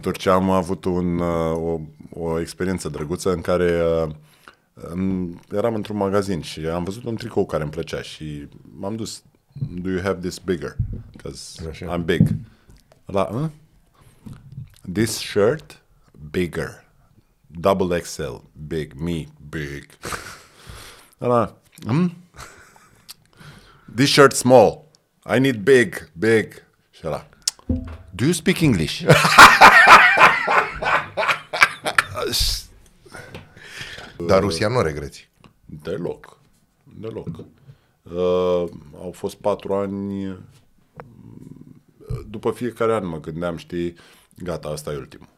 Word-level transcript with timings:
Turcia 0.00 0.32
am 0.32 0.50
avut 0.50 0.84
un, 0.84 1.18
uh, 1.18 1.56
o, 1.56 1.80
o 2.10 2.40
experiență 2.40 2.88
drăguță 2.88 3.32
în 3.32 3.40
care 3.40 3.82
uh, 4.04 4.10
în- 4.74 5.38
eram 5.52 5.74
într-un 5.74 5.96
magazin 5.96 6.40
și 6.40 6.60
am 6.60 6.84
văzut 6.84 7.04
un 7.04 7.16
tricou 7.16 7.46
care 7.46 7.62
îmi 7.62 7.72
plăcea 7.72 8.02
și 8.02 8.48
m-am 8.78 8.96
dus, 8.96 9.22
do 9.82 9.90
you 9.90 10.00
have 10.02 10.20
this 10.20 10.38
bigger? 10.38 10.76
Because 11.12 11.68
Așa. 11.68 11.98
I'm 11.98 12.04
big. 12.04 12.28
La, 13.04 13.22
uh? 13.32 13.48
This 14.92 15.10
shirt, 15.16 15.82
bigger. 16.30 16.84
Double 17.46 17.98
XL, 18.00 18.34
big, 18.66 18.92
me, 18.92 19.24
big. 19.48 19.86
Ăla, 21.20 21.56
hmm? 21.86 22.16
This 23.94 24.10
shirt 24.10 24.32
small. 24.32 24.84
I 25.36 25.38
need 25.38 25.56
big, 25.56 26.08
big. 26.18 26.52
Și 26.90 27.00
ăla, 27.04 27.26
do 28.14 28.24
you 28.24 28.32
speak 28.32 28.60
English? 28.60 29.00
Dar 34.26 34.40
Rusia 34.40 34.68
nu 34.68 34.82
regreți. 34.82 35.30
Deloc. 35.64 36.38
Deloc. 37.00 37.28
Uh, 38.02 38.64
au 38.98 39.10
fost 39.12 39.36
patru 39.36 39.74
ani. 39.74 40.38
După 42.28 42.50
fiecare 42.50 42.94
an 42.94 43.06
mă 43.06 43.20
gândeam, 43.20 43.56
știi, 43.56 43.94
gata, 44.42 44.68
asta 44.68 44.92
e 44.92 44.96
ultimul. 44.96 45.28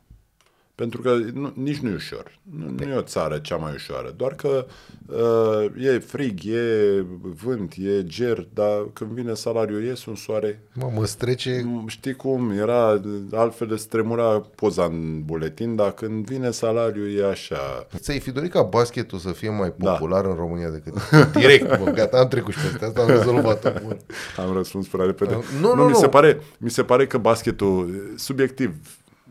Pentru 0.74 1.00
că 1.00 1.18
nu, 1.32 1.52
nici 1.54 1.78
nu 1.78 1.90
e 1.90 1.94
ușor. 1.94 2.38
Nu, 2.42 2.74
nu 2.78 2.90
e 2.92 2.96
o 2.96 3.00
țară 3.00 3.38
cea 3.38 3.56
mai 3.56 3.72
ușoară. 3.74 4.14
Doar 4.16 4.34
că 4.34 4.66
uh, 5.06 5.84
e 5.84 5.98
frig, 5.98 6.44
e 6.44 7.04
vânt, 7.20 7.74
e 7.78 8.04
ger, 8.04 8.46
dar 8.54 8.86
când 8.92 9.10
vine 9.10 9.34
salariul, 9.34 9.84
ies 9.84 10.04
un 10.04 10.14
soare. 10.14 10.62
Mă, 10.74 10.90
mă 10.94 11.04
strece... 11.04 11.66
Știi 11.86 12.14
cum? 12.14 12.50
Era 12.50 13.00
altfel 13.32 13.66
de 13.66 13.76
stremura 13.76 14.40
poza 14.54 14.84
în 14.84 15.22
buletin, 15.24 15.76
dar 15.76 15.92
când 15.92 16.24
vine 16.24 16.50
salariul 16.50 17.16
e 17.18 17.28
așa. 17.30 17.86
Ți-ai 17.96 18.18
fi 18.20 18.30
dorit 18.30 18.50
ca 18.50 18.62
basketul 18.62 19.18
să 19.18 19.32
fie 19.32 19.50
mai 19.50 19.72
Da. 19.76 19.90
popular 19.90 20.24
în 20.24 20.34
România 20.34 20.68
decât... 20.70 20.94
Direct, 21.40 21.78
bă, 21.84 21.90
gata, 21.90 22.18
am 22.18 22.28
trecut 22.28 22.52
și 22.52 22.60
peste 22.66 22.84
asta, 22.84 23.00
am 23.02 23.08
rezolvat-o. 23.08 23.70
Bun. 23.82 23.96
Am 24.46 24.52
răspuns 24.52 24.86
prea 24.88 25.04
repede. 25.04 25.38
Nu, 25.60 25.74
nu, 25.74 25.84
mi, 25.84 25.90
nu. 25.90 25.98
Se 25.98 26.08
pare, 26.08 26.40
mi 26.58 26.70
se 26.70 26.82
pare 26.82 27.06
că 27.06 27.18
basketul, 27.18 28.12
subiectiv, 28.16 28.74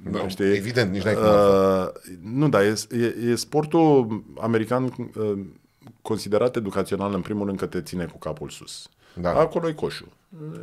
Da, 0.10 0.28
știi? 0.28 0.56
evident, 0.56 0.92
nici 0.92 1.04
n-ai 1.04 1.14
cum 1.14 1.24
uh, 1.24 1.88
Nu, 2.22 2.50
dar 2.50 2.62
e, 2.62 2.74
e, 2.92 3.30
e 3.30 3.36
sportul 3.36 4.24
american 4.42 4.84
uh, 5.16 5.40
considerat 6.02 6.56
educațional 6.56 7.14
în 7.14 7.22
primul 7.22 7.46
rând 7.46 7.58
că 7.60 7.66
te 7.66 7.82
ține 7.82 8.06
cu 8.06 8.18
capul 8.18 8.50
sus. 8.50 8.90
Da. 9.14 9.30
Acolo 9.34 9.68
e 9.68 9.74
coșul. 9.74 10.08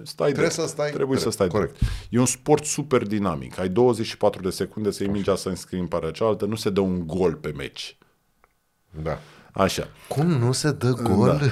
Stai 0.03 0.33
Trebuie 0.33 0.35
drept. 0.35 0.53
să 0.53 0.67
stai 0.67 0.87
Trebuie 0.91 1.07
drept, 1.07 1.23
să 1.23 1.31
stai 1.31 1.49
corect. 1.49 1.77
corect. 1.79 1.93
E 2.11 2.19
un 2.19 2.27
sport 2.27 2.65
super 2.65 3.03
dinamic. 3.03 3.59
Ai 3.59 3.69
24 3.69 4.43
de 4.43 4.51
secunde 4.51 4.91
să 4.91 5.03
iei 5.03 5.13
mingea 5.13 5.37
să 5.37 5.49
înscrii 5.49 5.81
în 5.81 5.87
partea 5.87 6.11
cealaltă, 6.11 6.45
nu 6.45 6.55
se 6.55 6.71
dă 6.71 6.81
un 6.81 7.07
gol 7.07 7.35
pe 7.35 7.53
meci. 7.57 7.97
Da. 9.03 9.19
Așa. 9.53 9.89
Cum 10.09 10.27
nu 10.27 10.53
se 10.53 10.71
dă 10.73 10.91
gol? 10.91 11.41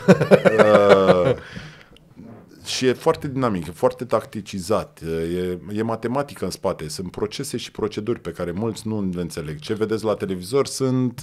Și 2.67 2.87
e 2.87 2.93
foarte 2.93 3.29
dinamic, 3.29 3.67
e 3.67 3.71
foarte 3.71 4.05
tacticizat, 4.05 5.01
e, 5.37 5.59
e 5.79 5.83
matematică 5.83 6.45
în 6.45 6.51
spate, 6.51 6.89
sunt 6.89 7.11
procese 7.11 7.57
și 7.57 7.71
proceduri 7.71 8.21
pe 8.21 8.31
care 8.31 8.51
mulți 8.51 8.89
nu 8.89 9.11
le 9.15 9.21
înțeleg. 9.21 9.59
Ce 9.59 9.75
vedeți 9.75 10.05
la 10.05 10.15
televizor 10.15 10.67
sunt 10.67 11.21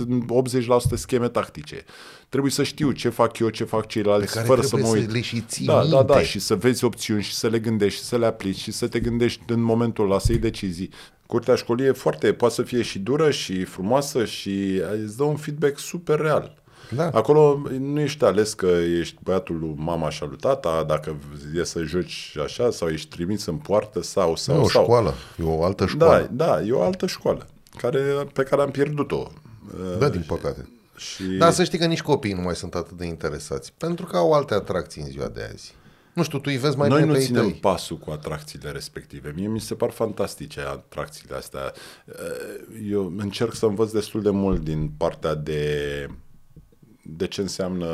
80% 0.93 0.95
scheme 0.95 1.27
tactice. 1.27 1.83
Trebuie 2.29 2.51
să 2.51 2.63
știu 2.63 2.91
ce 2.91 3.09
fac 3.09 3.39
eu, 3.39 3.49
ce 3.49 3.63
fac 3.63 3.87
ceilalți, 3.87 4.25
Pe 4.25 4.33
care 4.33 4.45
fără 4.45 4.61
să 4.61 4.75
mă 4.75 4.81
trebuie 4.81 5.01
uit. 5.01 5.09
să 5.09 5.15
le 5.15 5.21
și 5.21 5.41
ții 5.41 5.65
da, 5.65 5.85
da, 5.85 6.03
da, 6.03 6.13
minte. 6.13 6.23
și 6.29 6.39
să 6.39 6.55
vezi 6.55 6.83
opțiuni 6.83 7.21
și 7.21 7.33
să 7.33 7.47
le 7.47 7.59
gândești 7.59 7.99
și 7.99 8.05
să 8.05 8.17
le 8.17 8.25
aplici 8.25 8.59
și 8.59 8.71
să 8.71 8.87
te 8.87 8.99
gândești 8.99 9.41
în 9.47 9.61
momentul 9.61 10.05
ăla 10.05 10.19
să 10.19 10.31
iei 10.31 10.41
decizii. 10.41 10.89
Curtea 11.25 11.55
școlii 11.55 11.85
e 11.85 11.91
foarte, 11.91 12.33
poate 12.33 12.53
să 12.53 12.61
fie 12.61 12.81
și 12.81 12.99
dură 12.99 13.31
și 13.31 13.63
frumoasă 13.63 14.25
și 14.25 14.81
îți 15.03 15.17
dă 15.17 15.23
un 15.23 15.35
feedback 15.35 15.79
super 15.79 16.19
real. 16.19 16.62
Da. 16.95 17.09
Acolo 17.13 17.61
nu 17.79 17.99
ești 17.99 18.23
ales 18.23 18.53
că 18.53 18.67
ești 18.99 19.17
băiatul 19.23 19.59
lui 19.59 19.73
mama 19.77 20.09
și 20.09 20.23
al 20.23 20.29
lui 20.29 20.37
tata, 20.37 20.83
dacă 20.87 21.15
e 21.55 21.63
să 21.63 21.83
joci 21.83 22.35
așa, 22.43 22.71
sau 22.71 22.87
ești 22.89 23.15
trimis 23.15 23.45
în 23.45 23.55
poartă, 23.57 24.01
sau, 24.01 24.35
sau, 24.35 24.55
Nu 24.55 24.61
e 24.61 24.65
o 24.65 24.69
sau. 24.69 24.83
școală, 24.83 25.13
e 25.39 25.43
o 25.43 25.63
altă 25.63 25.83
Da, 25.83 25.89
școală. 25.89 26.29
da, 26.31 26.61
e 26.61 26.71
o 26.71 26.81
altă 26.81 27.07
școală 27.07 27.47
care, 27.77 27.99
pe 28.33 28.43
care 28.43 28.61
am 28.61 28.71
pierdut-o. 28.71 29.27
Da, 29.99 30.09
din 30.09 30.23
păcate. 30.27 30.69
Și 30.97 31.23
Dar 31.23 31.51
să 31.51 31.63
știi 31.63 31.77
că 31.77 31.85
nici 31.85 32.01
copiii 32.01 32.33
nu 32.33 32.41
mai 32.41 32.55
sunt 32.55 32.75
atât 32.75 32.97
de 32.97 33.05
interesați, 33.05 33.73
pentru 33.77 34.05
că 34.05 34.17
au 34.17 34.33
alte 34.33 34.53
atracții 34.53 35.01
în 35.01 35.07
ziua 35.07 35.27
de 35.27 35.49
azi. 35.53 35.73
Nu 36.13 36.23
știu, 36.23 36.37
tu 36.37 36.49
îi 36.49 36.57
vezi 36.57 36.77
mai 36.77 36.87
noi 36.89 36.97
bine 36.99 37.09
nu 37.11 37.15
pe 37.15 37.21
ei 37.21 37.25
ținem 37.27 37.41
tăi. 37.49 37.57
pasul 37.61 37.97
cu 37.97 38.11
atracțiile 38.11 38.69
respective. 38.71 39.33
Mie 39.35 39.47
mi 39.47 39.59
se 39.59 39.73
par 39.75 39.89
fantastice 39.89 40.59
atracțiile 40.59 41.35
astea. 41.35 41.73
Eu 42.89 43.13
încerc 43.17 43.53
să 43.55 43.65
învăț 43.65 43.91
destul 43.91 44.21
de 44.21 44.29
mult 44.29 44.63
din 44.63 44.91
partea 44.97 45.35
de, 45.35 46.07
de 47.03 47.27
ce 47.27 47.41
înseamnă 47.41 47.85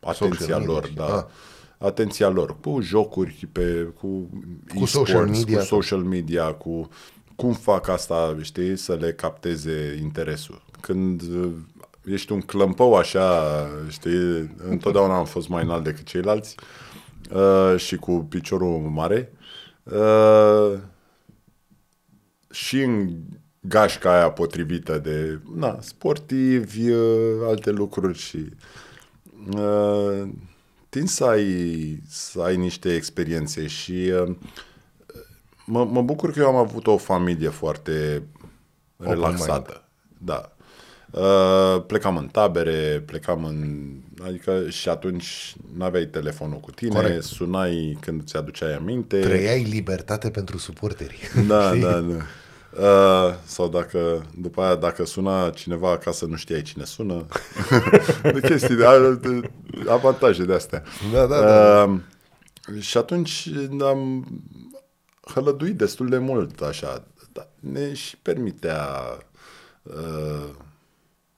atenția 0.00 0.28
Social 0.38 0.58
media 0.58 0.72
lor. 0.72 0.86
și- 0.86 0.94
Da. 0.94 1.16
ah. 1.16 1.24
Atenția 1.78 2.28
lor 2.28 2.60
cu 2.60 2.80
jocuri, 2.80 3.48
pe, 3.52 3.82
cu, 4.00 4.06
Cu 4.06 4.30
e-sports, 4.68 4.90
social 4.90 5.26
media. 5.26 5.58
cu 5.58 5.64
social 5.64 6.02
media, 6.02 6.52
cu 6.52 6.88
cum 7.36 7.52
fac 7.52 7.88
asta, 7.88 8.36
știi, 8.40 8.76
să 8.76 8.94
le 8.94 9.12
capteze 9.12 9.98
interesul. 10.02 10.62
Când 10.80 11.22
uh, 11.22 11.50
ești 12.04 12.32
un 12.32 12.40
clămpău 12.40 12.94
așa, 12.94 13.42
știi, 13.88 14.54
întotdeauna 14.68 15.16
am 15.16 15.24
fost 15.24 15.48
mai 15.48 15.62
înalt 15.62 15.84
decât 15.84 16.04
ceilalți 16.06 16.54
uh, 17.32 17.74
și 17.76 17.96
cu 17.96 18.12
piciorul 18.28 18.78
mare. 18.78 19.32
Uh, 19.82 20.78
și 22.50 22.82
în 22.82 23.16
gașca 23.60 24.14
aia 24.14 24.30
potrivită 24.30 24.98
de 24.98 25.40
na, 25.54 25.78
sportivi, 25.80 26.90
uh, 26.90 27.46
alte 27.46 27.70
lucruri 27.70 28.18
și 28.18 28.48
uh, 29.56 30.28
tin 30.88 31.06
să 31.06 31.24
ai, 31.24 32.02
să 32.08 32.40
ai 32.40 32.56
niște 32.56 32.94
experiențe 32.94 33.66
și 33.66 33.92
uh, 33.92 34.36
mă, 35.66 35.84
mă 35.84 36.02
bucur 36.02 36.32
că 36.32 36.38
eu 36.40 36.46
am 36.46 36.56
avut 36.56 36.86
o 36.86 36.96
familie 36.96 37.48
foarte 37.48 38.22
relaxată. 38.96 39.84
Da. 40.18 40.52
Uh, 41.10 41.82
plecam 41.86 42.16
în 42.16 42.26
tabere, 42.26 43.02
plecam 43.06 43.44
în... 43.44 43.88
Adică 44.26 44.68
și 44.68 44.88
atunci 44.88 45.54
n-aveai 45.76 46.04
telefonul 46.04 46.60
cu 46.60 46.70
tine, 46.70 46.94
Corect. 46.94 47.22
sunai 47.22 47.96
când 48.00 48.24
ți 48.24 48.36
aduceai 48.36 48.74
aminte. 48.74 49.20
Trăiai 49.20 49.62
libertate 49.62 50.30
pentru 50.30 50.58
suporteri. 50.58 51.18
Da, 51.46 51.74
da, 51.84 52.00
da. 52.00 52.16
Uh, 52.78 53.34
sau 53.44 53.68
dacă, 53.68 54.26
după 54.36 54.62
aia, 54.62 54.74
dacă 54.74 55.04
suna 55.04 55.50
cineva 55.50 55.90
acasă, 55.90 56.26
nu 56.26 56.36
știai 56.36 56.62
cine 56.62 56.84
sună. 56.84 57.26
de 58.22 58.40
chestii, 58.40 58.76
de, 58.76 59.14
de 59.14 59.50
avantaje 59.88 60.44
de 60.44 60.54
astea. 60.54 60.82
Da, 61.12 61.26
da, 61.26 61.40
da. 61.40 61.82
Uh, 61.82 62.00
și 62.80 62.96
atunci 62.96 63.50
am 63.80 64.26
hălăduit 65.20 65.76
destul 65.76 66.08
de 66.08 66.18
mult, 66.18 66.60
așa. 66.60 67.04
Da, 67.32 67.48
ne 67.60 67.94
și 67.94 68.16
permitea 68.16 68.88
uh, 69.82 70.48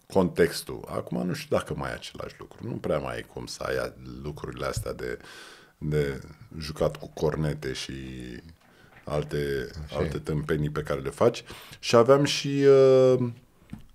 contextul. 0.06 0.84
Acum 0.88 1.26
nu 1.26 1.32
știu 1.32 1.56
dacă 1.56 1.74
mai 1.76 1.90
e 1.90 1.94
același 1.94 2.34
lucru. 2.38 2.68
Nu 2.68 2.74
prea 2.74 2.98
mai 2.98 3.18
e 3.18 3.26
cum 3.32 3.46
să 3.46 3.62
ai 3.62 3.92
lucrurile 4.22 4.66
astea 4.66 4.92
de, 4.92 5.18
de 5.78 6.20
jucat 6.58 6.96
cu 6.96 7.10
cornete 7.14 7.72
și 7.72 7.92
alte, 9.04 9.70
alte 9.98 10.18
tâmpenii 10.18 10.70
pe 10.70 10.80
care 10.80 11.00
le 11.00 11.10
faci. 11.10 11.44
Și 11.78 11.96
aveam 11.96 12.24
și 12.24 12.64
uh, 12.66 13.18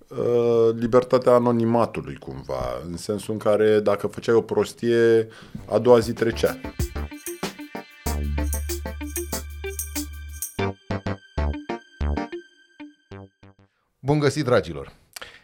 uh, 0.08 0.76
libertatea 0.76 1.34
anonimatului 1.34 2.16
cumva, 2.16 2.82
în 2.86 2.98
sensul 2.98 3.34
în 3.34 3.40
care 3.40 3.80
dacă 3.80 4.08
făceai 4.08 4.36
o 4.36 4.42
prostie, 4.42 5.28
a 5.66 5.80
doua 5.80 6.00
zi 6.00 6.14
trecea. 6.14 6.60
Bun 14.00 14.20
găsit, 14.20 14.44
dragilor! 14.44 14.94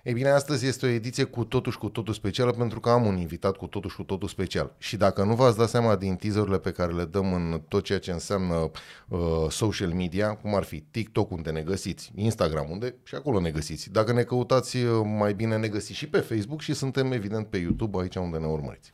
Ei 0.03 0.13
bine, 0.13 0.29
astăzi 0.29 0.65
este 0.65 0.85
o 0.85 0.89
ediție 0.89 1.23
cu 1.23 1.43
totul 1.43 1.71
și 1.71 1.77
cu 1.77 1.89
totul 1.89 2.13
specială 2.13 2.51
pentru 2.51 2.79
că 2.79 2.89
am 2.89 3.05
un 3.05 3.17
invitat 3.17 3.55
cu 3.55 3.67
totul 3.67 3.89
și 3.89 3.95
cu 3.95 4.03
totul 4.03 4.27
special. 4.27 4.75
Și 4.77 4.97
dacă 4.97 5.23
nu 5.23 5.35
v-ați 5.35 5.57
dat 5.57 5.69
seama 5.69 5.95
din 5.95 6.15
teaserurile 6.15 6.59
pe 6.59 6.71
care 6.71 6.93
le 6.93 7.05
dăm 7.05 7.33
în 7.33 7.61
tot 7.67 7.83
ceea 7.83 7.99
ce 7.99 8.11
înseamnă 8.11 8.71
uh, 9.07 9.19
social 9.49 9.89
media, 9.89 10.35
cum 10.35 10.55
ar 10.55 10.63
fi 10.63 10.79
TikTok 10.79 11.31
unde 11.31 11.51
ne 11.51 11.61
găsiți, 11.61 12.11
Instagram 12.15 12.69
unde 12.69 12.95
și 13.03 13.15
acolo 13.15 13.39
ne 13.39 13.51
găsiți. 13.51 13.91
Dacă 13.91 14.13
ne 14.13 14.23
căutați 14.23 14.77
uh, 14.77 15.01
mai 15.17 15.33
bine 15.33 15.57
ne 15.57 15.67
găsiți 15.67 15.97
și 15.97 16.07
pe 16.07 16.19
Facebook 16.19 16.61
și 16.61 16.73
suntem 16.73 17.11
evident 17.11 17.47
pe 17.47 17.57
YouTube 17.57 17.99
aici 18.01 18.15
unde 18.15 18.37
ne 18.37 18.47
urmăriți. 18.47 18.93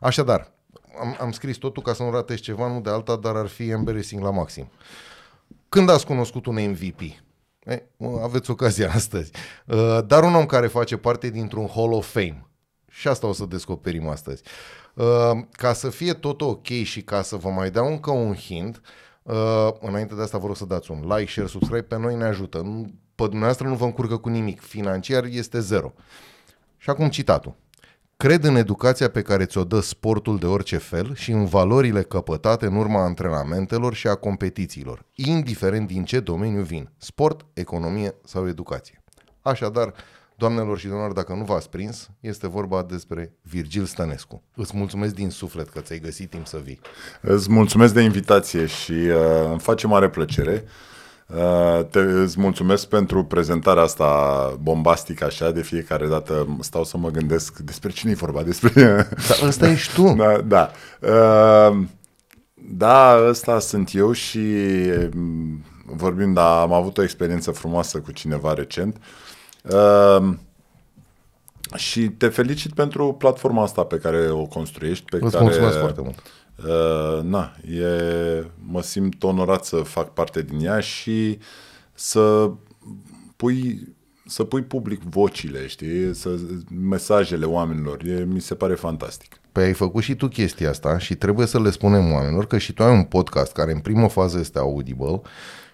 Așadar, 0.00 0.52
am, 1.00 1.16
am 1.20 1.32
scris 1.32 1.56
totul 1.56 1.82
ca 1.82 1.92
să 1.92 2.02
nu 2.02 2.10
ratezi 2.10 2.42
ceva, 2.42 2.72
nu 2.72 2.80
de 2.80 2.90
alta, 2.90 3.16
dar 3.16 3.36
ar 3.36 3.46
fi 3.46 3.70
embarrassing 3.70 4.22
la 4.22 4.30
maxim. 4.30 4.68
Când 5.68 5.88
ați 5.88 6.06
cunoscut 6.06 6.46
un 6.46 6.54
MVP? 6.54 7.00
E, 7.66 7.82
mă, 7.96 8.20
aveți 8.22 8.50
ocazia 8.50 8.90
astăzi. 8.94 9.30
Uh, 9.66 9.98
Dar 10.06 10.22
un 10.22 10.34
om 10.34 10.46
care 10.46 10.66
face 10.66 10.96
parte 10.96 11.30
dintr-un 11.30 11.68
Hall 11.74 11.92
of 11.92 12.12
Fame. 12.12 12.46
Și 12.90 13.08
asta 13.08 13.26
o 13.26 13.32
să 13.32 13.44
descoperim 13.44 14.08
astăzi. 14.08 14.42
Uh, 14.94 15.30
Ca 15.50 15.72
să 15.72 15.90
fie 15.90 16.12
tot 16.12 16.40
ok 16.40 16.66
și 16.66 17.02
ca 17.02 17.22
să 17.22 17.36
vă 17.36 17.48
mai 17.48 17.70
dau 17.70 17.86
încă 17.86 18.10
un 18.10 18.34
hint, 18.34 18.80
Uh, 19.24 19.68
înainte 19.80 20.14
de 20.14 20.22
asta 20.22 20.38
vă 20.38 20.46
rog 20.46 20.56
să 20.56 20.64
dați 20.64 20.90
un 20.90 21.04
like, 21.16 21.30
share, 21.30 21.48
subscribe, 21.48 21.82
pe 21.82 21.98
noi 21.98 22.14
ne 22.14 22.24
ajută. 22.24 22.58
Nu, 22.58 22.92
pe 23.14 23.22
dumneavoastră 23.22 23.68
nu 23.68 23.74
vă 23.74 23.84
încurcă 23.84 24.16
cu 24.16 24.28
nimic. 24.28 24.60
Financiar 24.60 25.24
este 25.24 25.60
zero. 25.60 25.92
Și 26.76 26.90
acum 26.90 27.08
citatul. 27.08 27.54
Cred 28.16 28.44
în 28.44 28.56
educația 28.56 29.10
pe 29.10 29.22
care 29.22 29.44
ți-o 29.44 29.64
dă 29.64 29.80
sportul 29.80 30.38
de 30.38 30.46
orice 30.46 30.76
fel 30.76 31.14
și 31.14 31.30
în 31.30 31.44
valorile 31.44 32.02
căpătate 32.02 32.66
în 32.66 32.76
urma 32.76 33.04
antrenamentelor 33.04 33.94
și 33.94 34.06
a 34.06 34.14
competițiilor, 34.14 35.04
indiferent 35.14 35.86
din 35.86 36.04
ce 36.04 36.20
domeniu 36.20 36.62
vin, 36.62 36.90
sport, 36.98 37.46
economie 37.52 38.14
sau 38.24 38.48
educație. 38.48 39.02
Așadar, 39.42 39.94
doamnelor 40.36 40.78
și 40.78 40.86
domnilor, 40.86 41.12
dacă 41.12 41.34
nu 41.34 41.44
v-ați 41.44 41.68
prins, 41.70 42.10
este 42.20 42.48
vorba 42.48 42.82
despre 42.82 43.32
Virgil 43.42 43.84
Stănescu. 43.84 44.42
Îți 44.54 44.76
mulțumesc 44.76 45.14
din 45.14 45.30
suflet 45.30 45.68
că 45.68 45.80
ți-ai 45.80 45.98
găsit 45.98 46.30
timp 46.30 46.46
să 46.46 46.60
vii. 46.64 46.80
Îți 47.20 47.50
mulțumesc 47.50 47.94
de 47.94 48.00
invitație 48.00 48.66
și 48.66 48.92
uh, 48.92 49.48
îmi 49.50 49.60
face 49.60 49.86
mare 49.86 50.08
plăcere. 50.08 50.64
Uh, 51.26 51.84
te, 51.90 51.98
îți 51.98 52.40
mulțumesc 52.40 52.88
pentru 52.88 53.24
prezentarea 53.24 53.82
asta 53.82 54.58
bombastică 54.62 55.24
așa, 55.24 55.50
de 55.50 55.62
fiecare 55.62 56.06
dată 56.06 56.56
stau 56.60 56.84
să 56.84 56.96
mă 56.96 57.10
gândesc 57.10 57.58
despre 57.58 57.90
cine 57.90 58.10
e 58.10 58.14
vorba, 58.14 58.42
despre... 58.42 58.72
Dar 59.28 59.48
ăsta 59.48 59.70
ești 59.70 59.94
tu. 59.94 60.14
Da, 60.16 60.40
da. 60.40 60.70
Uh, 61.00 61.84
da, 62.54 63.26
ăsta 63.28 63.58
sunt 63.58 63.94
eu 63.94 64.12
și 64.12 64.38
mm, 65.14 65.64
vorbim, 65.86 66.32
da, 66.32 66.60
am 66.60 66.72
avut 66.72 66.98
o 66.98 67.02
experiență 67.02 67.50
frumoasă 67.50 67.98
cu 67.98 68.12
cineva 68.12 68.54
recent. 68.54 68.96
Uh, 69.62 70.34
și 71.74 72.08
te 72.08 72.28
felicit 72.28 72.72
pentru 72.72 73.12
platforma 73.12 73.62
asta 73.62 73.84
pe 73.84 73.96
care 73.96 74.30
o 74.30 74.44
construiești. 74.44 75.04
Pe 75.04 75.18
Îți 75.20 75.32
care, 75.32 75.44
mulțumesc 75.44 75.78
foarte 75.78 76.00
mult. 76.00 76.22
Uh, 76.58 77.22
na, 77.22 77.56
e, 77.70 78.44
mă 78.66 78.82
simt 78.82 79.22
onorat 79.22 79.64
să 79.64 79.76
fac 79.76 80.12
parte 80.12 80.42
din 80.42 80.64
ea 80.64 80.80
și 80.80 81.38
să 81.94 82.50
pui, 83.36 83.94
să 84.26 84.44
pui 84.44 84.62
public 84.62 85.00
vocile, 85.02 85.66
știi, 85.66 86.14
să, 86.14 86.38
mesajele 86.80 87.44
oamenilor. 87.44 88.02
E, 88.04 88.24
mi 88.24 88.40
se 88.40 88.54
pare 88.54 88.74
fantastic. 88.74 89.40
Păi 89.52 89.64
ai 89.64 89.72
făcut 89.72 90.02
și 90.02 90.14
tu 90.14 90.28
chestia 90.28 90.68
asta 90.68 90.98
și 90.98 91.14
trebuie 91.14 91.46
să 91.46 91.60
le 91.60 91.70
spunem 91.70 92.12
oamenilor 92.12 92.46
că 92.46 92.58
și 92.58 92.72
tu 92.72 92.82
ai 92.82 92.96
un 92.96 93.04
podcast 93.04 93.52
care 93.52 93.72
în 93.72 93.78
primă 93.78 94.08
fază 94.08 94.38
este 94.38 94.58
audible 94.58 95.20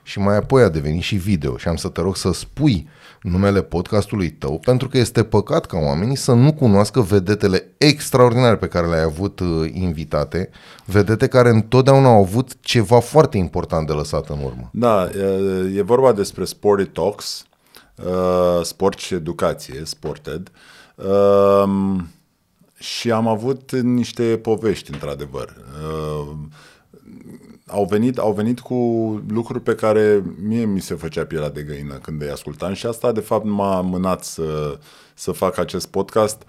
și 0.02 0.18
mai 0.18 0.36
apoi 0.36 0.62
a 0.62 0.68
devenit 0.68 1.02
și 1.02 1.16
video 1.16 1.56
și 1.56 1.68
am 1.68 1.76
să 1.76 1.88
te 1.88 2.00
rog 2.00 2.16
să 2.16 2.32
spui 2.32 2.88
numele 3.22 3.62
podcastului 3.62 4.30
tău 4.30 4.58
pentru 4.58 4.88
că 4.88 4.98
este 4.98 5.24
păcat 5.24 5.66
ca 5.66 5.78
oamenii 5.78 6.16
să 6.16 6.32
nu 6.32 6.52
cunoască 6.52 7.00
vedetele 7.00 7.74
extraordinare 7.78 8.56
pe 8.56 8.66
care 8.66 8.86
le-ai 8.86 9.02
avut 9.02 9.40
uh, 9.40 9.70
invitate, 9.72 10.50
vedete 10.84 11.26
care 11.26 11.48
întotdeauna 11.48 12.08
au 12.08 12.22
avut 12.22 12.56
ceva 12.60 13.00
foarte 13.00 13.36
important 13.36 13.86
de 13.86 13.92
lăsat 13.92 14.28
în 14.28 14.38
urmă. 14.44 14.70
Da, 14.72 15.10
e, 15.10 15.76
e 15.76 15.82
vorba 15.82 16.12
despre 16.12 16.44
Sporty 16.44 16.84
Talks, 16.84 17.44
uh, 18.04 18.64
sport 18.64 18.98
și 18.98 19.14
educație, 19.14 19.82
Sported. 19.84 20.50
Uh, 20.94 21.98
și 22.78 23.10
am 23.10 23.26
avut 23.26 23.72
niște 23.72 24.22
povești, 24.22 24.92
într-adevăr. 24.92 25.56
Uh, 27.70 27.76
au 27.76 27.84
venit, 27.84 28.18
au 28.18 28.32
venit 28.32 28.60
cu 28.60 28.74
lucruri 29.28 29.60
pe 29.62 29.74
care 29.74 30.22
mie 30.42 30.64
mi 30.64 30.80
se 30.80 30.94
făcea 30.94 31.24
pielea 31.24 31.50
de 31.50 31.62
găină 31.62 31.94
când 31.94 32.22
îi 32.22 32.30
ascultam 32.30 32.72
și 32.72 32.86
asta 32.86 33.12
de 33.12 33.20
fapt 33.20 33.44
m-a 33.44 33.80
mânat 33.80 34.24
să, 34.24 34.78
să 35.14 35.32
fac 35.32 35.58
acest 35.58 35.86
podcast. 35.86 36.42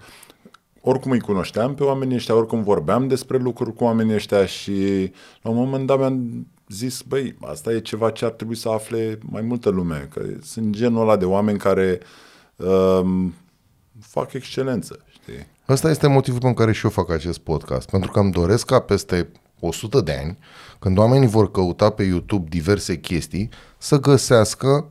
Oricum 0.80 1.10
îi 1.10 1.20
cunoșteam 1.20 1.74
pe 1.74 1.82
oamenii 1.82 2.16
ăștia, 2.16 2.34
oricum 2.34 2.62
vorbeam 2.62 3.08
despre 3.08 3.38
lucruri 3.38 3.74
cu 3.74 3.84
oamenii 3.84 4.14
ăștia 4.14 4.46
și 4.46 5.12
la 5.42 5.50
un 5.50 5.56
moment 5.56 5.86
dat 5.86 5.98
mi-am 5.98 6.46
zis, 6.68 7.02
băi, 7.02 7.36
asta 7.40 7.72
e 7.72 7.80
ceva 7.80 8.10
ce 8.10 8.24
ar 8.24 8.30
trebui 8.30 8.56
să 8.56 8.68
afle 8.68 9.18
mai 9.22 9.42
multă 9.42 9.68
lume, 9.68 10.08
că 10.12 10.22
sunt 10.42 10.74
genul 10.74 11.02
ăla 11.02 11.16
de 11.16 11.24
oameni 11.24 11.58
care 11.58 12.00
um, 12.56 13.34
fac 14.00 14.32
excelență, 14.32 15.04
știi? 15.08 15.46
Ăsta 15.68 15.90
este 15.90 16.06
motivul 16.06 16.40
pentru 16.40 16.60
care 16.60 16.72
și 16.72 16.84
eu 16.84 16.90
fac 16.90 17.10
acest 17.10 17.38
podcast, 17.38 17.90
pentru 17.90 18.10
că 18.10 18.18
îmi 18.18 18.32
doresc 18.32 18.66
ca 18.66 18.80
peste 18.80 19.28
100 19.60 20.00
de 20.00 20.12
ani, 20.12 20.38
când 20.82 20.98
oamenii 20.98 21.28
vor 21.28 21.50
căuta 21.50 21.90
pe 21.90 22.02
YouTube 22.02 22.46
diverse 22.48 22.96
chestii, 22.98 23.48
să 23.78 24.00
găsească 24.00 24.86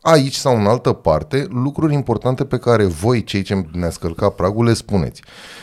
aici 0.00 0.34
sau 0.34 0.56
în 0.56 0.66
altă 0.66 0.92
parte 0.92 1.46
lucruri 1.50 1.94
importante 1.94 2.44
pe 2.44 2.58
care 2.58 2.84
voi, 2.84 3.24
cei 3.24 3.42
ce 3.42 3.66
ne-ați 3.72 3.98
călcat 3.98 4.34
pragul, 4.34 4.64
le 4.64 4.72
spuneți. 4.72 5.22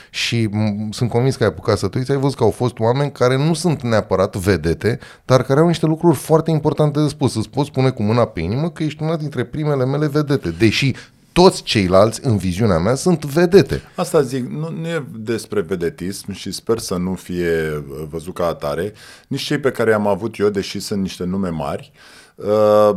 Și 0.10 0.50
m- 0.50 0.90
sunt 0.90 1.10
convins 1.10 1.36
că 1.36 1.44
ai 1.44 1.50
apucat 1.50 1.78
să 1.78 1.88
te 1.88 1.98
uiți, 1.98 2.12
ai 2.12 2.18
văzut 2.18 2.38
că 2.38 2.44
au 2.44 2.50
fost 2.50 2.80
oameni 2.80 3.12
care 3.12 3.38
nu 3.38 3.54
sunt 3.54 3.82
neapărat 3.82 4.36
vedete, 4.36 5.00
dar 5.26 5.44
care 5.44 5.60
au 5.60 5.68
niște 5.68 5.86
lucruri 5.86 6.16
foarte 6.16 6.52
importante 6.52 7.02
de 7.02 7.08
spus. 7.08 7.36
Îți 7.36 7.50
pot 7.50 7.66
spune 7.66 7.90
cu 7.90 8.04
mâna 8.04 8.26
pe 8.26 8.40
inimă 8.40 8.70
că 8.70 8.84
ești 8.84 9.04
una 9.04 9.16
dintre 9.16 9.44
primele 9.44 9.86
mele 9.86 10.08
vedete, 10.08 10.50
deși 10.50 10.96
toți 11.32 11.64
ceilalți, 11.64 12.20
în 12.24 12.38
viziunea 12.38 12.78
mea, 12.78 12.96
sunt 12.96 13.26
vedete. 13.26 13.82
Asta 13.96 14.22
zic, 14.22 14.50
nu, 14.50 14.70
nu 14.70 14.88
e 14.88 15.06
despre 15.16 15.62
vedetism 15.62 16.32
și 16.32 16.52
sper 16.52 16.78
să 16.78 16.96
nu 16.96 17.14
fie 17.14 17.76
uh, 17.76 18.06
văzut 18.10 18.34
ca 18.34 18.46
atare. 18.46 18.94
Nici 19.28 19.42
cei 19.42 19.60
pe 19.60 19.72
care 19.72 19.94
am 19.94 20.08
avut 20.08 20.38
eu, 20.38 20.50
deși 20.50 20.80
sunt 20.80 21.02
niște 21.02 21.24
nume 21.24 21.50
mari, 21.50 21.92
uh, 22.36 22.92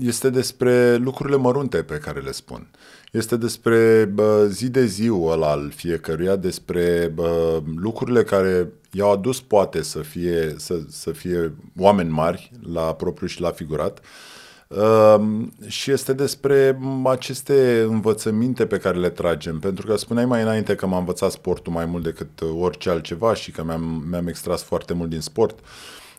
este 0.00 0.30
despre 0.30 0.96
lucrurile 0.96 1.36
mărunte 1.36 1.82
pe 1.82 1.98
care 1.98 2.20
le 2.20 2.32
spun. 2.32 2.70
Este 3.12 3.36
despre 3.36 4.10
bă, 4.14 4.46
zi 4.50 4.68
de 4.68 4.86
zi 4.86 5.10
ăla 5.12 5.50
al 5.50 5.72
fiecăruia, 5.74 6.36
despre 6.36 7.12
bă, 7.14 7.62
lucrurile 7.76 8.22
care 8.22 8.68
i-au 8.90 9.12
adus 9.12 9.40
poate 9.40 9.82
să 9.82 9.98
fie, 9.98 10.54
să, 10.56 10.74
să 10.88 11.10
fie 11.10 11.52
oameni 11.78 12.10
mari 12.10 12.50
la 12.72 12.94
propriu 12.94 13.26
și 13.26 13.40
la 13.40 13.50
figurat. 13.50 13.98
Uh, 13.98 14.31
și 15.66 15.90
este 15.90 16.12
despre 16.12 16.78
aceste 17.04 17.86
învățăminte 17.88 18.66
pe 18.66 18.78
care 18.78 18.98
le 18.98 19.10
tragem. 19.10 19.58
Pentru 19.58 19.86
că 19.86 19.96
spuneai 19.96 20.26
mai 20.26 20.42
înainte 20.42 20.74
că 20.74 20.86
m-a 20.86 20.98
învățat 20.98 21.30
sportul 21.30 21.72
mai 21.72 21.84
mult 21.84 22.02
decât 22.02 22.28
orice 22.58 22.90
altceva 22.90 23.34
și 23.34 23.50
că 23.50 23.64
mi-am, 23.64 24.04
mi-am 24.10 24.26
extras 24.26 24.62
foarte 24.62 24.94
mult 24.94 25.10
din 25.10 25.20
sport. 25.20 25.58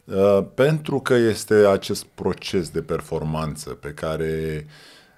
Uh, 0.04 0.40
pentru 0.54 1.00
că 1.00 1.14
este 1.14 1.54
acest 1.54 2.04
proces 2.04 2.70
de 2.70 2.82
performanță 2.82 3.70
pe 3.70 3.90
care 3.90 4.66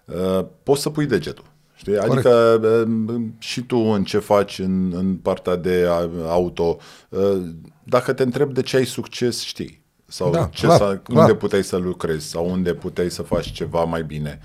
uh, 0.05 0.45
poți 0.63 0.81
să 0.81 0.89
pui 0.89 1.05
degetul. 1.05 1.45
Știi? 1.75 1.97
Adică 1.97 2.59
uh, 2.63 3.21
și 3.37 3.61
tu 3.61 3.77
în 3.77 4.03
ce 4.03 4.19
faci 4.19 4.59
în, 4.59 4.93
în 4.93 5.15
partea 5.15 5.55
de 5.55 5.87
auto, 6.27 6.77
uh, 7.09 7.41
dacă 7.83 8.13
te 8.13 8.23
întreb 8.23 8.53
de 8.53 8.61
ce 8.61 8.77
ai 8.77 8.85
succes, 8.85 9.41
știi. 9.41 9.84
Sau 10.15 10.31
Da, 10.31 10.49
ce 10.53 10.65
clar, 10.65 10.77
să, 10.77 10.83
unde 10.85 11.01
clar. 11.05 11.33
puteai 11.33 11.63
să 11.63 11.75
lucrezi 11.77 12.27
sau 12.27 12.49
unde 12.49 12.73
puteai 12.73 13.11
să 13.11 13.21
faci 13.21 13.51
ceva 13.51 13.83
mai 13.83 14.03
bine. 14.03 14.39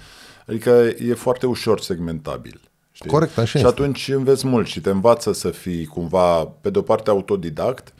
Adică 0.46 0.70
e 0.98 1.14
foarte 1.14 1.46
ușor 1.46 1.80
segmentabil. 1.80 2.60
Știi? 2.92 3.10
Corect, 3.10 3.38
așa 3.38 3.44
Și 3.46 3.56
este. 3.56 3.68
atunci 3.68 4.08
înveți 4.08 4.46
mult 4.46 4.66
și 4.66 4.80
te 4.80 4.90
învață 4.90 5.32
să 5.32 5.50
fii 5.50 5.86
cumva, 5.86 6.44
pe 6.44 6.70
de 6.70 6.78
o 6.78 6.82
parte, 6.82 7.10
autodidact, 7.10 7.92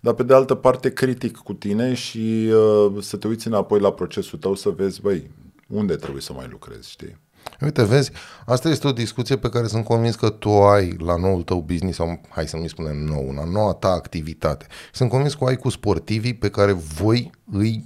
dar 0.00 0.14
pe 0.14 0.22
de 0.22 0.34
altă 0.34 0.54
parte 0.54 0.92
critic 0.92 1.36
cu 1.36 1.52
tine 1.52 1.94
și 1.94 2.50
uh, 2.52 2.92
să 3.02 3.16
te 3.16 3.26
uiți 3.28 3.46
înapoi 3.46 3.80
la 3.80 3.92
procesul 3.92 4.38
tău 4.38 4.54
să 4.54 4.68
vezi, 4.68 5.00
băi, 5.00 5.30
unde 5.66 5.96
trebuie 5.96 6.22
să 6.22 6.32
mai 6.32 6.46
lucrezi, 6.50 6.90
știi? 6.90 7.18
Uite, 7.60 7.84
vezi, 7.84 8.10
asta 8.46 8.68
este 8.68 8.86
o 8.86 8.92
discuție 8.92 9.36
pe 9.36 9.48
care 9.48 9.66
sunt 9.66 9.84
convins 9.84 10.14
că 10.14 10.28
tu 10.28 10.48
o 10.48 10.64
ai 10.64 10.96
la 10.98 11.16
noul 11.16 11.42
tău 11.42 11.60
business 11.60 11.96
sau, 11.96 12.20
hai 12.28 12.48
să 12.48 12.56
nu-i 12.56 12.68
spunem 12.68 12.96
nou, 12.96 13.32
la 13.36 13.44
noua 13.44 13.72
ta 13.72 13.88
activitate. 13.88 14.66
Sunt 14.92 15.08
convins 15.10 15.34
că 15.34 15.44
o 15.44 15.46
ai 15.46 15.56
cu 15.56 15.68
sportivii 15.68 16.34
pe 16.34 16.48
care 16.50 16.72
voi 16.72 17.30
îi 17.52 17.84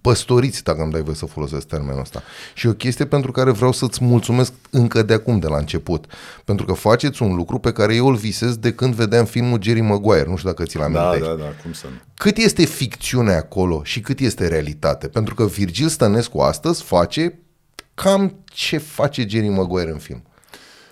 păstoriți, 0.00 0.62
dacă 0.62 0.82
îmi 0.82 0.92
dai 0.92 1.02
voie 1.02 1.16
să 1.16 1.26
folosesc 1.26 1.66
termenul 1.66 2.00
ăsta. 2.00 2.22
Și 2.54 2.66
e 2.66 2.70
o 2.70 2.72
chestie 2.72 3.04
pentru 3.06 3.32
care 3.32 3.50
vreau 3.50 3.72
să-ți 3.72 4.04
mulțumesc 4.04 4.52
încă 4.70 5.02
de 5.02 5.12
acum, 5.12 5.38
de 5.38 5.46
la 5.46 5.56
început. 5.56 6.06
Pentru 6.44 6.66
că 6.66 6.72
faceți 6.72 7.22
un 7.22 7.34
lucru 7.34 7.58
pe 7.58 7.72
care 7.72 7.94
eu 7.94 8.06
îl 8.06 8.14
visez 8.14 8.56
de 8.56 8.72
când 8.72 8.94
vedeam 8.94 9.24
filmul 9.24 9.62
Jerry 9.62 9.80
Maguire. 9.80 10.24
Nu 10.28 10.36
știu 10.36 10.48
dacă 10.50 10.64
ți-l 10.64 10.78
Da, 10.80 10.84
amintești. 10.84 11.26
da, 11.36 11.42
da, 11.42 11.50
cum 11.62 11.72
să 11.72 11.86
nu. 11.86 11.96
Cât 12.14 12.36
este 12.36 12.64
ficțiune 12.64 13.32
acolo 13.32 13.80
și 13.84 14.00
cât 14.00 14.20
este 14.20 14.48
realitate? 14.48 15.08
Pentru 15.08 15.34
că 15.34 15.44
Virgil 15.46 15.88
Stănescu 15.88 16.38
astăzi 16.38 16.82
face 16.82 17.38
cam 17.94 18.34
ce 18.44 18.78
face 18.78 19.26
Jerry 19.28 19.48
Maguire 19.48 19.90
în 19.90 19.98
film. 19.98 20.22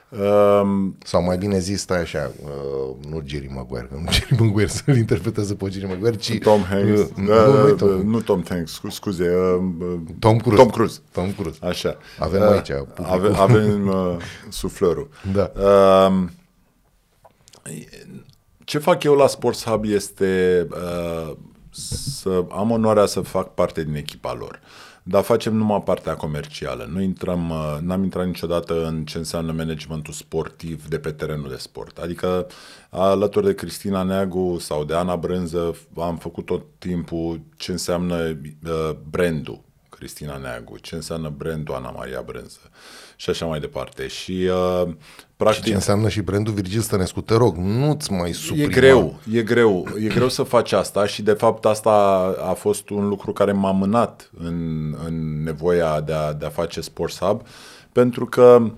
Um, 0.08 0.96
Sau 1.04 1.22
mai 1.22 1.38
bine 1.38 1.58
zis, 1.58 1.80
stai 1.80 2.00
așa, 2.00 2.30
uh, 2.44 2.96
nu 3.10 3.22
Jerry 3.24 3.50
Maguire, 3.54 3.86
că 3.90 3.94
nu 4.04 4.12
Jerry 4.12 4.34
Maguire 4.42 4.68
să-l 4.68 4.96
interpretează 4.96 5.54
pe 5.54 5.68
Jerry 5.70 5.86
Maguire, 5.86 6.16
ci... 6.16 6.38
Tom 6.38 6.62
Hanks, 6.62 7.00
Uh, 7.00 7.06
uh, 7.16 7.16
nu, 7.16 7.24
nu, 7.62 7.68
uh, 7.70 7.74
Tom, 7.76 7.88
nu 8.10 8.20
Tom 8.20 8.42
Hanks, 8.48 8.72
scu- 8.72 8.88
scuze, 8.90 9.28
uh, 9.36 9.62
uh, 9.80 10.00
Tom 10.18 10.38
Cruise. 10.38 10.62
Tom 10.62 10.70
Cruise. 10.70 10.98
Tom 11.12 11.32
Cruise. 11.32 11.58
Așa. 11.62 11.96
Avem 12.18 12.40
Uh, 12.40 12.48
aici 12.48 12.70
publicul. 12.94 13.04
Ave, 13.04 13.28
avem 13.36 13.86
uh, 13.88 14.16
suflărul. 14.48 15.08
Da. 15.32 15.52
Uh, 15.56 16.24
ce 18.64 18.78
fac 18.78 19.02
eu 19.02 19.14
la 19.14 19.26
Sports 19.26 19.64
Hub 19.64 19.84
este 19.84 20.66
uh, 20.70 21.36
să 21.70 22.44
am 22.50 22.70
onoarea 22.70 23.06
să 23.06 23.20
fac 23.20 23.54
parte 23.54 23.84
din 23.84 23.94
echipa 23.94 24.34
lor. 24.34 24.60
Dar 25.02 25.22
facem 25.22 25.54
numai 25.54 25.82
partea 25.82 26.16
comercială. 26.16 26.88
Nu 26.92 27.00
intrăm, 27.00 27.50
uh, 27.50 27.78
n-am 27.80 28.02
intrat 28.02 28.26
niciodată 28.26 28.86
în 28.86 29.04
ce 29.04 29.18
înseamnă 29.18 29.52
managementul 29.52 30.12
sportiv 30.12 30.86
de 30.86 30.98
pe 30.98 31.10
terenul 31.10 31.48
de 31.48 31.56
sport. 31.56 31.98
Adică 31.98 32.46
alături 32.90 33.46
de 33.46 33.54
Cristina 33.54 34.02
Neagu 34.02 34.58
sau 34.58 34.84
de 34.84 34.94
Ana 34.94 35.16
Brânză 35.16 35.76
am 35.96 36.16
făcut 36.16 36.46
tot 36.46 36.62
timpul 36.78 37.40
ce 37.56 37.70
înseamnă 37.70 38.16
uh, 38.16 38.90
brandul 39.10 39.60
Cristina 39.88 40.36
Neagu, 40.36 40.78
ce 40.78 40.94
înseamnă 40.94 41.28
brandul 41.36 41.74
Ana 41.74 41.90
Maria 41.90 42.22
Brânză 42.22 42.60
și 43.16 43.30
așa 43.30 43.46
mai 43.46 43.60
departe. 43.60 44.06
Și 44.06 44.48
uh, 44.50 44.92
practic... 45.40 45.64
Și 45.64 45.68
ce 45.68 45.74
înseamnă 45.74 46.08
și 46.08 46.20
brandul 46.20 46.52
Virgil 46.52 46.80
Stănescu, 46.80 47.20
te 47.20 47.34
rog, 47.34 47.56
nu-ți 47.56 48.12
mai 48.12 48.32
suprima. 48.32 48.64
E 48.64 48.68
greu, 48.68 49.18
e 49.32 49.42
greu, 49.42 49.86
e 49.98 50.06
greu 50.06 50.28
să 50.28 50.42
faci 50.42 50.72
asta 50.72 51.06
și 51.06 51.22
de 51.22 51.32
fapt 51.32 51.64
asta 51.64 51.90
a 52.50 52.52
fost 52.52 52.90
un 52.90 53.08
lucru 53.08 53.32
care 53.32 53.52
m-a 53.52 53.70
mânat 53.70 54.30
în, 54.38 54.94
în 55.06 55.42
nevoia 55.42 56.00
de 56.00 56.12
a, 56.12 56.32
de 56.32 56.46
a 56.46 56.48
face 56.48 56.80
Sports 56.80 57.18
Hub, 57.18 57.42
pentru 57.92 58.26
că 58.26 58.70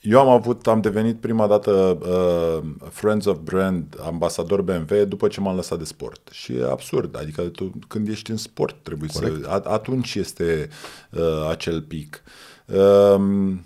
eu 0.00 0.20
am 0.20 0.28
avut, 0.28 0.66
am 0.66 0.80
devenit 0.80 1.16
prima 1.16 1.46
dată 1.46 1.98
uh, 2.00 2.68
Friends 2.90 3.26
of 3.26 3.38
Brand, 3.44 3.96
ambasador 4.04 4.62
BMW, 4.62 5.04
după 5.04 5.28
ce 5.28 5.40
m-am 5.40 5.56
lăsat 5.56 5.78
de 5.78 5.84
sport. 5.84 6.28
Și 6.32 6.52
e 6.52 6.70
absurd, 6.70 7.16
adică 7.20 7.42
tu 7.42 7.72
când 7.88 8.08
ești 8.08 8.30
în 8.30 8.36
sport 8.36 8.76
trebuie 8.82 9.08
Corect. 9.12 9.44
să... 9.44 9.62
Atunci 9.64 10.14
este 10.14 10.68
uh, 11.10 11.48
acel 11.50 11.82
pic. 11.82 12.22
Uh, 12.24 12.32
Ehm, 12.32 12.55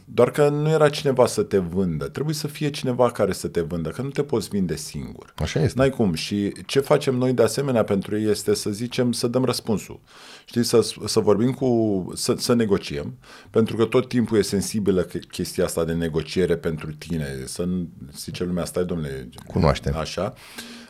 doar 0.04 0.30
că 0.30 0.48
nu 0.48 0.68
era 0.68 0.88
cineva 0.88 1.26
să 1.26 1.42
te 1.42 1.58
vândă. 1.58 2.08
Trebuie 2.08 2.34
să 2.34 2.46
fie 2.46 2.70
cineva 2.70 3.10
care 3.10 3.32
să 3.32 3.48
te 3.48 3.60
vândă, 3.60 3.88
că 3.88 4.02
nu 4.02 4.08
te 4.08 4.22
poți 4.22 4.48
vinde 4.48 4.76
singur. 4.76 5.32
Așa 5.36 5.60
este. 5.60 5.78
N-ai 5.78 5.90
cum. 5.90 6.14
Și 6.14 6.52
ce 6.66 6.80
facem 6.80 7.14
noi 7.14 7.32
de 7.32 7.42
asemenea 7.42 7.84
pentru 7.84 8.18
ei 8.18 8.30
este 8.30 8.54
să 8.54 8.70
zicem, 8.70 9.12
să 9.12 9.26
dăm 9.26 9.44
răspunsul. 9.44 10.00
Știi, 10.44 10.62
să, 10.62 10.88
să 11.04 11.20
vorbim 11.20 11.52
cu, 11.52 12.12
să, 12.14 12.34
să 12.38 12.54
negociem, 12.54 13.18
pentru 13.50 13.76
că 13.76 13.84
tot 13.84 14.08
timpul 14.08 14.38
e 14.38 14.42
sensibilă 14.42 15.06
chestia 15.30 15.64
asta 15.64 15.84
de 15.84 15.92
negociere 15.92 16.56
pentru 16.56 16.92
tine. 16.92 17.26
Să 17.44 17.68
zice 18.16 18.44
lumea, 18.44 18.64
stai 18.64 18.84
domnule, 18.84 19.28
cunoaștem. 19.46 19.96
Așa. 19.96 20.34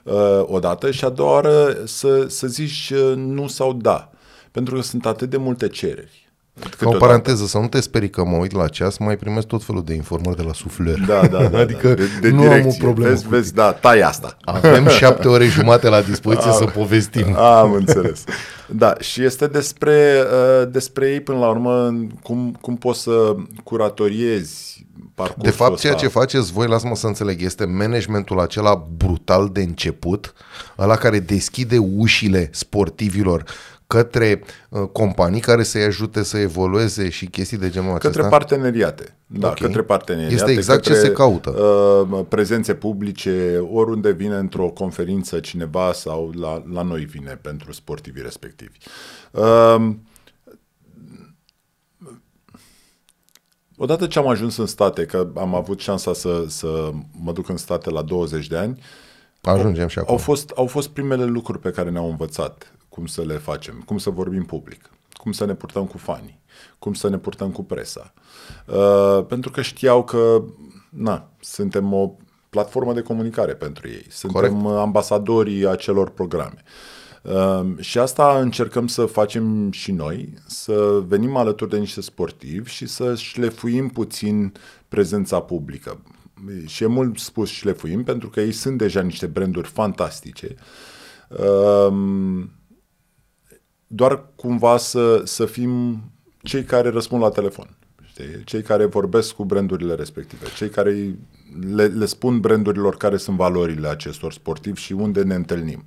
Uh, 0.02 0.42
odată 0.42 0.90
și 0.90 1.04
a 1.04 1.08
doua 1.08 1.32
oară 1.32 1.82
să, 1.84 2.26
să 2.28 2.46
zici 2.46 2.92
uh, 2.94 3.16
nu 3.16 3.46
sau 3.46 3.72
da. 3.72 4.10
Pentru 4.50 4.74
că 4.74 4.80
sunt 4.80 5.06
atât 5.06 5.30
de 5.30 5.36
multe 5.36 5.68
cereri. 5.68 6.19
Ca 6.78 6.88
o 6.88 6.96
paranteză, 6.96 7.46
să 7.46 7.58
nu 7.58 7.68
te 7.68 7.80
sperii 7.80 8.10
că 8.10 8.24
mă 8.24 8.36
uit 8.36 8.52
la 8.52 8.68
ceas, 8.68 8.98
mai 8.98 9.16
primesc 9.16 9.46
tot 9.46 9.64
felul 9.64 9.84
de 9.84 9.94
informări 9.94 10.36
de 10.36 10.42
la 10.42 10.52
sufler. 10.52 10.98
Da, 11.06 11.26
da, 11.26 11.44
da. 11.48 11.58
adică 11.58 11.94
de, 11.94 12.04
de 12.20 12.30
nu 12.30 12.40
direcție. 12.40 12.62
am 12.62 12.68
o 12.68 12.74
problemă. 12.78 13.10
Vezi, 13.10 13.28
vezi, 13.28 13.54
da, 13.54 13.72
tai 13.72 14.00
asta. 14.00 14.36
Avem 14.40 14.86
șapte 15.00 15.28
ore 15.28 15.44
jumate 15.46 15.88
la 15.88 16.00
dispoziție 16.00 16.50
am, 16.50 16.56
să 16.56 16.64
povestim. 16.64 17.36
Am 17.36 17.72
înțeles. 17.72 18.24
Da, 18.68 18.94
și 19.00 19.24
este 19.24 19.46
despre, 19.46 20.22
uh, 20.62 20.68
despre 20.70 21.10
ei 21.10 21.20
până 21.20 21.38
la 21.38 21.48
urmă, 21.48 21.94
cum, 22.22 22.58
cum 22.60 22.76
poți 22.76 23.00
să 23.02 23.34
curatoriezi 23.64 24.86
parcursul 25.14 25.50
De 25.50 25.56
fapt, 25.56 25.72
ăsta. 25.72 25.86
ceea 25.86 26.00
ce 26.00 26.08
faceți 26.08 26.52
voi, 26.52 26.66
lasă-mă 26.66 26.94
să 26.94 27.06
înțeleg, 27.06 27.42
este 27.42 27.64
managementul 27.64 28.40
acela 28.40 28.86
brutal 28.96 29.48
de 29.52 29.60
început, 29.60 30.32
ăla 30.78 30.96
care 30.96 31.18
deschide 31.18 31.78
ușile 31.78 32.50
sportivilor 32.52 33.44
către 33.90 34.42
uh, 34.68 34.82
companii 34.92 35.40
care 35.40 35.62
să-i 35.62 35.82
ajute 35.82 36.22
să 36.22 36.38
evolueze 36.38 37.08
și 37.08 37.26
chestii 37.26 37.56
de 37.56 37.70
genul 37.70 37.94
acesta? 37.94 38.08
Către 38.08 38.28
parteneriate. 38.28 39.16
Da, 39.26 39.48
okay. 39.48 39.66
către 39.66 39.82
parteneriate. 39.82 40.34
Este 40.34 40.50
exact 40.50 40.82
către, 40.82 40.94
ce 40.94 41.06
se 41.06 41.12
caută. 41.12 41.50
Uh, 41.50 42.24
prezențe 42.28 42.74
publice, 42.74 43.64
oriunde 43.72 44.10
vine 44.12 44.36
într-o 44.36 44.68
conferință 44.68 45.40
cineva 45.40 45.92
sau 45.92 46.32
la, 46.34 46.62
la 46.72 46.82
noi 46.82 47.04
vine 47.04 47.38
pentru 47.42 47.72
sportivii 47.72 48.22
respectivi. 48.22 48.78
Uh, 49.30 49.90
Odată 53.76 54.06
ce 54.06 54.18
am 54.18 54.28
ajuns 54.28 54.56
în 54.56 54.66
state, 54.66 55.04
că 55.04 55.28
am 55.36 55.54
avut 55.54 55.80
șansa 55.80 56.12
să, 56.12 56.44
să 56.48 56.90
mă 57.22 57.32
duc 57.32 57.48
în 57.48 57.56
state 57.56 57.90
la 57.90 58.02
20 58.02 58.46
de 58.46 58.56
ani, 58.56 58.78
Ajungem 59.42 59.88
și 59.88 59.98
acum. 59.98 60.12
Au 60.12 60.18
fost, 60.18 60.50
au 60.50 60.66
fost 60.66 60.88
primele 60.88 61.24
lucruri 61.24 61.58
pe 61.58 61.70
care 61.70 61.90
ne-au 61.90 62.08
învățat 62.08 62.72
cum 62.90 63.06
să 63.06 63.22
le 63.22 63.34
facem, 63.34 63.82
cum 63.86 63.98
să 63.98 64.10
vorbim 64.10 64.44
public, 64.44 64.90
cum 65.12 65.32
să 65.32 65.44
ne 65.44 65.54
purtăm 65.54 65.86
cu 65.86 65.98
fanii, 65.98 66.40
cum 66.78 66.94
să 66.94 67.08
ne 67.08 67.18
purtăm 67.18 67.50
cu 67.50 67.64
presa. 67.64 68.12
Uh, 68.66 69.24
pentru 69.26 69.50
că 69.50 69.62
știau 69.62 70.04
că 70.04 70.42
na, 70.88 71.30
suntem 71.40 71.92
o 71.92 72.12
platformă 72.50 72.92
de 72.92 73.02
comunicare 73.02 73.54
pentru 73.54 73.88
ei, 73.88 74.06
suntem 74.08 74.52
Corect. 74.52 74.78
ambasadorii 74.78 75.66
acelor 75.66 76.10
programe. 76.10 76.62
Uh, 77.22 77.78
și 77.78 77.98
asta 77.98 78.38
încercăm 78.38 78.86
să 78.86 79.04
facem 79.04 79.70
și 79.70 79.92
noi, 79.92 80.34
să 80.46 81.02
venim 81.06 81.36
alături 81.36 81.70
de 81.70 81.78
niște 81.78 82.00
sportivi 82.00 82.70
și 82.70 82.86
să 82.86 83.14
șlefuim 83.14 83.88
puțin 83.88 84.52
prezența 84.88 85.40
publică. 85.40 86.00
Și 86.66 86.82
e 86.82 86.86
mult 86.86 87.18
spus 87.18 87.48
șlefuim, 87.48 88.04
pentru 88.04 88.28
că 88.28 88.40
ei 88.40 88.52
sunt 88.52 88.78
deja 88.78 89.00
niște 89.00 89.26
branduri 89.26 89.68
fantastice. 89.68 90.54
Uh, 91.28 91.92
doar 93.92 94.24
cumva 94.36 94.76
să, 94.76 95.22
să 95.24 95.46
fim 95.46 96.02
cei 96.42 96.64
care 96.64 96.88
răspund 96.88 97.22
la 97.22 97.28
telefon. 97.28 97.76
Știi? 98.06 98.44
Cei 98.44 98.62
care 98.62 98.84
vorbesc 98.84 99.32
cu 99.32 99.44
brandurile 99.44 99.94
respective, 99.94 100.46
cei 100.56 100.68
care 100.68 101.18
le, 101.74 101.86
le 101.86 102.04
spun 102.04 102.40
brandurilor 102.40 102.96
care 102.96 103.16
sunt 103.16 103.36
valorile 103.36 103.88
acestor 103.88 104.32
sportivi 104.32 104.80
și 104.80 104.92
unde 104.92 105.22
ne 105.22 105.34
întâlnim. 105.34 105.84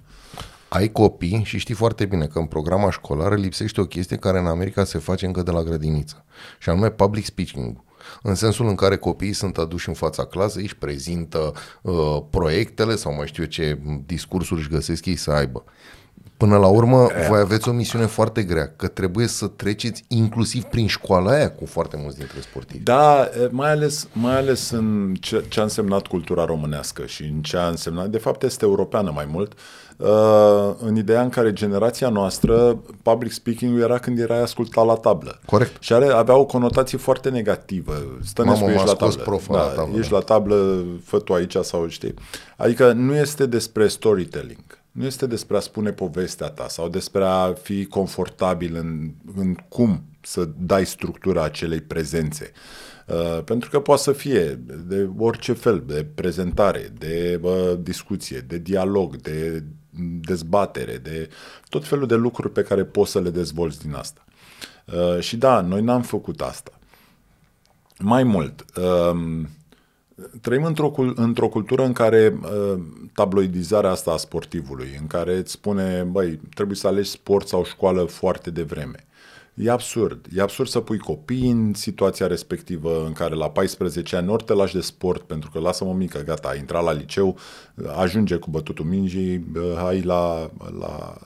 Ai 0.69 0.91
copii 0.91 1.41
și 1.43 1.57
știi 1.57 1.75
foarte 1.75 2.05
bine 2.05 2.25
că 2.25 2.39
în 2.39 2.45
programa 2.45 2.91
școlară 2.91 3.35
lipsește 3.35 3.81
o 3.81 3.85
chestie 3.85 4.17
care 4.17 4.39
în 4.39 4.45
America 4.45 4.83
se 4.83 4.97
face 4.97 5.25
încă 5.25 5.43
de 5.43 5.51
la 5.51 5.63
grădiniță, 5.63 6.25
și 6.59 6.69
anume 6.69 6.89
public 6.89 7.25
speaking 7.25 7.83
în 8.21 8.35
sensul 8.35 8.67
în 8.67 8.75
care 8.75 8.97
copiii 8.97 9.33
sunt 9.33 9.57
aduși 9.57 9.87
în 9.87 9.93
fața 9.93 10.25
clasei, 10.25 10.63
își 10.63 10.77
prezintă 10.77 11.53
uh, 11.81 12.17
proiectele 12.29 12.95
sau 12.95 13.15
mai 13.15 13.27
știu 13.27 13.43
eu 13.43 13.49
ce 13.49 13.79
discursuri 14.05 14.59
își 14.59 14.69
găsesc 14.69 15.05
ei 15.05 15.15
să 15.15 15.31
aibă. 15.31 15.63
Până 16.37 16.57
la 16.57 16.67
urmă, 16.67 17.07
voi 17.29 17.39
aveți 17.39 17.69
o 17.69 17.71
misiune 17.71 18.05
foarte 18.05 18.43
grea, 18.43 18.73
că 18.75 18.87
trebuie 18.87 19.27
să 19.27 19.47
treceți 19.47 20.03
inclusiv 20.07 20.63
prin 20.63 20.87
școala 20.87 21.31
aia 21.31 21.51
cu 21.51 21.65
foarte 21.65 21.97
mulți 22.01 22.17
dintre 22.17 22.39
sportivi. 22.39 22.83
Da, 22.83 23.29
mai 23.49 23.71
ales, 23.71 24.07
mai 24.13 24.35
ales 24.35 24.69
în 24.69 25.15
ce, 25.19 25.45
ce 25.49 25.59
a 25.59 25.63
însemnat 25.63 26.07
cultura 26.07 26.45
românească 26.45 27.05
și 27.05 27.23
în 27.23 27.41
ce 27.41 27.57
a 27.57 27.67
însemnat, 27.67 28.09
de 28.09 28.17
fapt 28.17 28.43
este 28.43 28.65
europeană 28.65 29.11
mai 29.13 29.27
mult, 29.31 29.53
uh, 29.97 30.73
în 30.79 30.95
ideea 30.95 31.21
în 31.21 31.29
care 31.29 31.53
generația 31.53 32.09
noastră, 32.09 32.77
public 33.01 33.31
speaking 33.31 33.79
era 33.79 33.97
când 33.97 34.19
erai 34.19 34.41
ascultat 34.41 34.85
la 34.85 34.95
tablă. 34.95 35.39
Corect. 35.45 35.83
Și 35.83 35.93
are, 35.93 36.05
avea 36.05 36.35
o 36.35 36.45
conotație 36.45 36.97
foarte 36.97 37.29
negativă. 37.29 37.93
Stănescu, 38.23 38.69
ești 38.69 38.85
la 38.85 38.93
tablă. 38.93 39.23
Prof 39.23 39.47
da, 39.47 39.57
la 39.57 39.67
tablă. 39.67 39.97
Ești 39.97 40.11
da. 40.11 40.17
la 40.17 40.23
tablă, 40.23 40.83
fă 41.03 41.19
tu 41.19 41.33
aici 41.33 41.55
sau 41.61 41.87
știi. 41.87 42.13
Adică 42.57 42.91
nu 42.91 43.15
este 43.15 43.45
despre 43.45 43.87
storytelling 43.87 44.81
nu 44.93 45.05
este 45.05 45.25
despre 45.25 45.57
a 45.57 45.59
spune 45.59 45.91
povestea 45.91 46.49
ta 46.49 46.67
sau 46.67 46.89
despre 46.89 47.25
a 47.25 47.53
fi 47.53 47.85
confortabil 47.85 48.75
în, 48.75 49.11
în 49.35 49.55
cum 49.67 50.03
să 50.21 50.49
dai 50.57 50.85
structura 50.85 51.43
acelei 51.43 51.81
prezențe. 51.81 52.51
Uh, 53.07 53.43
pentru 53.43 53.69
că 53.69 53.79
poate 53.79 54.01
să 54.01 54.11
fie 54.11 54.49
de 54.87 55.09
orice 55.17 55.53
fel, 55.53 55.83
de 55.87 56.05
prezentare, 56.15 56.93
de 56.97 57.39
uh, 57.41 57.73
discuție, 57.79 58.39
de 58.39 58.57
dialog, 58.57 59.15
de 59.15 59.63
dezbatere, 60.21 60.97
de 60.97 61.29
tot 61.69 61.87
felul 61.87 62.07
de 62.07 62.15
lucruri 62.15 62.51
pe 62.51 62.63
care 62.63 62.83
poți 62.83 63.11
să 63.11 63.19
le 63.19 63.29
dezvolți 63.29 63.81
din 63.81 63.93
asta. 63.93 64.25
Uh, 64.85 65.19
și 65.19 65.37
da, 65.37 65.61
noi 65.61 65.81
n-am 65.81 66.01
făcut 66.01 66.41
asta. 66.41 66.71
Mai 67.99 68.23
mult, 68.23 68.65
uh, 68.77 69.41
Trăim 70.41 70.63
într-o, 70.63 70.91
într-o 71.15 71.47
cultură 71.47 71.83
în 71.83 71.93
care 71.93 72.39
uh, 72.41 72.79
tabloidizarea 73.13 73.89
asta 73.89 74.11
a 74.11 74.17
sportivului, 74.17 74.97
în 74.99 75.07
care 75.07 75.37
îți 75.37 75.51
spune, 75.51 76.03
băi, 76.03 76.39
trebuie 76.53 76.75
să 76.75 76.87
alegi 76.87 77.09
sport 77.09 77.47
sau 77.47 77.63
școală 77.63 78.03
foarte 78.03 78.49
devreme. 78.49 79.05
E 79.53 79.71
absurd. 79.71 80.25
E 80.35 80.41
absurd 80.41 80.69
să 80.69 80.79
pui 80.79 80.97
copii 80.97 81.49
în 81.49 81.73
situația 81.73 82.27
respectivă 82.27 83.03
în 83.05 83.13
care 83.13 83.35
la 83.35 83.49
14 83.49 84.15
ani 84.15 84.29
ori 84.29 84.43
te 84.43 84.53
lași 84.53 84.73
de 84.73 84.81
sport 84.81 85.21
pentru 85.21 85.49
că 85.49 85.59
lasă-mă 85.59 85.93
mică, 85.93 86.19
gata, 86.19 86.47
a 86.47 86.55
intrat 86.55 86.83
la 86.83 86.91
liceu, 86.91 87.37
ajunge 87.95 88.35
cu 88.35 88.49
bătutul 88.49 88.85
mingii, 88.85 89.45
hai 89.75 90.01
la, 90.01 90.51
la, 90.79 91.17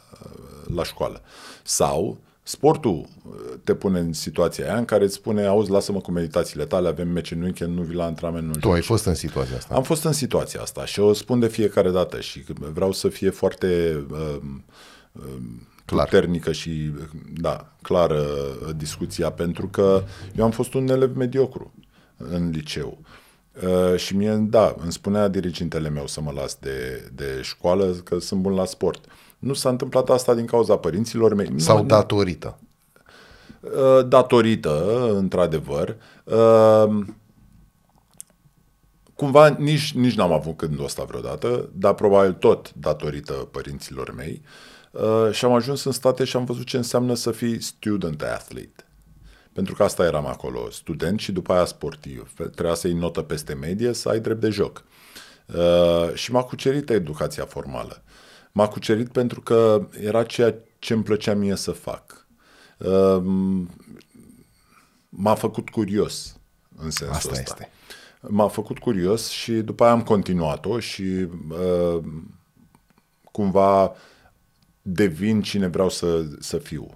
la 0.76 0.84
școală. 0.84 1.22
Sau 1.64 2.18
Sportul 2.48 2.94
uh, 3.30 3.34
te 3.64 3.74
pune 3.76 4.00
în 4.00 4.14
situația 4.14 4.66
aia 4.66 4.78
în 4.78 4.86
care 4.86 5.04
îți 5.04 5.14
spune, 5.14 5.46
auzi, 5.46 5.70
lasă-mă 5.70 6.00
cu 6.00 6.12
meditațiile 6.12 6.66
tale, 6.66 6.88
avem 6.88 7.08
meci 7.08 7.32
în 7.32 7.42
weekend, 7.42 7.76
nu 7.78 7.82
vii 7.82 7.96
la 7.96 8.04
antrenament, 8.04 8.46
nu 8.48 8.52
Tu 8.52 8.60
joci. 8.68 8.74
ai 8.76 8.82
fost 8.82 9.06
în 9.06 9.14
situația 9.14 9.56
asta. 9.56 9.76
Am 9.76 9.84
fost 9.84 10.04
în 10.04 10.12
situația 10.12 10.62
asta 10.62 10.86
și 10.86 11.00
o 11.00 11.14
spun 11.14 11.40
de 11.40 11.48
fiecare 11.48 11.92
dată 11.92 12.20
și 12.20 12.44
vreau 12.74 12.92
să 12.92 13.08
fie 13.08 13.30
foarte 13.30 14.02
uh, 14.12 14.38
uh, 15.12 15.24
Clar. 15.86 16.04
puternică 16.06 16.52
și, 16.52 16.92
da, 17.34 17.72
clară 17.82 18.26
discuția, 18.76 19.32
pentru 19.32 19.68
că 19.68 20.04
eu 20.36 20.44
am 20.44 20.52
fost 20.52 20.74
un 20.74 20.88
elev 20.90 21.16
mediocru 21.16 21.74
în 22.18 22.50
liceu. 22.50 22.98
Uh, 23.64 24.00
și 24.00 24.16
mie, 24.16 24.36
da, 24.36 24.76
îmi 24.84 24.92
spunea 24.92 25.28
dirigintele 25.28 25.90
meu 25.90 26.08
să 26.08 26.22
mă 26.22 26.32
las 26.36 26.58
de, 26.60 27.10
de 27.16 27.40
școală, 27.42 27.92
că 28.04 28.20
sunt 28.20 28.42
bun 28.42 28.54
la 28.54 28.66
sport. 28.66 29.06
Uh, 29.06 29.12
nu 29.40 29.54
s-a 29.54 29.70
întâmplat 29.70 30.10
asta 30.10 30.34
din 30.34 30.46
cauza 30.46 30.78
părinților 30.78 31.34
mei. 31.34 31.54
Sau 31.56 31.84
datorită? 31.84 32.60
Uh, 33.62 34.08
datorită, 34.08 35.08
într-adevăr, 35.14 35.96
uh, 36.24 37.06
cumva 39.16 39.48
nici, 39.48 39.94
nici 39.94 40.16
n-am 40.16 40.32
avut 40.32 40.56
gândul 40.56 40.84
ăsta 40.84 41.04
vreodată, 41.04 41.70
dar 41.74 41.94
probabil 41.94 42.34
tot 42.34 42.74
datorită 42.74 43.34
părinților 43.34 44.14
mei. 44.16 44.42
Uh, 44.92 45.32
și 45.32 45.46
am 45.46 45.54
ajuns 45.54 45.84
în 45.84 45.92
state 45.92 46.24
și 46.24 46.36
am 46.36 46.46
văzut 46.46 46.66
ce 46.66 46.78
înseamnă 46.78 47.14
să 47.14 47.32
fii 47.32 47.62
student 47.62 48.22
athlete. 48.22 48.86
Pentru 49.54 49.76
că 49.76 49.84
asta 49.84 50.06
eram 50.06 50.26
acolo, 50.28 50.70
student 50.70 51.20
și 51.20 51.32
după 51.32 51.54
aia 51.54 51.66
sportiv. 51.66 52.34
Trebuia 52.36 52.74
să 52.74 52.88
iei 52.88 52.98
notă 52.98 53.22
peste 53.22 53.54
medie, 53.54 53.94
să 53.94 54.10
ai 54.10 54.20
drept 54.20 54.40
de 54.40 54.50
joc. 54.50 54.84
Uh, 55.56 56.14
și 56.14 56.32
m-a 56.32 56.44
cucerit 56.44 56.90
educația 56.90 57.46
formală. 57.46 58.04
M-a 58.52 58.68
cucerit 58.68 59.12
pentru 59.12 59.42
că 59.42 59.88
era 60.02 60.24
ceea 60.24 60.56
ce 60.80 60.94
îmi 60.94 61.04
plăcea 61.04 61.34
mie 61.34 61.56
să 61.56 61.72
fac. 61.72 62.28
Uh, 62.78 63.24
m-a 65.10 65.36
făcut 65.36 65.70
curios 65.70 66.36
în 66.78 66.90
sensul 66.90 67.16
Asta 67.16 67.30
ăsta. 67.32 67.44
este. 67.48 67.72
M-a 68.22 68.48
făcut 68.48 68.78
curios 68.80 69.28
și 69.30 69.52
după 69.52 69.84
aia 69.84 69.92
am 69.94 70.02
continuat-o 70.04 70.80
și 70.80 71.28
uh, 71.50 72.04
cumva 73.32 73.96
devin 74.82 75.42
cine 75.42 75.68
vreau 75.68 75.90
să, 75.90 76.26
să 76.40 76.58
fiu. 76.58 76.90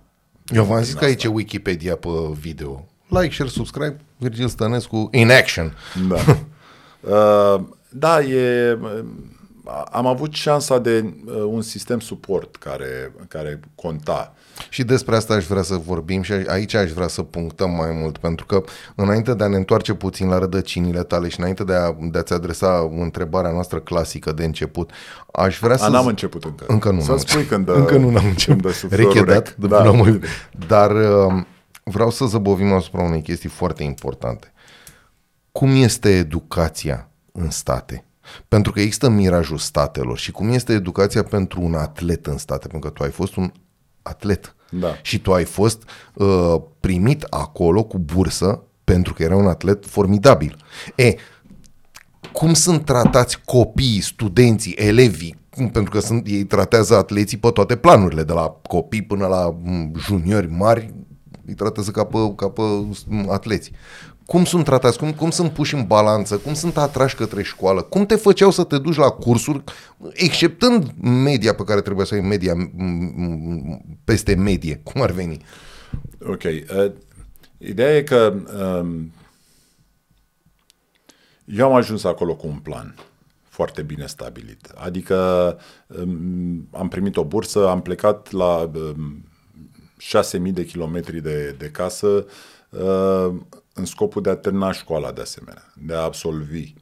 Eu 0.53 0.63
v-am 0.63 0.79
zis 0.79 0.89
Din 0.89 0.98
că 0.98 1.05
aici 1.05 1.15
asta. 1.15 1.27
e 1.27 1.31
Wikipedia 1.36 1.96
pe 1.96 2.10
video. 2.39 2.86
Like, 3.08 3.34
share, 3.34 3.50
subscribe, 3.50 3.98
Virgil 4.17 4.48
Stănescu 4.48 5.10
in 5.12 5.31
action. 5.31 5.75
Da. 6.08 6.15
uh, 7.55 7.63
da, 7.89 8.22
e, 8.22 8.77
am 9.91 10.06
avut 10.06 10.34
șansa 10.34 10.80
de 10.80 11.13
uh, 11.25 11.34
un 11.48 11.62
sistem 11.62 12.00
suport 12.00 12.56
care, 12.56 13.13
care 13.27 13.60
conta. 13.75 14.34
Și 14.70 14.84
despre 14.84 15.15
asta 15.15 15.34
aș 15.34 15.46
vrea 15.46 15.62
să 15.62 15.75
vorbim 15.75 16.22
și 16.22 16.32
aici 16.32 16.74
aș 16.74 16.91
vrea 16.91 17.08
să 17.08 17.22
punctăm 17.24 17.72
mai 17.72 17.91
mult, 17.91 18.18
pentru 18.18 18.46
că 18.46 18.63
înainte 18.96 19.34
de 19.34 19.44
a 19.44 19.48
ne 19.48 19.56
întoarce 19.56 19.94
puțin 19.94 20.27
la 20.27 20.38
rădăcinile 20.39 21.03
tale 21.03 21.27
și 21.30 21.39
înainte 21.39 21.63
de, 21.63 21.74
a, 21.74 21.96
de 22.12 22.18
a-ți 22.18 22.34
adresa 22.34 22.89
întrebarea 23.00 23.51
noastră 23.51 23.80
clasică 23.80 24.32
de 24.32 24.44
început, 24.46 24.91
aș 25.34 25.60
vrea 25.60 25.74
A, 25.75 25.77
să... 25.77 25.89
n-am 25.89 26.06
început 26.06 26.44
încă. 26.44 26.65
Încă 26.68 26.91
nu. 26.91 27.01
Să 27.01 27.10
n-am 27.10 27.18
spui 27.18 27.46
când 27.46 27.65
dă, 27.65 27.72
Încă 27.74 27.98
nu 27.98 28.10
n-am 28.10 28.13
când 28.22 28.25
început. 28.30 28.62
dă 28.62 28.72
suflorul 28.72 29.06
Rechedat, 29.13 29.48
rec. 29.48 29.56
de 29.56 29.68
Da, 29.68 29.82
până 29.82 30.03
bine. 30.03 30.20
Dar 30.68 30.91
uh, 30.91 31.44
vreau 31.84 32.10
să 32.10 32.25
zăbovim 32.25 32.74
asupra 32.74 33.01
unei 33.01 33.22
chestii 33.22 33.50
foarte 33.50 33.84
importante. 33.84 34.53
Cum 35.51 35.70
este 35.82 36.10
educația 36.10 37.10
în 37.32 37.50
state? 37.50 38.06
Pentru 38.47 38.71
că 38.71 38.79
există 38.79 39.09
mirajul 39.09 39.57
statelor 39.57 40.17
și 40.17 40.31
cum 40.31 40.50
este 40.50 40.73
educația 40.73 41.23
pentru 41.23 41.61
un 41.61 41.73
atlet 41.73 42.25
în 42.27 42.38
state? 42.38 42.67
Pentru 42.67 42.89
că 42.89 42.95
tu 42.95 43.03
ai 43.03 43.09
fost 43.11 43.35
un 43.35 43.51
atlet 44.01 44.55
Da. 44.71 44.88
și 45.01 45.19
tu 45.19 45.33
ai 45.33 45.43
fost 45.43 45.83
uh, 46.13 46.55
primit 46.79 47.23
acolo 47.29 47.83
cu 47.83 48.00
bursă 48.00 48.63
pentru 48.83 49.13
că 49.13 49.23
era 49.23 49.35
un 49.35 49.47
atlet 49.47 49.85
formidabil. 49.85 50.57
E, 50.95 51.15
cum 52.31 52.53
sunt 52.53 52.85
tratați 52.85 53.41
copiii, 53.45 54.01
studenții, 54.01 54.73
elevii, 54.73 55.39
cum- 55.50 55.69
pentru 55.69 55.91
că 55.91 56.00
sunt, 56.00 56.27
ei 56.27 56.43
tratează 56.43 56.95
atleții 56.95 57.38
pe 57.38 57.50
toate 57.50 57.75
planurile, 57.75 58.23
de 58.23 58.33
la 58.33 58.55
copii 58.67 59.01
până 59.03 59.27
la 59.27 59.50
m, 59.63 59.91
juniori 59.97 60.47
mari, 60.51 60.93
îi 61.45 61.53
tratează 61.53 61.91
ca 61.91 62.03
pe, 62.03 62.17
ca 62.35 62.50
pe 62.50 62.61
m, 63.07 63.29
atleți. 63.29 63.71
Cum 64.31 64.45
sunt 64.45 64.63
tratați, 64.63 64.97
cum, 64.97 65.13
cum 65.13 65.29
sunt 65.29 65.51
puși 65.51 65.75
în 65.75 65.85
balanță, 65.85 66.38
cum 66.38 66.53
sunt 66.53 66.77
atrași 66.77 67.15
către 67.15 67.43
școală, 67.43 67.81
cum 67.81 68.05
te 68.05 68.15
făceau 68.15 68.51
să 68.51 68.63
te 68.63 68.77
duci 68.77 68.95
la 68.95 69.09
cursuri, 69.09 69.63
exceptând 70.13 70.91
media 71.01 71.53
pe 71.53 71.63
care 71.63 71.81
trebuie 71.81 72.05
să 72.05 72.13
ai 72.13 72.19
media 72.19 72.53
m, 72.53 72.71
m, 72.75 74.00
peste 74.03 74.35
medie, 74.35 74.81
cum 74.83 75.01
ar 75.01 75.11
veni. 75.11 75.45
Ok. 76.19 76.43
Uh, 76.43 76.91
ideea 77.57 77.95
e 77.95 78.03
că 78.03 78.33
um, 78.81 79.11
eu 81.45 81.65
am 81.65 81.73
ajuns 81.73 82.03
acolo 82.03 82.35
cu 82.35 82.47
un 82.47 82.57
plan 82.57 82.95
foarte 83.50 83.81
bine 83.81 84.05
stabilit. 84.05 84.71
Adică 84.75 85.57
um, 85.88 86.67
am 86.71 86.88
primit 86.88 87.17
o 87.17 87.23
bursă, 87.23 87.67
am 87.67 87.81
plecat 87.81 88.31
la 88.31 88.71
um, 88.73 89.25
6.000 90.47 90.53
de 90.53 90.65
kilometri 90.65 91.21
de, 91.21 91.55
de 91.57 91.69
casă 91.69 92.25
uh, 92.69 93.33
în 93.73 93.85
scopul 93.85 94.21
de 94.21 94.29
a 94.29 94.35
termina 94.35 94.71
școala 94.71 95.11
de 95.11 95.21
asemenea, 95.21 95.71
de 95.75 95.93
a 95.93 96.01
absolvi. 96.01 96.73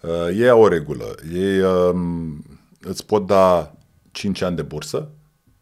Uh, 0.00 0.28
ei 0.32 0.48
au 0.48 0.60
o 0.60 0.68
regulă. 0.68 1.14
Ei 1.32 1.60
um, 1.60 2.44
îți 2.80 3.06
pot 3.06 3.26
da 3.26 3.72
5 4.10 4.42
ani 4.42 4.56
de 4.56 4.62
bursă, 4.62 5.08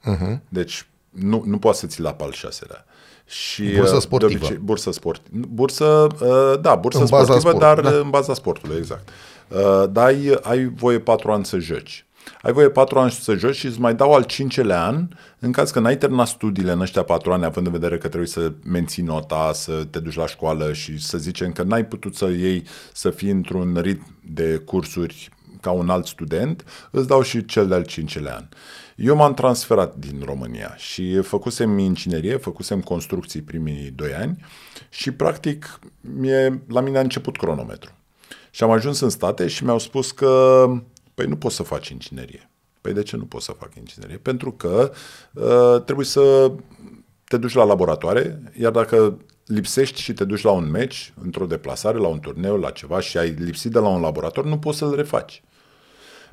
uh-huh. 0.01 0.38
deci 0.48 0.87
nu, 1.11 1.42
nu 1.46 1.59
poate 1.59 1.79
să 1.79 1.87
ți 1.87 2.01
la 2.01 2.16
al 2.20 2.33
șaselea. 2.33 2.85
Și, 3.27 3.72
Bursă 3.75 3.94
uh, 3.94 4.01
sportivă. 4.01 4.31
De 4.31 4.37
obicei, 4.37 4.57
bursă 4.57 4.92
sportivă. 4.92 5.46
Bursă, 5.48 5.85
uh, 5.85 6.61
da, 6.61 6.75
bursă 6.75 6.98
În 6.98 7.07
baza 7.11 7.25
sportivă, 7.25 7.51
sport, 7.51 7.59
dar 7.59 7.81
da. 7.81 7.98
în 7.98 8.11
baza 8.11 8.35
sportului, 8.35 8.77
exact. 8.77 9.09
Uh, 9.48 9.85
dar 9.90 10.07
ai, 10.07 10.38
ai 10.42 10.64
voie 10.64 11.01
patru 11.01 11.33
ani 11.33 11.44
să 11.44 11.59
joci. 11.59 12.07
Ai 12.43 12.53
voie 12.53 12.69
patru 12.69 12.99
ani 12.99 13.11
să 13.11 13.35
joci 13.35 13.55
și 13.55 13.67
îți 13.67 13.81
mai 13.81 13.95
dau 13.95 14.15
al 14.15 14.25
cincelea 14.25 14.85
an 14.85 15.09
în 15.39 15.53
caz 15.53 15.71
că 15.71 15.81
n-ai 15.81 15.97
terminat 15.97 16.27
studiile 16.27 16.73
în 16.73 16.81
ăștia 16.81 17.03
patru 17.03 17.33
ani, 17.33 17.45
având 17.45 17.67
în 17.67 17.73
vedere 17.73 17.99
că 17.99 18.09
trebuie 18.09 18.29
să 18.29 18.53
menții 18.65 19.03
nota, 19.03 19.51
să 19.55 19.85
te 19.91 19.99
duci 19.99 20.15
la 20.15 20.27
școală 20.27 20.73
și 20.73 20.99
să 20.99 21.19
zicem 21.19 21.53
că 21.53 21.63
n-ai 21.63 21.85
putut 21.85 22.15
să 22.15 22.29
iei, 22.29 22.65
să 22.93 23.11
fii 23.11 23.31
într-un 23.31 23.79
ritm 23.81 24.17
de 24.25 24.57
cursuri 24.57 25.29
ca 25.61 25.71
un 25.71 25.89
alt 25.89 26.07
student, 26.07 26.65
îți 26.91 27.07
dau 27.07 27.23
și 27.23 27.45
cel 27.45 27.69
de-al 27.69 27.85
cincelea 27.85 28.35
an. 28.35 28.45
Eu 28.97 29.17
m-am 29.17 29.35
transferat 29.35 29.97
din 29.97 30.23
România 30.25 30.75
și 30.77 31.21
făcusem 31.21 31.79
inginerie, 31.79 32.37
făcusem 32.37 32.81
construcții 32.81 33.41
primii 33.41 33.93
doi 33.97 34.15
ani 34.15 34.45
și 34.91 35.11
practic 35.11 35.79
mie, 36.01 36.63
la 36.69 36.81
mine 36.81 36.99
a 36.99 37.01
început 37.01 37.37
cronometru. 37.37 37.91
Și 38.51 38.63
am 38.63 38.71
ajuns 38.71 39.01
în 39.01 39.11
state 39.11 39.47
și 39.49 39.65
mi-au 39.65 39.79
spus 39.79 40.11
că 40.11 40.65
păi 41.14 41.27
nu 41.27 41.37
poți 41.37 41.55
să 41.55 41.62
faci 41.62 41.88
inginerie. 41.88 42.51
Păi 42.81 42.92
de 42.92 43.03
ce 43.03 43.16
nu 43.16 43.25
poți 43.25 43.44
să 43.44 43.53
fac 43.53 43.75
inginerie? 43.75 44.16
Pentru 44.16 44.53
că 44.53 44.92
uh, 45.33 45.83
trebuie 45.85 46.07
să 46.07 46.53
te 47.25 47.37
duci 47.37 47.55
la 47.55 47.64
laboratoare, 47.64 48.42
iar 48.59 48.72
dacă 48.72 49.18
lipsești 49.46 50.01
și 50.01 50.12
te 50.12 50.25
duci 50.25 50.42
la 50.42 50.51
un 50.51 50.70
meci, 50.70 51.12
într-o 51.22 51.46
deplasare, 51.46 51.98
la 51.98 52.07
un 52.07 52.20
turneu, 52.20 52.59
la 52.59 52.70
ceva 52.70 53.01
și 53.01 53.18
ai 53.18 53.31
lipsit 53.31 53.72
de 53.72 53.79
la 53.79 53.88
un 53.88 54.01
laborator, 54.01 54.44
nu 54.44 54.59
poți 54.59 54.79
să-l 54.79 54.94
refaci. 54.94 55.42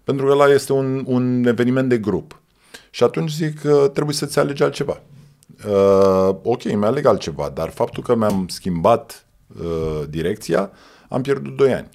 Pentru 0.04 0.26
că 0.26 0.32
ăla 0.32 0.48
este 0.48 0.74
un, 0.74 1.04
un 1.06 1.46
eveniment 1.46 1.90
de 1.90 1.98
grup. 1.98 2.42
Și 2.90 3.04
atunci 3.04 3.32
zic 3.32 3.60
că 3.60 3.90
trebuie 3.94 4.16
să-ți 4.16 4.40
alegi 4.40 4.64
altceva. 4.64 5.02
Uh, 5.68 6.36
ok, 6.44 6.64
mi-aleg 6.64 7.06
altceva, 7.06 7.50
dar 7.50 7.70
faptul 7.70 8.04
că 8.04 8.16
mi-am 8.16 8.48
schimbat 8.48 9.26
uh, 9.60 10.04
direcția, 10.10 10.72
am 11.10 11.22
pierdut 11.22 11.56
2 11.56 11.74
ani. 11.74 11.90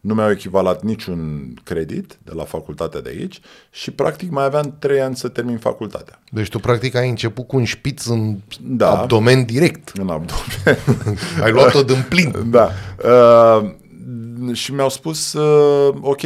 Nu 0.00 0.14
mi-au 0.14 0.30
echivalat 0.30 0.82
niciun 0.82 1.52
credit 1.64 2.18
de 2.22 2.32
la 2.34 2.44
facultatea 2.44 3.00
de 3.00 3.08
aici 3.08 3.40
și 3.70 3.90
practic 3.90 4.30
mai 4.30 4.44
aveam 4.44 4.76
3 4.78 5.00
ani 5.00 5.16
să 5.16 5.28
termin 5.28 5.58
facultatea. 5.58 6.22
Deci 6.30 6.48
tu 6.48 6.58
practic 6.58 6.94
ai 6.94 7.08
început 7.08 7.46
cu 7.46 7.56
un 7.56 7.64
șpiț 7.64 8.04
în 8.06 8.36
Da. 8.60 9.00
abdomen 9.00 9.44
direct. 9.44 9.92
În 9.94 10.08
abdomen. 10.08 10.78
Ai 11.44 11.52
luat-o 11.52 11.82
din 11.82 12.04
plin. 12.08 12.50
Da. 12.50 12.70
Uh, 13.04 13.70
și 14.52 14.72
mi-au 14.74 14.88
spus, 14.88 15.32
uh, 15.32 15.94
ok, 16.00 16.20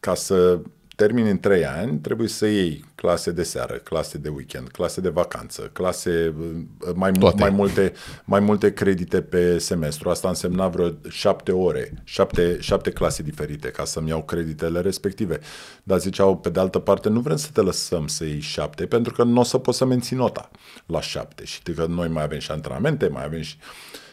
ca 0.00 0.14
să 0.14 0.58
termini 1.00 1.30
în 1.30 1.38
trei 1.38 1.66
ani, 1.66 1.98
trebuie 1.98 2.28
să 2.28 2.46
iei 2.46 2.84
clase 2.94 3.30
de 3.30 3.42
seară, 3.42 3.74
clase 3.74 4.18
de 4.18 4.28
weekend, 4.28 4.68
clase 4.68 5.00
de 5.00 5.08
vacanță, 5.08 5.70
clase 5.72 6.34
uh, 6.38 6.92
mai, 6.94 7.10
mu- 7.10 7.18
Toate. 7.18 7.40
mai, 7.40 7.50
multe, 7.50 7.92
mai 8.24 8.40
multe 8.40 8.72
credite 8.72 9.22
pe 9.22 9.58
semestru. 9.58 10.10
Asta 10.10 10.28
însemna 10.28 10.68
vreo 10.68 10.90
șapte 11.08 11.52
ore, 11.52 11.92
șapte, 12.04 12.56
șapte 12.60 12.90
clase 12.90 13.22
diferite 13.22 13.68
ca 13.68 13.84
să-mi 13.84 14.08
iau 14.08 14.22
creditele 14.22 14.80
respective. 14.80 15.38
Dar 15.82 15.98
ziceau, 15.98 16.36
pe 16.36 16.48
de 16.50 16.60
altă 16.60 16.78
parte, 16.78 17.08
nu 17.08 17.20
vrem 17.20 17.36
să 17.36 17.48
te 17.52 17.60
lăsăm 17.60 18.06
să 18.06 18.24
iei 18.24 18.40
șapte, 18.40 18.86
pentru 18.86 19.12
că 19.12 19.22
nu 19.22 19.40
o 19.40 19.44
să 19.44 19.58
poți 19.58 19.78
să 19.78 19.84
menții 19.84 20.16
nota 20.16 20.50
la 20.86 21.00
șapte. 21.00 21.44
Și 21.44 21.62
că 21.62 21.86
noi 21.88 22.08
mai 22.08 22.22
avem 22.22 22.38
și 22.38 22.50
antrenamente, 22.50 23.08
mai 23.08 23.24
avem 23.24 23.40
și... 23.40 23.56
Uh, 23.58 24.08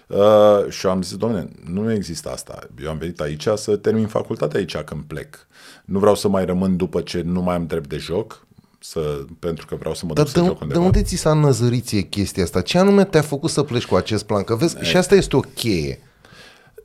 și 0.70 0.86
eu 0.86 0.91
am 0.91 1.02
zis, 1.02 1.15
domnule, 1.15 1.50
nu 1.65 1.91
există 1.91 2.30
asta. 2.32 2.60
Eu 2.84 2.89
am 2.89 2.98
venit 2.98 3.20
aici 3.20 3.48
să 3.56 3.76
termin 3.76 4.08
facultatea 4.08 4.60
aici 4.60 4.78
când 4.78 5.04
plec. 5.08 5.48
Nu 5.86 6.00
vreau 6.00 6.15
să 6.15 6.28
mai 6.28 6.46
rămân 6.46 6.78
după 6.78 7.02
ce 7.02 7.22
nu 7.22 7.41
mai 7.41 7.56
am 7.56 7.65
drept 7.65 7.89
de 7.89 7.98
joc, 7.98 8.46
să, 8.80 9.26
pentru 9.39 9.65
că 9.65 9.76
vreau 9.76 9.93
să 9.93 10.06
mă 10.06 10.13
Dar 10.13 10.24
duc 10.24 10.34
să 10.34 10.39
de, 10.39 10.46
joc 10.46 10.58
de 10.58 10.63
undeva. 10.63 10.86
unde 10.86 11.02
ți 11.02 11.15
s-a 11.15 11.34
năzărit 11.34 11.86
ție 11.86 12.02
chestia 12.02 12.43
asta? 12.43 12.62
Ce 12.62 12.78
anume 12.78 13.04
te-a 13.04 13.22
făcut 13.22 13.50
să 13.50 13.63
pleci 13.63 13.86
cu 13.86 13.96
acest 13.96 14.26
plan? 14.26 14.43
Că 14.43 14.56
vezi, 14.56 14.78
și 14.82 14.98
asta 14.98 15.15
este 15.15 15.36
o 15.36 15.39
cheie. 15.39 16.00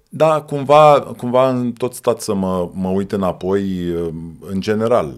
Da, 0.08 0.40
cumva, 0.40 1.00
cumva 1.16 1.48
în 1.48 1.72
tot 1.72 1.94
stat 1.94 2.20
să 2.20 2.34
mă, 2.34 2.70
mă 2.72 2.88
uit 2.88 3.12
înapoi, 3.12 3.88
în 4.40 4.60
general, 4.60 5.14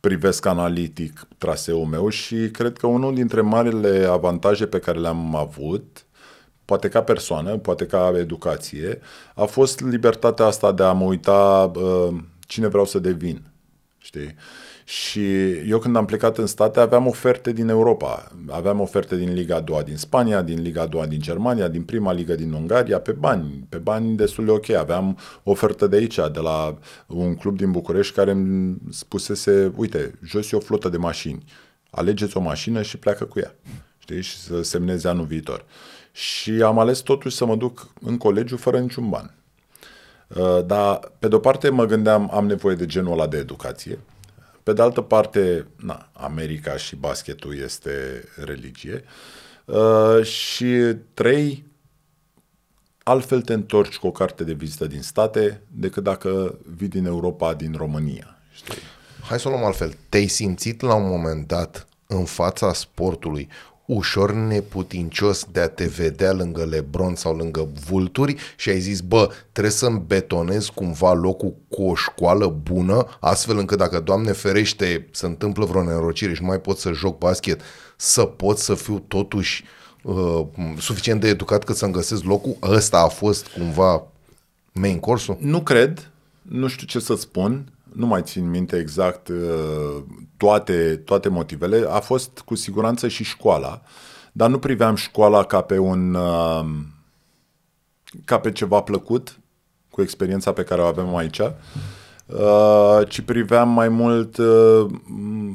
privesc 0.00 0.46
analitic 0.46 1.26
traseul 1.38 1.84
meu 1.84 2.08
și 2.08 2.36
cred 2.36 2.76
că 2.76 2.86
unul 2.86 3.14
dintre 3.14 3.40
marile 3.40 4.08
avantaje 4.10 4.66
pe 4.66 4.78
care 4.78 4.98
le-am 4.98 5.34
avut, 5.36 6.06
poate 6.68 6.88
ca 6.88 7.02
persoană, 7.02 7.56
poate 7.56 7.86
ca 7.86 8.12
educație, 8.16 9.00
a 9.34 9.44
fost 9.44 9.80
libertatea 9.80 10.44
asta 10.44 10.72
de 10.72 10.82
a 10.82 10.92
mă 10.92 11.04
uita 11.04 11.70
uh, 11.74 12.14
cine 12.46 12.66
vreau 12.66 12.84
să 12.84 12.98
devin. 12.98 13.42
Știi? 13.98 14.34
Și 14.84 15.50
eu 15.50 15.78
când 15.78 15.96
am 15.96 16.04
plecat 16.04 16.38
în 16.38 16.46
state 16.46 16.80
aveam 16.80 17.06
oferte 17.06 17.52
din 17.52 17.68
Europa, 17.68 18.32
aveam 18.48 18.80
oferte 18.80 19.16
din 19.16 19.32
Liga 19.32 19.56
a 19.56 19.60
doua 19.60 19.82
din 19.82 19.96
Spania, 19.96 20.42
din 20.42 20.62
Liga 20.62 20.82
a 20.82 20.86
doua 20.86 21.06
din 21.06 21.20
Germania, 21.20 21.68
din 21.68 21.82
prima 21.82 22.12
ligă 22.12 22.34
din 22.34 22.52
Ungaria, 22.52 23.00
pe 23.00 23.12
bani, 23.12 23.66
pe 23.68 23.76
bani 23.76 24.16
destul 24.16 24.44
de 24.44 24.50
ok. 24.50 24.68
Aveam 24.70 25.18
ofertă 25.42 25.86
de 25.86 25.96
aici, 25.96 26.14
de 26.14 26.40
la 26.40 26.78
un 27.06 27.34
club 27.34 27.56
din 27.56 27.70
București 27.70 28.14
care 28.14 28.30
îmi 28.30 28.76
spusese, 28.90 29.72
uite, 29.76 30.18
jos 30.24 30.52
e 30.52 30.56
o 30.56 30.60
flotă 30.60 30.88
de 30.88 30.96
mașini, 30.96 31.44
alegeți 31.90 32.36
o 32.36 32.40
mașină 32.40 32.82
și 32.82 32.98
pleacă 32.98 33.24
cu 33.24 33.38
ea, 33.38 33.54
știi, 33.98 34.22
și 34.22 34.36
să 34.36 34.62
semneze 34.62 35.08
anul 35.08 35.24
viitor. 35.24 35.64
Și 36.18 36.50
am 36.50 36.78
ales 36.78 36.98
totuși 36.98 37.36
să 37.36 37.44
mă 37.44 37.56
duc 37.56 37.88
în 38.00 38.16
colegiu 38.16 38.56
fără 38.56 38.78
niciun 38.78 39.08
ban. 39.08 39.34
Uh, 40.28 40.64
dar, 40.66 41.12
pe 41.18 41.28
de-o 41.28 41.38
parte, 41.38 41.68
mă 41.68 41.84
gândeam, 41.84 42.30
am 42.32 42.46
nevoie 42.46 42.74
de 42.74 42.86
genul 42.86 43.12
ăla 43.12 43.26
de 43.26 43.36
educație, 43.36 43.98
pe 44.62 44.72
de 44.72 44.82
altă 44.82 45.00
parte, 45.00 45.66
na, 45.76 46.08
America 46.12 46.76
și 46.76 46.96
basketul 46.96 47.58
este 47.58 48.24
religie. 48.44 49.04
Uh, 49.64 50.24
și 50.24 50.96
trei, 51.14 51.64
altfel 53.02 53.40
te 53.40 53.52
întorci 53.52 53.98
cu 53.98 54.06
o 54.06 54.10
carte 54.10 54.44
de 54.44 54.52
vizită 54.52 54.86
din 54.86 55.02
state 55.02 55.62
decât 55.70 56.02
dacă 56.02 56.58
vii 56.76 56.88
din 56.88 57.06
Europa, 57.06 57.54
din 57.54 57.74
România. 57.76 58.38
Știi? 58.52 58.82
Hai 59.22 59.40
să 59.40 59.48
o 59.48 59.50
luăm 59.50 59.64
altfel. 59.64 59.96
Te-ai 60.08 60.26
simțit 60.26 60.80
la 60.80 60.94
un 60.94 61.08
moment 61.08 61.46
dat 61.46 61.88
în 62.06 62.24
fața 62.24 62.72
sportului 62.72 63.48
ușor 63.88 64.32
neputincios 64.32 65.46
de 65.52 65.60
a 65.60 65.68
te 65.68 65.84
vedea 65.84 66.32
lângă 66.32 66.64
Lebron 66.64 67.14
sau 67.14 67.36
lângă 67.36 67.68
vulturi 67.86 68.36
și 68.56 68.68
ai 68.68 68.80
zis, 68.80 69.00
bă, 69.00 69.30
trebuie 69.52 69.72
să-mi 69.72 70.02
betonez 70.06 70.66
cumva 70.66 71.12
locul 71.12 71.54
cu 71.68 71.82
o 71.82 71.94
școală 71.94 72.58
bună, 72.62 73.06
astfel 73.20 73.58
încât 73.58 73.78
dacă, 73.78 74.00
Doamne 74.00 74.32
ferește, 74.32 75.08
se 75.10 75.26
întâmplă 75.26 75.64
vreo 75.64 75.82
nenorocire 75.82 76.34
și 76.34 76.40
nu 76.40 76.46
mai 76.46 76.60
pot 76.60 76.78
să 76.78 76.92
joc 76.92 77.18
basket, 77.18 77.60
să 77.96 78.22
pot 78.22 78.58
să 78.58 78.74
fiu 78.74 78.98
totuși 78.98 79.64
uh, 80.02 80.46
suficient 80.78 81.20
de 81.20 81.28
educat 81.28 81.64
cât 81.64 81.76
să-mi 81.76 81.92
găsesc 81.92 82.22
locul? 82.22 82.56
Ăsta 82.62 82.98
a 82.98 83.08
fost 83.08 83.46
cumva 83.46 84.06
main 84.72 84.98
course 84.98 85.36
Nu 85.40 85.62
cred, 85.62 86.10
nu 86.42 86.66
știu 86.66 86.86
ce 86.86 86.98
să 86.98 87.14
spun, 87.14 87.72
nu 87.98 88.06
mai 88.06 88.22
țin 88.22 88.50
minte 88.50 88.76
exact 88.76 89.28
uh, 89.28 90.02
toate, 90.36 90.96
toate 90.96 91.28
motivele, 91.28 91.86
a 91.88 92.00
fost 92.00 92.38
cu 92.44 92.54
siguranță 92.54 93.08
și 93.08 93.24
școala, 93.24 93.82
dar 94.32 94.50
nu 94.50 94.58
priveam 94.58 94.94
școala 94.94 95.44
ca 95.44 95.60
pe 95.60 95.78
un 95.78 96.14
uh, 96.14 96.66
ca 98.24 98.38
pe 98.38 98.52
ceva 98.52 98.80
plăcut 98.80 99.38
cu 99.90 100.02
experiența 100.02 100.52
pe 100.52 100.62
care 100.62 100.80
o 100.80 100.84
avem 100.84 101.16
aici, 101.16 101.38
uh, 101.38 103.08
ci 103.08 103.20
priveam 103.20 103.68
mai 103.68 103.88
mult 103.88 104.36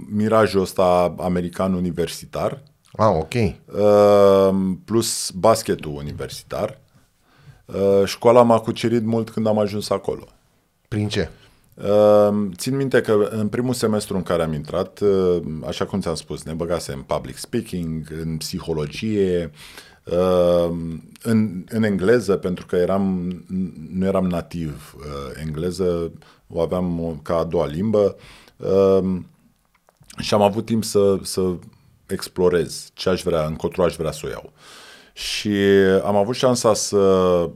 mirajul 0.10 0.62
ăsta 0.62 1.16
american 1.20 1.74
universitar. 1.74 2.62
Ah, 2.92 3.12
ok. 3.20 3.34
Plus 4.86 5.32
basketul 5.32 5.96
universitar. 5.96 6.80
Școala 8.06 8.42
m-a 8.42 8.60
cucerit 8.60 9.04
mult 9.04 9.30
când 9.30 9.48
am 9.48 9.60
ajuns 9.60 9.90
acolo. 9.90 10.28
Prin 10.88 11.08
ce? 11.08 11.30
Ehm, 11.76 12.52
țin 12.52 12.76
minte 12.76 13.02
că 13.02 13.28
în 13.32 13.48
primul 13.48 13.74
semestru 13.74 14.16
în 14.16 14.24
care 14.24 14.44
am 14.44 14.54
intrat, 14.54 15.02
ehm, 15.02 15.64
așa 15.68 15.86
cum 15.86 16.00
ți-am 16.00 16.16
spus, 16.16 16.44
ne 16.44 16.54
băgase 16.54 16.94
în 16.94 17.02
public 17.02 17.38
speaking, 17.38 18.08
în 18.22 18.38
psihologie, 18.38 19.52
ehm, 20.04 21.12
în, 21.22 21.64
în 21.70 21.84
engleză, 21.84 22.36
pentru 22.36 22.66
că 22.66 22.76
eram, 22.76 23.32
nu 23.94 24.06
eram 24.06 24.28
nativ 24.28 24.96
engleză, 25.42 26.12
o 26.48 26.62
aveam 26.62 27.20
ca 27.24 27.38
a 27.38 27.44
doua 27.44 27.66
limbă 27.66 28.16
și 30.18 30.34
am 30.34 30.42
avut 30.42 30.66
timp 30.66 30.84
să, 30.84 31.20
să 31.22 31.54
explorez 32.08 32.90
ce 32.94 33.10
aș 33.10 33.22
vrea, 33.22 33.46
încotro 33.46 33.84
aș 33.84 33.96
vrea 33.96 34.12
să 34.12 34.22
o 34.26 34.30
iau. 34.30 34.54
Și 35.14 35.50
am 36.04 36.16
avut 36.16 36.36
șansa 36.36 36.74
să 36.74 36.98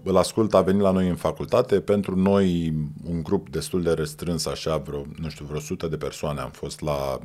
îl 0.04 0.18
ascult, 0.18 0.54
a 0.54 0.62
venit 0.62 0.82
la 0.82 0.92
noi 0.92 1.08
în 1.08 1.16
facultate. 1.16 1.80
Pentru 1.80 2.16
noi, 2.16 2.74
un 3.10 3.24
grup 3.24 3.50
destul 3.50 3.84
de 3.84 3.94
restrâns, 3.94 4.46
așa, 4.46 4.78
vreo, 4.78 5.06
nu 5.20 5.30
știu, 5.30 5.46
vreo 5.46 5.60
sută 5.60 5.88
de 5.88 5.98
persoane 5.98 6.40
am 6.40 6.50
fost 6.50 6.82
la 6.82 7.20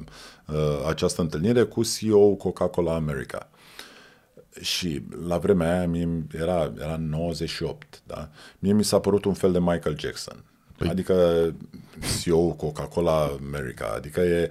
uh, 0.47 0.55
această 0.89 1.21
întâlnire 1.21 1.63
cu 1.63 1.83
CEO 1.83 2.35
Coca-Cola 2.35 2.95
America. 2.95 3.49
Și 4.61 5.03
la 5.27 5.39
vremea 5.39 5.79
aia 5.79 5.87
mie 5.87 6.27
era, 6.39 6.73
era 6.79 6.97
98, 6.97 8.03
da? 8.07 8.29
Mie 8.59 8.73
mi 8.73 8.85
s-a 8.85 9.01
părut 9.01 9.25
un 9.25 9.35
fel 9.35 9.53
de 9.53 9.59
Michael 9.59 9.99
Jackson. 9.99 10.45
Păi... 10.77 10.89
Adică 10.89 11.55
CEO 12.23 12.53
Coca-Cola 12.53 13.39
America, 13.47 13.93
adică 13.97 14.21
e... 14.21 14.51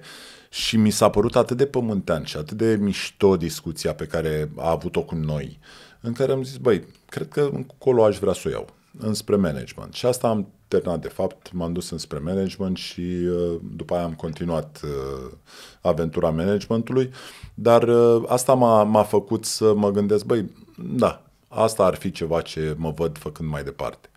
Și 0.52 0.76
mi 0.76 0.90
s-a 0.90 1.10
părut 1.10 1.36
atât 1.36 1.56
de 1.56 1.66
pământean 1.66 2.24
și 2.24 2.36
atât 2.36 2.56
de 2.56 2.76
mișto 2.80 3.36
discuția 3.36 3.94
pe 3.94 4.06
care 4.06 4.50
a 4.56 4.70
avut-o 4.70 5.02
cu 5.02 5.14
noi, 5.14 5.58
în 6.00 6.12
care 6.12 6.32
am 6.32 6.42
zis, 6.42 6.56
băi, 6.56 6.84
cred 7.08 7.28
că 7.28 7.50
încolo 7.52 8.04
aș 8.04 8.18
vrea 8.18 8.32
să 8.32 8.42
o 8.46 8.50
iau, 8.50 8.68
înspre 8.98 9.36
management. 9.36 9.94
Și 9.94 10.06
asta 10.06 10.28
am 10.28 10.48
terminat, 10.68 11.00
de 11.00 11.08
fapt, 11.08 11.52
m-am 11.52 11.72
dus 11.72 11.90
înspre 11.90 12.18
management 12.18 12.76
și 12.76 13.00
uh, 13.00 13.60
după 13.76 13.94
aia 13.94 14.04
am 14.04 14.14
continuat 14.14 14.80
uh, 14.84 15.32
aventura 15.80 16.30
managementului, 16.30 17.10
dar 17.54 17.82
uh, 17.82 18.24
asta 18.26 18.54
m-a, 18.54 18.82
m-a 18.82 19.02
făcut 19.02 19.44
să 19.44 19.74
mă 19.74 19.90
gândesc, 19.90 20.24
băi, 20.24 20.50
da, 20.76 21.22
asta 21.48 21.84
ar 21.84 21.94
fi 21.94 22.10
ceva 22.10 22.40
ce 22.40 22.74
mă 22.78 22.90
văd 22.90 23.18
făcând 23.18 23.48
mai 23.48 23.64
departe. 23.64 24.10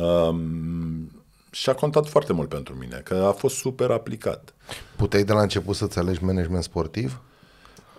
Um, 0.00 1.23
și 1.54 1.70
a 1.70 1.74
contat 1.74 2.08
foarte 2.08 2.32
mult 2.32 2.48
pentru 2.48 2.74
mine, 2.74 3.00
că 3.04 3.14
a 3.14 3.32
fost 3.32 3.56
super 3.56 3.90
aplicat. 3.90 4.54
Puteai 4.96 5.24
de 5.24 5.32
la 5.32 5.40
început 5.40 5.76
să-ți 5.76 5.98
alegi 5.98 6.24
management 6.24 6.62
sportiv? 6.62 7.20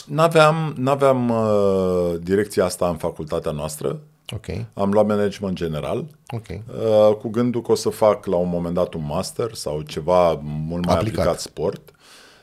N-aveam, 0.05 0.73
n-aveam 0.77 1.29
uh, 1.29 2.15
direcția 2.21 2.65
asta 2.65 2.87
în 2.87 2.95
facultatea 2.95 3.51
noastră. 3.51 3.99
Okay. 4.33 4.65
Am 4.73 4.91
luat 4.91 5.05
management 5.07 5.55
general, 5.55 6.05
okay. 6.29 6.63
uh, 6.67 7.15
cu 7.15 7.29
gândul 7.29 7.61
că 7.61 7.71
o 7.71 7.75
să 7.75 7.89
fac 7.89 8.25
la 8.25 8.35
un 8.35 8.49
moment 8.49 8.73
dat 8.73 8.93
un 8.93 9.05
master 9.05 9.53
sau 9.53 9.81
ceva 9.81 10.33
mult 10.43 10.85
mai 10.85 10.95
aplicat, 10.95 11.19
aplicat 11.19 11.39
sport. 11.39 11.89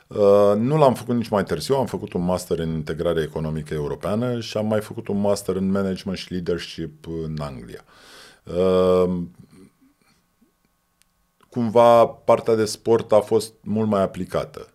Uh, 0.06 0.52
nu 0.56 0.78
l-am 0.78 0.94
făcut 0.94 1.14
nici 1.14 1.28
mai 1.28 1.44
târziu, 1.44 1.74
am 1.74 1.86
făcut 1.86 2.12
un 2.12 2.24
master 2.24 2.58
în 2.58 2.68
integrare 2.68 3.22
economică 3.22 3.74
europeană 3.74 4.40
și 4.40 4.56
am 4.56 4.66
mai 4.66 4.80
făcut 4.80 5.08
un 5.08 5.20
master 5.20 5.56
în 5.56 5.70
management 5.70 6.18
și 6.18 6.32
leadership 6.32 7.06
în 7.06 7.36
Anglia. 7.40 7.84
Uh, 8.44 9.22
cumva 11.52 12.06
partea 12.06 12.54
de 12.54 12.64
sport 12.64 13.12
a 13.12 13.20
fost 13.20 13.52
mult 13.60 13.88
mai 13.88 14.02
aplicată. 14.02 14.66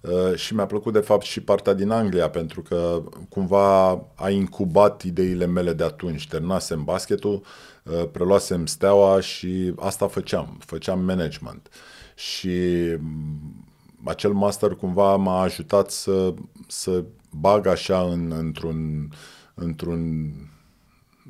Uh, 0.00 0.34
și 0.34 0.54
mi-a 0.54 0.66
plăcut 0.66 0.92
de 0.92 0.98
fapt 0.98 1.24
și 1.24 1.40
partea 1.40 1.72
din 1.72 1.90
Anglia, 1.90 2.30
pentru 2.30 2.62
că 2.62 3.02
cumva 3.28 3.90
a 4.14 4.30
incubat 4.30 5.02
ideile 5.02 5.46
mele 5.46 5.72
de 5.72 5.84
atunci. 5.84 6.28
Terminasem 6.28 6.84
basketul, 6.84 7.42
uh, 7.82 8.08
preluasem 8.12 8.66
steaua 8.66 9.20
și 9.20 9.72
asta 9.78 10.08
făceam, 10.08 10.56
făceam 10.64 11.04
management. 11.04 11.68
Și 12.14 12.48
mm, 12.98 13.64
acel 14.04 14.32
master 14.32 14.74
cumva 14.74 15.16
m-a 15.16 15.40
ajutat 15.40 15.90
să, 15.90 16.34
să 16.66 17.04
bag 17.30 17.66
așa 17.66 18.00
în, 18.00 18.32
într-un, 18.36 19.08
într-un, 19.54 20.32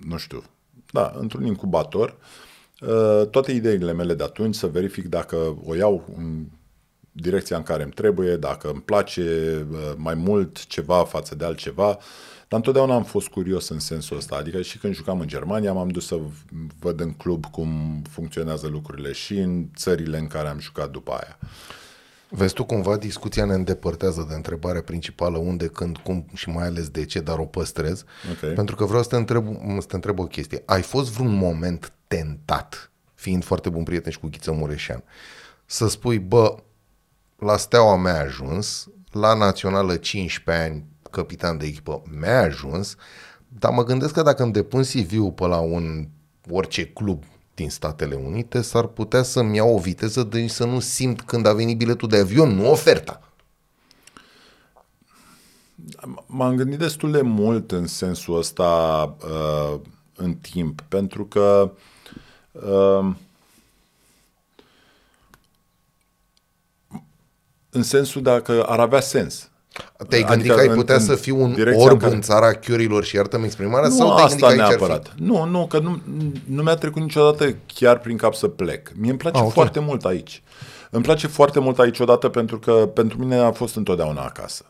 nu 0.06 0.16
știu, 0.16 0.42
da, 0.92 1.12
într-un 1.14 1.46
incubator 1.46 2.08
uh, 2.08 2.47
toate 3.30 3.52
ideile 3.52 3.92
mele 3.92 4.14
de 4.14 4.22
atunci, 4.22 4.54
să 4.54 4.66
verific 4.66 5.06
dacă 5.06 5.58
o 5.64 5.74
iau 5.74 6.14
în 6.16 6.44
direcția 7.12 7.56
în 7.56 7.62
care 7.62 7.82
îmi 7.82 7.92
trebuie, 7.92 8.36
dacă 8.36 8.68
îmi 8.68 8.80
place 8.80 9.22
uh, 9.70 9.92
mai 9.96 10.14
mult 10.14 10.66
ceva 10.66 11.04
față 11.04 11.34
de 11.34 11.44
altceva. 11.44 11.98
Dar 12.48 12.58
întotdeauna 12.58 12.94
am 12.94 13.04
fost 13.04 13.28
curios 13.28 13.68
în 13.68 13.78
sensul 13.78 14.16
ăsta. 14.16 14.36
Adică 14.36 14.62
și 14.62 14.78
când 14.78 14.94
jucam 14.94 15.20
în 15.20 15.26
Germania, 15.26 15.72
m-am 15.72 15.88
dus 15.88 16.06
să 16.06 16.18
văd 16.78 17.00
în 17.00 17.12
club 17.12 17.46
cum 17.46 18.02
funcționează 18.10 18.66
lucrurile 18.66 19.12
și 19.12 19.38
în 19.38 19.66
țările 19.76 20.18
în 20.18 20.26
care 20.26 20.48
am 20.48 20.58
jucat 20.58 20.90
după 20.90 21.10
aia. 21.10 21.38
Vezi 22.30 22.54
tu 22.54 22.64
cumva 22.64 22.96
discuția 22.96 23.44
ne 23.44 23.54
îndepărtează 23.54 24.26
de 24.28 24.34
întrebarea 24.34 24.82
principală 24.82 25.38
unde, 25.38 25.66
când, 25.66 25.96
cum 25.96 26.26
și 26.34 26.48
mai 26.48 26.66
ales 26.66 26.88
de 26.88 27.04
ce, 27.04 27.20
dar 27.20 27.38
o 27.38 27.44
păstrez. 27.44 28.04
Okay. 28.36 28.50
Pentru 28.52 28.76
că 28.76 28.84
vreau 28.84 29.02
să 29.02 29.08
te, 29.08 29.16
întreb, 29.16 29.46
să 29.78 29.86
te 29.86 29.94
întreb 29.94 30.18
o 30.18 30.24
chestie. 30.24 30.62
Ai 30.66 30.82
fost 30.82 31.10
vreun 31.10 31.34
moment 31.34 31.92
tentat, 32.06 32.90
fiind 33.14 33.44
foarte 33.44 33.68
bun 33.68 33.82
prieten 33.82 34.12
și 34.12 34.18
cu 34.18 34.28
Ghiță 34.28 34.52
Mureșan, 34.52 35.02
să 35.66 35.88
spui, 35.88 36.18
bă, 36.18 36.54
la 37.38 37.56
Steaua 37.56 37.96
mi-a 37.96 38.20
ajuns, 38.20 38.88
la 39.10 39.34
Națională 39.34 39.96
15 39.96 40.64
ani, 40.64 40.84
capitan 41.10 41.58
de 41.58 41.66
echipă, 41.66 42.02
mi-a 42.20 42.40
ajuns, 42.40 42.96
dar 43.48 43.72
mă 43.72 43.84
gândesc 43.84 44.12
că 44.12 44.22
dacă 44.22 44.42
îmi 44.42 44.52
depun 44.52 44.82
CV-ul 44.82 45.32
pe 45.32 45.46
la 45.46 45.58
un 45.58 46.08
orice 46.50 46.86
club 46.86 47.24
din 47.58 47.70
Statele 47.70 48.14
Unite, 48.14 48.60
s-ar 48.60 48.86
putea 48.86 49.22
să-mi 49.22 49.56
iau 49.56 49.74
o 49.74 49.78
viteză 49.78 50.22
de 50.22 50.46
să 50.46 50.64
nu 50.64 50.80
simt 50.80 51.20
când 51.20 51.46
a 51.46 51.52
venit 51.52 51.76
biletul 51.76 52.08
de 52.08 52.16
avion, 52.16 52.54
nu 52.54 52.70
oferta. 52.70 53.20
M-am 56.26 56.54
gândit 56.56 56.78
destul 56.78 57.10
de 57.10 57.20
mult 57.20 57.72
în 57.72 57.86
sensul 57.86 58.36
ăsta 58.36 58.68
uh, 59.24 59.80
în 60.16 60.34
timp, 60.34 60.80
pentru 60.80 61.26
că 61.26 61.72
uh, 62.52 63.10
în 67.70 67.82
sensul 67.82 68.22
dacă 68.22 68.64
ar 68.64 68.80
avea 68.80 69.00
sens. 69.00 69.47
Te-ai 70.08 70.22
gândit 70.22 70.50
adică 70.50 70.54
că 70.54 70.60
ai 70.60 70.76
putea 70.76 70.94
în, 70.94 71.00
să 71.00 71.14
fii 71.14 71.32
un 71.32 71.56
orb 71.74 72.02
în, 72.02 72.08
care... 72.08 72.18
țara 72.18 72.52
chiorilor 72.52 73.04
și 73.04 73.16
iartă-mi 73.16 73.44
exprimarea? 73.44 73.88
Nu 73.88 73.94
sau 73.94 74.14
te 74.14 74.22
asta 74.22 74.54
neapărat. 74.54 75.14
Nu, 75.16 75.44
nu, 75.44 75.66
că 75.66 75.78
nu, 75.78 76.00
nu 76.44 76.62
mi-a 76.62 76.74
trecut 76.74 77.02
niciodată 77.02 77.56
chiar 77.66 77.98
prin 77.98 78.16
cap 78.16 78.34
să 78.34 78.48
plec. 78.48 78.92
Mie 78.96 79.10
îmi 79.10 79.18
place 79.18 79.36
ah, 79.36 79.42
okay. 79.42 79.54
foarte 79.54 79.80
mult 79.80 80.04
aici. 80.04 80.42
Îmi 80.90 81.02
place 81.02 81.26
foarte 81.26 81.60
mult 81.60 81.78
aici 81.78 81.98
odată 81.98 82.28
pentru 82.28 82.58
că 82.58 82.72
pentru 82.72 83.18
mine 83.18 83.36
a 83.36 83.52
fost 83.52 83.76
întotdeauna 83.76 84.22
acasă. 84.22 84.64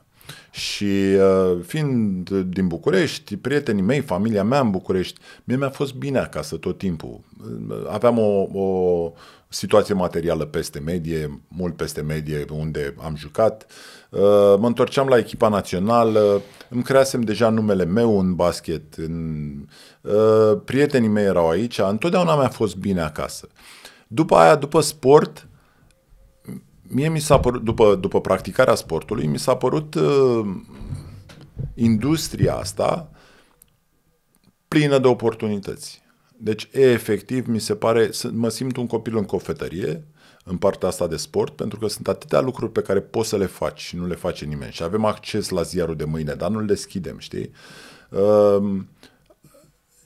Și 0.50 0.84
uh, 0.84 1.58
fiind 1.66 2.30
din 2.30 2.66
București, 2.66 3.36
prietenii 3.36 3.82
mei, 3.82 4.00
familia 4.00 4.44
mea 4.44 4.60
în 4.60 4.70
București, 4.70 5.20
mie 5.44 5.56
mi-a 5.56 5.70
fost 5.70 5.94
bine 5.94 6.18
acasă 6.18 6.56
tot 6.56 6.78
timpul. 6.78 7.20
Aveam 7.90 8.18
o, 8.18 8.46
o 8.60 9.12
situație 9.48 9.94
materială 9.94 10.44
peste 10.44 10.78
medie, 10.78 11.40
mult 11.48 11.76
peste 11.76 12.00
medie 12.00 12.44
unde 12.52 12.94
am 13.02 13.16
jucat. 13.16 13.66
Uh, 13.68 13.97
mă 14.58 14.66
întorceam 14.66 15.08
la 15.08 15.18
echipa 15.18 15.48
națională, 15.48 16.42
îmi 16.68 16.82
creasem 16.82 17.20
deja 17.20 17.48
numele 17.48 17.84
meu 17.84 18.18
în 18.18 18.34
basket, 18.34 18.94
în, 18.94 19.54
uh, 20.00 20.60
prietenii 20.64 21.08
mei 21.08 21.24
erau 21.24 21.48
aici, 21.48 21.78
întotdeauna 21.78 22.36
mi-a 22.36 22.48
fost 22.48 22.76
bine 22.76 23.00
acasă. 23.00 23.48
După 24.06 24.36
aia, 24.36 24.56
după 24.56 24.80
sport, 24.80 25.48
mie 26.82 27.08
mi 27.08 27.20
s-a 27.20 27.38
părut, 27.38 27.62
după, 27.62 27.94
după 27.94 28.20
practicarea 28.20 28.74
sportului, 28.74 29.26
mi 29.26 29.38
s-a 29.38 29.56
părut 29.56 29.94
uh, 29.94 30.46
industria 31.74 32.54
asta 32.54 33.10
plină 34.68 34.98
de 34.98 35.06
oportunități. 35.06 36.02
Deci, 36.36 36.68
e, 36.72 36.90
efectiv, 36.90 37.46
mi 37.46 37.58
se 37.58 37.74
pare, 37.74 38.10
mă 38.32 38.48
simt 38.48 38.76
un 38.76 38.86
copil 38.86 39.16
în 39.16 39.24
cofetărie, 39.24 40.04
în 40.48 40.56
partea 40.56 40.88
asta 40.88 41.06
de 41.06 41.16
sport, 41.16 41.56
pentru 41.56 41.78
că 41.78 41.88
sunt 41.88 42.08
atâtea 42.08 42.40
lucruri 42.40 42.72
pe 42.72 42.82
care 42.82 43.00
poți 43.00 43.28
să 43.28 43.36
le 43.36 43.46
faci 43.46 43.80
și 43.80 43.96
nu 43.96 44.06
le 44.06 44.14
face 44.14 44.44
nimeni. 44.44 44.72
Și 44.72 44.82
avem 44.82 45.04
acces 45.04 45.48
la 45.48 45.62
ziarul 45.62 45.96
de 45.96 46.04
mâine, 46.04 46.34
dar 46.34 46.50
nu-l 46.50 46.66
deschidem, 46.66 47.18
știi? 47.18 47.50
Uh, 48.10 48.80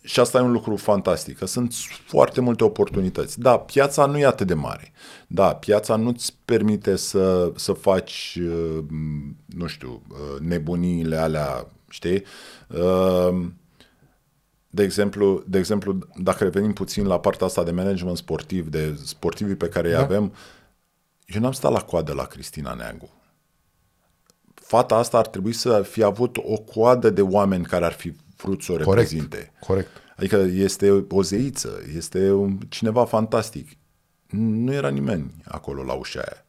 și 0.04 0.20
asta 0.20 0.38
e 0.38 0.42
un 0.42 0.52
lucru 0.52 0.76
fantastic, 0.76 1.38
că 1.38 1.46
sunt 1.46 1.74
foarte 2.06 2.40
multe 2.40 2.64
oportunități. 2.64 3.40
Da, 3.40 3.58
piața 3.58 4.06
nu 4.06 4.18
e 4.18 4.26
atât 4.26 4.46
de 4.46 4.54
mare. 4.54 4.92
Da, 5.26 5.54
piața 5.54 5.96
nu-ți 5.96 6.36
permite 6.44 6.96
să, 6.96 7.52
să 7.54 7.72
faci, 7.72 8.38
uh, 8.40 8.84
nu 9.46 9.66
știu, 9.66 10.02
uh, 10.08 10.40
nebuniile 10.40 11.16
alea, 11.16 11.66
știi? 11.88 12.22
Uh, 12.68 13.46
de 14.74 14.82
exemplu, 14.82 15.42
de 15.46 15.58
exemplu, 15.58 15.98
dacă 16.16 16.44
revenim 16.44 16.72
puțin 16.72 17.06
la 17.06 17.20
partea 17.20 17.46
asta 17.46 17.62
de 17.62 17.70
management 17.70 18.16
sportiv, 18.16 18.68
de 18.68 18.98
sportivii 19.04 19.54
pe 19.54 19.68
care 19.68 19.90
da. 19.90 19.96
îi 19.96 20.02
avem, 20.02 20.32
eu 21.26 21.40
n-am 21.40 21.52
stat 21.52 21.72
la 21.72 21.80
coadă 21.80 22.12
la 22.12 22.24
Cristina 22.24 22.74
Neagu. 22.74 23.10
Fata 24.54 24.94
asta 24.94 25.18
ar 25.18 25.26
trebui 25.26 25.52
să 25.52 25.82
fi 25.82 26.02
avut 26.02 26.36
o 26.36 26.56
coadă 26.56 27.10
de 27.10 27.22
oameni 27.22 27.64
care 27.64 27.84
ar 27.84 27.92
fi 27.92 28.14
vrut 28.36 28.62
să 28.62 28.72
o 28.72 28.76
reprezinte. 28.76 29.52
Corect. 29.60 29.88
Adică 30.16 30.36
este 30.36 31.06
o 31.10 31.22
zeiță, 31.22 31.82
este 31.96 32.30
un, 32.30 32.58
cineva 32.68 33.04
fantastic. 33.04 33.68
Nu 34.30 34.72
era 34.72 34.88
nimeni 34.88 35.34
acolo 35.44 35.82
la 35.82 35.92
ușa 35.92 36.20
aia. 36.20 36.44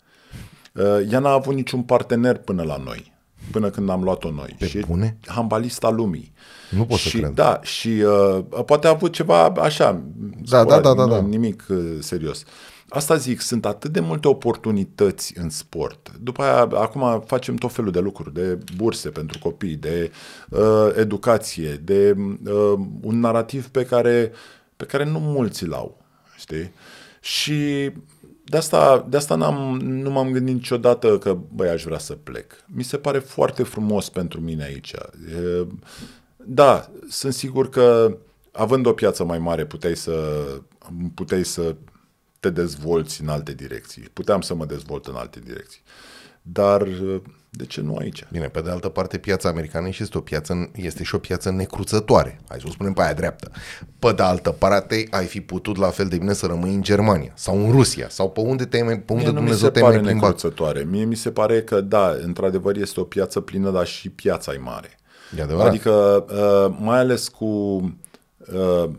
Uh, 0.87 1.11
ea 1.11 1.19
n-a 1.19 1.31
avut 1.31 1.55
niciun 1.55 1.83
partener 1.83 2.37
până 2.37 2.63
la 2.63 2.77
noi, 2.77 3.13
până 3.51 3.69
când 3.69 3.89
am 3.89 4.03
luat-o 4.03 4.31
noi. 4.31 4.55
Pe 4.59 4.67
și 4.67 4.79
bune? 4.79 5.17
hambalista 5.25 5.89
lumii. 5.89 6.33
Nu 6.75 6.85
pot 6.85 6.97
și, 6.97 7.09
să 7.09 7.17
cred. 7.17 7.31
Da, 7.31 7.59
și 7.63 7.87
uh, 7.87 8.63
poate 8.65 8.87
a 8.87 8.89
avut 8.89 9.13
ceva 9.13 9.43
așa, 9.45 10.01
da, 10.49 10.63
da, 10.63 10.79
da, 10.79 10.93
da, 10.93 11.05
da. 11.05 11.21
nimic 11.21 11.65
uh, 11.69 11.77
serios. 11.99 12.41
Uh, 12.41 12.47
Asta 12.93 13.15
zic, 13.15 13.41
sunt 13.41 13.65
atât 13.65 13.91
de 13.91 13.99
multe 13.99 14.27
oportunități 14.27 15.37
în 15.37 15.49
sport. 15.49 16.11
După 16.21 16.41
aia, 16.41 16.61
acum 16.61 17.23
facem 17.25 17.55
tot 17.55 17.71
felul 17.71 17.91
de 17.91 17.99
lucruri, 17.99 18.33
de 18.33 18.57
burse 18.75 19.09
pentru 19.09 19.39
copii, 19.39 19.75
de 19.75 20.11
uh, 20.49 20.89
educație, 20.95 21.71
de 21.83 22.15
uh, 22.45 22.79
un 23.01 23.19
narativ 23.19 23.67
pe 23.67 23.85
care, 23.85 24.31
pe 24.77 24.85
care 24.85 25.05
nu 25.05 25.19
mulți 25.19 25.63
îl 25.63 25.73
au, 25.73 26.01
știi? 26.37 26.71
Și 27.21 27.91
de 28.43 28.57
asta, 28.57 29.05
de 29.09 29.17
asta 29.17 29.35
n-am, 29.35 29.77
nu 29.79 30.11
m-am 30.11 30.31
gândit 30.31 30.53
niciodată 30.53 31.17
că, 31.17 31.37
băi, 31.53 31.69
aș 31.69 31.83
vrea 31.83 31.97
să 31.99 32.13
plec. 32.13 32.53
Mi 32.65 32.83
se 32.83 32.97
pare 32.97 33.19
foarte 33.19 33.63
frumos 33.63 34.09
pentru 34.09 34.41
mine 34.41 34.63
aici. 34.63 34.91
E, 34.91 35.67
da, 36.45 36.91
sunt 37.09 37.33
sigur 37.33 37.69
că 37.69 38.17
având 38.51 38.85
o 38.85 38.93
piață 38.93 39.23
mai 39.23 39.37
mare 39.37 39.65
puteai 39.65 39.95
să, 39.95 40.45
puteai 41.13 41.43
să 41.45 41.75
te 42.39 42.49
dezvolți 42.49 43.21
în 43.21 43.27
alte 43.27 43.53
direcții. 43.53 44.01
Puteam 44.13 44.41
să 44.41 44.55
mă 44.55 44.65
dezvolt 44.65 45.05
în 45.05 45.15
alte 45.15 45.39
direcții. 45.39 45.81
Dar 46.41 46.87
de 47.49 47.65
ce 47.65 47.81
nu 47.81 47.95
aici? 47.95 48.25
Bine, 48.31 48.47
pe 48.47 48.61
de 48.61 48.69
altă 48.69 48.89
parte, 48.89 49.17
piața 49.17 49.49
americană 49.49 49.87
este, 49.87 50.17
o 50.17 50.21
piață, 50.21 50.69
este 50.75 51.03
și 51.03 51.15
o 51.15 51.17
piață 51.17 51.51
necruțătoare. 51.51 52.39
Hai 52.47 52.57
să 52.59 52.65
o 52.67 52.71
spunem 52.71 52.93
pe 52.93 53.01
aia 53.01 53.13
dreaptă. 53.13 53.51
Pe 53.99 54.11
de 54.11 54.23
altă 54.23 54.49
parte, 54.51 55.07
ai 55.09 55.25
fi 55.25 55.41
putut 55.41 55.77
la 55.77 55.89
fel 55.89 56.07
de 56.07 56.17
bine 56.17 56.33
să 56.33 56.45
rămâi 56.45 56.73
în 56.73 56.81
Germania 56.81 57.31
sau 57.35 57.65
în 57.65 57.71
Rusia 57.71 58.09
sau 58.09 58.31
pe 58.31 58.39
unde, 58.39 58.65
te 58.65 58.77
pe 58.77 59.13
unde 59.13 59.23
Mie 59.23 59.31
Dumnezeu 59.31 59.69
te-ai 59.69 59.83
mai 59.83 59.99
plimbat. 59.99 60.13
necruțătoare. 60.13 60.83
Mie 60.83 61.03
mi 61.03 61.15
se 61.15 61.31
pare 61.31 61.63
că, 61.63 61.81
da, 61.81 62.15
într-adevăr 62.21 62.75
este 62.77 62.99
o 62.99 63.03
piață 63.03 63.39
plină, 63.39 63.71
dar 63.71 63.85
și 63.85 64.09
piața 64.09 64.53
e 64.53 64.57
mare. 64.57 64.97
E 65.37 65.41
adevărat. 65.41 65.67
Adică, 65.69 66.25
uh, 66.29 66.77
mai 66.79 66.99
ales 66.99 67.27
cu 67.27 67.45
uh, 67.45 68.89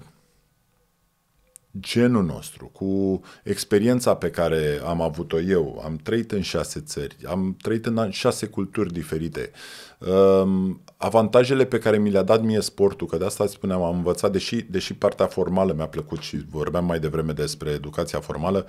genul 1.81 2.25
nostru, 2.25 2.67
cu 2.67 3.21
experiența 3.43 4.15
pe 4.15 4.31
care 4.31 4.81
am 4.85 5.01
avut-o 5.01 5.41
eu. 5.41 5.83
Am 5.85 5.97
trăit 5.97 6.33
în 6.33 6.41
șase 6.43 6.81
țări, 6.81 7.17
am 7.27 7.57
trăit 7.63 7.87
în 7.87 8.11
șase 8.11 8.47
culturi 8.47 8.93
diferite. 8.93 9.51
Um, 9.99 10.81
avantajele 10.97 11.65
pe 11.65 11.79
care 11.79 11.99
mi 11.99 12.11
le-a 12.11 12.23
dat 12.23 12.43
mie 12.43 12.61
sportul, 12.61 13.07
că 13.07 13.17
de 13.17 13.25
asta 13.25 13.47
spuneam, 13.47 13.83
am 13.83 13.97
învățat, 13.97 14.33
deși, 14.33 14.63
deși 14.63 14.95
partea 14.95 15.27
formală 15.27 15.73
mi-a 15.73 15.87
plăcut 15.87 16.21
și 16.21 16.45
vorbeam 16.51 16.85
mai 16.85 17.01
devreme 17.01 17.33
despre 17.33 17.71
educația 17.71 18.21
formală, 18.21 18.67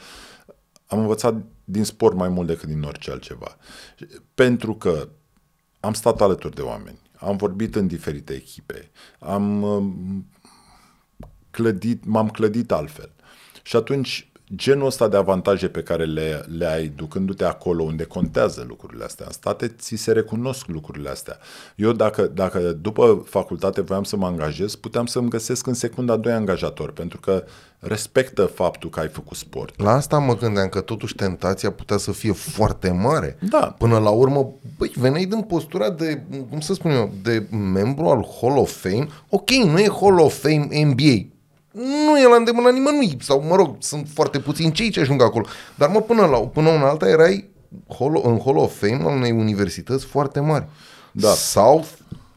am 0.88 0.99
învățat 0.99 1.36
din 1.63 1.84
sport 1.84 2.15
mai 2.15 2.30
mult 2.30 2.47
decât 2.47 2.67
din 2.67 2.84
orice 2.84 3.12
altceva. 3.12 3.58
Pentru 4.34 4.75
că 4.75 5.08
am 5.80 5.93
stat 5.93 6.21
alături 6.21 6.56
de 6.56 6.62
oameni, 6.62 6.99
am 7.26 7.36
vorbit 7.36 7.76
în 7.76 7.88
diferite 7.88 8.34
echipe, 8.34 8.92
am 9.20 9.62
um, 9.64 10.26
clădit, 11.52 12.06
m-am 12.06 12.30
clădit 12.30 12.72
altfel. 12.72 13.12
Și 13.64 13.76
atunci, 13.76 14.32
genul 14.56 14.86
ăsta 14.86 15.08
de 15.08 15.18
avantaje 15.18 15.68
pe 15.68 15.82
care 15.82 16.06
le, 16.06 16.46
le 16.58 16.66
ai 16.66 16.88
ducându-te 16.88 17.44
acolo 17.44 17.84
unde 17.84 18.04
contează 18.04 18.66
lucrurile 18.68 19.04
astea, 19.04 19.26
în 19.26 19.32
state 19.32 19.68
ți 19.68 19.96
se 19.96 20.12
recunosc 20.12 20.68
lucrurile 20.68 21.10
astea. 21.10 21.38
Eu 21.76 21.92
dacă, 21.92 22.22
dacă 22.22 22.60
după 22.60 23.24
facultate 23.26 23.82
voiam 23.82 24.04
să 24.04 24.16
mă 24.16 24.26
angajez, 24.26 24.76
puteam 24.76 25.06
să-mi 25.06 25.30
găsesc 25.30 25.68
în 25.68 25.74
secunda 25.74 26.16
doi 26.16 26.34
angajatori, 26.34 26.94
pentru 26.94 27.20
că 27.20 27.44
respectă 27.80 28.46
faptul 28.46 28.90
că 28.90 29.00
ai 29.00 29.08
făcut 29.08 29.38
sport. 29.38 29.82
La 29.82 29.92
asta 29.92 30.18
mă 30.18 30.36
gândeam 30.36 30.68
că 30.68 30.82
totuși 30.82 31.16
tentația 31.16 31.72
putea 31.72 31.98
să 31.98 32.12
fie 32.12 32.32
foarte 32.32 32.90
mare. 32.90 33.38
Da. 33.50 33.76
Până 33.78 33.98
la 33.98 34.10
urmă, 34.10 34.54
băi, 34.78 34.92
veneai 34.96 35.26
din 35.26 35.42
postura 35.42 35.90
de, 35.90 36.22
cum 36.50 36.60
să 36.60 36.74
spun 36.74 36.92
eu, 36.92 37.12
de 37.22 37.48
membru 37.52 38.06
al 38.06 38.28
Hall 38.42 38.58
of 38.58 38.82
Fame. 38.82 39.08
Ok, 39.30 39.50
nu 39.50 39.80
e 39.80 39.90
Hall 40.00 40.20
of 40.20 40.42
Fame 40.42 40.68
NBA, 40.84 41.35
nu 41.76 42.20
e 42.20 42.28
la 42.28 42.36
îndemâna 42.36 42.72
nimănui, 42.72 43.18
sau 43.22 43.44
mă 43.48 43.56
rog, 43.56 43.76
sunt 43.80 44.08
foarte 44.14 44.40
puțini 44.40 44.72
cei 44.72 44.90
ce 44.90 45.00
ajung 45.00 45.22
acolo. 45.22 45.46
Dar 45.76 45.90
mă, 45.90 46.02
până 46.02 46.26
la 46.26 46.38
până 46.38 46.70
una 46.70 46.90
alta 46.90 47.08
erai 47.08 47.50
holo, 47.88 48.22
în 48.24 48.40
Hall 48.46 48.58
of 48.58 48.80
Fame 48.80 49.04
al 49.04 49.16
unei 49.16 49.32
universități 49.32 50.06
foarte 50.06 50.40
mari. 50.40 50.68
Da. 51.12 51.30
South 51.30 51.88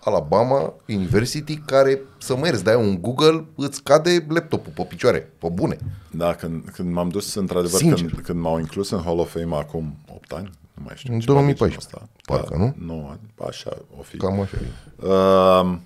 Alabama 0.01 0.75
University, 0.89 1.57
care, 1.57 2.01
să 2.19 2.37
mergi, 2.37 2.63
dai 2.63 2.75
un 2.75 3.01
Google, 3.01 3.45
îți 3.57 3.83
cade 3.83 4.27
laptopul 4.29 4.73
pe 4.75 4.83
picioare, 4.83 5.33
pe 5.39 5.49
bune. 5.53 5.77
Da, 6.11 6.35
când, 6.35 6.69
când 6.73 6.93
m-am 6.93 7.09
dus, 7.09 7.35
într-adevăr, 7.35 7.81
când, 7.81 8.21
când 8.23 8.41
m-au 8.41 8.59
inclus 8.59 8.91
în 8.91 9.01
Hall 9.03 9.19
of 9.19 9.31
Fame 9.33 9.57
acum 9.57 9.97
8 10.15 10.33
ani, 10.33 10.51
nu 10.75 10.83
mai 10.87 10.95
știu. 10.97 11.13
În 11.13 11.21
2014, 11.25 11.77
asta, 11.77 12.09
parcă, 12.25 12.57
da, 12.57 12.65
nu? 12.65 12.75
Nu, 12.87 13.19
așa 13.47 13.77
o 13.99 14.03
fi. 14.03 14.17
Cam 14.17 14.41
așa 14.41 14.57
e. 14.57 15.07
Uh, 15.07 15.79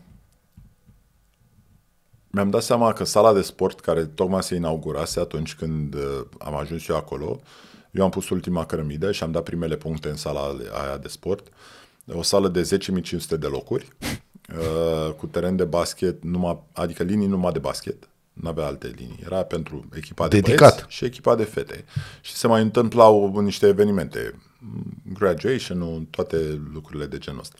mi-am 2.32 2.50
dat 2.50 2.62
seama 2.62 2.92
că 2.92 3.04
sala 3.04 3.32
de 3.32 3.42
sport, 3.42 3.80
care 3.80 4.04
tocmai 4.04 4.42
se 4.42 4.54
inaugurase 4.54 5.20
atunci 5.20 5.54
când 5.54 5.94
uh, 5.94 6.20
am 6.38 6.54
ajuns 6.54 6.88
eu 6.88 6.96
acolo, 6.96 7.40
eu 7.90 8.04
am 8.04 8.10
pus 8.10 8.28
ultima 8.28 8.66
cărămidă 8.66 9.12
și 9.12 9.22
am 9.22 9.30
dat 9.30 9.42
primele 9.42 9.76
puncte 9.76 10.08
în 10.08 10.16
sala 10.16 10.56
aia 10.82 10.96
de 10.96 11.08
sport. 11.08 11.48
O 12.12 12.22
sală 12.22 12.48
de 12.48 12.78
10.500 13.02 13.38
de 13.38 13.46
locuri, 13.46 13.88
uh, 14.58 15.12
cu 15.12 15.26
teren 15.26 15.56
de 15.56 15.64
basket, 15.64 16.22
numai, 16.22 16.62
adică 16.72 17.02
linii 17.02 17.26
numai 17.26 17.52
de 17.52 17.58
basket, 17.58 18.08
nu 18.32 18.48
avea 18.48 18.66
alte 18.66 18.92
linii. 18.96 19.18
Era 19.24 19.42
pentru 19.42 19.84
echipa 19.94 20.28
de 20.28 20.40
Dedicat. 20.40 20.74
băieți 20.74 20.94
și 20.94 21.04
echipa 21.04 21.34
de 21.34 21.44
fete. 21.44 21.84
Și 22.20 22.32
se 22.32 22.46
mai 22.46 22.62
întâmplau 22.62 23.40
niște 23.40 23.66
evenimente, 23.66 24.34
graduation 25.14 26.06
toate 26.10 26.60
lucrurile 26.72 27.06
de 27.06 27.18
genul 27.18 27.40
ăsta. 27.40 27.56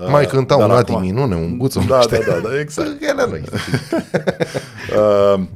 Mai 0.00 0.26
cânta 0.26 0.56
un 0.56 0.70
Adi 0.70 0.92
Minune, 0.92 1.34
un 1.34 1.58
guță. 1.58 1.84
Da, 1.88 2.04
da, 2.10 2.18
da, 2.18 2.38
da, 2.48 2.60
exact. 2.60 3.02
Ele 3.02 3.26
noi. 3.26 3.42
uh, 4.98 5.46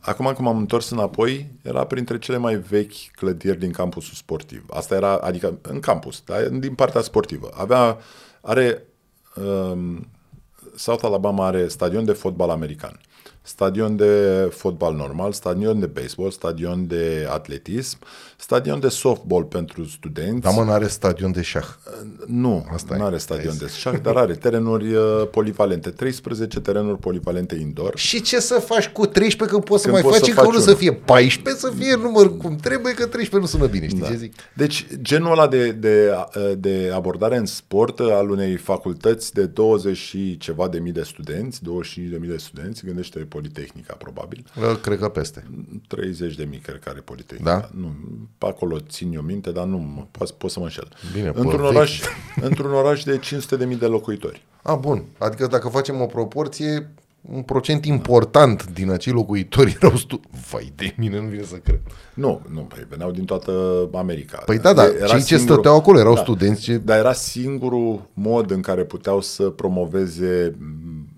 acum 0.00 0.24
când 0.24 0.38
m-am 0.38 0.58
întors 0.58 0.90
înapoi, 0.90 1.50
era 1.62 1.84
printre 1.84 2.18
cele 2.18 2.36
mai 2.36 2.56
vechi 2.56 3.10
clădiri 3.14 3.58
din 3.58 3.70
campusul 3.70 4.14
sportiv. 4.14 4.64
Asta 4.70 4.94
era, 4.94 5.14
adică 5.14 5.58
în 5.62 5.80
campus, 5.80 6.22
da? 6.26 6.40
din 6.40 6.74
partea 6.74 7.00
sportivă. 7.00 7.50
Avea, 7.54 7.98
are, 8.40 8.82
um, 9.34 10.06
South 10.76 11.04
Alabama 11.04 11.46
are 11.46 11.68
stadion 11.68 12.04
de 12.04 12.12
fotbal 12.12 12.50
american, 12.50 13.00
stadion 13.42 13.96
de 13.96 14.48
fotbal 14.52 14.94
normal, 14.94 15.32
stadion 15.32 15.80
de 15.80 15.86
baseball, 15.86 16.30
stadion 16.30 16.86
de 16.86 17.28
atletism, 17.30 17.98
stadion 18.36 18.80
de 18.80 18.88
softball 18.88 19.44
pentru 19.44 19.84
studenți. 19.84 20.40
Dar 20.40 20.52
mă, 20.54 20.62
n-are 20.64 20.86
stadion 20.86 21.32
de 21.32 21.42
șah. 21.42 21.66
Nu, 22.26 22.66
Asta 22.72 22.96
nu 22.96 23.02
e. 23.02 23.06
are 23.06 23.16
stadion 23.18 23.56
de 23.58 23.66
șah, 23.78 24.00
dar 24.02 24.16
are 24.16 24.34
terenuri 24.34 24.94
uh, 24.94 25.28
polivalente, 25.30 25.90
13 25.90 26.60
terenuri 26.60 26.98
polivalente 26.98 27.54
indoor. 27.56 27.92
Și 27.98 28.20
ce 28.22 28.40
să 28.40 28.54
faci 28.54 28.88
cu 28.88 29.06
13 29.06 29.56
când 29.56 29.64
poți 29.68 29.82
să 29.82 29.88
Când 29.88 30.02
mai 30.02 30.10
poți 30.10 30.16
faci 30.18 30.24
să 30.24 30.30
încă 30.30 30.40
faci 30.42 30.50
unul 30.50 30.60
să 30.60 30.70
unul. 30.70 30.80
fie 30.80 30.92
14, 30.92 31.60
să 31.66 31.72
fie 31.78 31.94
număr 31.96 32.36
cum 32.36 32.56
trebuie, 32.56 32.92
că 32.94 33.06
13 33.06 33.36
nu 33.38 33.46
sună 33.46 33.66
bine, 33.66 33.86
știi 33.88 34.00
Da. 34.00 34.06
ce 34.08 34.16
zic? 34.16 34.32
Deci, 34.54 34.86
genul 35.02 35.30
ăla 35.30 35.48
de, 35.48 35.72
de, 35.72 36.10
de 36.58 36.90
abordare 36.94 37.36
în 37.36 37.46
sport 37.46 37.98
al 38.00 38.30
unei 38.30 38.56
facultăți 38.56 39.32
de 39.34 39.46
20 39.46 39.96
și 39.96 40.36
ceva 40.36 40.68
de 40.68 40.78
mii 40.78 40.92
de 40.92 41.02
studenți, 41.02 41.62
25 41.62 42.10
de 42.12 42.18
mii 42.20 42.28
de 42.30 42.36
studenți, 42.36 42.84
gândește 42.84 43.18
Politehnica, 43.18 43.94
probabil, 43.94 44.44
Bă, 44.58 44.76
Cred 44.82 44.98
că 44.98 45.08
peste. 45.08 45.44
30 45.88 46.34
de 46.34 46.44
mii, 46.50 46.58
cred 46.58 46.78
că 46.78 46.88
are 46.88 47.00
Politehnica. 47.00 47.50
Da? 47.58 47.68
Nu, 47.80 47.94
pe 48.38 48.46
acolo 48.46 48.78
țin 48.80 49.12
eu 49.12 49.20
minte, 49.22 49.50
dar 49.52 49.64
nu, 49.64 49.76
mă- 49.76 50.06
pot, 50.10 50.30
pot 50.30 50.50
să 50.50 50.58
mă 50.58 50.64
înșel. 50.64 50.88
Bine, 51.12 51.30
pe 51.30 51.38
într-un, 51.40 51.60
vechi. 51.60 51.70
oraș, 51.74 52.00
într-un 52.40 52.72
oraș 52.72 53.02
de 53.02 53.18
500 53.18 53.56
de 53.56 53.64
mii 53.64 53.76
de 53.76 53.86
locuitori. 53.86 54.44
A, 54.62 54.74
bun. 54.74 55.04
Adică 55.18 55.46
dacă 55.46 55.68
facem 55.68 56.00
o 56.00 56.06
proporție, 56.06 56.90
un 57.20 57.42
procent 57.42 57.84
important 57.84 58.66
din 58.70 58.90
acei 58.90 59.12
locuitori 59.12 59.76
erau 59.82 59.96
stu... 59.96 60.20
Vai 60.50 60.72
de 60.76 60.94
mine, 60.96 61.20
nu 61.20 61.28
vine 61.28 61.42
să 61.42 61.56
cred. 61.56 61.80
Nu, 62.14 62.40
nu, 62.52 62.60
păi 62.60 62.86
veneau 62.88 63.10
din 63.10 63.24
toată 63.24 63.88
America. 63.94 64.42
Păi 64.44 64.58
da, 64.58 64.72
da, 64.72 64.88
cei 65.06 65.22
ce 65.22 65.36
stăteau 65.36 65.76
acolo 65.76 65.98
erau 65.98 66.16
studenți 66.16 66.60
ce- 66.60 66.76
Dar 66.78 66.98
era 66.98 67.12
singurul 67.12 68.08
mod 68.12 68.50
în 68.50 68.60
care 68.60 68.84
puteau 68.84 69.20
să 69.20 69.50
promoveze 69.50 70.54
m, 70.58 71.08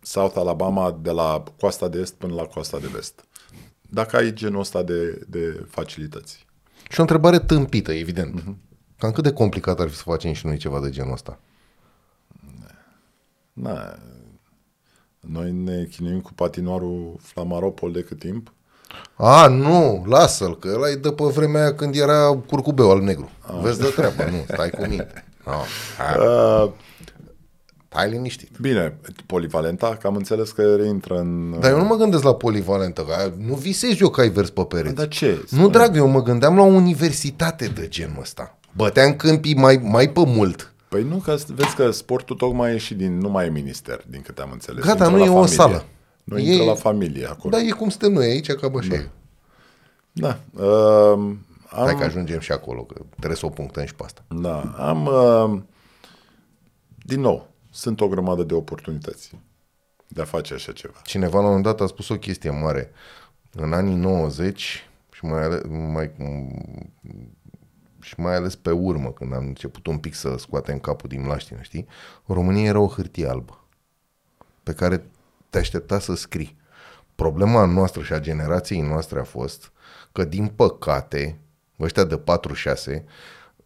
South 0.00 0.36
Alabama 0.38 0.98
de 1.02 1.10
la 1.10 1.42
coasta 1.60 1.88
de 1.88 1.98
est 1.98 2.14
până 2.14 2.34
la 2.34 2.42
coasta 2.42 2.78
de 2.78 2.86
vest. 2.92 3.24
Dacă 3.96 4.16
ai 4.16 4.32
genul 4.32 4.60
ăsta 4.60 4.82
de, 4.82 5.20
de 5.28 5.66
facilități. 5.68 6.46
Și 6.90 6.98
o 6.98 7.02
întrebare 7.02 7.38
tâmpită, 7.38 7.92
evident. 7.92 8.44
Cam 8.98 9.10
cât 9.12 9.22
de 9.22 9.32
complicat 9.32 9.80
ar 9.80 9.88
fi 9.88 9.96
să 9.96 10.02
facem 10.04 10.32
și 10.32 10.46
noi 10.46 10.56
ceva 10.56 10.80
de 10.80 10.90
genul 10.90 11.12
ăsta? 11.12 11.38
Na, 13.52 13.98
noi 15.20 15.52
ne 15.52 15.84
chinuim 15.84 16.20
cu 16.20 16.32
patinoarul 16.32 17.16
Flamaropol 17.20 17.92
de 17.92 18.02
cât 18.02 18.18
timp? 18.18 18.52
A, 19.14 19.46
nu, 19.48 20.04
lasă-l, 20.06 20.58
că 20.58 20.72
ăla 20.74 20.88
e 20.88 20.94
de 20.94 21.12
pe 21.12 21.24
vremea 21.24 21.60
aia 21.60 21.74
când 21.74 21.94
era 21.94 22.42
curcubeu 22.46 22.90
al 22.90 23.00
negru. 23.00 23.30
Vezi 23.62 23.80
de 23.80 23.88
treabă, 23.88 24.24
nu, 24.30 24.44
stai 24.48 24.70
cu 24.70 24.86
minte. 24.86 25.24
No, 25.46 25.52
hai, 25.98 26.16
Uh, 26.18 26.70
hai 27.96 28.10
liniștit. 28.10 28.50
bine, 28.60 28.98
polivalenta, 29.26 29.96
că 30.00 30.06
am 30.06 30.14
înțeles 30.16 30.50
că 30.50 30.74
reintră 30.74 31.18
în... 31.18 31.60
Dar 31.60 31.70
eu 31.70 31.76
nu 31.78 31.84
mă 31.84 31.96
gândesc 31.96 32.22
la 32.22 32.34
polivalentă, 32.34 33.02
că 33.02 33.32
nu 33.38 33.54
visez 33.54 34.00
eu 34.00 34.08
că 34.08 34.20
ai 34.20 34.28
vers 34.28 34.50
pe 34.50 34.64
pereți. 34.64 34.94
Dar 34.94 35.08
ce? 35.08 35.44
Nu, 35.50 35.68
drag, 35.68 35.96
eu 35.96 36.06
mă 36.08 36.22
gândeam 36.22 36.56
la 36.56 36.62
o 36.62 36.66
universitate 36.66 37.66
de 37.66 37.88
genul 37.88 38.20
ăsta. 38.20 38.58
Băteam 38.76 39.14
câmpii 39.16 39.54
mai, 39.54 39.80
mai 39.82 40.08
pe 40.10 40.22
mult. 40.26 40.72
Păi 40.88 41.02
nu, 41.02 41.16
că 41.16 41.36
vezi 41.46 41.74
că 41.74 41.90
sportul 41.90 42.36
tocmai 42.36 42.74
e 42.74 42.76
și 42.76 42.94
din, 42.94 43.18
nu 43.18 43.28
mai 43.28 43.46
e 43.46 43.50
minister, 43.50 44.04
din 44.08 44.20
câte 44.22 44.42
am 44.42 44.50
înțeles. 44.52 44.84
Gata, 44.84 45.04
Intră 45.04 45.10
nu 45.10 45.16
la 45.18 45.24
e 45.24 45.28
o 45.28 45.32
familie. 45.32 45.54
sală. 45.56 45.84
Nu 46.24 46.38
E- 46.38 46.50
intră 46.52 46.64
la 46.64 46.74
familie 46.74 47.26
acolo. 47.26 47.56
Da, 47.56 47.62
e 47.62 47.70
cum 47.70 47.88
suntem 47.88 48.12
noi 48.12 48.24
aici, 48.26 48.52
ca 48.52 48.68
bășe. 48.68 49.10
Da. 50.12 50.38
Uh, 50.52 50.64
am, 51.70 51.84
Hai 51.84 51.96
că 51.96 52.04
ajungem 52.04 52.38
și 52.40 52.52
acolo, 52.52 52.82
că 52.82 52.94
trebuie 53.16 53.36
să 53.36 53.46
o 53.46 53.48
punctăm 53.48 53.84
și 53.84 53.94
pe 53.94 54.02
asta. 54.04 54.22
da, 54.28 54.60
am 54.78 55.06
uh, 55.06 55.60
din 57.04 57.20
nou, 57.20 57.48
sunt 57.76 58.00
o 58.00 58.08
grămadă 58.08 58.42
de 58.42 58.54
oportunități 58.54 59.30
de 60.08 60.20
a 60.20 60.24
face 60.24 60.54
așa 60.54 60.72
ceva. 60.72 60.94
Cineva 61.04 61.38
la 61.38 61.38
un 61.38 61.46
moment 61.46 61.64
dat 61.64 61.80
a 61.80 61.86
spus 61.86 62.08
o 62.08 62.18
chestie 62.18 62.50
mare. 62.50 62.90
În 63.52 63.72
anii 63.72 63.94
90 63.94 64.88
și 65.12 65.24
mai, 65.24 65.42
ale, 65.42 65.62
mai, 65.68 66.12
și 68.00 68.20
mai 68.20 68.34
ales 68.34 68.56
pe 68.56 68.70
urmă, 68.70 69.12
când 69.12 69.34
am 69.34 69.46
început 69.46 69.86
un 69.86 69.98
pic 69.98 70.14
să 70.14 70.34
scoatem 70.38 70.78
capul 70.78 71.08
din 71.08 71.22
mlaștină, 71.22 71.60
știi? 71.62 71.86
România 72.26 72.64
era 72.64 72.80
o 72.80 72.88
hârtie 72.88 73.28
albă 73.28 73.60
pe 74.62 74.72
care 74.72 75.06
te 75.50 75.58
aștepta 75.58 75.98
să 75.98 76.14
scrii. 76.14 76.56
Problema 77.14 77.64
noastră 77.64 78.02
și 78.02 78.12
a 78.12 78.20
generației 78.20 78.80
noastre 78.80 79.20
a 79.20 79.24
fost 79.24 79.72
că, 80.12 80.24
din 80.24 80.46
păcate, 80.46 81.38
ăștia 81.80 82.04
de 82.04 82.16
4-6, 82.16 83.04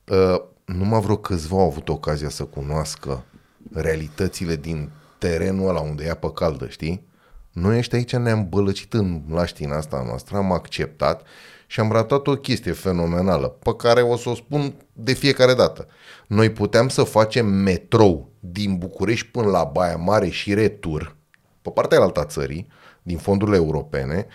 uh, 0.09 0.43
numai 0.65 1.01
vreo 1.01 1.17
câțiva 1.17 1.57
au 1.57 1.67
avut 1.67 1.89
ocazia 1.89 2.29
să 2.29 2.45
cunoască 2.45 3.25
realitățile 3.73 4.57
din 4.57 4.91
terenul 5.19 5.69
ăla 5.69 5.81
unde 5.81 6.05
ia 6.05 6.15
pe 6.15 6.33
caldă, 6.33 6.69
știi? 6.69 7.09
Noi 7.53 7.79
ăștia 7.79 7.99
aici 7.99 8.17
ne-am 8.17 8.49
bălăcit 8.49 8.93
în 8.93 9.23
laștina 9.29 9.77
asta 9.77 10.03
noastră, 10.07 10.37
am 10.37 10.53
acceptat 10.53 11.27
și 11.67 11.81
am 11.81 11.93
ratat 11.93 12.27
o 12.27 12.37
chestie 12.37 12.73
fenomenală, 12.73 13.49
pe 13.49 13.75
care 13.77 14.03
o 14.03 14.17
să 14.17 14.29
o 14.29 14.35
spun 14.35 14.75
de 14.93 15.13
fiecare 15.13 15.55
dată. 15.55 15.87
Noi 16.27 16.51
puteam 16.51 16.89
să 16.89 17.03
facem 17.03 17.47
metrou 17.47 18.33
din 18.41 18.79
București 18.79 19.27
până 19.27 19.47
la 19.47 19.65
Baia 19.65 19.97
Mare 19.97 20.29
și 20.29 20.55
retur, 20.55 21.17
pe 21.63 21.71
partea 21.71 22.01
alta 22.01 22.25
țării, 22.25 22.69
din 23.03 23.19
fondurile 23.19 23.57
europene, 23.57 24.27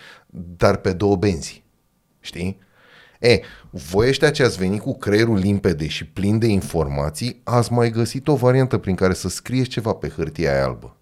dar 0.58 0.76
pe 0.76 0.94
două 0.94 1.16
benzi. 1.16 1.64
Știi? 2.20 2.60
E, 3.26 3.42
voi 3.70 4.08
ăștia 4.08 4.32
ce 4.32 4.44
ați 4.44 4.58
venit 4.58 4.82
cu 4.82 4.98
creierul 4.98 5.38
limpede 5.38 5.88
și 5.88 6.06
plin 6.06 6.40
de 6.40 6.48
informații, 6.48 7.42
ați 7.44 7.72
mai 7.74 7.90
găsit 7.90 8.28
o 8.28 8.36
variantă 8.36 8.78
prin 8.78 8.96
care 8.96 9.14
să 9.14 9.30
scrieți 9.30 9.70
ceva 9.70 9.94
pe 9.94 10.10
hârtia 10.10 10.54
aia 10.54 10.64
albă. 10.64 10.96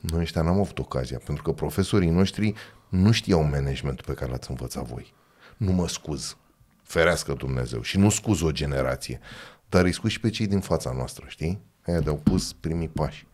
Noi 0.00 0.20
ăștia 0.20 0.42
n-am 0.42 0.60
avut 0.60 0.78
ocazia, 0.78 1.20
pentru 1.24 1.42
că 1.42 1.52
profesorii 1.52 2.10
noștri 2.10 2.54
nu 2.88 3.10
știau 3.10 3.42
managementul 3.42 4.04
pe 4.06 4.12
care 4.12 4.30
l-ați 4.30 4.50
învățat 4.50 4.84
voi. 4.84 5.14
Nu 5.56 5.72
mă 5.72 5.88
scuz, 5.88 6.36
ferească 6.82 7.32
Dumnezeu, 7.32 7.82
și 7.82 7.98
nu 7.98 8.10
scuz 8.10 8.40
o 8.40 8.50
generație, 8.50 9.20
dar 9.68 9.84
îi 9.84 9.92
scuz 9.92 10.10
și 10.10 10.20
pe 10.20 10.30
cei 10.30 10.46
din 10.46 10.60
fața 10.60 10.92
noastră, 10.96 11.24
știi? 11.28 11.60
Aia 11.86 12.00
de-au 12.00 12.16
pus 12.16 12.52
primii 12.52 12.88
pași. 12.88 13.26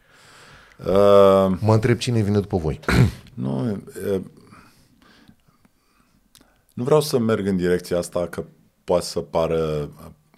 Uh, 0.79 0.87
Mă 1.61 1.75
întreb 1.75 1.99
cine 1.99 2.21
vine 2.21 2.41
după 2.41 2.57
voi. 2.57 2.81
nu, 3.35 3.71
uh, 3.71 4.21
nu 6.79 6.85
vreau 6.85 7.01
să 7.01 7.19
merg 7.19 7.47
în 7.47 7.57
direcția 7.57 7.99
asta 7.99 8.27
că 8.27 8.45
poate 8.85 9.05
să 9.05 9.21
pară 9.21 9.89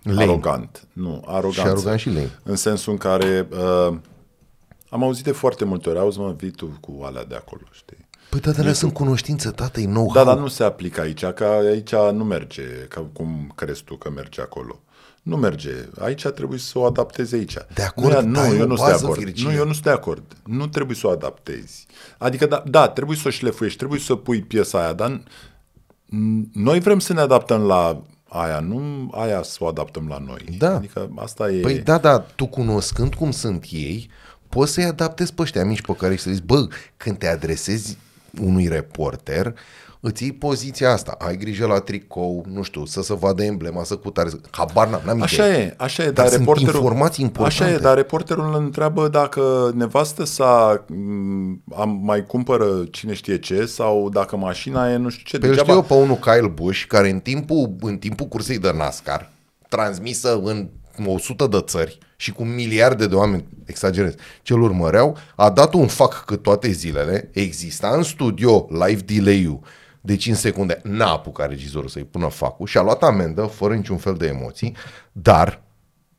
Lame. 0.02 0.22
arogant. 0.22 0.88
Nu, 0.92 1.22
aroganță. 1.26 1.60
și 1.60 1.66
arogant 1.66 2.00
și 2.00 2.08
lei. 2.08 2.28
În 2.42 2.56
sensul 2.56 2.92
în 2.92 2.98
care 2.98 3.48
uh, 3.50 3.96
am 4.90 5.02
auzit 5.02 5.24
de 5.24 5.32
foarte 5.32 5.64
multe 5.64 5.88
ori, 5.88 5.98
auzi 5.98 6.18
mă, 6.18 6.34
vii 6.36 6.50
tu 6.50 6.78
cu 6.80 7.00
alea 7.02 7.24
de 7.24 7.34
acolo, 7.34 7.62
știi? 7.70 8.08
Păi 8.30 8.40
da, 8.40 8.50
dar 8.50 8.72
sunt 8.72 8.92
cunoștință, 8.92 9.50
tată, 9.50 9.80
e 9.80 9.86
nou 9.86 10.12
Da, 10.12 10.24
dar 10.24 10.38
nu 10.38 10.48
se 10.48 10.64
aplică 10.64 11.00
aici, 11.00 11.24
că 11.24 11.44
aici 11.44 11.94
nu 12.12 12.24
merge, 12.24 12.62
ca 12.88 13.06
cum 13.12 13.52
crezi 13.54 13.82
tu 13.82 13.96
că 13.96 14.10
merge 14.10 14.40
acolo. 14.40 14.80
Nu 15.22 15.36
merge. 15.36 15.88
Aici 15.98 16.26
trebuie 16.26 16.58
să 16.58 16.78
o 16.78 16.84
adaptezi 16.84 17.34
aici. 17.34 17.54
De 17.74 17.82
acord, 17.82 18.06
nu, 18.06 18.12
dar 18.12 18.22
nu 18.22 18.54
e 18.54 18.56
eu 18.56 18.62
o 18.62 18.66
nu 18.66 18.76
sunt 18.76 18.86
de 18.86 18.92
bază, 18.92 19.04
acord. 19.04 19.18
Virginie. 19.20 19.52
Nu, 19.52 19.58
eu 19.58 19.66
nu 19.66 19.72
sunt 19.72 19.84
de 19.84 19.90
acord. 19.90 20.22
Nu 20.44 20.66
trebuie 20.66 20.96
să 20.96 21.06
o 21.06 21.10
adaptezi. 21.10 21.86
Adică, 22.18 22.46
da, 22.46 22.62
da 22.66 22.88
trebuie 22.88 23.16
să 23.16 23.22
o 23.26 23.30
șlefuiești, 23.30 23.78
trebuie 23.78 24.00
să 24.00 24.14
pui 24.14 24.42
piesa 24.42 24.78
aia, 24.82 24.92
dar 24.92 25.10
n- 25.18 25.22
noi 26.52 26.80
vrem 26.80 26.98
să 26.98 27.12
ne 27.12 27.20
adaptăm 27.20 27.62
la 27.62 28.02
aia, 28.28 28.60
nu 28.60 29.10
aia 29.14 29.42
să 29.42 29.56
o 29.60 29.66
adaptăm 29.66 30.08
la 30.08 30.18
noi. 30.18 30.44
Da. 30.58 30.74
Adică 30.74 31.10
asta 31.16 31.50
e... 31.50 31.60
Păi 31.60 31.78
da, 31.78 31.98
da, 31.98 32.18
tu 32.18 32.46
cunoscând 32.46 33.14
cum 33.14 33.30
sunt 33.30 33.66
ei, 33.70 34.10
poți 34.48 34.72
să-i 34.72 34.84
adaptezi 34.84 35.34
pe 35.34 35.42
ăștia 35.42 35.64
mici 35.64 35.82
pe 35.82 35.94
care 35.94 36.14
și 36.14 36.22
să 36.22 36.30
zici, 36.30 36.42
bă, 36.42 36.68
când 36.96 37.18
te 37.18 37.26
adresezi 37.26 37.98
unui 38.40 38.68
reporter, 38.68 39.54
îți 40.00 40.22
iei 40.22 40.32
poziția 40.32 40.90
asta, 40.92 41.16
ai 41.18 41.36
grijă 41.36 41.66
la 41.66 41.78
tricou, 41.78 42.44
nu 42.52 42.62
știu, 42.62 42.84
să 42.84 43.02
se 43.02 43.14
vadă 43.14 43.42
emblema, 43.42 43.84
să 43.84 43.96
cutare, 43.96 44.28
să- 44.28 44.38
habar 44.50 44.88
n-am, 44.88 45.00
n-am 45.04 45.22
Așa 45.22 45.46
idee. 45.46 45.58
e, 45.58 45.74
așa 45.78 46.02
e, 46.02 46.04
Dar 46.04 46.14
dar, 46.14 46.26
sunt 46.26 46.38
reporterul... 46.38 46.74
informații 46.74 47.24
importante. 47.24 47.62
Așa 47.64 47.72
e, 47.72 47.78
dar 47.78 47.96
reporterul 47.96 48.44
îl 48.54 48.54
întreabă 48.62 49.08
dacă 49.08 49.72
nevastă 49.74 50.24
sa 50.24 50.84
m, 50.88 51.62
am, 51.76 52.00
mai 52.02 52.26
cumpără 52.26 52.84
cine 52.90 53.12
știe 53.14 53.38
ce 53.38 53.64
sau 53.66 54.08
dacă 54.08 54.36
mașina 54.36 54.92
e 54.92 54.96
nu 54.96 55.08
știu 55.08 55.22
ce. 55.26 55.38
Pe 55.38 55.46
Păi 55.46 55.48
îl 55.48 55.56
știu 55.62 55.72
eu 55.74 55.82
pe 55.82 55.94
unul 55.94 56.16
Kyle 56.16 56.48
Busch, 56.54 56.84
care 56.88 57.10
în 57.10 57.18
timpul, 57.18 57.76
în 57.80 57.96
timpul 57.98 58.26
cursei 58.26 58.58
de 58.58 58.72
NASCAR, 58.76 59.30
transmisă 59.68 60.40
în 60.44 60.68
100 61.06 61.46
de 61.46 61.60
țări 61.60 61.98
și 62.16 62.32
cu 62.32 62.44
miliarde 62.44 63.06
de 63.06 63.14
oameni, 63.14 63.44
exagerez, 63.64 64.14
ce 64.42 64.52
îl 64.52 64.62
urmăreau, 64.62 65.16
a 65.36 65.50
dat 65.50 65.74
un 65.74 65.86
fac 65.86 66.24
cât 66.26 66.42
toate 66.42 66.70
zilele, 66.70 67.30
exista 67.32 67.88
în 67.96 68.02
studio 68.02 68.66
live 68.70 69.00
delay-ul 69.14 69.60
de 70.00 70.16
5 70.16 70.36
secunde, 70.36 70.80
n-a 70.82 71.10
apucat 71.10 71.48
regizorul 71.48 71.88
să-i 71.88 72.04
pună 72.04 72.28
facul 72.28 72.66
și 72.66 72.78
a 72.78 72.82
luat 72.82 73.02
amendă 73.02 73.42
fără 73.42 73.74
niciun 73.74 73.96
fel 73.96 74.14
de 74.14 74.26
emoții, 74.26 74.76
dar, 75.12 75.62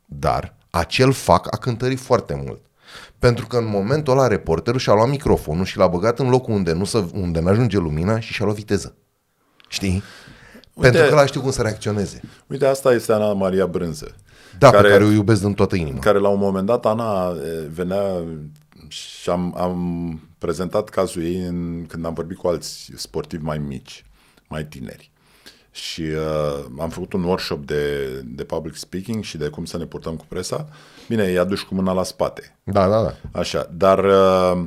dar, 0.06 0.56
acel 0.70 1.12
fac 1.12 1.54
a 1.54 1.58
cântărit 1.58 2.00
foarte 2.00 2.42
mult. 2.46 2.62
Pentru 3.20 3.48
că 3.48 3.58
în 3.58 3.68
momentul 3.68 4.14
ăla 4.14 4.28
reporterul 4.28 4.80
și-a 4.80 4.94
luat 4.94 5.10
microfonul 5.10 5.66
și 5.66 5.78
l-a 5.78 5.88
băgat 5.88 6.20
în 6.20 6.30
locul 6.30 6.54
unde 6.54 6.74
nu, 6.74 6.86
să, 6.86 7.06
unde 7.14 7.40
nu 7.40 7.48
ajunge 7.48 7.78
lumina 7.78 8.20
și 8.20 8.34
și-a 8.34 8.46
luat 8.46 8.58
viteză. 8.58 8.96
Știi? 9.68 10.04
Uite, 10.74 10.90
Pentru 10.90 11.02
că 11.02 11.12
ăla 11.12 11.26
știu 11.26 11.42
cum 11.42 11.52
să 11.52 11.62
reacționeze. 11.62 12.22
Uite, 12.48 12.66
asta 12.66 12.94
este 12.94 13.14
Ana 13.14 13.34
Maria 13.34 13.66
Brânză. 13.66 14.16
Da, 14.58 14.70
care, 14.70 14.88
pe 14.88 14.94
care 14.94 15.04
o 15.04 15.12
iubesc 15.12 15.42
din 15.42 15.54
toată 15.54 15.76
inima. 15.76 16.00
Care 16.00 16.18
la 16.18 16.28
un 16.28 16.40
moment 16.40 16.66
dat, 16.66 16.86
Ana 16.86 17.36
venea 17.74 18.24
și 18.92 19.30
am, 19.30 19.56
am 19.58 20.20
prezentat 20.38 20.90
cazul 20.90 21.24
ei 21.24 21.42
în, 21.42 21.86
când 21.86 22.06
am 22.06 22.14
vorbit 22.14 22.38
cu 22.38 22.48
alți 22.48 22.92
sportivi 22.96 23.44
mai 23.44 23.58
mici, 23.58 24.06
mai 24.48 24.66
tineri. 24.66 25.12
Și 25.72 26.02
uh, 26.02 26.66
am 26.80 26.90
făcut 26.90 27.14
un 27.14 27.24
workshop 27.24 27.66
de, 27.66 28.08
de 28.26 28.44
public 28.44 28.76
speaking 28.76 29.24
și 29.24 29.38
de 29.38 29.48
cum 29.48 29.66
să 29.66 29.78
ne 29.78 29.86
purtăm 29.86 30.16
cu 30.16 30.26
presa. 30.28 30.70
Bine, 31.08 31.24
i-a 31.24 31.44
dus 31.44 31.62
cu 31.62 31.76
mâna 31.76 31.92
la 31.92 32.04
spate. 32.04 32.58
Da, 32.64 32.88
da, 32.88 33.04
da. 33.04 33.16
Așa, 33.32 33.70
dar... 33.74 34.04
Uh, 34.06 34.64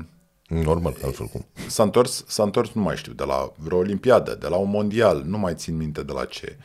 Normal, 0.48 0.96
altfel 1.04 1.26
cum. 1.26 1.46
S-a 1.66 1.82
întors, 1.82 2.24
s-a 2.26 2.42
întors, 2.42 2.72
nu 2.72 2.82
mai 2.82 2.96
știu, 2.96 3.12
de 3.12 3.24
la 3.24 3.52
vreo 3.56 3.78
olimpiadă, 3.78 4.34
de 4.34 4.48
la 4.48 4.56
un 4.56 4.70
mondial, 4.70 5.22
nu 5.26 5.38
mai 5.38 5.54
țin 5.54 5.76
minte 5.76 6.02
de 6.02 6.12
la 6.12 6.24
ce. 6.24 6.56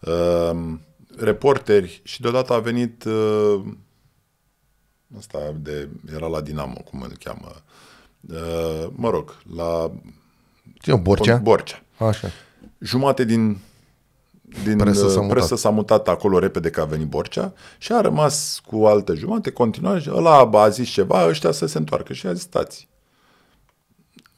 Uh, 0.00 0.74
reporteri 1.16 2.00
și 2.04 2.20
deodată 2.20 2.52
a 2.52 2.58
venit 2.58 3.04
uh, 3.04 3.60
asta 5.18 5.38
de, 5.62 5.88
era 6.14 6.26
la 6.26 6.40
Dinamo, 6.40 6.80
cum 6.90 7.00
îl 7.00 7.16
cheamă, 7.18 7.52
uh, 8.30 8.88
mă 8.94 9.10
rog, 9.10 9.36
la 9.56 9.90
Ce, 10.80 10.94
Borcea? 10.94 11.36
Borcea. 11.36 11.82
Așa. 11.98 12.28
Jumate 12.78 13.24
din 13.24 13.58
din 14.64 14.76
presă 14.76 15.08
s-a, 15.08 15.20
presă 15.20 15.56
s-a 15.56 15.70
mutat 15.70 16.08
acolo 16.08 16.38
repede 16.38 16.70
că 16.70 16.80
a 16.80 16.84
venit 16.84 17.06
Borcea 17.06 17.52
și 17.78 17.92
a 17.92 18.00
rămas 18.00 18.60
cu 18.66 18.84
altă 18.84 19.14
jumate, 19.14 19.50
continua 19.50 19.98
și 19.98 20.10
ăla 20.12 20.50
a 20.52 20.68
zis 20.68 20.88
ceva, 20.88 21.26
ăștia 21.28 21.50
să 21.50 21.66
se 21.66 21.78
întoarcă 21.78 22.12
și 22.12 22.26
a 22.26 22.32
zis, 22.32 22.42
stați, 22.42 22.88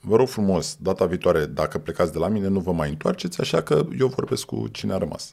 vă 0.01 0.16
rog 0.16 0.29
frumos, 0.29 0.76
data 0.81 1.05
viitoare, 1.05 1.47
dacă 1.47 1.79
plecați 1.79 2.12
de 2.12 2.18
la 2.18 2.29
mine, 2.29 2.49
nu 2.49 2.61
vă 2.61 2.72
mai 2.72 2.89
întoarceți, 2.89 3.41
așa 3.41 3.62
că 3.62 3.87
eu 3.99 4.07
vorbesc 4.07 4.45
cu 4.45 4.68
cine 4.72 4.93
a 4.93 4.99
rămas. 4.99 5.33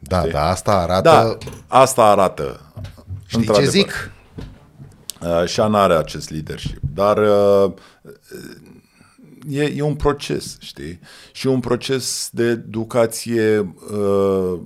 Da, 0.00 0.26
da, 0.26 0.48
asta 0.48 0.72
arată... 0.72 1.02
Da, 1.02 1.36
asta 1.66 2.04
arată. 2.04 2.60
Știi 3.26 3.52
ce 3.52 3.64
zic? 3.64 4.12
Uh, 5.22 5.46
și 5.46 5.60
Ana 5.60 5.82
are 5.82 5.94
acest 5.94 6.30
leadership. 6.30 6.80
Dar 6.94 7.18
uh, 7.18 7.72
e, 9.48 9.62
e 9.76 9.82
un 9.82 9.94
proces, 9.94 10.56
știi? 10.60 11.00
Și 11.32 11.46
un 11.46 11.60
proces 11.60 12.28
de 12.32 12.44
educație 12.44 13.58
uh, 13.58 14.60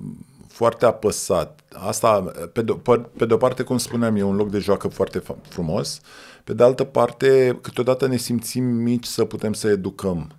foarte 0.47 0.85
apăsat. 0.85 1.59
Asta, 1.73 2.31
pe 2.53 2.61
de, 2.61 2.79
pe 3.17 3.25
de 3.25 3.33
o 3.33 3.37
parte, 3.37 3.63
cum 3.63 3.77
spuneam, 3.77 4.15
e 4.15 4.23
un 4.23 4.35
loc 4.35 4.49
de 4.49 4.59
joacă 4.59 4.87
foarte 4.87 5.23
frumos. 5.47 6.01
Pe 6.43 6.53
de 6.53 6.63
altă 6.63 6.83
parte, 6.83 7.59
câteodată 7.61 8.07
ne 8.07 8.17
simțim 8.17 8.63
mici 8.63 9.05
să 9.05 9.25
putem 9.25 9.53
să 9.53 9.67
educăm 9.67 10.31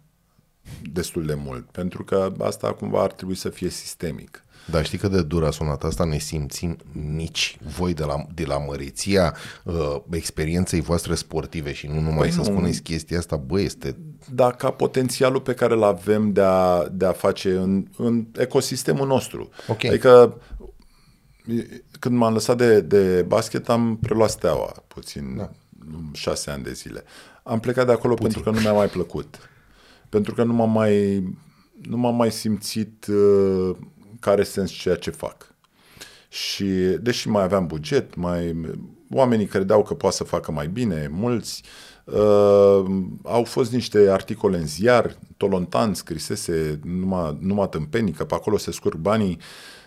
destul 0.93 1.27
de 1.27 1.35
mult, 1.35 1.71
pentru 1.71 2.05
că 2.05 2.33
asta 2.39 2.73
cumva 2.73 3.03
ar 3.03 3.13
trebui 3.13 3.35
să 3.35 3.49
fie 3.49 3.69
sistemic. 3.69 4.45
Dar 4.71 4.85
știi 4.85 4.99
că 4.99 5.09
de 5.09 5.23
dur 5.23 5.45
a 5.45 5.51
sunat 5.51 5.85
asta? 5.85 6.05
Ne 6.05 6.19
simțim 6.19 6.77
mici 6.93 7.59
voi 7.77 7.95
de 7.95 8.05
la, 8.05 8.27
de 8.35 8.45
la 8.45 8.59
măreția 8.59 9.35
uh, 9.65 9.97
experienței 10.11 10.81
voastre 10.81 11.15
sportive 11.15 11.73
și 11.73 11.87
nu 11.87 12.01
numai 12.01 12.17
păi 12.17 12.31
să 12.31 12.39
nu. 12.39 12.45
spuneți 12.45 12.83
chestia 12.83 13.19
asta, 13.19 13.37
bă, 13.37 13.61
este... 13.61 13.97
Da, 14.33 14.51
ca 14.51 14.71
potențialul 14.71 15.41
pe 15.41 15.55
care 15.55 15.75
îl 15.75 15.83
avem 15.83 16.33
de 16.33 16.43
a, 16.43 16.89
de 16.89 17.07
a 17.07 17.13
face 17.13 17.57
în, 17.57 17.87
în 17.97 18.27
ecosistemul 18.39 19.07
nostru. 19.07 19.49
Okay. 19.69 19.91
Adică 19.91 20.41
când 21.99 22.17
m-am 22.17 22.33
lăsat 22.33 22.57
de, 22.57 22.81
de 22.81 23.23
basket 23.23 23.69
am 23.69 23.99
preluat 24.01 24.31
steaua 24.31 24.73
puțin, 24.89 25.37
da. 25.37 25.51
șase 26.13 26.51
ani 26.51 26.63
de 26.63 26.73
zile. 26.73 27.05
Am 27.43 27.61
plecat 27.61 27.87
de 27.87 27.93
acolo 27.93 28.15
puțin. 28.15 28.33
pentru 28.33 28.51
că 28.51 28.57
nu 28.57 28.63
mi-a 28.63 28.73
mai 28.73 28.89
plăcut. 28.89 29.51
Pentru 30.09 30.35
că 30.35 30.45
nu 30.45 30.53
m-am 30.53 30.71
mai, 30.71 31.23
nu 31.89 31.97
m-am 31.97 32.17
mai 32.17 32.33
simțit 32.33 33.07
uh, 33.07 33.77
care 34.21 34.43
sens 34.43 34.71
ceea 34.71 34.97
ce 34.97 35.11
fac. 35.11 35.55
Și 36.29 36.65
deși 37.01 37.29
mai 37.29 37.43
aveam 37.43 37.67
buget, 37.67 38.15
mai 38.15 38.61
oamenii 39.11 39.47
credeau 39.47 39.83
că 39.83 39.95
poate 39.95 40.17
să 40.17 40.25
facă 40.25 40.53
mai 40.53 40.69
bine, 40.69 41.09
mulți 41.13 41.63
uh, 42.05 42.85
au 43.23 43.45
fost 43.45 43.73
niște 43.73 44.09
articole 44.11 44.57
în 44.57 44.67
ziar, 44.67 45.17
Tolontan 45.37 45.95
scrisese 45.95 46.81
numai, 46.85 47.39
numai 47.41 47.69
tâmpenii, 47.69 48.13
că 48.13 48.25
pe 48.25 48.35
acolo 48.35 48.57
se 48.57 48.73
scurg 48.73 48.97
banii, 48.97 49.39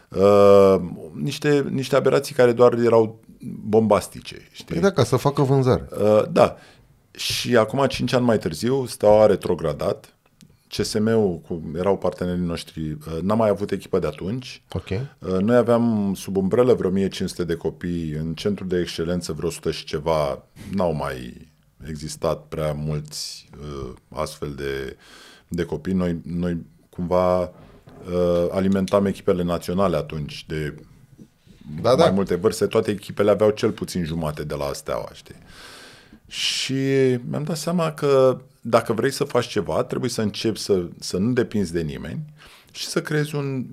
uh, 0.10 0.76
niște, 1.14 1.66
niște 1.70 1.96
aberații 1.96 2.36
care 2.36 2.52
doar 2.52 2.74
erau 2.74 3.20
bombastice. 3.66 4.48
Știi? 4.52 4.66
Păi 4.66 4.80
da, 4.80 4.92
ca 4.92 5.04
să 5.04 5.16
facă 5.16 5.42
vânzare. 5.42 5.88
Uh, 6.02 6.24
da. 6.32 6.56
Și 7.12 7.58
acum, 7.58 7.86
cinci 7.86 8.14
ani 8.14 8.26
mai 8.26 8.38
târziu, 8.38 8.86
Steaua 8.86 9.24
a 9.24 9.26
retrogradat, 9.26 10.14
CSM-ul, 10.70 11.40
cu, 11.40 11.72
erau 11.76 11.98
partenerii 11.98 12.46
noștri, 12.46 12.92
uh, 12.92 13.22
n-am 13.22 13.38
mai 13.38 13.50
avut 13.50 13.72
echipă 13.72 14.00
de 14.00 14.08
atunci. 14.08 14.62
Okay. 14.74 15.08
Uh, 15.20 15.38
noi 15.38 15.56
aveam 15.56 16.14
sub 16.16 16.38
umbrelă 16.38 16.74
vreo 16.74 16.90
1500 16.90 17.44
de 17.44 17.56
copii, 17.56 18.12
în 18.12 18.34
centru 18.34 18.66
de 18.66 18.80
excelență 18.80 19.34
vreo 19.34 19.48
100 19.48 19.72
și 19.72 19.86
ceva, 19.86 20.46
n-au 20.72 20.94
mai 20.94 21.48
existat 21.88 22.46
prea 22.48 22.74
mulți 22.74 23.50
uh, 23.62 23.94
astfel 24.10 24.54
de, 24.54 24.98
de 25.48 25.64
copii. 25.64 25.94
Noi, 25.94 26.22
noi 26.24 26.66
cumva 26.90 27.42
uh, 27.42 28.48
alimentam 28.52 29.06
echipele 29.06 29.44
naționale 29.44 29.96
atunci 29.96 30.46
de 30.48 30.76
da, 31.82 31.94
mai 31.96 32.06
da. 32.06 32.12
multe 32.12 32.36
vârste. 32.36 32.66
Toate 32.66 32.92
echipele 32.92 33.30
aveau 33.30 33.50
cel 33.50 33.72
puțin 33.72 34.04
jumate 34.04 34.44
de 34.44 34.56
la 34.56 34.74
Steaua, 34.74 35.10
știi? 35.14 35.36
Și 36.28 36.74
mi-am 37.30 37.44
dat 37.44 37.58
seama 37.58 37.92
că 37.92 38.42
dacă 38.70 38.94
vrei 38.94 39.12
să 39.12 39.24
faci 39.24 39.48
ceva, 39.48 39.84
trebuie 39.84 40.10
să 40.10 40.22
începi 40.22 40.60
să, 40.60 40.86
să 41.00 41.18
nu 41.18 41.34
depinzi 41.34 41.74
de 41.74 41.82
nimeni 41.82 42.20
și 42.72 42.86
să 42.86 43.02
creezi 43.02 43.36
un, 43.36 43.66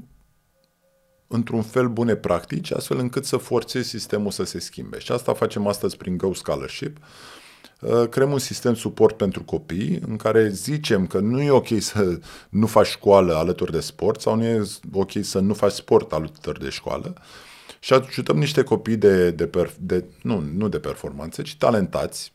într-un 1.26 1.62
fel 1.62 1.88
bune 1.88 2.14
practici, 2.14 2.72
astfel 2.72 2.98
încât 2.98 3.24
să 3.24 3.36
forțezi 3.36 3.88
sistemul 3.88 4.30
să 4.30 4.44
se 4.44 4.58
schimbe. 4.58 4.98
Și 4.98 5.12
asta 5.12 5.34
facem 5.34 5.66
astăzi 5.66 5.96
prin 5.96 6.16
Go 6.16 6.34
Scholarship. 6.34 6.96
Uh, 7.80 8.08
creăm 8.08 8.32
un 8.32 8.38
sistem 8.38 8.74
suport 8.74 9.16
pentru 9.16 9.44
copii 9.44 10.00
în 10.06 10.16
care 10.16 10.48
zicem 10.48 11.06
că 11.06 11.18
nu 11.18 11.42
e 11.42 11.50
ok 11.50 11.68
să 11.78 12.18
nu 12.48 12.66
faci 12.66 12.86
școală 12.86 13.34
alături 13.34 13.72
de 13.72 13.80
sport 13.80 14.20
sau 14.20 14.36
nu 14.36 14.44
e 14.44 14.62
ok 14.92 15.10
să 15.20 15.38
nu 15.38 15.54
faci 15.54 15.72
sport 15.72 16.12
alături 16.12 16.60
de 16.60 16.68
școală 16.68 17.14
și 17.80 17.92
ajutăm 17.92 18.38
niște 18.38 18.62
copii 18.62 18.96
de, 18.96 19.30
de, 19.30 19.46
per, 19.46 19.72
de 19.78 20.04
nu, 20.22 20.44
nu 20.54 20.68
de 20.68 20.78
performanță, 20.78 21.42
ci 21.42 21.56
talentați, 21.56 22.32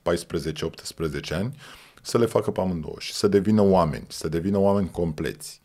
14-18 1.29 1.33
ani, 1.33 1.55
să 2.01 2.17
le 2.17 2.25
facă 2.25 2.51
pe 2.51 2.61
amândouă 2.61 2.95
și 2.99 3.13
să 3.13 3.27
devină 3.27 3.61
oameni, 3.61 4.05
să 4.07 4.29
devină 4.29 4.57
oameni 4.57 4.89
compleți. 4.91 5.61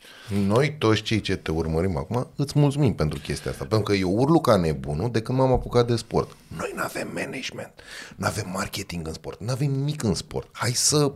Noi 0.47 0.77
toți 0.79 1.03
cei 1.03 1.21
ce 1.21 1.37
te 1.37 1.51
urmărim 1.51 1.97
acum 1.97 2.29
îți 2.37 2.59
mulțumim 2.59 2.95
pentru 2.95 3.19
chestia 3.19 3.51
asta, 3.51 3.65
pentru 3.65 3.93
că 3.93 3.99
eu 3.99 4.11
urlu 4.11 4.41
ca 4.41 4.57
nebunul 4.57 5.11
de 5.11 5.23
când 5.23 5.39
m-am 5.39 5.53
apucat 5.53 5.87
de 5.87 5.97
sport. 5.97 6.37
Noi 6.57 6.73
nu 6.75 6.83
avem 6.83 7.09
management, 7.15 7.73
nu 8.17 8.27
avem 8.27 8.51
marketing 8.53 9.07
în 9.07 9.13
sport, 9.13 9.41
nu 9.41 9.51
avem 9.51 9.71
nimic 9.71 10.03
în 10.03 10.15
sport. 10.15 10.49
Hai 10.53 10.71
să 10.71 11.13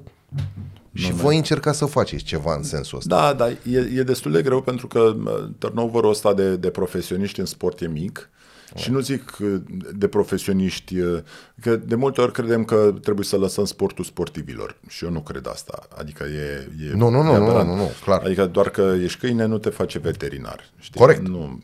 și 0.93 1.13
voi 1.13 1.37
încercați 1.37 1.79
să 1.79 1.87
faceți 1.87 2.25
ceva 2.25 2.55
în 2.55 2.63
sensul 2.63 2.99
ăsta. 2.99 3.17
Da, 3.17 3.33
da, 3.33 3.49
e, 3.51 3.91
e 3.95 4.03
destul 4.03 4.33
de 4.33 4.43
greu 4.43 4.63
pentru 4.63 4.87
că 4.87 5.17
turnover-ul 5.59 6.11
ăsta 6.11 6.35
de, 6.35 6.57
de 6.57 6.71
profesioniști 6.71 7.41
în 7.41 7.47
sport 7.47 7.81
e 7.81 7.89
mic 7.89 8.31
și 8.75 8.91
nu 8.91 9.01
zic 9.01 9.37
uh, 9.41 9.61
de 9.93 10.09
profesioniști, 10.09 10.99
uh, 10.99 11.23
că 11.61 11.77
de 11.77 11.95
multe 11.95 12.21
ori 12.21 12.33
credem 12.33 12.65
că 12.65 12.95
trebuie 13.03 13.25
să 13.25 13.37
lăsăm 13.37 13.65
sportul 13.65 14.05
sportivilor. 14.05 14.77
Și 14.89 15.05
eu 15.05 15.11
nu 15.11 15.21
cred 15.21 15.47
asta. 15.47 15.89
Adică 15.97 16.25
e... 16.25 16.69
e 16.89 16.93
nu, 16.95 17.09
nu, 17.09 17.23
nu, 17.23 17.37
nu, 17.37 17.65
nu, 17.65 17.75
nu, 17.75 17.91
clar. 18.05 18.23
Adică 18.25 18.47
doar 18.47 18.71
că 18.71 18.95
ești 19.03 19.19
câine 19.19 19.45
nu 19.45 19.59
te 19.59 19.71
face 19.71 19.99
veterinar. 19.99 20.71
Știi? 20.79 21.01
Corect. 21.01 21.29
Nu, 21.29 21.63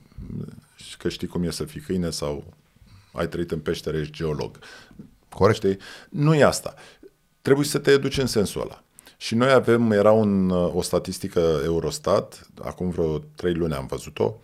că 0.99 1.09
știi 1.09 1.27
cum 1.27 1.43
e 1.43 1.51
să 1.51 1.65
fii 1.65 1.81
câine 1.81 2.11
sau 2.11 2.45
ai 3.13 3.29
trăit 3.29 3.51
în 3.51 3.59
peștere, 3.59 3.99
ești 3.99 4.13
geolog. 4.13 4.59
Corect. 5.29 5.57
Știi? 5.57 5.79
Nu 6.09 6.35
e 6.35 6.45
asta. 6.45 6.75
Trebuie 7.43 7.67
să 7.67 7.79
te 7.79 7.91
educi 7.91 8.19
în 8.19 8.27
sensul 8.27 8.61
ăla. 8.61 8.81
Și 9.17 9.35
noi 9.35 9.51
avem, 9.51 9.91
era 9.91 10.13
un, 10.13 10.51
o 10.51 10.83
statistică 10.83 11.61
Eurostat, 11.65 12.49
acum 12.63 12.91
vreo 12.91 13.19
trei 13.19 13.55
luni 13.55 13.75
am 13.75 13.87
văzut-o, 13.87 14.35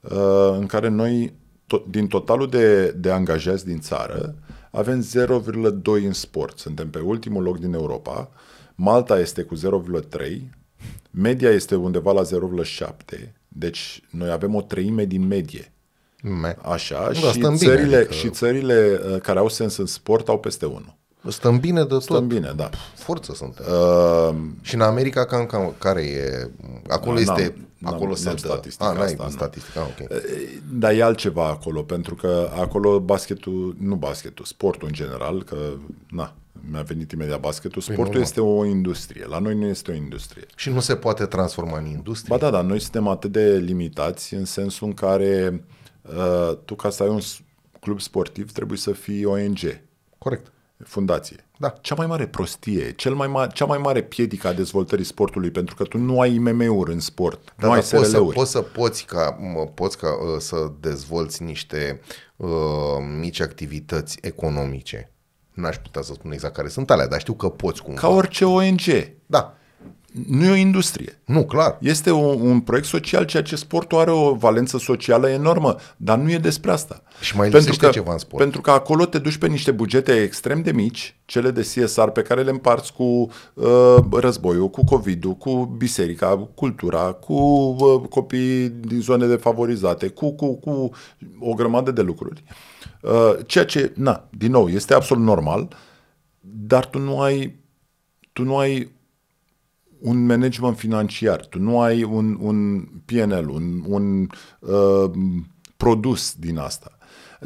uh, 0.00 0.56
în 0.58 0.66
care 0.66 0.88
noi 0.88 1.32
to- 1.74 1.84
din 1.90 2.06
totalul 2.06 2.48
de, 2.48 2.90
de 2.90 3.10
angajați 3.10 3.64
din 3.64 3.80
țară, 3.80 4.34
avem 4.70 5.02
0,2 5.02 6.04
în 6.04 6.12
sport. 6.12 6.58
Suntem 6.58 6.90
pe 6.90 6.98
ultimul 6.98 7.42
loc 7.42 7.58
din 7.58 7.72
Europa. 7.72 8.30
Malta 8.74 9.18
este 9.18 9.42
cu 9.42 9.54
0,3, 9.56 9.62
media 11.10 11.50
este 11.50 11.74
undeva 11.74 12.12
la 12.12 12.22
0,7, 12.22 13.28
deci 13.48 14.02
noi 14.10 14.30
avem 14.30 14.54
o 14.54 14.62
treime 14.62 15.04
din 15.04 15.26
medie. 15.26 15.72
Me. 16.22 16.56
Așa, 16.62 17.10
da, 17.22 17.30
și, 17.32 17.40
țările, 17.40 17.84
bine, 17.84 17.96
adică... 17.96 18.12
și 18.12 18.30
țările 18.30 19.00
uh, 19.12 19.20
care 19.20 19.38
au 19.38 19.48
sens 19.48 19.76
în 19.76 19.86
sport 19.86 20.28
au 20.28 20.38
peste 20.38 20.66
1. 20.66 20.80
Stăm 21.28 21.58
bine 21.58 21.80
de 21.80 21.86
tot. 21.86 22.02
Stăm 22.02 22.26
bine, 22.26 22.52
da. 22.56 22.70
Forță 22.94 23.34
suntem. 23.34 23.64
Uh, 23.68 24.34
și 24.60 24.74
în 24.74 24.80
America 24.80 25.24
cam, 25.24 25.46
cam 25.46 25.74
care 25.78 26.02
e? 26.02 26.50
Acolo 26.88 27.20
este 27.20 27.67
Acolo 27.82 28.04
n-am, 28.06 28.14
se 28.14 28.24
n-am 28.26 28.34
dă. 28.40 28.46
statistica 28.46 28.88
Ah, 28.90 28.96
n-ai 28.96 29.04
asta. 29.06 29.24
nu. 29.24 29.30
statistica, 29.30 29.80
ok. 29.82 30.08
Dar 30.72 30.92
e 30.92 31.02
altceva 31.02 31.48
acolo, 31.48 31.82
pentru 31.82 32.14
că 32.14 32.50
acolo 32.58 33.00
basketul, 33.00 33.76
nu 33.80 33.94
basketul, 33.94 34.44
sportul 34.44 34.88
în 34.88 34.94
general, 34.94 35.42
că, 35.44 35.56
na, 36.10 36.34
mi-a 36.70 36.82
venit 36.82 37.12
imediat 37.12 37.40
basketul, 37.40 37.82
sportul 37.82 38.04
normal. 38.04 38.22
este 38.22 38.40
o 38.40 38.64
industrie. 38.64 39.26
La 39.26 39.38
noi 39.38 39.54
nu 39.54 39.66
este 39.66 39.90
o 39.90 39.94
industrie. 39.94 40.46
Și 40.56 40.70
nu 40.70 40.80
se 40.80 40.96
poate 40.96 41.26
transforma 41.26 41.78
în 41.78 41.86
industrie? 41.86 42.36
Ba 42.36 42.44
da, 42.44 42.50
dar 42.50 42.64
noi 42.64 42.80
suntem 42.80 43.06
atât 43.08 43.32
de 43.32 43.56
limitați 43.56 44.34
în 44.34 44.44
sensul 44.44 44.86
în 44.86 44.94
care 44.94 45.64
uh, 46.02 46.56
tu 46.64 46.74
ca 46.74 46.90
să 46.90 47.02
ai 47.02 47.08
un 47.08 47.20
s- 47.20 47.40
club 47.80 48.00
sportiv 48.00 48.52
trebuie 48.52 48.78
să 48.78 48.92
fii 48.92 49.24
ONG, 49.24 49.58
Corect. 50.18 50.52
fundație. 50.84 51.46
Da. 51.60 51.68
Cea 51.80 51.94
mai 51.94 52.06
mare 52.06 52.26
prostie, 52.26 52.92
cel 52.92 53.14
mai 53.14 53.28
ma- 53.28 53.52
cea 53.52 53.64
mai 53.64 53.78
mare 53.78 54.02
piedică 54.02 54.48
a 54.48 54.52
dezvoltării 54.52 55.04
sportului, 55.04 55.50
pentru 55.50 55.74
că 55.74 55.84
tu 55.84 55.98
nu 55.98 56.20
ai 56.20 56.34
IMM-uri 56.34 56.92
în 56.92 57.00
sport, 57.00 57.54
Da, 57.56 57.66
nu 57.66 57.72
ai 57.72 57.80
dar 57.80 57.90
poți 57.90 58.04
să, 58.04 58.10
SRL-uri. 58.10 58.34
poți 58.34 58.50
să 58.50 58.60
poți 58.60 59.04
ca 59.04 59.38
mă, 59.40 59.66
poți 59.74 59.98
ca 59.98 60.08
uh, 60.08 60.38
să 60.38 60.70
dezvolți 60.80 61.42
niște 61.42 62.00
uh, 62.36 62.48
mici 63.18 63.40
activități 63.40 64.18
economice. 64.22 65.12
N-aș 65.52 65.76
putea 65.76 66.02
să 66.02 66.12
spun 66.12 66.32
exact 66.32 66.54
care 66.54 66.68
sunt 66.68 66.90
alea, 66.90 67.06
dar 67.08 67.20
știu 67.20 67.34
că 67.34 67.48
poți 67.48 67.82
cumva. 67.82 68.00
Ca 68.00 68.08
orice 68.08 68.44
ONG. 68.44 68.80
Da. 69.26 69.54
Nu 70.12 70.44
e 70.44 70.50
o 70.50 70.54
industrie. 70.54 71.20
Nu, 71.24 71.44
clar. 71.44 71.78
Este 71.80 72.10
un, 72.10 72.40
un 72.40 72.60
proiect 72.60 72.86
social, 72.86 73.24
ceea 73.24 73.42
ce 73.42 73.56
sportul 73.56 73.98
are 73.98 74.10
o 74.10 74.34
valență 74.34 74.78
socială 74.78 75.28
enormă, 75.28 75.76
dar 75.96 76.18
nu 76.18 76.30
e 76.30 76.38
despre 76.38 76.70
asta. 76.70 77.02
Și 77.20 77.36
mai 77.36 77.48
lipsește 77.48 77.88
ceva 77.88 78.12
în 78.12 78.18
sport. 78.18 78.42
Pentru 78.42 78.60
că 78.60 78.70
acolo 78.70 79.04
te 79.04 79.18
duci 79.18 79.36
pe 79.36 79.46
niște 79.46 79.70
bugete 79.70 80.12
extrem 80.12 80.62
de 80.62 80.72
mici, 80.72 81.16
cele 81.24 81.50
de 81.50 81.60
CSR 81.60 82.06
pe 82.06 82.22
care 82.22 82.42
le 82.42 82.50
împarți 82.50 82.92
cu 82.92 83.30
uh, 83.54 83.96
războiul, 84.10 84.70
cu 84.70 84.84
COVID-ul, 84.84 85.34
cu 85.34 85.74
biserica, 85.78 86.36
cu 86.36 86.50
cultura, 86.54 87.12
cu 87.12 87.34
uh, 87.34 88.08
copiii 88.08 88.68
din 88.68 89.00
zone 89.00 89.26
defavorizate, 89.26 90.08
cu, 90.08 90.32
cu, 90.32 90.54
cu 90.54 90.90
o 91.38 91.54
grămadă 91.54 91.90
de 91.90 92.02
lucruri. 92.02 92.42
Uh, 93.02 93.34
ceea 93.46 93.64
ce, 93.64 93.92
na, 93.94 94.28
din 94.30 94.50
nou, 94.50 94.68
este 94.68 94.94
absolut 94.94 95.24
normal, 95.24 95.68
dar 96.40 96.86
tu 96.86 96.98
nu 96.98 97.20
ai, 97.20 97.54
tu 98.32 98.42
nu 98.42 98.56
ai 98.56 98.96
un 100.00 100.26
management 100.26 100.76
financiar, 100.78 101.46
tu 101.46 101.58
nu 101.58 101.80
ai 101.80 102.02
un, 102.02 102.38
un 102.40 102.84
PNL, 103.04 103.48
un, 103.48 103.82
un 103.86 104.26
uh, 104.58 105.10
produs 105.76 106.34
din 106.38 106.58
asta. 106.58 106.92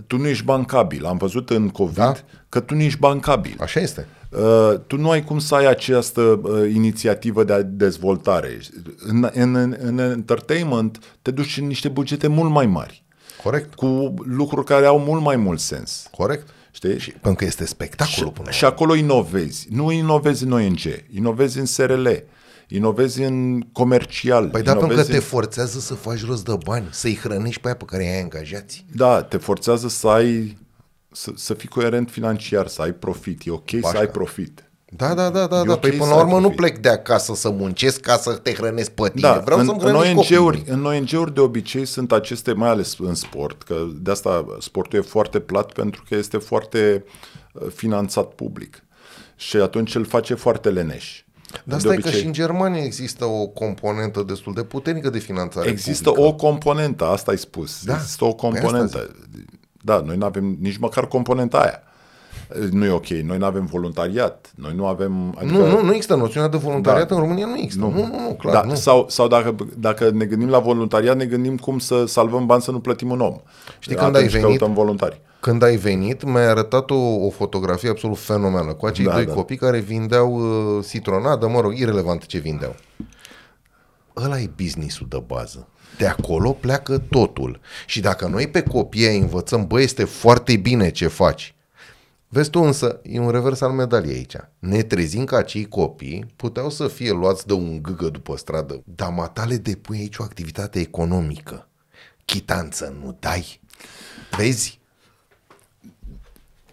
Tu 0.07 0.17
nu 0.19 0.27
ești 0.27 0.45
bancabil. 0.45 1.05
Am 1.05 1.17
văzut 1.17 1.51
în 1.51 1.69
COVID 1.69 1.95
Da. 1.95 2.15
că 2.49 2.61
tu 2.61 2.75
nu 2.75 2.81
ești 2.83 2.99
bancabil. 2.99 3.57
Așa 3.61 3.81
este. 3.81 4.07
Uh, 4.31 4.79
tu 4.87 4.97
nu 4.97 5.11
ai 5.11 5.25
cum 5.25 5.39
să 5.39 5.55
ai 5.55 5.67
această 5.67 6.21
uh, 6.43 6.71
inițiativă 6.75 7.45
de 7.45 7.63
dezvoltare. 7.63 8.59
În, 8.99 9.31
în, 9.33 9.77
în 9.79 9.99
entertainment 9.99 10.99
te 11.23 11.31
duci 11.31 11.57
în 11.57 11.67
niște 11.67 11.89
bugete 11.89 12.27
mult 12.27 12.51
mai 12.51 12.67
mari, 12.67 13.05
Corect. 13.43 13.75
cu 13.75 14.15
lucruri 14.25 14.67
care 14.67 14.87
au 14.87 14.99
mult 14.99 15.23
mai 15.23 15.37
mult 15.37 15.61
sens. 15.61 16.09
Corect. 16.17 16.49
Știi? 16.71 16.99
Și, 16.99 17.11
pentru 17.11 17.35
că 17.35 17.45
este 17.45 17.67
spectacolul 17.67 18.31
până 18.31 18.47
la 18.47 18.53
Și 18.53 18.65
acolo 18.65 18.95
inovezi. 18.95 19.67
Nu 19.71 19.91
inovezi 19.91 20.45
în 20.45 20.53
ONG, 20.53 20.81
inovezi 21.11 21.59
în 21.59 21.67
SRL, 21.67 22.09
inovezi 22.75 23.23
în 23.23 23.61
comercial. 23.73 24.49
Păi 24.49 24.63
da, 24.63 24.71
pentru 24.71 24.87
că 24.87 24.93
inovezi 24.93 25.11
te 25.11 25.17
în... 25.17 25.23
forțează 25.23 25.79
să 25.79 25.95
faci 25.95 26.25
rost 26.27 26.45
de 26.45 26.57
bani, 26.65 26.87
să-i 26.91 27.17
hrănești 27.23 27.61
pe 27.61 27.67
aia 27.67 27.77
pe 27.77 27.85
care 27.85 28.05
i-ai 28.05 28.21
angajați. 28.23 28.85
Da, 28.95 29.23
te 29.23 29.37
forțează 29.37 29.89
să 29.89 30.09
ai 30.09 30.59
să, 31.13 31.31
să 31.35 31.55
fii 31.55 31.69
coerent 31.69 32.11
financiar, 32.11 32.67
să 32.67 32.83
ai 32.83 32.93
profit. 32.93 33.41
E 33.47 33.51
ok 33.51 33.71
Pașca. 33.71 33.89
să 33.91 33.97
ai 33.97 34.07
profit. 34.09 34.67
Da, 34.97 35.15
da, 35.15 35.31
da, 35.31 35.47
da, 35.47 35.61
E 35.61 35.65
da. 35.65 35.73
ok 35.73 35.81
Păi 35.81 35.91
până 35.91 36.03
să 36.05 36.09
la 36.11 36.15
ai 36.17 36.21
urmă 36.23 36.35
nu 36.35 36.41
profit. 36.41 36.57
plec 36.57 36.79
de 36.79 36.89
acasă 36.89 37.35
să 37.35 37.51
muncesc 37.51 38.01
ca 38.01 38.17
să 38.17 38.33
te 38.33 38.53
hrănesc 38.53 38.91
pe 38.91 39.09
tine. 39.09 39.21
Da, 39.29 39.39
Vreau 39.45 39.59
în, 39.59 39.67
să-mi 39.67 39.79
în 39.83 39.87
hrănesc 39.89 40.33
ONG-uri, 40.33 40.57
copiii. 40.59 40.75
în 40.77 40.85
ONG-uri 40.85 41.35
de 41.35 41.41
obicei 41.41 41.85
sunt 41.85 42.13
aceste, 42.13 42.53
mai 42.53 42.69
ales 42.69 42.97
în 42.99 43.15
sport, 43.15 43.63
că 43.63 43.87
de 44.01 44.11
asta 44.11 44.47
sportul 44.61 44.99
e 44.99 45.03
foarte 45.03 45.39
plat 45.41 45.73
pentru 45.73 46.05
că 46.09 46.15
este 46.15 46.37
foarte 46.37 47.05
uh, 47.53 47.67
finanțat 47.75 48.27
public. 48.29 48.85
Și 49.37 49.57
atunci 49.57 49.95
îl 49.95 50.05
face 50.05 50.35
foarte 50.35 50.71
leneș. 50.71 51.23
Dar 51.65 51.79
De 51.81 51.89
stai 51.89 51.97
că 51.97 52.11
și 52.11 52.27
în 52.27 52.33
Germania 52.33 52.83
există 52.83 53.25
o 53.25 53.47
componentă 53.47 54.23
destul 54.23 54.55
de 54.55 54.63
puternică 54.63 55.11
de 55.11 55.19
finanțare 55.19 55.69
Există 55.69 56.11
publică. 56.11 56.29
o 56.29 56.35
componentă, 56.35 57.05
asta 57.05 57.31
ai 57.31 57.39
spus. 57.39 57.85
Da, 57.85 57.95
Există 57.95 58.25
o 58.25 58.33
păi 58.33 58.49
asta 58.51 58.61
componentă. 58.61 59.11
Da, 59.85 60.01
noi 60.01 60.17
nu 60.17 60.25
avem 60.25 60.57
nici 60.61 60.77
măcar 60.77 61.07
componenta 61.07 61.59
aia. 61.61 61.83
Nu 62.71 62.85
e 62.85 62.91
ok, 62.91 63.07
noi 63.07 63.39
nu 63.39 63.45
avem 63.45 63.67
voluntariat, 63.67 64.53
noi 64.57 64.73
nu 64.75 64.87
avem... 64.87 65.35
Adică, 65.39 65.53
Nu, 65.59 65.67
nu, 65.67 65.83
nu 65.83 65.91
există 65.93 66.15
noțiunea 66.15 66.49
de 66.49 66.57
voluntariat 66.57 67.09
Da. 67.09 67.15
în 67.15 67.21
România, 67.21 67.47
nu 67.47 67.59
există. 67.59 67.85
Nu, 67.85 67.91
nu, 67.91 68.07
nu, 68.07 68.21
nu 68.21 68.35
clar, 68.39 68.55
da, 68.55 68.63
nu. 68.63 68.75
Sau, 68.75 69.07
sau 69.09 69.29
dacă, 69.29 69.55
dacă 69.79 70.11
ne 70.11 70.25
gândim 70.25 70.49
la 70.49 70.59
voluntariat, 70.59 71.17
ne 71.17 71.25
gândim 71.25 71.57
cum 71.57 71.79
să 71.79 72.05
salvăm 72.07 72.47
bani 72.47 72.63
să 72.63 72.71
nu 72.71 72.81
plătim 72.81 73.11
un 73.11 73.21
om. 73.21 73.37
Știi 73.79 73.97
când 73.97 74.15
ai 74.15 74.21
Atunci 74.25 74.33
venit? 74.41 74.47
căutăm 74.47 74.75
voluntari. 74.75 75.21
Când 75.41 75.63
ai 75.63 75.77
venit, 75.77 76.25
mi-ai 76.25 76.47
arătat 76.49 76.91
o, 76.91 77.25
o 77.27 77.31
fotografie 77.31 77.89
absolut 77.89 78.19
fenomenală 78.19 78.73
cu 78.73 78.87
acei 78.87 79.05
Da, 79.05 79.13
doi 79.13 79.25
da. 79.27 79.33
copii 79.33 79.57
care 79.57 79.79
vindeau 79.79 80.33
uh, 80.35 80.85
citronadă, 80.89 81.49
mă 81.49 81.61
rog, 81.61 81.79
irelevant 81.79 82.27
ce 82.27 82.39
vindeau. 82.39 82.75
Ăla 84.25 84.39
e 84.41 84.51
businessul 84.57 85.07
de 85.11 85.23
bază. 85.27 85.69
De 85.99 86.07
acolo 86.07 86.51
pleacă 86.51 86.99
totul. 86.99 87.61
Și 87.87 88.01
dacă 88.01 88.27
noi 88.27 88.49
pe 88.49 88.63
copii 88.63 89.07
îi 89.07 89.19
învățăm, 89.19 89.67
bă, 89.67 89.81
este 89.81 90.05
foarte 90.05 90.57
bine 90.57 90.91
ce 90.91 91.07
faci. 91.07 91.55
Vezi 92.35 92.51
tu 92.51 92.61
însă, 92.61 93.01
e 93.03 93.19
un 93.19 93.31
revers 93.31 93.61
al 93.61 93.71
medaliei 93.73 94.15
aici. 94.17 94.35
Ne 94.59 94.83
trezim 94.83 95.25
că 95.25 95.37
acei 95.37 95.65
copii 95.69 96.27
puteau 96.37 96.71
să 96.71 96.89
fie 96.89 97.11
luați 97.13 97.47
de 97.47 97.53
un 97.53 97.83
gâgă 97.83 98.09
după 98.09 98.37
stradă, 98.37 98.83
dar 98.85 99.11
matale 99.11 99.57
depui 99.57 99.99
aici 99.99 100.17
o 100.17 100.23
activitate 100.23 100.79
economică. 100.81 101.69
Chitanță 102.25 102.95
nu 103.03 103.17
dai. 103.21 103.61
Vezi? 104.37 104.81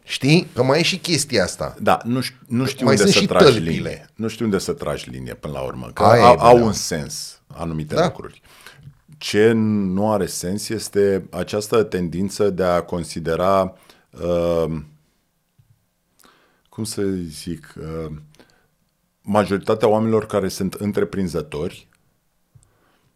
Știi? 0.04 0.48
Că 0.54 0.64
mai 0.64 0.80
e 0.80 0.84
și 0.84 0.98
chestia 0.98 1.44
asta. 1.44 1.76
Da, 1.82 1.98
nu, 2.04 2.22
ș- 2.22 2.36
nu 2.48 2.66
știu 2.66 2.86
Mai 2.86 2.94
unde 2.96 3.04
sunt 3.04 3.14
să 3.16 3.20
și 3.20 3.28
tragi 3.28 3.44
tălpile. 3.46 3.70
linie. 3.72 4.10
Nu 4.16 4.28
știu 4.28 4.46
unde 4.46 4.58
să 4.58 4.74
tragi 4.74 5.10
linie 5.10 5.34
până 5.34 5.54
la 5.54 5.62
urmă. 5.62 5.90
Că 5.94 6.04
Aia 6.04 6.22
e 6.22 6.24
au, 6.26 6.30
au 6.32 6.38
problema. 6.38 6.66
un 6.66 6.72
sens 6.74 7.42
anumite 7.48 7.96
Da. 7.96 8.04
lucruri. 8.06 8.42
Ce 9.18 9.52
nu 9.52 10.12
are 10.12 10.26
sens 10.26 10.70
este 10.70 11.26
această 11.32 11.84
tendință 11.84 12.50
de 12.50 12.64
a 12.64 12.82
considera, 12.82 13.74
uh, 14.24 14.66
cum 16.80 16.88
să 16.88 17.02
zic, 17.28 17.74
uh, 17.80 18.12
majoritatea 19.22 19.88
oamenilor 19.88 20.26
care 20.26 20.48
sunt 20.48 20.74
întreprinzători, 20.74 21.88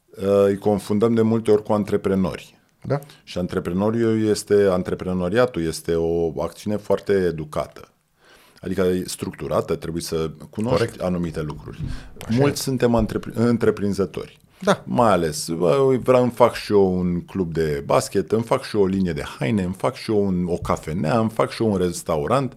uh, 0.09 0.43
îi 0.45 0.57
confundăm 0.57 1.13
de 1.13 1.21
multe 1.21 1.51
ori 1.51 1.63
cu 1.63 1.73
antreprenori. 1.73 2.59
Da? 2.81 2.99
Și 3.23 3.37
antreprenoriul 3.37 4.25
este, 4.25 4.67
antreprenoriatul 4.69 5.63
este 5.63 5.95
o 5.95 6.41
acțiune 6.41 6.77
foarte 6.77 7.13
educată. 7.13 7.87
Adică 8.61 8.81
e 8.81 9.03
structurată, 9.05 9.75
trebuie 9.75 10.01
să 10.01 10.31
cunoști 10.49 10.77
Corect. 10.77 11.01
anumite 11.01 11.41
lucruri. 11.41 11.81
Așa 12.27 12.37
Mulți 12.39 12.59
e. 12.59 12.63
suntem 12.63 13.05
antrepri- 13.05 13.33
întreprinzători. 13.33 14.39
Da. 14.61 14.83
Mai 14.85 15.11
ales, 15.11 15.49
bă, 15.49 15.97
vreau, 16.03 16.21
îmi 16.21 16.31
fac 16.31 16.53
și 16.53 16.71
eu 16.71 16.97
un 16.97 17.21
club 17.21 17.53
de 17.53 17.83
basket, 17.85 18.31
îmi 18.31 18.43
fac 18.43 18.63
și 18.63 18.75
eu 18.75 18.81
o 18.81 18.85
linie 18.85 19.13
de 19.13 19.23
haine, 19.39 19.63
îmi 19.63 19.75
fac 19.77 19.95
și 19.95 20.11
eu 20.11 20.25
un, 20.25 20.45
o 20.47 20.57
cafenea, 20.57 21.19
îmi 21.19 21.29
fac 21.29 21.51
și 21.51 21.61
eu 21.61 21.71
un 21.71 21.77
restaurant, 21.77 22.53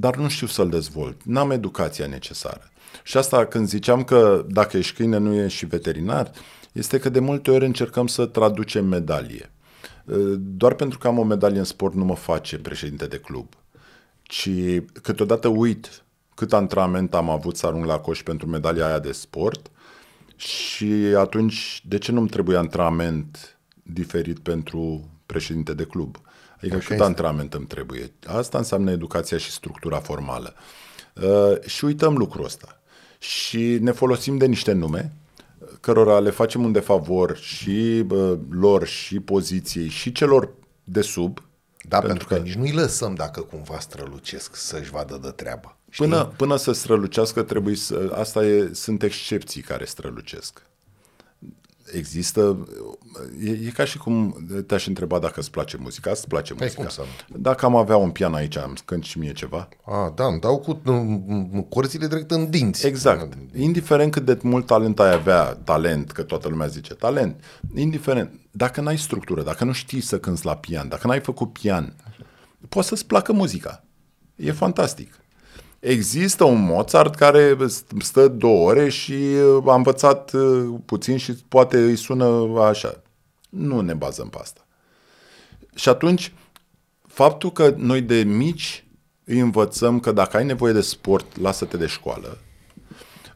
dar 0.00 0.16
nu 0.16 0.28
știu 0.28 0.46
să-l 0.46 0.68
dezvolt. 0.68 1.22
N-am 1.24 1.50
educația 1.50 2.06
necesară. 2.06 2.70
Și 3.02 3.16
asta 3.16 3.46
când 3.46 3.68
ziceam 3.68 4.04
că 4.04 4.44
dacă 4.48 4.76
ești 4.76 4.94
câine, 4.94 5.16
nu 5.16 5.34
ești 5.34 5.58
și 5.58 5.66
veterinar, 5.66 6.30
este 6.72 6.98
că 6.98 7.08
de 7.08 7.18
multe 7.18 7.50
ori 7.50 7.64
încercăm 7.64 8.06
să 8.06 8.26
traducem 8.26 8.86
medalie. 8.86 9.50
Doar 10.38 10.74
pentru 10.74 10.98
că 10.98 11.06
am 11.08 11.18
o 11.18 11.22
medalie 11.22 11.58
în 11.58 11.64
sport 11.64 11.94
nu 11.94 12.04
mă 12.04 12.14
face 12.14 12.58
președinte 12.58 13.06
de 13.06 13.18
club, 13.18 13.46
ci 14.22 14.50
câteodată 15.02 15.48
uit 15.48 16.02
cât 16.34 16.52
antrenament 16.52 17.14
am 17.14 17.30
avut 17.30 17.56
să 17.56 17.66
arunc 17.66 17.84
la 17.84 17.98
coș 17.98 18.22
pentru 18.22 18.46
medalia 18.46 18.86
aia 18.86 18.98
de 18.98 19.12
sport 19.12 19.70
și 20.36 20.92
atunci 21.16 21.82
de 21.84 21.98
ce 21.98 22.12
nu-mi 22.12 22.28
trebuie 22.28 22.56
antrenament 22.56 23.58
diferit 23.82 24.38
pentru 24.38 25.08
președinte 25.26 25.74
de 25.74 25.84
club? 25.84 26.16
Adică 26.60 26.76
Așa 26.76 26.86
cât 26.86 26.90
este. 26.90 27.04
antrenament 27.04 27.54
îmi 27.54 27.66
trebuie? 27.66 28.12
Asta 28.26 28.58
înseamnă 28.58 28.90
educația 28.90 29.38
și 29.38 29.50
structura 29.50 29.98
formală. 29.98 30.54
Uh, 31.14 31.60
și 31.66 31.84
uităm 31.84 32.16
lucrul 32.16 32.44
ăsta. 32.44 32.80
Și 33.18 33.78
ne 33.80 33.90
folosim 33.90 34.36
de 34.36 34.46
niște 34.46 34.72
nume 34.72 35.12
cărora 35.80 36.18
le 36.18 36.30
facem 36.30 36.64
un 36.64 36.72
defavor 36.72 37.36
și 37.36 38.04
uh, 38.10 38.38
lor, 38.50 38.86
și 38.86 39.20
poziției, 39.20 39.88
și 39.88 40.12
celor 40.12 40.50
de 40.84 41.00
sub, 41.00 41.42
Da, 41.88 41.98
pentru, 41.98 42.08
pentru 42.08 42.26
că, 42.26 42.34
că 42.34 42.40
nici 42.40 42.54
nu-i 42.54 42.82
lăsăm 42.82 43.14
dacă 43.14 43.40
cumva 43.40 43.78
strălucesc 43.78 44.56
să-și 44.56 44.90
vadă 44.90 45.18
de 45.22 45.30
treabă. 45.30 45.76
Știi? 45.90 46.04
Până, 46.04 46.32
până 46.36 46.56
să 46.56 46.72
strălucească, 46.72 47.42
trebuie 47.42 47.76
să. 47.76 48.12
Asta 48.14 48.44
e, 48.44 48.70
sunt 48.72 49.02
excepții 49.02 49.62
care 49.62 49.84
strălucesc. 49.84 50.62
Există, 51.92 52.68
e, 53.44 53.50
e 53.50 53.70
ca 53.70 53.84
și 53.84 53.98
cum 53.98 54.46
te-aș 54.66 54.86
întreba 54.86 55.18
dacă 55.18 55.40
îți 55.40 55.50
place 55.50 55.76
muzica, 55.76 56.10
îți 56.10 56.28
place 56.28 56.54
Păi, 56.54 56.62
muzica. 56.62 56.82
cum 56.82 56.90
să 56.90 57.02
nu? 57.28 57.38
Dacă 57.38 57.64
am 57.64 57.76
avea 57.76 57.96
un 57.96 58.10
pian 58.10 58.34
aici, 58.34 58.56
am 58.56 58.76
cânt 58.84 59.04
și 59.04 59.18
mie 59.18 59.32
ceva. 59.32 59.68
A, 59.84 60.12
da, 60.14 60.24
îmi 60.24 60.40
dau 60.40 60.58
cu 60.58 60.80
mm, 60.84 61.66
corzile 61.68 62.06
direct 62.06 62.30
în 62.30 62.50
dinți. 62.50 62.86
Exact. 62.86 63.32
Indiferent 63.56 64.12
cât 64.12 64.24
de 64.24 64.38
mult 64.42 64.66
talent 64.66 65.00
ai 65.00 65.12
avea, 65.12 65.44
talent, 65.44 66.10
că 66.12 66.22
toată 66.22 66.48
lumea 66.48 66.66
zice 66.66 66.94
talent, 66.94 67.44
indiferent, 67.74 68.40
dacă 68.50 68.80
n-ai 68.80 68.98
structură, 68.98 69.42
dacă 69.42 69.64
nu 69.64 69.72
știi 69.72 70.00
să 70.00 70.18
cânți 70.18 70.44
la 70.44 70.56
pian, 70.56 70.88
dacă 70.88 71.06
n-ai 71.06 71.20
făcut 71.20 71.52
pian, 71.52 71.94
poți 72.68 72.88
să-ți 72.88 73.06
placă 73.06 73.32
muzica. 73.32 73.84
E 74.36 74.52
fantastic. 74.52 75.14
Există 75.80 76.44
un 76.44 76.64
Mozart 76.64 77.14
care 77.14 77.56
stă 77.98 78.28
două 78.28 78.68
ore 78.68 78.88
și 78.88 79.12
uh, 79.12 79.62
a 79.66 79.74
învățat 79.74 80.32
uh, 80.32 80.74
puțin 80.84 81.16
și 81.16 81.32
poate 81.32 81.78
îi 81.78 81.96
sună 81.96 82.60
așa. 82.60 83.02
Nu 83.50 83.80
ne 83.80 83.94
bazăm 83.94 84.28
pe 84.28 84.38
asta. 84.40 84.66
Și 85.74 85.88
atunci, 85.88 86.32
faptul 87.06 87.52
că 87.52 87.74
noi 87.76 88.00
de 88.00 88.22
mici 88.22 88.84
îi 89.24 89.38
învățăm 89.38 90.00
că 90.00 90.12
dacă 90.12 90.36
ai 90.36 90.44
nevoie 90.44 90.72
de 90.72 90.80
sport, 90.80 91.40
lasă-te 91.40 91.76
de 91.76 91.86
școală. 91.86 92.38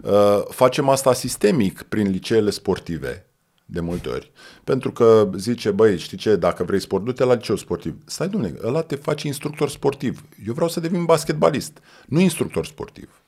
Uh, 0.02 0.42
Facem 0.48 0.88
asta 0.88 1.12
sistemic 1.12 1.82
prin 1.82 2.10
liceele 2.10 2.50
sportive, 2.50 3.26
de 3.72 3.80
multe 3.80 4.08
ori. 4.08 4.30
Pentru 4.64 4.92
că 4.92 5.30
zice, 5.36 5.70
băi, 5.70 5.98
știi 5.98 6.16
ce, 6.16 6.36
dacă 6.36 6.64
vrei 6.64 6.80
sport, 6.80 7.04
du-te 7.04 7.24
la 7.24 7.34
liceu 7.34 7.56
sportiv. 7.56 7.96
Stai, 8.04 8.28
domnule, 8.28 8.58
ăla 8.62 8.82
te 8.82 8.96
face 8.96 9.26
instructor 9.26 9.68
sportiv. 9.68 10.22
Eu 10.46 10.52
vreau 10.52 10.68
să 10.68 10.80
devin 10.80 11.04
basketbalist, 11.04 11.78
nu 12.06 12.20
instructor 12.20 12.66
sportiv. 12.66 13.22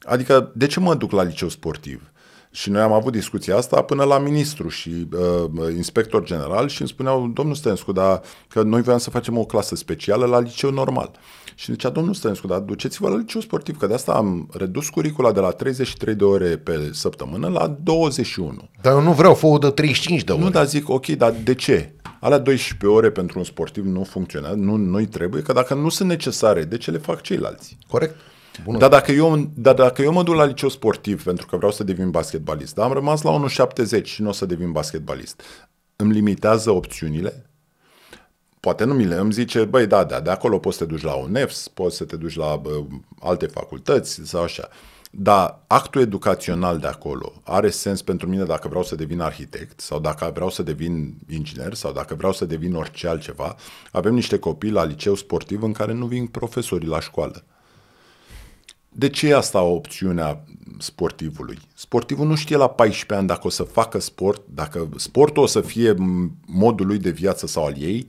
Adică, 0.00 0.52
de 0.54 0.66
ce 0.66 0.80
mă 0.80 0.94
duc 0.94 1.10
la 1.10 1.22
liceu 1.22 1.48
sportiv? 1.48 2.10
Și 2.56 2.70
noi 2.70 2.80
am 2.80 2.92
avut 2.92 3.12
discuția 3.12 3.56
asta 3.56 3.82
până 3.82 4.04
la 4.04 4.18
ministru 4.18 4.68
și 4.68 4.90
uh, 5.12 5.74
inspector 5.74 6.24
general 6.24 6.68
și 6.68 6.80
îmi 6.80 6.90
spuneau, 6.90 7.30
domnul 7.34 7.54
Stănescu, 7.54 7.92
dar 7.92 8.20
că 8.48 8.62
noi 8.62 8.82
voiam 8.82 8.98
să 8.98 9.10
facem 9.10 9.38
o 9.38 9.44
clasă 9.44 9.74
specială 9.74 10.26
la 10.26 10.40
liceu 10.40 10.70
normal. 10.70 11.10
Și 11.54 11.72
zicea, 11.72 11.88
domnul 11.88 12.14
Stănescu, 12.14 12.46
dar 12.46 12.58
duceți-vă 12.58 13.08
la 13.08 13.16
liceu 13.16 13.40
sportiv, 13.40 13.78
că 13.78 13.86
de 13.86 13.94
asta 13.94 14.12
am 14.12 14.48
redus 14.52 14.88
curicula 14.88 15.32
de 15.32 15.40
la 15.40 15.50
33 15.50 16.14
de 16.14 16.24
ore 16.24 16.56
pe 16.56 16.90
săptămână 16.92 17.48
la 17.48 17.76
21. 17.82 18.68
Dar 18.80 18.92
eu 18.92 19.00
nu 19.00 19.12
vreau, 19.12 19.34
fă 19.34 19.58
de 19.60 19.70
35 19.70 20.24
de 20.24 20.32
ore. 20.32 20.42
Nu, 20.42 20.50
dar 20.50 20.66
zic, 20.66 20.88
ok, 20.88 21.06
dar 21.06 21.34
de 21.44 21.54
ce? 21.54 21.92
Alea 22.20 22.38
12 22.38 22.86
ore 22.86 23.10
pentru 23.10 23.38
un 23.38 23.44
sportiv 23.44 23.84
nu 23.84 24.04
funcționează, 24.04 24.56
nu 24.56 24.76
noi 24.76 25.06
trebuie, 25.06 25.42
că 25.42 25.52
dacă 25.52 25.74
nu 25.74 25.88
sunt 25.88 26.08
necesare, 26.08 26.64
de 26.64 26.76
ce 26.76 26.90
le 26.90 26.98
fac 26.98 27.20
ceilalți? 27.20 27.76
Corect? 27.88 28.16
Bună. 28.64 28.78
Dar 28.78 28.88
dacă, 28.88 29.12
eu, 29.12 29.50
dar 29.54 29.74
dacă 29.74 30.02
eu 30.02 30.12
mă 30.12 30.22
duc 30.22 30.34
la 30.34 30.44
liceu 30.44 30.68
sportiv 30.68 31.22
pentru 31.24 31.46
că 31.46 31.56
vreau 31.56 31.72
să 31.72 31.84
devin 31.84 32.10
basketbalist, 32.10 32.74
dar 32.74 32.86
am 32.86 32.92
rămas 32.92 33.22
la 33.22 33.40
1,70 33.98 34.02
și 34.02 34.22
nu 34.22 34.28
o 34.28 34.32
să 34.32 34.46
devin 34.46 34.72
basketbalist, 34.72 35.42
îmi 35.96 36.12
limitează 36.12 36.70
opțiunile? 36.70 37.50
Poate 38.60 38.84
nu 38.84 38.94
mi 38.94 39.04
le 39.04 39.14
îmi 39.14 39.32
zice, 39.32 39.64
băi, 39.64 39.86
da, 39.86 40.04
da, 40.04 40.20
de 40.20 40.30
acolo 40.30 40.58
poți 40.58 40.76
să 40.76 40.84
te 40.84 40.90
duci 40.90 41.02
la 41.02 41.14
UNEFS, 41.14 41.68
poți 41.68 41.96
să 41.96 42.04
te 42.04 42.16
duci 42.16 42.36
la 42.36 42.56
bă, 42.56 42.82
alte 43.20 43.46
facultăți 43.46 44.20
sau 44.24 44.42
așa. 44.42 44.68
Dar 45.10 45.62
actul 45.66 46.00
educațional 46.00 46.78
de 46.78 46.86
acolo 46.86 47.32
are 47.44 47.70
sens 47.70 48.02
pentru 48.02 48.28
mine 48.28 48.44
dacă 48.44 48.68
vreau 48.68 48.82
să 48.82 48.94
devin 48.94 49.20
arhitect 49.20 49.80
sau 49.80 50.00
dacă 50.00 50.30
vreau 50.34 50.50
să 50.50 50.62
devin 50.62 51.14
inginer 51.28 51.74
sau 51.74 51.92
dacă 51.92 52.14
vreau 52.14 52.32
să 52.32 52.44
devin 52.44 52.74
orice 52.74 53.08
altceva. 53.08 53.56
Avem 53.92 54.14
niște 54.14 54.38
copii 54.38 54.70
la 54.70 54.84
liceu 54.84 55.14
sportiv 55.14 55.62
în 55.62 55.72
care 55.72 55.92
nu 55.92 56.06
vin 56.06 56.26
profesorii 56.26 56.88
la 56.88 57.00
școală. 57.00 57.44
De 58.98 59.08
ce 59.08 59.28
e 59.28 59.36
asta 59.36 59.60
opțiunea 59.62 60.44
sportivului? 60.78 61.58
Sportivul 61.74 62.26
nu 62.26 62.34
știe 62.34 62.56
la 62.56 62.68
14 62.68 63.14
ani 63.14 63.26
dacă 63.26 63.46
o 63.46 63.50
să 63.50 63.62
facă 63.62 64.00
sport, 64.00 64.42
dacă 64.54 64.88
sportul 64.96 65.42
o 65.42 65.46
să 65.46 65.60
fie 65.60 65.94
modul 66.46 66.86
lui 66.86 66.98
de 66.98 67.10
viață 67.10 67.46
sau 67.46 67.64
al 67.64 67.74
ei, 67.78 68.08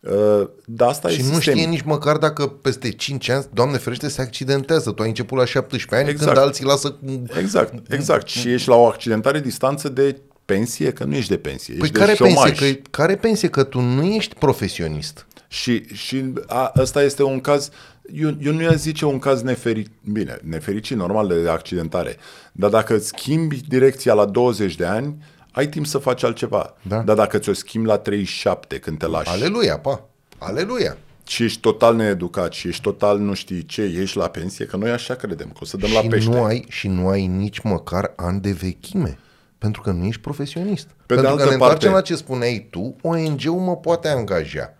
uh, 0.00 0.48
dar 0.64 0.88
asta 0.88 1.08
și 1.08 1.20
e 1.20 1.22
nu 1.22 1.32
sistemic. 1.34 1.58
știe 1.60 1.70
nici 1.70 1.82
măcar 1.82 2.16
dacă 2.16 2.46
peste 2.46 2.90
5 2.90 3.28
ani, 3.28 3.44
Doamne 3.52 3.76
ferește, 3.76 4.08
se 4.08 4.20
accidentează. 4.20 4.90
Tu 4.90 5.02
ai 5.02 5.08
început 5.08 5.38
la 5.38 5.44
17 5.44 5.94
ani, 5.94 6.08
Exact. 6.08 6.32
când 6.32 6.46
alții 6.46 6.64
lasă... 6.64 6.96
Exact, 7.38 7.92
exact. 7.92 8.28
Și 8.28 8.52
ești 8.52 8.68
la 8.68 8.74
o 8.74 8.86
accidentare 8.86 9.40
distanță 9.40 9.88
de 9.88 10.20
pensie, 10.44 10.92
că 10.92 11.04
nu 11.04 11.14
ești 11.14 11.30
de 11.30 11.36
pensie, 11.38 11.74
Păi 11.74 11.82
ești 11.82 11.98
care 11.98 12.10
de 12.10 12.16
șomaj. 12.16 12.42
pensie? 12.58 12.74
Că, 12.74 12.80
care 12.90 13.16
pensie? 13.16 13.48
Că 13.48 13.62
tu 13.62 13.80
nu 13.80 14.02
ești 14.04 14.34
profesionist. 14.34 15.26
Și, 15.48 15.84
și 15.94 16.24
a, 16.46 16.72
ăsta 16.76 17.02
este 17.02 17.22
un 17.22 17.40
caz, 17.40 17.70
eu, 18.12 18.36
eu 18.40 18.52
nu 18.52 18.62
i-aș 18.62 18.74
zice 18.74 19.04
un 19.06 19.18
caz 19.18 19.42
nefericit, 19.42 19.92
bine, 20.12 20.38
nefericit, 20.42 20.96
normal, 20.96 21.28
de 21.42 21.48
accidentare, 21.48 22.16
dar 22.52 22.70
dacă 22.70 22.94
îți 22.94 23.06
schimbi 23.06 23.60
direcția 23.68 24.14
la 24.14 24.24
20 24.24 24.74
de 24.76 24.84
ani, 24.84 25.16
ai 25.52 25.68
timp 25.68 25.86
să 25.86 25.98
faci 25.98 26.22
altceva. 26.22 26.74
Da. 26.82 26.98
Dar 27.00 27.16
dacă 27.16 27.38
ți-o 27.38 27.52
schimbi 27.52 27.86
la 27.88 27.98
37 27.98 28.78
când 28.78 28.98
te 28.98 29.06
lași 29.06 29.30
Aleluia, 29.30 29.78
pa! 29.78 30.08
Aleluia! 30.38 30.96
și 31.26 31.44
ești 31.44 31.60
total 31.60 31.94
needucat 31.96 32.52
și 32.52 32.68
ești 32.68 32.82
total 32.82 33.18
nu 33.18 33.34
știi 33.34 33.64
ce, 33.64 33.82
ești 33.82 34.16
la 34.16 34.28
pensie, 34.28 34.66
că 34.66 34.76
noi 34.76 34.90
așa 34.90 35.14
credem, 35.14 35.48
că 35.48 35.58
o 35.60 35.64
să 35.64 35.76
dăm 35.76 35.90
la 35.92 36.00
și, 36.00 36.06
pește. 36.06 36.30
nu 36.30 36.42
ai, 36.44 36.64
și 36.68 36.88
nu 36.88 37.08
ai 37.08 37.26
nici 37.26 37.60
măcar 37.60 38.12
ani 38.16 38.40
de 38.40 38.50
vechime. 38.50 39.18
Pentru 39.58 39.80
că 39.82 39.90
nu 39.90 40.04
ești 40.04 40.20
profesionist. 40.20 40.86
de 40.86 40.92
pentru 41.06 41.26
altă 41.26 41.42
că 41.44 41.50
ne 41.50 41.56
parte- 41.56 41.62
întoarcem 41.74 41.92
la 41.92 42.00
ce 42.00 42.14
spuneai 42.16 42.66
tu, 42.70 42.96
ONG-ul 43.02 43.58
mă 43.60 43.76
poate 43.76 44.08
angaja. 44.08 44.74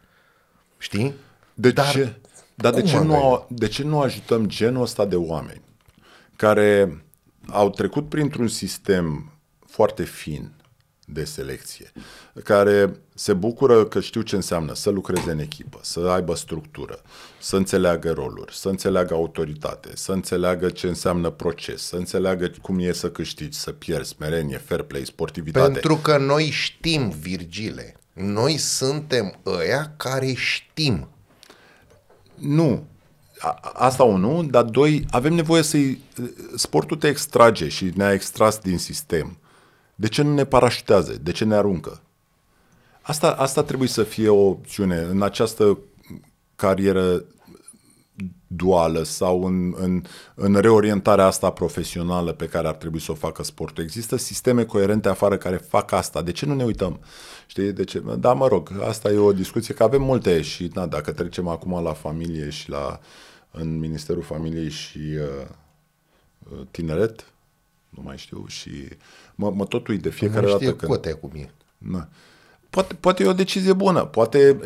Știi? 0.79 1.15
De 1.55 1.71
Dar 1.71 1.91
ce? 1.91 2.21
Dar 2.63 2.73
de 2.73 2.81
cum 2.81 2.89
ce, 2.89 2.97
nu, 2.97 3.01
angajezi? 3.03 3.25
au- 3.25 3.47
de 3.49 3.69
ce 3.69 3.83
nu 3.83 4.01
ajutăm 4.01 4.47
genul 4.47 4.83
ăsta 4.83 5.05
de 5.05 5.17
oameni 5.17 5.63
care 6.37 7.05
au 7.47 7.71
trecut 7.71 8.09
printr-un 8.09 8.49
sistem 8.49 9.33
foarte 9.67 10.05
fin 10.05 10.53
de 11.07 11.25
selecție, 11.25 11.93
care 12.45 12.97
se 13.15 13.33
bucură 13.33 13.85
că 13.85 14.01
știu 14.01 14.21
ce 14.21 14.37
înseamnă 14.37 14.75
să 14.75 14.91
lucreze 14.91 15.31
în 15.31 15.39
echipă, 15.39 15.79
să 15.83 16.01
aibă 16.01 16.35
structură, 16.35 17.03
să 17.41 17.57
înțeleagă 17.57 18.13
roluri, 18.13 18.55
să 18.57 18.69
înțeleagă 18.69 19.15
autoritate, 19.15 19.91
să 19.95 20.13
înțeleagă 20.13 20.69
ce 20.69 20.87
înseamnă 20.87 21.31
proces, 21.31 21.83
să 21.83 21.97
înțeleagă 21.97 22.51
cum 22.63 22.79
e 22.79 22.93
să 22.93 23.11
câștigi, 23.11 23.59
să 23.59 23.73
pierzi, 23.73 24.09
smerenie, 24.11 24.59
fair 24.59 24.83
play, 24.83 25.05
sportivitate. 25.05 25.71
Pentru 25.73 25.97
că 25.97 26.19
noi 26.19 26.51
știm, 26.51 27.09
Virgile. 27.21 27.97
Noi 28.13 28.57
suntem 28.57 29.41
ăia 29.47 29.95
care 29.97 30.33
știm. 30.33 31.09
Nu. 32.35 32.85
A- 33.39 33.59
Asta 33.75 34.03
unu, 34.03 34.43
dar 34.45 34.63
doi, 34.63 35.07
avem 35.11 35.33
nevoie 35.33 35.63
să-i... 35.63 35.99
Sportul 36.57 36.97
te 36.97 37.09
extrage 37.09 37.69
și 37.69 37.93
ne-a 37.95 38.13
extras 38.13 38.59
din 38.59 38.79
sistem. 38.79 39.37
De 39.95 40.09
ce 40.09 40.23
nu 40.23 40.35
ne 40.35 40.45
parașutează? 40.45 41.17
De 41.23 41.33
ce 41.33 41.45
ne 41.45 41.55
aruncă? 41.55 42.01
Asta, 43.03 43.31
asta 43.33 43.63
trebuie 43.63 43.89
să 43.89 44.03
fie 44.03 44.29
o 44.29 44.47
opțiune 44.49 44.99
în 44.99 45.23
această 45.23 45.79
carieră 46.57 47.25
duală 48.57 49.03
sau 49.03 49.45
în, 49.45 49.75
în, 49.77 50.03
în 50.35 50.55
reorientarea 50.55 51.27
asta 51.27 51.51
profesională 51.51 52.33
pe 52.33 52.47
care 52.47 52.69
ar 52.69 52.75
trebui 52.75 53.01
să 53.01 53.11
o 53.11 53.15
facă 53.15 53.43
sportul. 53.43 53.85
Există 53.85 54.17
sisteme 54.17 54.65
coerente 54.65 55.09
afară 55.09 55.37
care 55.37 55.57
fac 55.57 55.93
asta. 55.93 56.23
De 56.23 56.33
ce 56.33 56.47
nu 56.47 56.55
ne 56.55 56.65
uităm? 56.65 57.01
Știi? 57.47 57.73
De 57.73 57.85
ce? 57.85 58.03
Da, 58.19 58.33
mă 58.33 58.47
rog, 58.47 58.73
asta 58.83 59.11
e 59.11 59.17
o 59.17 59.33
discuție, 59.33 59.75
că 59.75 59.83
avem 59.83 60.03
multe 60.03 60.41
și 60.41 60.71
na, 60.75 60.87
dacă 60.87 61.13
trecem 61.13 61.49
acum 61.49 61.83
la 61.83 61.93
familie 61.93 62.51
și 62.51 62.71
la 62.71 63.01
în 63.51 63.79
Ministerul 63.79 64.23
Familiei 64.23 64.71
și 64.71 64.99
uh, 64.99 65.47
uh, 66.53 66.67
Tineret, 66.71 67.33
nu 67.89 68.03
mai 68.03 68.19
știu, 68.19 68.45
și 68.47 68.71
mă, 69.35 69.51
mă 69.51 69.65
tot 69.65 69.87
uit 69.87 70.03
de 70.03 70.11
fiecare 70.11 70.41
nu 70.41 70.47
dată 70.47 70.63
știe 70.63 70.77
când... 70.77 70.93
cotea 70.93 71.15
cum 71.15 71.31
e. 71.35 71.51
Na. 71.79 72.09
Poate, 72.73 72.95
poate 72.95 73.23
e 73.23 73.27
o 73.27 73.33
decizie 73.33 73.73
bună. 73.73 74.01
Poate, 74.05 74.61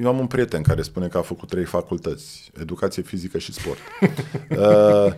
eu 0.00 0.08
am 0.08 0.18
un 0.18 0.26
prieten 0.26 0.62
care 0.62 0.82
spune 0.82 1.08
că 1.08 1.18
a 1.18 1.22
făcut 1.22 1.48
trei 1.48 1.64
facultăți, 1.64 2.50
educație 2.60 3.02
fizică 3.02 3.38
și 3.38 3.52
sport. 3.52 3.78
uh, 4.58 5.14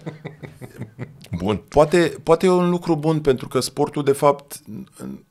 Bun. 1.38 1.56
poate, 1.68 2.14
poate 2.22 2.46
e 2.46 2.50
un 2.50 2.70
lucru 2.70 2.96
bun 2.96 3.20
pentru 3.20 3.48
că 3.48 3.60
sportul, 3.60 4.04
de 4.04 4.12
fapt, 4.12 4.60
în- 4.98 5.24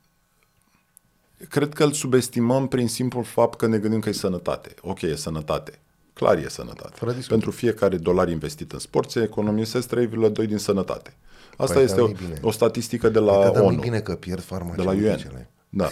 cred 1.48 1.72
că 1.74 1.84
îl 1.84 1.92
subestimăm 1.92 2.68
prin 2.68 2.88
simplul 2.88 3.24
fapt 3.24 3.58
că 3.58 3.66
ne 3.66 3.78
gândim 3.78 4.00
că 4.00 4.08
e 4.08 4.12
sănătate. 4.12 4.74
Ok, 4.80 5.00
e 5.02 5.16
sănătate. 5.16 5.78
Clar 6.12 6.36
e 6.38 6.48
sănătate. 6.48 6.92
Fără 6.94 7.10
discuție. 7.10 7.32
Pentru 7.36 7.50
fiecare 7.50 7.96
dolar 7.96 8.28
investit 8.28 8.72
în 8.72 8.78
sport 8.78 9.10
se 9.10 9.22
economisesc 9.22 9.88
3,2 9.96 10.46
din 10.46 10.58
sănătate. 10.58 11.16
Asta 11.56 11.74
Păi, 11.74 11.82
este 11.82 11.96
dar 11.96 12.04
o, 12.04 12.08
nu-i 12.08 12.16
bine. 12.26 12.38
o 12.42 12.50
statistică 12.50 13.08
de 13.08 13.18
la 13.18 13.32
Că 13.38 13.50
dar 13.52 13.62
nu 13.62 13.66
ONU, 13.66 13.80
bine 13.80 14.00
că 14.00 14.14
pierd 14.14 14.44
de 14.44 14.54
la 14.54 14.58
UN. 14.60 14.74
farmaceuticele. 14.76 15.50
Da. 15.68 15.88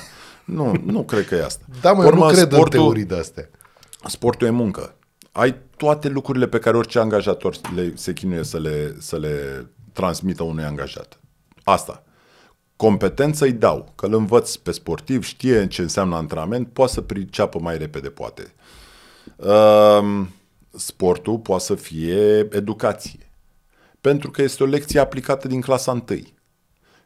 Nu, 0.47 0.75
nu 0.85 1.03
cred 1.05 1.27
că 1.27 1.35
e 1.35 1.45
asta. 1.45 1.65
Da, 1.81 1.93
mă, 1.93 1.99
Pe 2.01 2.05
eu 2.07 2.13
nu 2.15 2.19
urmă, 2.21 2.31
cred 2.31 2.43
în 2.45 2.51
sportul- 2.51 2.79
teorii 2.81 3.05
de-astea. 3.05 3.49
Sportul 4.07 4.47
e 4.47 4.51
muncă. 4.51 4.95
Ai 5.33 5.55
toate 5.77 6.09
lucrurile 6.09 6.47
pe 6.49 6.59
care 6.59 6.77
orice 6.77 6.99
angajator 6.99 7.57
le, 7.75 7.93
se 7.95 8.13
chinuie 8.13 8.43
să 8.43 8.59
le, 8.59 8.97
să 8.99 9.17
le 9.19 9.67
transmită 9.93 10.43
unui 10.43 10.65
angajat. 10.65 11.21
Asta. 11.65 12.01
Competență 12.77 13.45
îi 13.45 13.53
dau, 13.53 13.93
că 13.95 14.07
îl 14.07 14.15
învăț 14.15 14.55
pe 14.55 14.71
sportiv, 14.71 15.25
știe 15.25 15.67
ce 15.67 15.83
înseamnă 15.83 16.17
antrenament, 16.17 16.69
poate 16.73 16.93
să 16.93 17.01
priceapă 17.01 17.59
mai 17.59 17.79
repede, 17.79 18.09
poate. 18.09 18.55
Um, 19.37 20.29
sportul 20.71 21.39
poate 21.39 21.65
să 21.65 21.75
fie 21.75 22.49
educație. 22.51 23.31
Pentru 24.01 24.31
că 24.31 24.43
este 24.43 24.63
o 24.63 24.67
lecție 24.67 25.01
aplicată 25.01 25.49
din 25.49 25.61
clasa 25.61 25.93
întâi. 25.93 26.35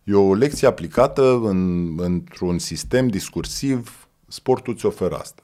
E 0.05 0.15
o 0.15 0.35
lecție 0.35 0.67
aplicată 0.67 1.41
în, 1.43 1.95
într-un 2.01 2.59
sistem 2.59 3.09
discursiv, 3.09 4.09
sportul 4.29 4.77
ți 4.77 4.87
oferă 4.87 5.17
asta. 5.17 5.43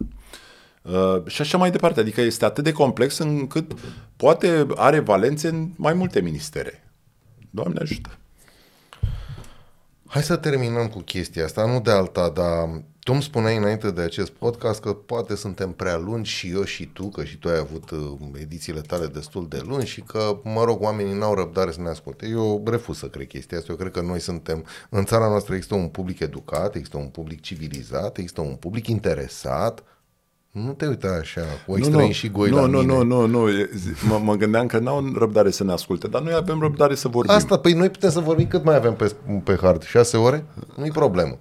Uh, 0.82 1.26
și 1.26 1.40
așa 1.40 1.58
mai 1.58 1.70
departe. 1.70 2.00
Adică 2.00 2.20
este 2.20 2.44
atât 2.44 2.64
de 2.64 2.72
complex 2.72 3.18
încât 3.18 3.72
poate 4.16 4.66
are 4.74 4.98
valențe 4.98 5.48
în 5.48 5.70
mai 5.76 5.94
multe 5.94 6.20
ministere. 6.20 6.92
Doamne 7.50 7.78
ajută! 7.80 8.18
Hai 10.16 10.24
să 10.24 10.36
terminăm 10.36 10.88
cu 10.88 10.98
chestia 10.98 11.44
asta, 11.44 11.66
nu 11.66 11.80
de 11.80 11.90
alta, 11.90 12.28
dar 12.28 12.82
tu 13.00 13.12
îmi 13.12 13.22
spuneai 13.22 13.56
înainte 13.56 13.90
de 13.90 14.00
acest 14.00 14.30
podcast 14.30 14.80
că 14.80 14.92
poate 14.92 15.34
suntem 15.34 15.72
prea 15.72 15.96
lungi 15.96 16.30
și 16.30 16.50
eu 16.50 16.64
și 16.64 16.86
tu, 16.86 17.08
că 17.08 17.24
și 17.24 17.38
tu 17.38 17.48
ai 17.48 17.58
avut 17.58 17.90
uh, 17.90 18.18
edițiile 18.40 18.80
tale 18.80 19.06
destul 19.06 19.48
de 19.48 19.62
lungi 19.66 19.86
și 19.86 20.00
că, 20.00 20.40
mă 20.42 20.64
rog, 20.64 20.82
oamenii 20.82 21.18
n-au 21.18 21.34
răbdare 21.34 21.70
să 21.70 21.80
ne 21.80 21.88
asculte. 21.88 22.26
Eu 22.26 22.62
refuz 22.66 22.98
să 22.98 23.06
cred 23.06 23.26
chestia 23.26 23.58
asta. 23.58 23.72
Eu 23.72 23.78
cred 23.78 23.92
că 23.92 24.00
noi 24.00 24.20
suntem, 24.20 24.64
în 24.88 25.04
țara 25.04 25.28
noastră 25.28 25.54
există 25.54 25.74
un 25.74 25.88
public 25.88 26.20
educat, 26.20 26.74
există 26.74 26.96
un 26.96 27.08
public 27.08 27.40
civilizat, 27.40 28.16
există 28.16 28.40
un 28.40 28.54
public 28.54 28.86
interesat, 28.86 29.82
nu 30.64 30.72
te 30.72 30.86
uita 30.86 31.18
așa, 31.20 31.40
cu 31.66 31.76
nu, 31.76 31.88
nu, 31.88 32.10
și 32.10 32.28
goi 32.28 32.50
nu, 32.50 32.56
la 32.56 32.66
nu, 32.66 32.78
mine. 32.78 32.92
nu, 32.92 33.02
nu, 33.02 33.26
nu, 33.26 33.48
mă, 34.08 34.20
mă 34.22 34.34
gândeam 34.34 34.66
că 34.66 34.78
n-au 34.78 35.12
răbdare 35.18 35.50
să 35.50 35.64
ne 35.64 35.72
asculte, 35.72 36.08
dar 36.08 36.22
noi 36.22 36.34
avem 36.34 36.60
răbdare 36.60 36.94
să 36.94 37.08
vorbim. 37.08 37.34
Asta, 37.34 37.58
păi 37.58 37.72
noi 37.72 37.90
putem 37.90 38.10
să 38.10 38.20
vorbim 38.20 38.46
cât 38.46 38.64
mai 38.64 38.76
avem 38.76 38.94
pe, 38.94 39.14
pe 39.44 39.58
hard, 39.60 39.82
șase 39.82 40.16
ore? 40.16 40.44
Nu-i 40.76 40.90
problemă. 40.90 41.38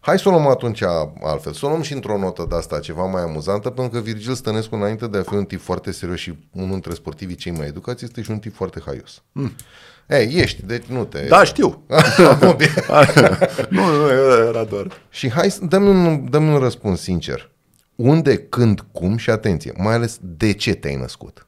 Hai 0.00 0.18
să 0.18 0.28
o 0.28 0.30
luăm 0.30 0.46
atunci 0.46 0.82
altfel. 1.22 1.52
Să 1.52 1.66
o 1.66 1.68
luăm 1.68 1.82
și 1.82 1.92
într-o 1.92 2.18
notă 2.18 2.46
de 2.48 2.54
asta 2.54 2.78
ceva 2.78 3.04
mai 3.04 3.22
amuzantă, 3.22 3.70
pentru 3.70 3.98
că 3.98 4.04
Virgil 4.04 4.34
Stănescu, 4.34 4.74
înainte 4.74 5.06
de 5.06 5.18
a 5.18 5.22
fi 5.22 5.34
un 5.34 5.44
tip 5.44 5.60
foarte 5.60 5.90
serios 5.92 6.18
și 6.18 6.34
unul 6.52 6.70
dintre 6.70 6.94
sportivii 6.94 7.36
cei 7.36 7.52
mai 7.52 7.66
educați, 7.66 8.04
este 8.04 8.22
și 8.22 8.30
un 8.30 8.38
tip 8.38 8.54
foarte 8.54 8.82
haios. 8.84 9.22
Mm. 9.32 9.52
Ei, 10.08 10.34
ești, 10.34 10.66
deci 10.66 10.84
nu 10.84 11.04
te... 11.04 11.26
Da, 11.28 11.44
știu. 11.44 11.66
nu, 13.68 13.86
nu, 13.96 14.10
era 14.48 14.64
doar. 14.64 14.86
Și 15.10 15.30
hai, 15.30 15.54
dă-mi 15.68 15.88
un, 15.88 16.30
dă 16.30 16.38
un 16.38 16.58
răspuns 16.58 17.00
sincer. 17.00 17.50
Unde, 17.98 18.38
când, 18.38 18.86
cum 18.92 19.16
și 19.16 19.30
atenție, 19.30 19.72
mai 19.76 19.94
ales 19.94 20.18
de 20.22 20.52
ce 20.52 20.74
te-ai 20.74 20.96
născut? 20.96 21.46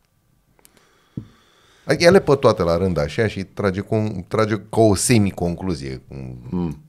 Adică 1.84 2.04
ele 2.04 2.20
pe 2.20 2.34
toate 2.34 2.62
la 2.62 2.76
rând 2.76 2.96
așa 2.96 3.26
și 3.26 3.44
trage, 3.44 3.80
cu, 3.80 4.24
trage 4.28 4.54
ca 4.54 4.80
o 4.80 4.94
semi-concluzie. 4.94 6.02
Mm. 6.50 6.82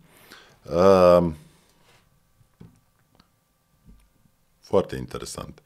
Uh, 0.64 1.32
foarte 4.60 4.96
interesant. 4.96 5.62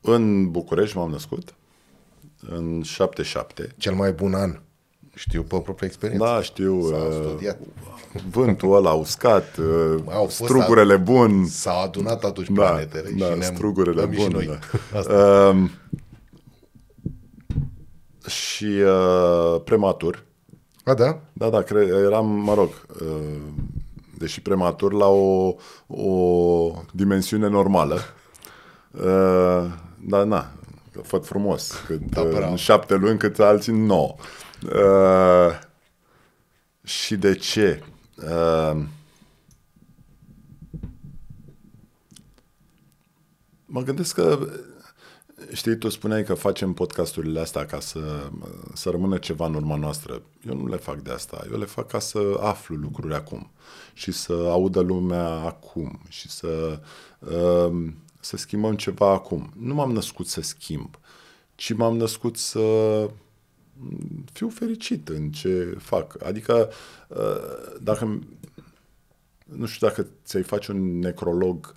În 0.00 0.50
București 0.50 0.96
m-am 0.96 1.10
născut, 1.10 1.54
în 2.40 2.82
77. 2.82 3.74
Cel 3.78 3.94
mai 3.94 4.12
bun 4.12 4.34
an. 4.34 4.60
Știu 5.20 5.42
pe 5.42 5.56
propria 5.56 5.86
experiență. 5.86 6.24
Da, 6.24 6.42
știu. 6.42 6.74
Uh, 6.78 7.52
vântul 8.30 8.74
ăla 8.74 8.92
uscat, 8.92 9.56
uh, 9.56 10.00
Au 10.08 10.28
strugurile 10.28 10.96
ad- 10.98 11.02
bun. 11.02 11.46
S-au 11.46 11.82
adunat 11.82 12.24
atunci 12.24 12.48
da, 12.48 12.62
planetele 12.62 13.10
da, 13.18 13.24
și 13.32 13.38
ne-am 13.38 13.54
strugurile 13.54 14.04
bun. 14.04 14.28
Și, 14.28 14.32
noi. 14.32 14.46
Da. 14.46 14.58
Uh, 15.50 15.70
și 18.26 18.64
uh, 18.64 19.60
prematur. 19.64 20.24
A, 20.84 20.94
da? 20.94 21.20
Da, 21.32 21.48
da, 21.48 21.62
cred, 21.62 21.88
eram, 21.88 22.26
mă 22.26 22.54
rog, 22.54 22.68
uh, 23.00 23.36
deși 24.18 24.42
prematur, 24.42 24.92
la 24.92 25.06
o, 25.06 25.54
o 25.86 26.72
dimensiune 26.92 27.48
normală. 27.48 27.98
Uh, 28.90 29.64
dar 30.06 30.24
na, 30.24 30.50
făt 31.02 31.26
frumos, 31.26 31.72
cât, 31.86 32.00
da, 32.00 32.20
uh, 32.20 32.46
în 32.50 32.56
șapte 32.56 32.94
luni 32.94 33.18
cât 33.18 33.38
alții 33.38 33.72
în 33.72 33.84
nouă. 33.84 34.14
Uh, 34.64 35.58
și 36.82 37.16
de 37.16 37.34
ce? 37.34 37.82
Uh, 38.16 38.82
mă 43.66 43.82
gândesc 43.82 44.14
că 44.14 44.48
Știi, 45.52 45.78
tu 45.78 45.88
spuneai 45.88 46.24
că 46.24 46.34
facem 46.34 46.72
podcasturile 46.72 47.40
astea 47.40 47.66
ca 47.66 47.80
să, 47.80 48.30
să 48.74 48.90
rămână 48.90 49.18
ceva 49.18 49.46
în 49.46 49.54
urma 49.54 49.76
noastră. 49.76 50.22
Eu 50.46 50.56
nu 50.56 50.68
le 50.68 50.76
fac 50.76 51.00
de 51.00 51.10
asta. 51.10 51.46
Eu 51.50 51.58
le 51.58 51.64
fac 51.64 51.86
ca 51.86 51.98
să 51.98 52.38
aflu 52.40 52.76
lucruri 52.76 53.14
acum 53.14 53.50
și 53.92 54.12
să 54.12 54.32
audă 54.32 54.80
lumea 54.80 55.28
acum 55.28 56.00
și 56.08 56.30
să, 56.30 56.80
uh, 57.18 57.92
să 58.20 58.36
schimbăm 58.36 58.74
ceva 58.74 59.10
acum. 59.12 59.52
Nu 59.56 59.74
m-am 59.74 59.92
născut 59.92 60.26
să 60.26 60.40
schimb, 60.40 60.98
ci 61.54 61.72
m-am 61.72 61.96
născut 61.96 62.36
să 62.36 62.60
fiu 64.32 64.48
fericit 64.48 65.08
în 65.08 65.30
ce 65.30 65.74
fac. 65.78 66.24
Adică, 66.24 66.68
uh, 67.08 67.78
dacă, 67.82 68.18
nu 69.44 69.66
știu 69.66 69.86
dacă 69.86 70.06
ți-ai 70.24 70.42
face 70.42 70.72
un 70.72 70.98
necrolog 70.98 71.74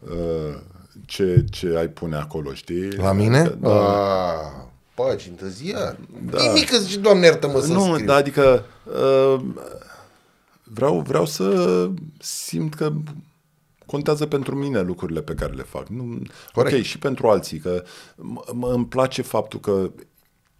uh, 0.00 0.58
ce, 1.06 1.44
ce 1.50 1.76
ai 1.76 1.88
pune 1.88 2.16
acolo, 2.16 2.52
știi? 2.52 2.90
La 2.96 3.12
mine? 3.12 3.38
Adică, 3.38 3.56
da. 3.60 4.30
Ah, 4.32 4.64
pagini 4.94 5.36
de 5.36 5.48
ziar. 5.48 5.96
Da. 6.30 6.42
Nimic 6.42 6.70
că 6.70 6.76
zici, 6.76 6.96
Doamne, 6.96 7.26
iartă-mă 7.26 7.60
să 7.60 7.72
Nu, 7.72 7.98
da, 7.98 8.14
adică 8.14 8.64
uh, 8.84 9.40
vreau, 10.62 11.00
vreau 11.00 11.26
să 11.26 11.88
simt 12.18 12.74
că 12.74 12.92
contează 13.86 14.26
pentru 14.26 14.54
mine 14.54 14.80
lucrurile 14.80 15.22
pe 15.22 15.34
care 15.34 15.52
le 15.52 15.62
fac. 15.62 15.88
Nu, 15.88 16.18
Corect. 16.52 16.76
Ok, 16.76 16.82
și 16.82 16.98
pentru 16.98 17.28
alții, 17.28 17.58
că 17.58 17.82
m- 18.16 18.50
îmi 18.60 18.86
place 18.86 19.22
faptul 19.22 19.60
că 19.60 19.90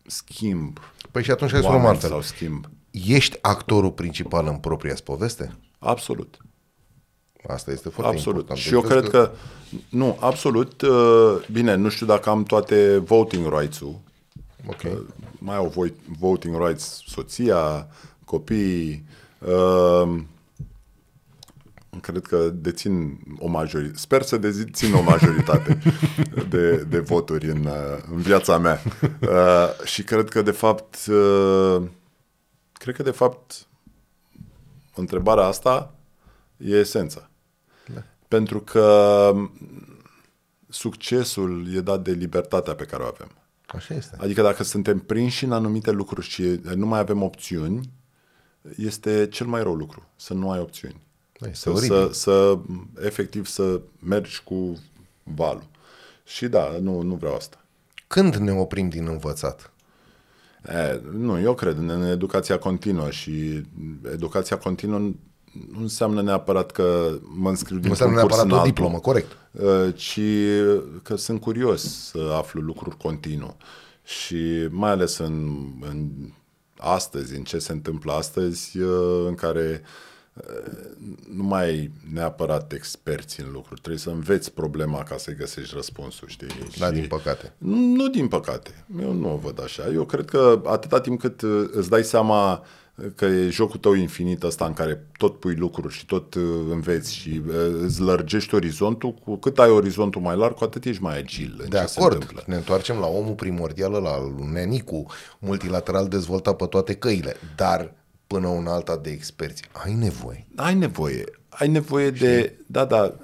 schimb. 0.07 0.79
Păi 1.11 1.23
și 1.23 1.31
atunci 1.31 1.51
hai 1.51 1.61
să 1.61 1.69
luăm 1.69 1.87
altfel. 1.87 2.11
Sau 2.11 2.21
schimb. 2.21 2.69
Ești 2.91 3.39
actorul 3.41 3.91
principal 3.91 4.47
în 4.47 4.57
propria 4.57 4.95
poveste? 5.05 5.57
Absolut. 5.79 6.37
Asta 7.47 7.71
este 7.71 7.89
foarte 7.89 8.17
absolut. 8.17 8.41
important. 8.41 8.67
Și 8.67 8.73
eu 8.73 8.81
cred 8.81 9.03
că... 9.03 9.09
că, 9.09 9.31
nu, 9.89 10.17
absolut, 10.21 10.83
uh, 10.83 11.47
bine, 11.53 11.75
nu 11.75 11.89
știu 11.89 12.07
dacă 12.07 12.31
am 12.31 12.43
toate 12.43 12.99
voting 12.99 13.59
rights-ul. 13.59 14.01
Okay. 14.67 15.07
Mai 15.39 15.57
au 15.57 15.87
voting 16.19 16.67
rights 16.67 17.03
soția, 17.07 17.89
copiii, 18.25 19.05
uh, 19.39 20.19
cred 22.01 22.27
că 22.27 22.51
dețin 22.55 23.19
o 23.39 23.49
majoritate, 23.49 23.99
sper 23.99 24.23
să 24.23 24.37
dețin 24.37 24.95
o 24.95 25.03
majoritate 25.03 25.79
de, 26.51 26.77
de 26.77 26.99
voturi 26.99 27.51
în, 27.51 27.65
uh, 27.65 28.03
în 28.11 28.21
viața 28.21 28.59
mea. 28.59 28.81
Uh, 29.21 29.85
și 29.85 30.03
cred 30.03 30.29
că 30.29 30.43
de 30.43 30.51
fapt, 30.51 31.07
uh, 31.07 31.83
cred 32.73 32.95
că 32.95 33.03
de 33.03 33.11
fapt 33.11 33.67
întrebarea 34.95 35.45
asta 35.45 35.95
e 36.57 36.75
esența. 36.75 37.31
Da. 37.95 38.03
Pentru 38.29 38.61
că 38.61 39.33
succesul 40.69 41.75
e 41.75 41.81
dat 41.81 42.03
de 42.03 42.13
libertatea 42.13 42.75
pe 42.75 42.85
care 42.85 43.03
o 43.03 43.07
avem. 43.07 43.31
Așa 43.67 43.95
este. 43.95 44.17
Adică 44.21 44.43
dacă 44.43 44.63
suntem 44.63 44.99
prinși 44.99 45.45
în 45.45 45.53
anumite 45.53 45.91
lucruri 45.91 46.27
și 46.27 46.61
nu 46.75 46.87
mai 46.87 46.99
avem 46.99 47.23
opțiuni, 47.23 47.91
este 48.77 49.29
cel 49.29 49.47
mai 49.47 49.63
rău 49.63 49.75
lucru, 49.75 50.09
să 50.17 50.35
nu 50.35 50.51
ai 50.51 50.61
opțiuni. 50.61 51.06
Da, 51.39 51.49
să, 51.53 51.73
să, 51.75 52.09
să, 52.13 52.59
efectiv, 53.05 53.47
să 53.47 53.81
mergi 53.99 54.43
cu 54.45 54.79
valul. 55.23 55.67
Și 56.25 56.47
da, 56.47 56.77
nu, 56.81 57.01
nu 57.01 57.15
vreau 57.15 57.35
asta. 57.35 57.65
Când 58.07 58.35
ne 58.35 58.53
oprim 58.53 58.89
din 58.89 59.07
învățat? 59.07 59.71
E, 60.69 61.01
nu, 61.13 61.41
eu 61.41 61.55
cred 61.55 61.79
în 61.79 62.03
educația 62.03 62.59
continuă 62.59 63.11
și 63.11 63.63
educația 64.13 64.59
continuă 64.59 64.99
nu 65.73 65.81
înseamnă 65.81 66.23
neapărat 66.23 66.71
că 66.71 67.19
mă 67.23 67.49
înscriu 67.49 67.77
din 67.77 67.85
Nu 67.85 67.91
înseamnă 67.91 68.17
neapărat 68.17 68.51
o 68.51 68.63
diplomă, 68.63 68.99
corect. 68.99 69.37
Ci 69.95 70.21
că 71.03 71.17
sunt 71.17 71.41
curios 71.41 71.83
să 71.83 72.33
aflu 72.37 72.61
lucruri 72.61 72.97
continuu. 72.97 73.57
Și 74.05 74.69
mai 74.71 74.91
ales 74.91 75.19
în, 75.19 75.67
în 75.81 76.09
astăzi, 76.79 77.37
în 77.37 77.43
ce 77.43 77.59
se 77.59 77.73
întâmplă 77.73 78.13
astăzi, 78.13 78.79
în 79.27 79.35
care 79.35 79.83
nu 81.35 81.43
mai 81.43 81.65
ai 81.65 81.91
neapărat 82.13 82.73
experți 82.73 83.41
în 83.41 83.47
lucruri. 83.53 83.81
Trebuie 83.81 84.01
să 84.03 84.11
înveți 84.11 84.53
problema 84.53 85.03
ca 85.03 85.17
să-i 85.17 85.35
găsești 85.35 85.75
răspunsul, 85.75 86.29
știi? 86.29 86.47
Da, 86.79 86.87
și 86.87 86.93
din 86.93 87.07
păcate. 87.07 87.53
Nu, 87.59 87.77
nu 87.77 88.09
din 88.09 88.29
păcate. 88.29 88.85
Eu 89.03 89.13
nu 89.13 89.33
o 89.33 89.37
văd 89.37 89.63
așa. 89.63 89.83
Eu 89.93 90.05
cred 90.05 90.25
că 90.25 90.61
atâta 90.65 91.01
timp 91.01 91.21
cât 91.21 91.41
îți 91.73 91.89
dai 91.91 92.05
seama 92.05 92.65
că 93.15 93.25
e 93.25 93.49
jocul 93.49 93.79
tău 93.81 93.93
infinit 93.93 94.43
ăsta 94.43 94.65
în 94.67 94.73
care 94.73 95.07
tot 95.19 95.39
pui 95.41 95.55
lucruri 95.55 95.95
și 95.95 96.07
tot 96.07 96.35
uh, 96.35 96.43
înveți 96.71 97.15
și 97.15 97.43
uh, 97.49 97.55
îți 97.83 98.01
lărgești 98.01 98.55
orizontul, 98.55 99.13
cu 99.15 99.37
cât 99.37 99.59
ai 99.59 99.71
orizontul 99.71 100.21
mai 100.21 100.37
larg, 100.37 100.55
cu 100.55 100.65
atât 100.65 100.85
ești 100.85 101.03
mai 101.03 101.19
agil 101.19 101.55
în 101.63 101.69
De 101.69 101.77
ce 101.77 101.83
acord, 101.99 102.13
se 102.13 102.19
întâmplă. 102.19 102.43
ne 102.47 102.55
întoarcem 102.57 102.99
la 102.99 103.07
omul 103.07 103.35
primordial 103.35 103.93
la 103.93 104.33
nenicu, 104.53 105.07
multilateral 105.39 106.09
dezvoltat 106.09 106.57
pe 106.57 106.67
toate 106.67 106.95
căile, 106.95 107.37
dar 107.57 107.93
până 108.27 108.49
un 108.49 108.67
alta 108.67 108.97
de 108.97 109.11
experți, 109.11 109.63
ai 109.73 109.95
nevoie. 109.95 110.47
Ai 110.57 110.75
nevoie. 110.75 111.25
Ai 111.49 111.69
nevoie 111.69 112.15
și... 112.15 112.21
de... 112.21 112.59
Da, 112.67 112.85
da, 112.85 113.17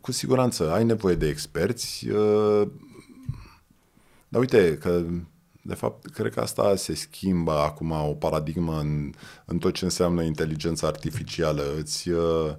cu 0.00 0.12
siguranță, 0.12 0.72
ai 0.72 0.84
nevoie 0.84 1.14
de 1.14 1.28
experți. 1.28 2.08
Uh, 2.08 2.68
dar 4.28 4.40
uite 4.40 4.78
că 4.78 5.04
De 5.62 5.74
fapt, 5.74 6.10
cred 6.10 6.32
că 6.32 6.40
asta 6.40 6.76
se 6.76 6.94
schimbă 6.94 7.52
acum 7.52 7.90
o 7.90 8.14
paradigmă 8.14 8.78
în, 8.80 9.12
în 9.44 9.58
tot 9.58 9.74
ce 9.74 9.84
înseamnă 9.84 10.22
inteligența 10.22 10.86
artificială. 10.86 11.74
Îți, 11.76 12.08
uh, 12.08 12.54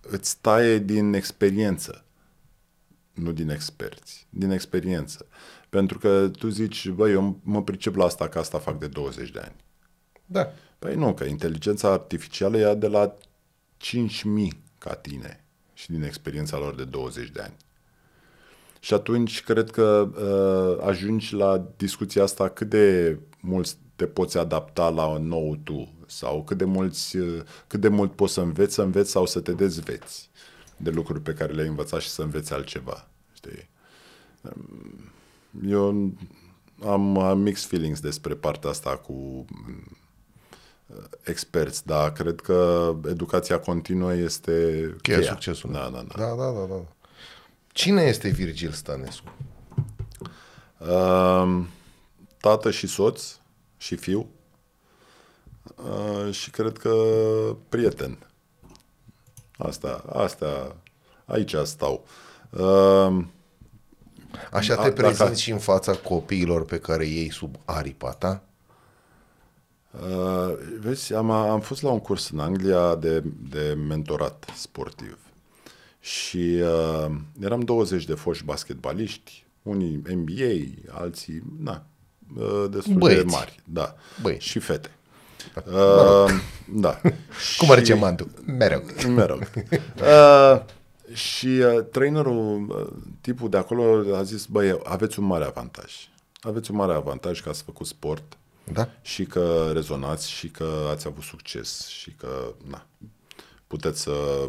îți 0.00 0.38
taie 0.40 0.78
din 0.78 1.12
experiență, 1.12 2.04
nu 3.12 3.32
din 3.32 3.50
experți, 3.50 4.26
din 4.30 4.50
experiență. 4.50 5.26
Pentru 5.72 5.98
că 5.98 6.30
tu 6.38 6.48
zici, 6.48 6.88
băi, 6.88 7.12
eu 7.12 7.40
mă 7.42 7.62
pricep 7.62 7.94
la 7.94 8.04
asta, 8.04 8.28
că 8.28 8.38
asta 8.38 8.58
fac 8.58 8.78
de 8.78 8.86
20 8.86 9.30
de 9.30 9.38
ani. 9.38 9.54
Da. 10.26 10.52
Păi 10.78 10.94
nu, 10.94 11.14
că 11.14 11.24
inteligența 11.24 11.92
artificială 11.92 12.58
e 12.58 12.74
de 12.74 12.86
la 12.86 13.16
5.000 13.82 14.58
ca 14.78 14.94
tine 14.94 15.44
și 15.72 15.90
din 15.90 16.02
experiența 16.02 16.58
lor 16.58 16.74
de 16.74 16.84
20 16.84 17.30
de 17.30 17.40
ani. 17.40 17.56
Și 18.80 18.94
atunci 18.94 19.42
cred 19.42 19.70
că 19.70 20.10
uh, 20.14 20.86
ajungi 20.86 21.34
la 21.34 21.66
discuția 21.76 22.22
asta 22.22 22.48
cât 22.48 22.68
de 22.68 23.18
mult 23.40 23.76
te 23.96 24.06
poți 24.06 24.38
adapta 24.38 24.88
la 24.88 25.06
un 25.06 25.26
nou 25.26 25.56
tu 25.56 25.92
sau 26.06 26.44
cât 26.44 26.58
de, 26.58 26.64
mulți, 26.64 27.16
uh, 27.16 27.42
cât 27.66 27.80
de 27.80 27.88
mult 27.88 28.12
poți 28.12 28.32
să 28.32 28.40
înveți, 28.40 28.74
să 28.74 28.82
înveți 28.82 29.10
sau 29.10 29.26
să 29.26 29.40
te 29.40 29.52
dezveți 29.52 30.30
de 30.76 30.90
lucruri 30.90 31.20
pe 31.20 31.32
care 31.32 31.52
le-ai 31.52 31.68
învățat 31.68 32.00
și 32.00 32.08
să 32.08 32.22
înveți 32.22 32.52
altceva. 32.52 33.08
Știi? 33.32 33.68
Um, 34.42 35.12
eu 35.66 36.14
am, 36.84 37.18
am 37.18 37.38
mixed 37.38 37.68
feelings 37.68 38.00
despre 38.00 38.34
partea 38.34 38.70
asta 38.70 38.96
cu 38.96 39.44
uh, 40.86 41.04
experți, 41.24 41.86
dar 41.86 42.12
cred 42.12 42.40
că 42.40 42.92
educația 43.08 43.58
continuă 43.60 44.14
este 44.14 44.52
cheia, 45.02 45.18
cheia. 45.18 45.30
succesului. 45.30 45.74
Da, 45.74 45.90
da, 45.92 46.04
da. 46.08 46.14
Da, 46.16 46.34
da, 46.34 46.50
da, 46.50 46.66
da. 46.66 46.84
Cine 47.72 48.02
este 48.02 48.28
Virgil 48.28 48.70
Stănescu? 48.70 49.32
Uh, 50.78 51.64
tată 52.40 52.70
și 52.70 52.86
soț 52.86 53.36
și 53.76 53.96
fiu 53.96 54.28
uh, 55.76 56.32
și 56.32 56.50
cred 56.50 56.78
că 56.78 56.94
prieten. 57.68 58.18
Asta, 59.56 60.04
asta, 60.12 60.76
aici 61.24 61.54
stau. 61.62 62.04
Uh, 62.50 63.24
Așa 64.52 64.74
te 64.74 64.90
prezinți 64.90 65.18
dacă... 65.18 65.34
și 65.34 65.50
în 65.50 65.58
fața 65.58 65.92
copiilor 65.92 66.64
pe 66.64 66.78
care 66.78 67.06
ei 67.06 67.32
sub 67.32 67.56
aripa 67.64 68.10
ta? 68.10 68.42
Uh, 69.90 70.54
vezi, 70.80 71.14
am, 71.14 71.30
am 71.30 71.60
fost 71.60 71.82
la 71.82 71.90
un 71.90 72.00
curs 72.00 72.30
în 72.30 72.38
Anglia 72.38 72.94
de, 72.94 73.22
de 73.50 73.76
mentorat 73.88 74.44
sportiv 74.56 75.18
și 76.00 76.60
uh, 76.62 77.14
eram 77.40 77.60
20 77.60 78.04
de 78.04 78.14
foști 78.14 78.44
basketbaliști, 78.44 79.44
unii 79.62 80.02
NBA, 80.14 80.98
alții, 81.00 81.42
na, 81.58 81.84
uh, 82.36 82.64
destul 82.70 82.94
Băieți. 82.94 83.24
de 83.24 83.30
mari, 83.30 83.60
da, 83.64 83.94
Băieți. 84.22 84.46
și 84.46 84.58
fete. 84.58 84.90
Uh, 85.66 86.30
da. 86.72 87.00
Cum 87.58 87.70
are 87.70 87.82
ce 87.82 87.94
mantu? 87.94 88.30
Mereu. 88.44 88.82
Mereu. 89.08 89.38
Uh, 89.38 90.62
și 91.12 91.46
uh, 91.46 91.84
trainerul, 91.90 92.66
uh, 92.68 93.02
tipul 93.20 93.48
de 93.48 93.56
acolo 93.56 94.16
a 94.16 94.22
zis, 94.22 94.46
băi, 94.46 94.80
aveți 94.84 95.18
un 95.18 95.24
mare 95.24 95.44
avantaj. 95.44 95.92
Aveți 96.40 96.70
un 96.70 96.76
mare 96.76 96.92
avantaj 96.92 97.42
că 97.42 97.48
ați 97.48 97.62
făcut 97.62 97.86
sport 97.86 98.36
da? 98.64 98.88
și 99.02 99.24
că 99.24 99.70
rezonați 99.72 100.30
și 100.30 100.48
că 100.48 100.88
ați 100.90 101.06
avut 101.06 101.22
succes 101.22 101.86
și 101.86 102.10
că 102.10 102.54
na, 102.66 102.86
puteți 103.66 104.00
să 104.00 104.48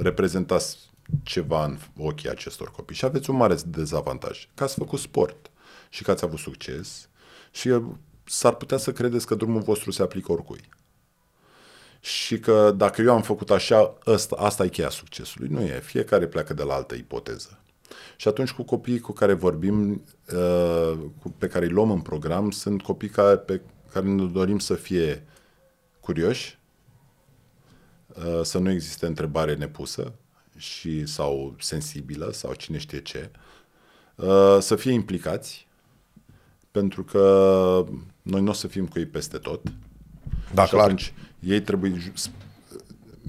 reprezentați 0.00 0.78
ceva 1.22 1.64
în 1.64 1.78
ochii 1.96 2.30
acestor 2.30 2.70
copii. 2.70 2.96
Și 2.96 3.04
aveți 3.04 3.30
un 3.30 3.36
mare 3.36 3.56
dezavantaj, 3.66 4.48
că 4.54 4.64
ați 4.64 4.74
făcut 4.74 4.98
sport 4.98 5.50
și 5.88 6.02
că 6.02 6.10
ați 6.10 6.24
avut 6.24 6.38
succes 6.38 7.08
și 7.50 7.68
uh, 7.68 7.84
s-ar 8.24 8.54
putea 8.54 8.76
să 8.76 8.92
credeți 8.92 9.26
că 9.26 9.34
drumul 9.34 9.62
vostru 9.62 9.90
se 9.90 10.02
aplică 10.02 10.32
oricui. 10.32 10.60
Și 12.08 12.38
că 12.38 12.72
dacă 12.76 13.02
eu 13.02 13.12
am 13.12 13.22
făcut 13.22 13.50
așa, 13.50 13.98
asta, 14.04 14.36
asta 14.38 14.64
e 14.64 14.68
cheia 14.68 14.88
succesului. 14.88 15.48
Nu 15.48 15.60
e. 15.60 15.80
Fiecare 15.80 16.26
pleacă 16.26 16.54
de 16.54 16.62
la 16.62 16.74
altă 16.74 16.94
ipoteză. 16.94 17.58
Și 18.16 18.28
atunci 18.28 18.52
cu 18.52 18.62
copiii 18.62 19.00
cu 19.00 19.12
care 19.12 19.32
vorbim, 19.32 20.04
uh, 20.34 20.98
pe 21.38 21.46
care 21.46 21.64
îi 21.64 21.70
luăm 21.70 21.90
în 21.90 22.00
program, 22.00 22.50
sunt 22.50 22.82
copii 22.82 23.08
care, 23.08 23.36
pe 23.36 23.60
care 23.92 24.06
ne 24.06 24.24
dorim 24.24 24.58
să 24.58 24.74
fie 24.74 25.26
curioși, 26.00 26.58
uh, 28.08 28.40
să 28.42 28.58
nu 28.58 28.70
existe 28.70 29.06
întrebare 29.06 29.54
nepusă, 29.54 30.12
și 30.56 31.06
sau 31.06 31.54
sensibilă 31.58 32.30
sau 32.32 32.54
cine 32.54 32.78
știe 32.78 33.02
ce, 33.02 33.30
uh, 34.14 34.56
să 34.60 34.76
fie 34.76 34.92
implicați, 34.92 35.66
pentru 36.70 37.04
că 37.04 37.84
noi 38.22 38.40
nu 38.40 38.50
o 38.50 38.52
să 38.52 38.66
fim 38.66 38.86
cu 38.86 38.98
ei 38.98 39.06
peste 39.06 39.38
tot. 39.38 39.62
Da, 40.54 40.64
și 40.64 40.70
clar. 40.70 40.84
atunci 40.84 41.12
ei 41.40 41.62
trebuie... 41.62 42.12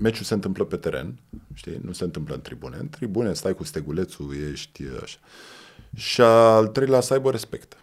Meciul 0.01 0.25
se 0.25 0.33
întâmplă 0.33 0.63
pe 0.63 0.75
teren, 0.75 1.19
știi? 1.53 1.79
Nu 1.81 1.91
se 1.91 2.03
întâmplă 2.03 2.35
în 2.35 2.41
tribune. 2.41 2.77
În 2.79 2.89
tribune 2.89 3.33
stai 3.33 3.55
cu 3.55 3.63
stegulețul, 3.63 4.35
ești 4.51 4.83
așa. 5.03 5.17
Și 5.95 6.21
al 6.21 6.67
treilea 6.67 6.99
să 6.99 7.13
aibă 7.13 7.31
respect. 7.31 7.77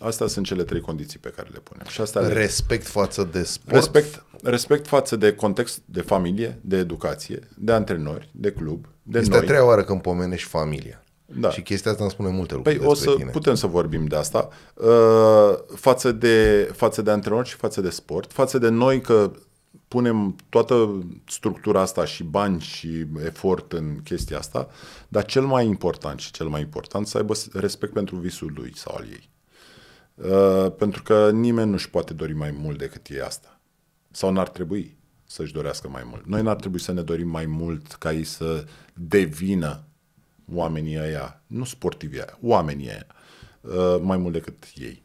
Astea 0.00 0.26
sunt 0.26 0.46
cele 0.46 0.62
trei 0.62 0.80
condiții 0.80 1.18
pe 1.18 1.28
care 1.28 1.48
le 1.52 1.58
punem. 1.58 1.86
Și 1.86 2.00
asta 2.00 2.28
respect 2.28 2.82
le... 2.82 2.88
față 2.90 3.28
de 3.32 3.42
sport? 3.42 3.74
Respect, 3.74 4.24
respect 4.42 4.86
față 4.86 5.16
de 5.16 5.34
context 5.34 5.80
de 5.84 6.00
familie, 6.00 6.58
de 6.60 6.76
educație, 6.76 7.48
de 7.56 7.72
antrenori, 7.72 8.28
de 8.32 8.52
club, 8.52 8.86
de 9.02 9.18
este 9.18 9.30
noi. 9.30 9.38
a 9.38 9.42
treia 9.42 9.64
oară 9.64 9.84
când 9.84 10.00
pomenești 10.00 10.48
familia. 10.48 11.02
Da. 11.34 11.50
Și 11.50 11.62
chestia 11.62 11.90
asta 11.90 12.02
îmi 12.02 12.12
spune 12.12 12.28
multe 12.28 12.54
lucruri 12.54 12.78
Păi 12.78 12.86
o 12.86 12.94
să 12.94 13.14
tine. 13.16 13.30
putem 13.30 13.54
să 13.54 13.66
vorbim 13.66 14.06
de 14.06 14.16
asta. 14.16 14.48
Uh, 14.74 15.58
față, 15.74 16.12
de, 16.12 16.68
față 16.74 17.02
de 17.02 17.10
antrenori 17.10 17.48
și 17.48 17.54
față 17.54 17.80
de 17.80 17.90
sport, 17.90 18.32
față 18.32 18.58
de 18.58 18.68
noi 18.68 19.00
că 19.00 19.30
punem 19.88 20.36
toată 20.48 21.04
structura 21.26 21.80
asta 21.80 22.04
și 22.04 22.22
bani 22.22 22.60
și 22.60 23.06
efort 23.24 23.72
în 23.72 24.00
chestia 24.02 24.38
asta, 24.38 24.68
dar 25.08 25.24
cel 25.24 25.42
mai 25.46 25.66
important 25.66 26.20
și 26.20 26.32
cel 26.32 26.48
mai 26.48 26.60
important 26.60 27.06
să 27.06 27.16
aibă 27.16 27.34
respect 27.52 27.92
pentru 27.92 28.16
visul 28.16 28.52
lui 28.54 28.76
sau 28.76 28.94
al 28.94 29.04
ei. 29.04 29.30
Uh, 30.14 30.72
pentru 30.72 31.02
că 31.02 31.30
nimeni 31.30 31.70
nu-și 31.70 31.90
poate 31.90 32.14
dori 32.14 32.32
mai 32.32 32.50
mult 32.50 32.78
decât 32.78 33.06
e 33.10 33.24
asta. 33.24 33.60
Sau 34.10 34.32
n-ar 34.32 34.48
trebui 34.48 34.96
să-și 35.24 35.52
dorească 35.52 35.88
mai 35.88 36.02
mult. 36.10 36.26
Noi 36.26 36.42
n-ar 36.42 36.56
trebui 36.56 36.80
să 36.80 36.92
ne 36.92 37.02
dorim 37.02 37.28
mai 37.28 37.46
mult 37.46 37.92
ca 37.92 38.12
ei 38.12 38.24
să 38.24 38.64
devină 38.94 39.84
oamenii 40.52 40.98
ăia, 40.98 41.42
nu 41.46 41.64
sportivii 41.64 42.18
aia, 42.18 42.38
oamenii 42.42 42.88
ăia, 42.88 43.06
uh, 43.60 44.00
mai 44.02 44.16
mult 44.16 44.32
decât 44.32 44.64
ei. 44.74 45.02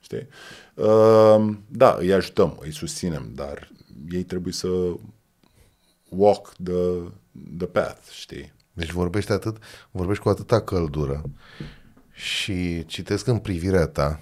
Știi? 0.00 0.26
Uh, 0.74 1.54
da, 1.68 1.96
îi 1.98 2.12
ajutăm, 2.12 2.58
îi 2.60 2.72
susținem, 2.72 3.30
dar 3.34 3.68
ei 4.10 4.22
trebuie 4.22 4.52
să 4.52 4.68
walk 6.08 6.52
the, 6.64 7.10
the 7.58 7.66
path, 7.66 8.10
știi? 8.10 8.52
Deci 8.72 8.90
vorbești 8.90 9.32
atât, 9.32 9.56
vorbești 9.90 10.22
cu 10.22 10.28
atâta 10.28 10.60
căldură 10.60 11.22
și 12.12 12.84
citesc 12.86 13.26
în 13.26 13.38
privirea 13.38 13.86
ta 13.86 14.20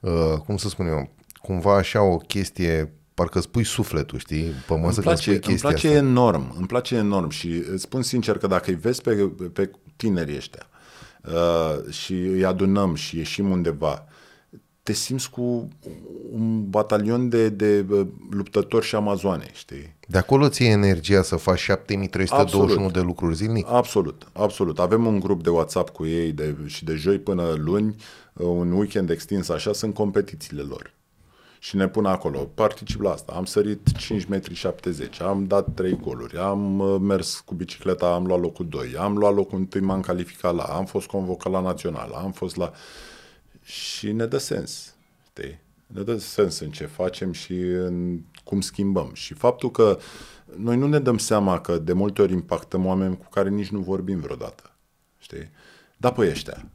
uh, 0.00 0.34
cum 0.46 0.56
să 0.56 0.68
spun 0.68 0.86
eu, 0.86 1.10
cumva 1.42 1.76
așa 1.76 2.02
o 2.02 2.16
chestie 2.16 2.92
parcă 3.14 3.40
spui 3.40 3.64
sufletul, 3.64 4.18
știi, 4.18 4.44
pe 4.66 4.74
masă 4.74 4.94
îmi 4.94 5.02
place, 5.02 5.34
spui 5.34 5.52
Îmi 5.52 5.58
place 5.58 5.86
asta. 5.86 5.98
enorm, 5.98 6.54
îmi 6.56 6.66
place 6.66 6.94
enorm 6.94 7.28
și 7.28 7.64
îți 7.70 7.82
spun 7.82 8.02
sincer 8.02 8.38
că 8.38 8.46
dacă 8.46 8.70
îi 8.70 8.76
vezi 8.76 9.00
pe, 9.00 9.14
pe 9.52 9.70
tinerii 9.96 10.36
ăștia 10.36 10.66
uh, 11.24 11.92
și 11.92 12.12
îi 12.12 12.44
adunăm 12.44 12.94
și 12.94 13.16
ieșim 13.16 13.50
undeva, 13.50 14.06
te 14.86 14.92
simți 14.92 15.30
cu 15.30 15.68
un 16.32 16.70
batalion 16.70 17.28
de, 17.28 17.48
de 17.48 17.84
uh, 17.90 18.06
luptători 18.30 18.86
și 18.86 18.94
amazoane, 18.94 19.50
știi? 19.52 19.96
De 20.08 20.18
acolo 20.18 20.48
ție 20.48 20.68
energia 20.68 21.22
să 21.22 21.36
faci 21.36 21.58
7321 21.58 22.72
absolut. 22.72 22.92
de 22.92 23.00
lucruri 23.00 23.34
zilnic? 23.34 23.66
Absolut, 23.68 24.28
absolut. 24.32 24.78
Avem 24.78 25.06
un 25.06 25.20
grup 25.20 25.42
de 25.42 25.50
WhatsApp 25.50 25.90
cu 25.90 26.06
ei 26.06 26.32
de, 26.32 26.56
și 26.66 26.84
de 26.84 26.94
joi 26.94 27.18
până 27.18 27.54
luni, 27.56 27.94
uh, 28.32 28.46
un 28.46 28.72
weekend 28.72 29.10
extins 29.10 29.48
așa, 29.48 29.72
sunt 29.72 29.94
competițiile 29.94 30.62
lor. 30.62 30.94
Și 31.58 31.76
ne 31.76 31.88
pun 31.88 32.04
acolo, 32.04 32.38
particip 32.38 33.00
la 33.00 33.10
asta. 33.10 33.32
Am 33.36 33.44
sărit 33.44 33.92
5 33.96 34.24
metri 34.24 34.54
70, 34.54 35.20
am 35.20 35.44
dat 35.46 35.74
3 35.74 35.98
goluri, 36.02 36.36
am 36.36 36.78
uh, 36.78 36.96
mers 37.00 37.42
cu 37.44 37.54
bicicleta, 37.54 38.06
am 38.14 38.26
luat 38.26 38.40
locul 38.40 38.66
2, 38.68 38.94
am 38.98 39.16
luat 39.16 39.34
locul 39.34 39.68
1, 39.74 39.84
m-am 39.84 40.00
calificat 40.00 40.54
la, 40.54 40.62
am 40.62 40.84
fost 40.84 41.06
convocat 41.06 41.52
la 41.52 41.60
național, 41.60 42.12
am 42.12 42.32
fost 42.32 42.56
la... 42.56 42.72
Și 43.66 44.12
ne 44.12 44.26
dă 44.26 44.38
sens, 44.38 44.94
știi? 45.30 45.60
Ne 45.86 46.02
dă 46.02 46.16
sens 46.18 46.58
în 46.58 46.70
ce 46.70 46.86
facem 46.86 47.32
și 47.32 47.52
în 47.60 48.20
cum 48.44 48.60
schimbăm. 48.60 49.10
Și 49.14 49.34
faptul 49.34 49.70
că 49.70 49.98
noi 50.56 50.76
nu 50.76 50.86
ne 50.86 50.98
dăm 50.98 51.18
seama 51.18 51.60
că 51.60 51.78
de 51.78 51.92
multe 51.92 52.22
ori 52.22 52.32
impactăm 52.32 52.86
oameni 52.86 53.16
cu 53.16 53.28
care 53.30 53.48
nici 53.48 53.68
nu 53.68 53.80
vorbim 53.80 54.20
vreodată. 54.20 54.70
Știi? 55.18 55.50
Da, 55.96 56.12
pe 56.12 56.28
ăștia. 56.28 56.68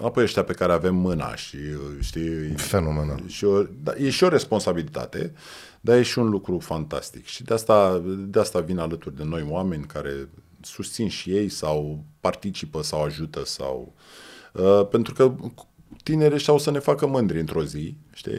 Da, 0.00 0.08
pe 0.08 0.20
ăștia 0.20 0.44
pe 0.44 0.52
care 0.52 0.72
avem 0.72 0.94
mâna 0.94 1.34
și, 1.34 1.58
știi... 2.00 2.48
Fenomenal. 2.56 3.22
Și 3.26 3.44
o, 3.44 3.62
da, 3.62 3.94
e 3.96 4.10
și 4.10 4.24
o 4.24 4.28
responsabilitate, 4.28 5.32
dar 5.80 5.96
e 5.96 6.02
și 6.02 6.18
un 6.18 6.28
lucru 6.28 6.58
fantastic. 6.58 7.24
Și 7.24 7.42
de 7.44 7.54
asta, 7.54 8.02
de 8.04 8.38
asta 8.38 8.60
vin 8.60 8.78
alături 8.78 9.16
de 9.16 9.24
noi 9.24 9.46
oameni 9.48 9.84
care 9.84 10.28
susțin 10.60 11.08
și 11.08 11.30
ei 11.30 11.48
sau 11.48 12.04
participă 12.20 12.82
sau 12.82 13.02
ajută 13.02 13.44
sau... 13.44 13.94
Uh, 14.52 14.86
pentru 14.90 15.14
că 15.14 15.34
tineri 16.02 16.38
și 16.38 16.50
au 16.50 16.58
să 16.58 16.70
ne 16.70 16.78
facă 16.78 17.06
mândri 17.06 17.40
într-o 17.40 17.64
zi, 17.64 17.96
știi? 18.12 18.32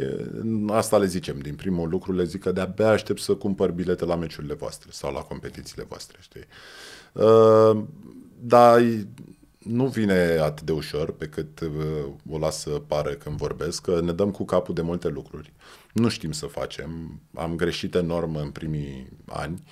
Asta 0.68 0.97
le 0.97 1.06
zicem, 1.06 1.39
din 1.39 1.56
primul 1.56 1.89
lucru 1.89 2.14
le 2.14 2.24
zic 2.24 2.41
că 2.41 2.51
de-abia 2.51 2.89
aștept 2.89 3.20
să 3.20 3.34
cumpăr 3.34 3.72
bilete 3.72 4.06
la 4.06 4.16
meciurile 4.16 4.54
voastre 4.54 4.89
sau 4.91 5.14
la 5.14 5.20
competițiile 5.20 5.86
voastre, 5.88 6.18
știi? 6.22 6.45
Uh, 7.14 7.84
dar 8.39 8.82
nu 9.58 9.86
vine 9.86 10.38
atât 10.41 10.66
de 10.66 10.72
ușor 10.72 11.12
pe 11.12 11.26
cât 11.26 11.60
uh, 11.60 11.70
o 12.30 12.38
las 12.38 12.60
să 12.60 12.70
pară 12.70 13.10
când 13.10 13.36
vorbesc, 13.36 13.82
că 13.82 14.01
ne 14.01 14.12
dăm 14.12 14.32
cu 14.32 14.45
capul 14.45 14.74
de 14.74 14.82
multe 14.82 15.08
lucruri. 15.08 15.54
Nu 15.93 16.10
știm 16.10 16.32
să 16.32 16.45
facem, 16.45 17.20
am 17.34 17.56
greșit 17.56 17.95
enorm 17.95 18.36
în 18.36 18.49
primii 18.49 19.08
ani, 19.26 19.64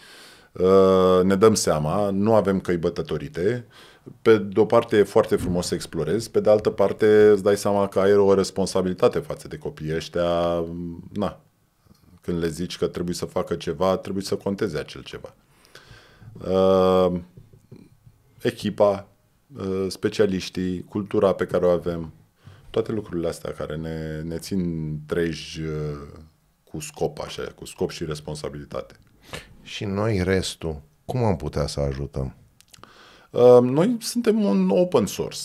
uh, 0.52 1.24
ne 1.24 1.36
dăm 1.36 1.54
seama, 1.54 2.10
nu 2.10 2.34
avem 2.34 2.60
căi 2.60 2.78
bătătorite, 2.78 3.66
pe 4.22 4.38
de 4.38 4.60
o 4.60 4.66
parte 4.66 4.97
e 4.97 5.04
foarte 5.04 5.36
frumos 5.36 5.68
să 5.68 5.74
explorezi, 5.74 6.32
pe 6.32 6.39
de 6.39 6.49
altă 6.49 6.70
parte 6.70 7.28
îți 7.28 7.43
dai 7.43 7.58
seama 7.58 7.88
că 7.88 7.99
ai 7.99 8.14
o 8.14 8.34
responsabilitate 8.34 9.20
față 9.20 9.47
de 9.47 9.58
copiii 9.58 9.95
ăștia, 9.95 10.66
na, 11.14 11.41
când 12.22 12.39
le 12.39 12.47
zici 12.47 12.78
că 12.78 12.88
trebuie 12.88 13.16
să 13.16 13.26
facă 13.26 13.56
ceva, 13.56 13.97
trebuie 13.97 14.24
să 14.24 14.36
conteze 14.36 14.78
acel 14.78 15.04
ceva. 15.04 15.34
Uh, 16.47 17.20
echipa, 18.41 19.08
uh, 19.58 19.86
specialiștii, 19.89 20.84
cultura 20.84 21.34
pe 21.34 21.45
care 21.45 21.66
o 21.66 21.70
avem, 21.70 22.14
toate 22.70 22.91
lucrurile 22.91 23.28
astea 23.28 23.52
care 23.52 23.76
ne, 23.76 24.22
ne 24.22 24.38
țin 24.38 24.99
treji 25.06 25.62
uh, 25.62 26.08
cu 26.64 26.80
scop, 26.80 27.20
așa, 27.20 27.43
cu 27.56 27.66
scop 27.66 27.89
și 27.89 28.06
responsabilitate. 28.06 28.95
Și 29.62 29.86
noi, 29.86 30.24
restul, 30.24 30.82
cum 31.06 31.24
am 31.24 31.36
putea 31.36 31.68
să 31.68 31.80
ajutăm? 31.80 32.36
Uh, 33.32 33.60
noi 33.62 33.98
suntem 34.00 34.44
un 34.44 34.70
open 34.70 35.06
source. 35.06 35.40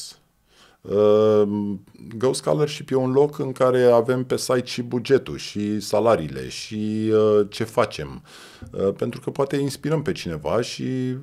Uh, 0.81 1.75
Go 2.17 2.33
Scholarship 2.33 2.91
e 2.91 2.95
un 2.95 3.13
loc 3.13 3.39
în 3.39 3.53
care 3.53 3.83
avem 3.83 4.25
pe 4.25 4.37
site 4.37 4.65
și 4.65 4.83
bugetul, 4.83 5.37
și 5.37 5.81
salariile, 5.81 6.49
și 6.49 7.11
uh, 7.13 7.47
ce 7.51 7.65
facem. 7.65 8.23
Pentru 8.97 9.21
că 9.21 9.31
poate 9.31 9.57
inspirăm 9.57 10.03
pe 10.03 10.13
cineva 10.13 10.61
și 10.61 11.17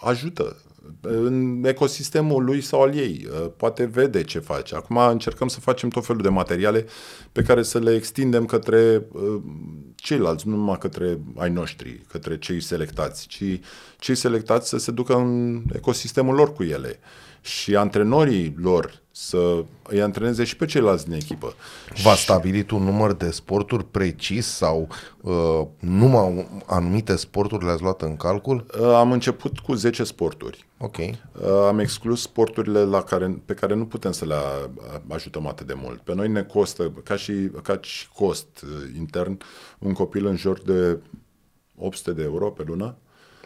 ajută 0.00 0.56
în 1.00 1.64
ecosistemul 1.64 2.44
lui 2.44 2.60
sau 2.60 2.82
al 2.82 2.94
ei. 2.94 3.28
Poate 3.56 3.84
vede 3.84 4.22
ce 4.22 4.38
face. 4.38 4.74
Acum 4.74 4.96
încercăm 4.96 5.48
să 5.48 5.60
facem 5.60 5.88
tot 5.88 6.06
felul 6.06 6.22
de 6.22 6.28
materiale 6.28 6.86
pe 7.32 7.42
care 7.42 7.62
să 7.62 7.78
le 7.78 7.94
extindem 7.94 8.44
către 8.44 9.06
ceilalți, 9.94 10.48
nu 10.48 10.56
numai 10.56 10.78
către 10.78 11.20
ai 11.36 11.50
noștri, 11.50 12.02
către 12.08 12.38
cei 12.38 12.60
selectați, 12.60 13.26
ci 13.26 13.60
cei 13.98 14.14
selectați 14.14 14.68
să 14.68 14.78
se 14.78 14.90
ducă 14.90 15.14
în 15.14 15.62
ecosistemul 15.72 16.34
lor 16.34 16.52
cu 16.52 16.62
ele 16.62 16.98
și 17.40 17.76
antrenorii 17.76 18.54
lor 18.58 18.99
să 19.12 19.64
îi 19.82 20.02
antreneze 20.02 20.44
și 20.44 20.56
pe 20.56 20.66
ceilalți 20.66 21.04
din 21.04 21.14
echipă. 21.14 21.54
V-a 22.02 22.14
stabilit 22.14 22.70
un 22.70 22.82
număr 22.82 23.12
de 23.12 23.30
sporturi 23.30 23.84
precis 23.84 24.46
sau 24.46 24.88
uh, 25.20 25.66
numai 25.78 26.48
anumite 26.66 27.16
sporturi 27.16 27.64
le-ați 27.64 27.82
luat 27.82 28.02
în 28.02 28.16
calcul? 28.16 28.66
Uh, 28.80 28.86
am 28.86 29.12
început 29.12 29.58
cu 29.58 29.74
10 29.74 30.04
sporturi. 30.04 30.66
Ok. 30.78 30.96
Uh, 30.96 31.12
am 31.66 31.78
exclus 31.78 32.20
sporturile 32.20 32.80
la 32.80 33.02
care, 33.02 33.42
pe 33.44 33.54
care 33.54 33.74
nu 33.74 33.86
putem 33.86 34.12
să 34.12 34.24
le 34.24 34.34
ajutăm 35.08 35.46
atât 35.46 35.66
de 35.66 35.74
mult. 35.76 36.00
Pe 36.00 36.14
noi 36.14 36.28
ne 36.28 36.42
costă, 36.42 36.92
ca 37.04 37.16
și, 37.16 37.32
ca 37.62 37.78
și 37.80 38.08
cost 38.08 38.46
uh, 38.62 38.96
intern, 38.98 39.38
un 39.78 39.92
copil 39.92 40.26
în 40.26 40.36
jur 40.36 40.62
de 40.62 40.98
800 41.76 42.12
de 42.12 42.22
euro 42.22 42.50
pe 42.50 42.62
lună. 42.66 42.96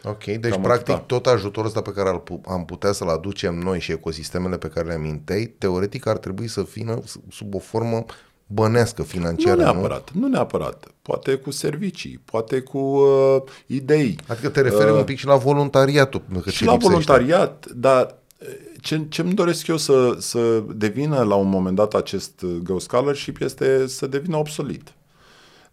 Ok, 0.07 0.23
deci 0.23 0.51
Cam 0.51 0.61
practic 0.61 0.93
atâta. 0.93 1.05
tot 1.05 1.25
ajutorul 1.25 1.67
ăsta 1.67 1.81
pe 1.81 1.91
care 1.91 2.21
am 2.45 2.65
putea 2.65 2.91
să-l 2.91 3.09
aducem 3.09 3.55
noi 3.55 3.79
și 3.79 3.91
ecosistemele 3.91 4.57
pe 4.57 4.67
care 4.67 4.87
le 4.87 4.93
aminteai, 4.93 5.55
teoretic 5.57 6.07
ar 6.07 6.17
trebui 6.17 6.47
să 6.47 6.63
fie 6.63 7.01
sub 7.29 7.55
o 7.55 7.59
formă 7.59 8.05
bănească 8.47 9.03
financiară, 9.03 9.55
nu? 9.55 9.61
neapărat, 9.63 10.11
nu? 10.11 10.21
nu 10.21 10.27
neapărat. 10.27 10.87
Poate 11.01 11.35
cu 11.35 11.51
servicii, 11.51 12.21
poate 12.25 12.59
cu 12.59 12.77
uh, 12.77 13.41
idei. 13.65 14.19
Adică 14.27 14.49
te 14.49 14.61
referi 14.61 14.91
uh, 14.91 14.97
un 14.97 15.03
pic 15.03 15.17
și 15.17 15.25
la 15.25 15.35
voluntariatul. 15.35 16.21
Că 16.43 16.49
și 16.49 16.65
la 16.65 16.71
lipsește. 16.71 16.87
voluntariat, 16.87 17.65
dar 17.75 18.15
uh, 18.39 18.47
ce, 18.81 19.05
ce 19.09 19.21
îmi 19.21 19.33
doresc 19.33 19.67
eu 19.67 19.77
să, 19.77 20.15
să 20.19 20.63
devină 20.75 21.23
la 21.23 21.35
un 21.35 21.49
moment 21.49 21.75
dat 21.75 21.93
acest 21.93 22.41
uh, 22.41 22.55
Go 22.63 22.79
Scholarship 22.79 23.41
este 23.41 23.87
să 23.87 24.07
devină 24.07 24.37
obsolit. 24.37 24.93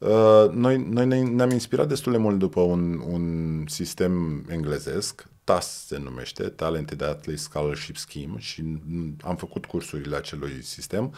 Uh, 0.03 0.50
noi, 0.50 0.86
noi 0.90 1.22
ne-am 1.22 1.50
inspirat 1.50 1.88
destul 1.88 2.12
de 2.12 2.18
mult 2.18 2.38
după 2.38 2.61
un, 2.61 3.03
un 3.07 3.64
sistem 3.68 4.44
englezesc, 4.48 5.28
TAS 5.44 5.84
se 5.86 5.98
numește, 5.98 6.42
Talented 6.42 7.03
Athlete 7.03 7.38
Scholarship 7.38 7.96
Scheme, 7.96 8.34
și 8.38 8.64
am 9.20 9.36
făcut 9.36 9.66
cursurile 9.66 10.16
acelui 10.16 10.62
sistem 10.62 11.14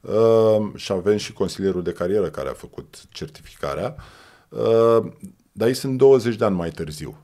uh, 0.00 0.74
și 0.74 0.92
avem 0.92 1.16
și 1.16 1.32
consilierul 1.32 1.82
de 1.82 1.92
carieră 1.92 2.30
care 2.30 2.48
a 2.48 2.52
făcut 2.52 3.04
certificarea, 3.10 3.96
uh, 4.48 5.12
dar 5.52 5.68
ei 5.68 5.74
sunt 5.74 5.98
20 5.98 6.36
de 6.36 6.44
ani 6.44 6.56
mai 6.56 6.70
târziu. 6.70 7.18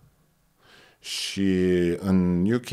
Și 1.01 1.51
în 1.99 2.51
UK, 2.53 2.69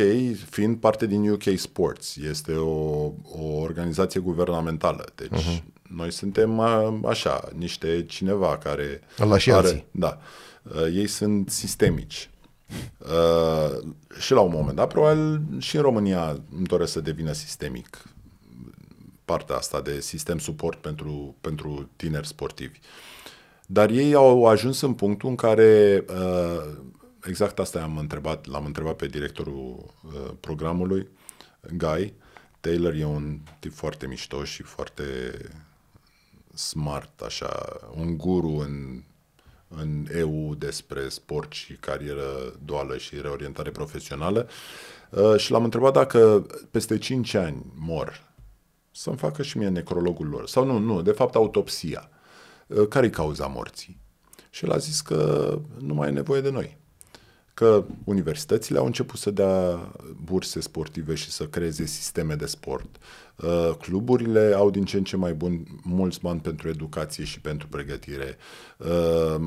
fiind 0.50 0.78
parte 0.78 1.06
din 1.06 1.30
UK 1.30 1.44
Sports, 1.56 2.16
este 2.16 2.52
o, 2.52 3.12
o 3.24 3.58
organizație 3.60 4.20
guvernamentală. 4.20 5.06
Deci 5.16 5.42
uh-huh. 5.42 5.64
Noi 5.96 6.12
suntem 6.12 6.60
a, 6.60 7.00
așa, 7.06 7.50
niște 7.56 8.06
cineva 8.06 8.58
care... 8.58 9.02
La 9.16 9.38
și 9.38 9.52
are, 9.52 9.68
alții. 9.68 9.86
Da. 9.92 10.18
Uh, 10.64 10.86
ei 10.94 11.08
sunt 11.08 11.50
sistemici. 11.50 12.30
Uh, 12.98 13.88
și 14.20 14.32
la 14.32 14.42
un 14.42 14.52
moment 14.52 14.76
dat, 14.76 14.88
probabil 14.88 15.42
și 15.58 15.76
în 15.76 15.82
România 15.82 16.40
îmi 16.56 16.66
doresc 16.66 16.92
să 16.92 17.00
devină 17.00 17.32
sistemic 17.32 18.04
partea 19.26 19.56
asta 19.56 19.82
de 19.82 20.00
sistem 20.00 20.38
suport 20.38 20.82
pentru, 20.82 21.36
pentru 21.42 21.90
tineri 21.96 22.28
sportivi. 22.28 22.80
Dar 23.66 23.90
ei 23.90 24.14
au 24.14 24.46
ajuns 24.46 24.82
în 24.82 24.94
punctul 24.94 25.30
în 25.30 25.36
care 25.36 26.04
uh, 26.10 26.78
exact 27.24 27.60
asta 27.60 27.82
am 27.82 27.98
întrebat, 27.98 28.46
l-am 28.46 28.66
întrebat 28.66 28.96
pe 28.96 29.06
directorul 29.06 29.94
uh, 30.04 30.32
programului, 30.40 31.08
Guy. 31.78 32.14
Taylor 32.60 32.94
e 32.94 33.06
un 33.06 33.40
tip 33.60 33.74
foarte 33.74 34.08
mișto 34.08 34.44
și 34.44 34.64
foarte 34.64 35.04
smart, 36.58 37.22
așa, 37.22 37.80
un 37.96 38.18
guru 38.18 38.50
în, 38.50 39.04
în 39.68 40.08
EU 40.16 40.56
despre 40.56 41.10
sport 41.10 41.52
și 41.52 41.74
carieră 41.74 42.54
duală 42.66 42.98
și 42.98 43.22
reorientare 43.22 43.72
profesională. 43.72 44.48
Uh, 45.10 45.38
și 45.38 45.52
l-am 45.52 45.64
întrebat 45.64 45.94
dacă 45.94 46.46
peste 46.72 46.98
5 46.98 47.34
ani 47.34 47.66
mor, 47.76 48.24
să-mi 48.92 49.18
facă 49.18 49.44
și 49.44 49.58
mie 49.58 49.68
necrologul 49.68 50.28
lor. 50.28 50.48
Sau 50.48 50.66
nu, 50.66 50.78
nu, 50.78 51.02
de 51.02 51.12
fapt 51.12 51.36
autopsia. 51.36 52.10
Uh, 52.68 52.88
care-i 52.88 53.10
cauza 53.10 53.48
morții? 53.48 54.00
Și 54.50 54.66
el 54.66 54.72
a 54.72 54.78
zis 54.78 55.02
că 55.02 55.52
nu 55.80 55.94
mai 55.94 56.08
e 56.08 56.12
nevoie 56.12 56.42
de 56.42 56.50
noi 56.50 56.78
că 57.58 57.86
universitățile 58.04 58.78
au 58.78 58.86
început 58.86 59.20
să 59.20 59.32
dea 59.32 59.92
burse 60.24 60.60
sportive 60.60 61.16
și 61.16 61.32
să 61.32 61.44
creeze 61.44 61.86
sisteme 61.86 62.36
de 62.36 62.46
sport. 62.46 62.96
Uh, 63.36 63.76
cluburile 63.80 64.54
au 64.56 64.70
din 64.70 64.86
ce 64.86 64.98
în 64.98 65.04
ce 65.04 65.16
mai 65.16 65.34
bun 65.34 65.68
mulți 65.84 66.20
bani 66.22 66.40
pentru 66.40 66.70
educație 66.70 67.24
și 67.24 67.42
pentru 67.42 67.68
pregătire. 67.68 68.38
Uh, 68.78 69.42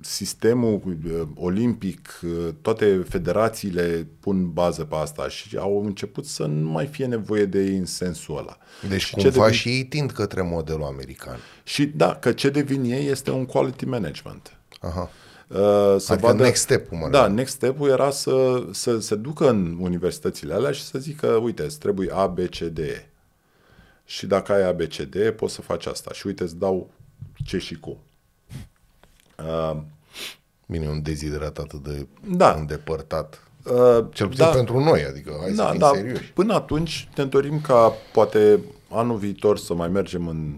sistemul 0.00 0.80
uh, 0.84 1.22
olimpic, 1.34 2.20
toate 2.62 3.04
federațiile 3.08 4.06
pun 4.20 4.52
bază 4.52 4.84
pe 4.84 4.94
asta 4.94 5.28
și 5.28 5.56
au 5.56 5.84
început 5.84 6.26
să 6.26 6.46
nu 6.46 6.70
mai 6.70 6.86
fie 6.86 7.06
nevoie 7.06 7.44
de 7.44 7.64
ei 7.64 7.76
în 7.76 7.86
sensul 7.86 8.38
ăla. 8.38 8.58
Deci 8.88 9.00
și 9.00 9.12
cumva 9.14 9.30
devin... 9.30 9.52
și 9.52 9.68
ei 9.68 9.84
tind 9.84 10.10
către 10.10 10.42
modelul 10.42 10.84
american. 10.84 11.38
Și 11.64 11.86
da, 11.86 12.14
că 12.14 12.32
ce 12.32 12.50
devin 12.50 12.84
ei 12.84 13.08
este 13.08 13.30
un 13.30 13.46
quality 13.46 13.84
management. 13.84 14.58
Aha. 14.80 15.10
Uh, 15.50 15.56
să 15.98 16.12
adică 16.12 16.26
vadă, 16.26 16.42
next 16.42 16.62
step 16.62 16.90
mă 16.90 17.08
Da, 17.10 17.26
next 17.26 17.54
step-ul 17.54 17.88
era 17.88 18.10
să, 18.10 18.62
să 18.70 19.00
se 19.00 19.14
ducă 19.14 19.48
în 19.48 19.76
universitățile 19.80 20.54
alea 20.54 20.70
și 20.70 20.82
să 20.82 20.98
zică, 20.98 21.26
uite, 21.26 21.62
îți 21.62 21.78
trebuie 21.78 22.10
A, 22.12 22.26
B, 22.26 22.38
C, 22.38 22.58
D, 22.58 22.78
E. 22.78 23.08
Și 24.04 24.26
dacă 24.26 24.52
ai 24.52 24.62
A, 24.62 24.72
B, 24.72 24.80
C, 24.80 24.96
D, 24.96 25.14
E, 25.14 25.32
poți 25.32 25.54
să 25.54 25.62
faci 25.62 25.86
asta. 25.86 26.12
Și 26.12 26.26
uite, 26.26 26.42
îți 26.42 26.56
dau 26.56 26.90
ce 27.44 27.58
și 27.58 27.78
cum. 27.78 27.98
Uh, 29.38 29.76
Bine, 30.66 30.88
un 30.88 31.02
deziderat 31.02 31.58
atât 31.58 31.82
de 31.82 32.06
da. 32.28 32.52
îndepărtat. 32.52 33.42
Uh, 33.64 34.04
Cel 34.12 34.26
puțin 34.26 34.44
da. 34.44 34.50
pentru 34.50 34.80
noi, 34.80 35.04
adică 35.04 35.36
hai 35.40 35.52
da, 35.52 35.64
să 35.64 35.70
fim 35.70 35.78
da. 35.78 35.90
serioși. 35.94 36.32
Până 36.32 36.54
atunci 36.54 37.08
ne 37.16 37.24
dorim 37.24 37.60
ca 37.60 37.92
poate 38.12 38.60
anul 38.88 39.16
viitor 39.16 39.58
să 39.58 39.74
mai 39.74 39.88
mergem 39.88 40.28
în 40.28 40.54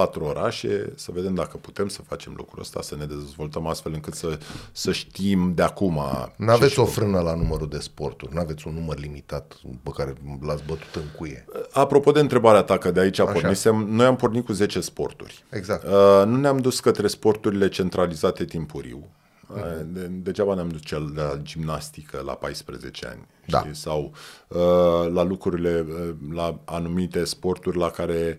patru 0.00 0.24
orașe, 0.24 0.92
să 0.96 1.10
vedem 1.14 1.34
dacă 1.34 1.56
putem 1.56 1.88
să 1.88 2.02
facem 2.02 2.32
lucrul 2.36 2.60
ăsta, 2.60 2.82
să 2.82 2.96
ne 2.96 3.04
dezvoltăm 3.04 3.66
astfel 3.66 3.92
încât 3.92 4.14
să, 4.14 4.38
să 4.72 4.92
știm 4.92 5.54
de 5.54 5.62
acum. 5.62 6.00
Nu 6.36 6.52
aveți 6.52 6.78
o 6.78 6.84
frână 6.84 7.20
la 7.20 7.34
numărul 7.34 7.68
de 7.68 7.78
sporturi, 7.78 8.34
nu 8.34 8.40
aveți 8.40 8.66
un 8.66 8.74
număr 8.74 8.98
limitat 8.98 9.56
pe 9.82 9.90
care 9.94 10.14
l-ați 10.40 10.62
bătut 10.66 10.94
în 10.94 11.02
cuie. 11.16 11.44
Apropo 11.72 12.10
de 12.10 12.20
întrebarea 12.20 12.62
ta, 12.62 12.78
că 12.78 12.90
de 12.90 13.00
aici 13.00 13.18
Așa. 13.18 13.32
pornisem, 13.32 13.76
noi 13.76 14.06
am 14.06 14.16
pornit 14.16 14.44
cu 14.44 14.52
10 14.52 14.80
sporturi. 14.80 15.44
Exact. 15.50 15.84
Uh, 15.84 16.26
nu 16.26 16.36
ne-am 16.36 16.58
dus 16.58 16.80
către 16.80 17.06
sporturile 17.06 17.68
centralizate 17.68 18.44
timpuriu. 18.44 19.08
Uh-huh. 19.54 19.82
De, 19.84 20.06
degeaba 20.06 20.54
ne-am 20.54 20.68
duce 20.68 20.98
la 21.14 21.36
gimnastică 21.42 22.22
la 22.24 22.32
14 22.32 23.06
ani. 23.06 23.26
Da. 23.46 23.58
Știi? 23.58 23.74
Sau 23.74 24.12
uh, 24.48 25.12
la 25.12 25.22
lucrurile, 25.22 25.86
uh, 25.88 26.14
la 26.32 26.60
anumite 26.64 27.24
sporturi 27.24 27.78
la 27.78 27.90
care 27.90 28.38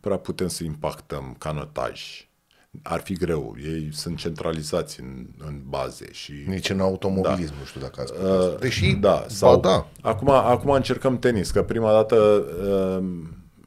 prea 0.00 0.16
putem 0.16 0.48
să 0.48 0.64
impactăm, 0.64 1.34
canotaj. 1.38 2.28
Ar 2.82 3.00
fi 3.00 3.14
greu. 3.14 3.56
Ei 3.64 3.88
sunt 3.92 4.18
centralizați 4.18 5.00
în, 5.00 5.26
în 5.38 5.60
baze 5.64 6.12
și 6.12 6.32
Nici 6.46 6.70
în 6.70 6.80
automobilism, 6.80 7.52
da. 7.52 7.58
nu 7.58 7.64
știu 7.64 7.80
dacă 7.80 8.00
ați 8.00 8.12
spus. 8.14 8.28
Uh, 8.28 8.58
Deși, 8.58 8.94
da, 8.94 9.24
sau 9.28 9.60
ba, 9.60 9.68
da. 9.68 10.08
Acum, 10.10 10.30
acum 10.30 10.70
încercăm 10.70 11.18
tenis, 11.18 11.50
că 11.50 11.62
prima 11.62 11.92
dată 11.92 12.16
uh, 12.16 13.04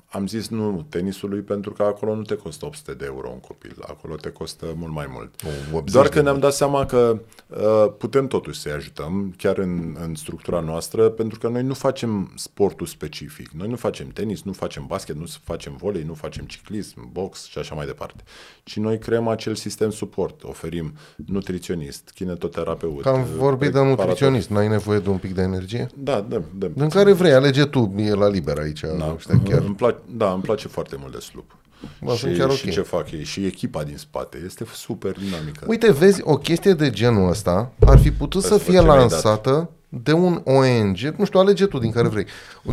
am 0.09 0.27
zis 0.27 0.47
nu 0.47 0.85
tenisului 0.89 1.39
pentru 1.39 1.71
că 1.71 1.83
acolo 1.83 2.15
nu 2.15 2.21
te 2.21 2.35
costă 2.35 2.65
800 2.65 2.93
de 2.93 3.05
euro 3.05 3.29
un 3.29 3.39
copil, 3.39 3.75
acolo 3.87 4.15
te 4.15 4.29
costă 4.29 4.65
mult 4.75 4.93
mai 4.93 5.05
mult. 5.09 5.41
O, 5.43 5.77
80 5.77 5.93
Doar 5.93 6.07
de 6.07 6.13
că 6.15 6.21
ne-am 6.21 6.39
dat 6.39 6.53
seama 6.53 6.85
că 6.85 7.19
uh, 7.47 7.91
putem 7.97 8.27
totuși 8.27 8.59
să-i 8.59 8.71
ajutăm, 8.71 9.33
chiar 9.37 9.57
în, 9.57 9.97
în 10.03 10.15
structura 10.15 10.59
noastră, 10.59 11.09
pentru 11.09 11.39
că 11.39 11.47
noi 11.47 11.63
nu 11.63 11.73
facem 11.73 12.31
sportul 12.35 12.85
specific. 12.85 13.49
Noi 13.49 13.67
nu 13.67 13.75
facem 13.75 14.07
tenis, 14.07 14.43
nu 14.43 14.51
facem 14.51 14.85
basket, 14.87 15.15
nu 15.15 15.25
facem 15.43 15.75
volei, 15.75 16.03
nu 16.03 16.13
facem 16.13 16.45
ciclism, 16.45 17.11
box 17.11 17.45
și 17.45 17.57
așa 17.57 17.75
mai 17.75 17.85
departe. 17.85 18.23
Ci 18.63 18.77
noi 18.77 18.97
creăm 18.97 19.27
acel 19.27 19.55
sistem 19.55 19.89
suport. 19.89 20.43
Oferim 20.43 20.93
nutriționist, 21.15 22.11
kinetoterapeut. 22.15 23.01
Că 23.01 23.09
am 23.09 23.21
uh, 23.21 23.27
vorbit 23.37 23.71
de 23.71 23.71
preparator. 23.71 24.05
nutriționist, 24.05 24.49
n-ai 24.49 24.67
nevoie 24.67 24.99
de 24.99 25.09
un 25.09 25.17
pic 25.17 25.33
de 25.33 25.41
energie? 25.41 25.87
Da, 25.95 26.25
dăm, 26.29 26.43
dăm. 26.55 26.71
În 26.75 26.89
care 26.89 27.11
vrei, 27.11 27.31
alege 27.31 27.65
tu, 27.65 27.93
e 27.97 28.13
la 28.13 28.27
liber 28.27 28.57
aici, 28.57 28.79
da. 28.79 28.93
nu 28.93 29.17
știu, 29.17 29.41
chiar. 29.43 29.61
Îmi 29.61 29.75
place, 29.75 29.96
da, 30.05 30.31
îmi 30.31 30.41
place 30.41 30.67
foarte 30.67 30.95
mult 30.99 31.13
de 31.13 31.19
slup. 31.19 31.55
Bă, 32.01 32.13
și, 32.13 32.19
sunt 32.19 32.37
chiar 32.37 32.51
și 32.51 32.65
ok. 32.67 32.73
ce 32.73 32.81
fac 32.81 33.11
ei, 33.11 33.23
și 33.23 33.45
echipa 33.45 33.83
din 33.83 33.97
spate. 33.97 34.41
Este 34.45 34.65
super 34.73 35.11
dinamică. 35.11 35.65
Uite, 35.67 35.91
vezi, 35.91 36.21
o 36.23 36.37
chestie 36.37 36.73
de 36.73 36.89
genul 36.89 37.29
ăsta 37.29 37.71
ar 37.85 37.97
fi 37.97 38.11
putut 38.11 38.43
să 38.43 38.49
Vezi, 38.53 38.63
fie 38.63 38.77
ce 38.77 38.83
mi-ai 38.83 38.97
lansată 38.97 39.69
de 39.89 40.13
un 40.13 40.41
ONG, 40.43 40.97
nu 41.17 41.25
știu, 41.25 41.39
alege 41.39 41.65
tu 41.65 41.77
din 41.77 41.91
care 41.91 42.07
vrei, 42.07 42.25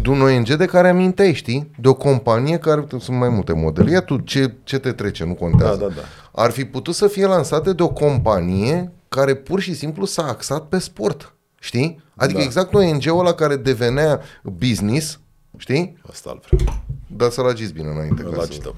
de 0.03 0.11
un 0.11 0.21
ONG 0.21 0.55
de 0.55 0.65
care 0.65 0.89
amintești, 0.89 1.67
de 1.81 1.89
o 1.89 1.95
companie 1.95 2.59
care, 2.59 2.87
sunt 2.99 3.19
mai 3.19 3.29
multe 3.29 3.53
modele, 3.53 3.91
ia 3.91 4.01
tu 4.01 4.17
ce, 4.17 4.55
ce 4.65 4.79
te 4.79 4.93
trece, 4.93 5.25
nu 5.25 5.35
contează. 5.35 5.79
Da, 5.79 5.87
da, 5.87 5.95
da. 5.95 6.43
Ar 6.43 6.51
fi 6.51 6.65
putut 6.65 6.95
să 6.95 7.07
fie 7.07 7.27
lansate 7.27 7.73
de 7.73 7.83
o 7.83 7.89
companie 7.89 8.93
care 9.09 9.35
pur 9.35 9.61
și 9.61 9.75
simplu 9.75 10.05
s-a 10.05 10.23
axat 10.23 10.69
pe 10.69 10.79
sport, 10.79 11.35
știi? 11.61 12.03
Adică 12.17 12.39
Da. 12.39 12.45
exact 12.45 12.75
ONG-ul 12.75 13.19
ăla 13.19 13.33
care 13.33 13.57
devenea 13.57 14.21
business, 14.43 15.21
știi? 15.57 15.99
Asta 16.11 16.31
îl 16.31 16.41
vreau. 16.59 16.75
Dar 17.07 17.31
să-l 17.31 17.47
agiți 17.47 17.73
bine 17.73 17.89
înainte. 17.89 18.23
Îl 18.23 18.31
ca 18.31 18.37
să... 18.41 18.43
agităm. 18.51 18.75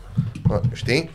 A, 0.50 0.60
știi? 0.72 1.10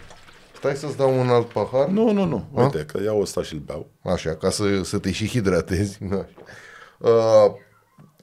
Stai 0.57 0.75
să-ți 0.75 0.97
dau 0.97 1.19
un 1.19 1.27
alt 1.29 1.47
pahar. 1.47 1.87
Nu, 1.87 2.11
nu, 2.11 2.25
nu. 2.25 2.45
Uite, 2.53 2.85
că 2.85 2.99
iau 3.03 3.21
ăsta 3.21 3.43
și 3.43 3.53
îl 3.53 3.59
beau. 3.59 3.89
Așa, 4.01 4.35
ca 4.35 4.49
să, 4.49 4.83
să 4.83 4.97
te 4.97 5.11
și 5.11 5.27
hidratezi. 5.27 5.97
Da. 6.09 6.25
Uh, 6.99 7.51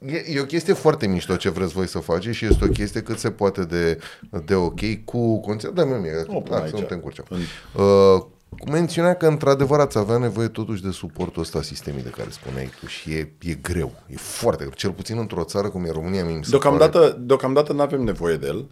e, 0.07 0.25
e 0.35 0.41
o 0.41 0.45
chestie 0.45 0.73
foarte 0.73 1.07
mișto 1.07 1.37
ce 1.37 1.49
vreți 1.49 1.73
voi 1.73 1.87
să 1.89 1.99
faceți 1.99 2.37
și 2.37 2.45
este 2.47 2.65
o 2.65 2.69
chestie 2.69 3.03
cât 3.03 3.19
se 3.19 3.31
poate 3.31 3.65
de, 3.65 3.99
de 4.45 4.55
ok 4.55 4.81
cu 5.05 5.41
conținut. 5.41 5.75
Da, 5.75 5.85
mie, 5.85 6.13
O 6.27 6.41
pun 6.41 6.45
da, 6.51 6.57
aici. 6.63 6.71
să 6.71 6.77
nu 6.81 6.83
te 6.87 6.95
încurcem. 6.95 7.25
În- 7.29 7.39
Uh, 7.85 8.25
cu 8.59 8.71
mențiunea 8.71 9.15
că 9.15 9.27
într-adevăr 9.27 9.81
ați 9.81 9.99
avea 9.99 10.19
nevoie 10.19 10.49
totuși 10.49 10.83
de 10.83 10.91
suportul 10.91 11.43
ăsta 11.43 11.63
sistemic 11.63 12.03
de 12.03 12.11
care 12.11 12.31
spuneai 12.31 12.71
tu 12.81 12.87
și 12.87 13.13
e, 13.13 13.33
e 13.41 13.55
greu, 13.55 13.93
e 14.07 14.17
foarte 14.17 14.63
greu, 14.63 14.75
cel 14.75 14.91
puțin 14.91 15.19
într-o 15.19 15.45
țară 15.45 15.69
cum 15.69 15.85
e 15.85 15.91
România 15.91 16.25
mie 16.25 16.37
mi 16.37 16.45
se 16.45 16.57
pare. 16.57 16.79
Deocamdată, 16.79 17.17
deocamdată 17.21 17.73
nu 17.73 17.81
avem 17.81 18.03
nevoie 18.03 18.37
de 18.37 18.47
el. 18.47 18.67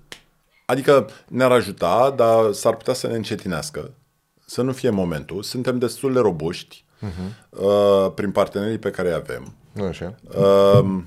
Adică 0.66 1.08
ne-ar 1.28 1.50
ajuta, 1.50 2.12
dar 2.16 2.52
s-ar 2.52 2.76
putea 2.76 2.94
să 2.94 3.06
ne 3.06 3.14
încetinească, 3.14 3.90
să 4.46 4.62
nu 4.62 4.72
fie 4.72 4.90
momentul. 4.90 5.42
Suntem 5.42 5.78
destul 5.78 6.12
de 6.12 6.18
robuști 6.18 6.84
uh-huh. 7.00 7.48
uh, 7.50 8.12
prin 8.14 8.30
partenerii 8.30 8.78
pe 8.78 8.90
care 8.90 9.08
îi 9.08 9.14
avem. 9.14 9.54
Așa. 9.88 10.14
Uh, 10.38 11.02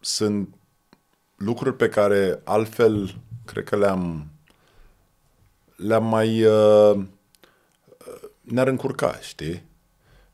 sunt 0.00 0.54
lucruri 1.36 1.76
pe 1.76 1.88
care 1.88 2.40
altfel 2.44 3.14
cred 3.46 3.64
că 3.64 3.76
le-am 3.76 4.26
le-am 5.76 6.04
mai 6.04 6.44
uh, 6.44 6.98
ne-ar 8.40 8.66
încurca, 8.66 9.18
știi? 9.20 9.64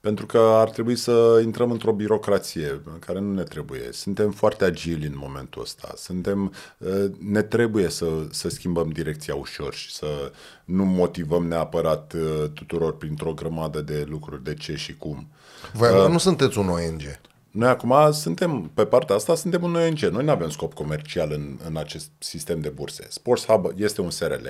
Pentru 0.00 0.26
că 0.26 0.38
ar 0.38 0.70
trebui 0.70 0.96
să 0.96 1.40
intrăm 1.44 1.70
într-o 1.70 1.92
birocrație 1.92 2.80
care 2.98 3.20
nu 3.20 3.32
ne 3.32 3.42
trebuie. 3.42 3.88
Suntem 3.92 4.30
foarte 4.30 4.64
agili 4.64 5.06
în 5.06 5.14
momentul 5.16 5.62
ăsta. 5.62 5.92
Suntem, 5.96 6.52
uh, 6.78 7.04
ne 7.18 7.42
trebuie 7.42 7.88
să, 7.88 8.06
să 8.30 8.48
schimbăm 8.48 8.88
direcția 8.88 9.34
ușor 9.34 9.74
și 9.74 9.92
să 9.92 10.32
nu 10.64 10.84
motivăm 10.84 11.46
neapărat 11.46 12.12
uh, 12.12 12.48
tuturor 12.54 12.96
printr-o 12.96 13.32
grămadă 13.32 13.80
de 13.80 14.06
lucruri 14.08 14.44
de 14.44 14.54
ce 14.54 14.76
și 14.76 14.96
cum. 14.96 15.28
Voi 15.72 16.04
uh, 16.04 16.08
nu 16.08 16.18
sunteți 16.18 16.58
un 16.58 16.68
ONG. 16.68 17.02
Noi 17.52 17.68
acum 17.68 18.12
suntem, 18.12 18.70
pe 18.74 18.84
partea 18.84 19.14
asta, 19.14 19.34
suntem 19.34 19.62
un 19.62 19.74
ONG. 19.74 19.98
Noi 19.98 20.24
nu 20.24 20.30
avem 20.30 20.50
scop 20.50 20.74
comercial 20.74 21.32
în, 21.32 21.58
în 21.66 21.76
acest 21.76 22.10
sistem 22.18 22.60
de 22.60 22.68
burse. 22.68 23.06
Sports 23.08 23.46
Hub 23.46 23.66
este 23.76 24.00
un 24.00 24.10
SRL 24.10 24.46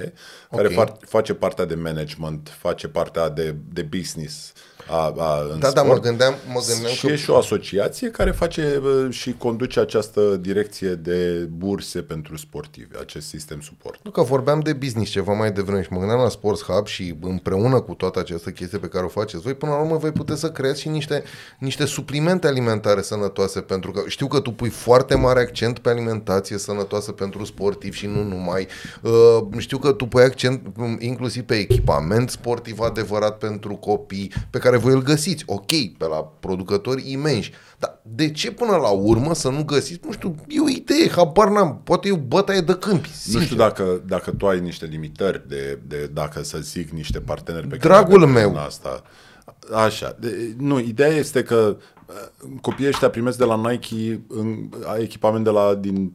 care 0.50 0.66
Ok. 0.66 0.72
fa- 0.84 0.96
face 1.00 1.34
partea 1.34 1.64
de 1.64 1.74
management, 1.74 2.54
face 2.58 2.88
partea 2.88 3.28
de, 3.28 3.54
de 3.72 3.82
business 3.82 4.52
a, 4.88 5.14
a, 5.18 5.38
în 5.52 5.58
Da, 5.58 5.68
sport. 5.68 5.74
da, 5.74 5.82
mă 5.82 5.98
gândeam, 6.00 6.34
mă 6.52 6.60
gândeam 6.68 6.92
și 6.92 7.06
că 7.06 7.12
e 7.12 7.16
și 7.16 7.30
o 7.30 7.36
asociație 7.36 8.10
care 8.10 8.30
face 8.30 8.78
bă, 8.82 9.08
și 9.10 9.34
conduce 9.38 9.80
această 9.80 10.20
direcție 10.40 10.88
de 10.88 11.48
burse 11.56 12.00
pentru 12.02 12.36
sportivi, 12.36 12.98
acest 13.00 13.26
sistem 13.28 13.60
suport. 13.60 14.00
Nu 14.02 14.10
că 14.10 14.22
vorbeam 14.22 14.60
de 14.60 14.72
business 14.72 15.10
ceva 15.10 15.32
mai 15.32 15.52
devreme 15.52 15.82
și 15.82 15.88
mă 15.92 15.98
gândeam 15.98 16.20
la 16.20 16.28
Sports 16.28 16.62
Hub 16.62 16.86
și 16.86 17.14
împreună 17.20 17.80
cu 17.80 17.94
toată 17.94 18.18
această 18.18 18.50
chestie 18.50 18.78
pe 18.78 18.86
care 18.88 19.04
o 19.04 19.08
faceți 19.08 19.42
voi, 19.42 19.54
până 19.54 19.72
la 19.72 19.78
urmă 19.78 19.96
voi 19.96 20.12
puteți 20.12 20.40
să 20.40 20.50
creați 20.50 20.80
și 20.80 20.88
niște, 20.88 21.22
niște 21.58 21.84
suplimente 21.84 22.46
alimentare 22.46 23.02
sănătoase, 23.02 23.60
pentru 23.60 23.90
că 23.90 24.02
știu 24.06 24.26
că 24.26 24.40
tu 24.40 24.50
pui 24.50 24.68
foarte 24.68 25.14
mare 25.14 25.40
accent 25.40 25.78
pe 25.78 25.88
alimentație 25.88 26.58
sănătoasă 26.58 27.12
pentru 27.12 27.44
sportivi 27.44 27.96
și 27.96 28.06
nu 28.06 28.22
numai. 28.22 28.66
Uh, 29.02 29.38
știu 29.58 29.78
că 29.78 29.92
tu 29.92 30.06
pui 30.06 30.22
accent 30.22 30.66
um, 30.78 30.96
inclusiv 31.00 31.42
pe 31.42 31.54
echipament 31.54 32.30
sportiv 32.30 32.80
adevărat 32.80 33.38
pentru 33.38 33.74
copii, 33.74 34.32
pe 34.50 34.58
care 34.58 34.71
voi 34.76 34.92
îl 34.92 35.02
găsiți, 35.02 35.44
ok, 35.46 35.66
pe 35.98 36.06
la 36.06 36.16
producători 36.40 37.10
imensi. 37.10 37.50
Dar 37.78 38.00
de 38.02 38.30
ce 38.30 38.50
până 38.52 38.76
la 38.76 38.88
urmă 38.88 39.34
să 39.34 39.48
nu 39.48 39.64
găsiți, 39.64 40.00
nu 40.04 40.12
știu, 40.12 40.34
e 40.48 40.60
o 40.60 40.68
idee, 40.68 41.10
habar 41.10 41.48
n-am, 41.48 41.80
poate 41.84 42.08
e 42.08 42.12
o 42.12 42.16
bătaie 42.16 42.60
de 42.60 42.74
câmpi, 42.74 43.08
Nu 43.08 43.14
sincer. 43.14 43.42
știu 43.42 43.56
dacă, 43.56 44.02
dacă 44.06 44.30
tu 44.30 44.46
ai 44.48 44.60
niște 44.60 44.86
limitări 44.86 45.48
de, 45.48 45.78
de 45.86 46.10
dacă 46.12 46.42
să 46.42 46.58
zic 46.58 46.90
niște 46.90 47.20
parteneri 47.20 47.66
pe 47.66 47.76
Dragul 47.76 48.04
care 48.18 48.30
avem 48.30 48.32
meu. 48.42 48.50
în 48.50 48.56
asta. 48.56 49.02
Așa. 49.74 50.16
De, 50.20 50.54
nu, 50.58 50.78
ideea 50.78 51.08
este 51.08 51.42
că 51.42 51.76
uh, 52.06 52.50
copiii 52.60 52.88
ăștia 52.88 53.10
primesc 53.10 53.38
de 53.38 53.44
la 53.44 53.56
Nike 53.70 54.20
în, 54.28 54.68
echipament 54.98 55.44
de 55.44 55.50
la 55.50 55.74
din 55.74 56.12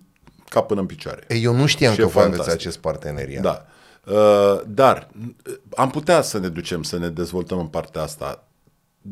cap 0.49 0.68
până 0.68 0.80
în 0.80 0.86
picioare. 0.86 1.24
Ei, 1.28 1.43
eu 1.43 1.55
nu 1.55 1.66
știam 1.66 1.91
Și 1.93 1.97
că 1.99 2.05
e 2.05 2.08
voi 2.10 2.22
aveți 2.24 2.38
fantastic. 2.38 2.66
acest 2.68 2.82
parteneriat. 2.82 3.43
Da. 3.43 3.66
Uh, 4.12 4.62
dar 4.68 5.08
uh, 5.47 5.53
am 5.76 5.89
putea 5.89 6.22
să 6.22 6.39
ne 6.39 6.47
ducem 6.47 6.84
să 6.84 6.97
ne 6.97 7.10
dezvoltăm 7.10 7.60
în 7.60 7.68
partea 7.68 8.01
asta, 8.01 8.47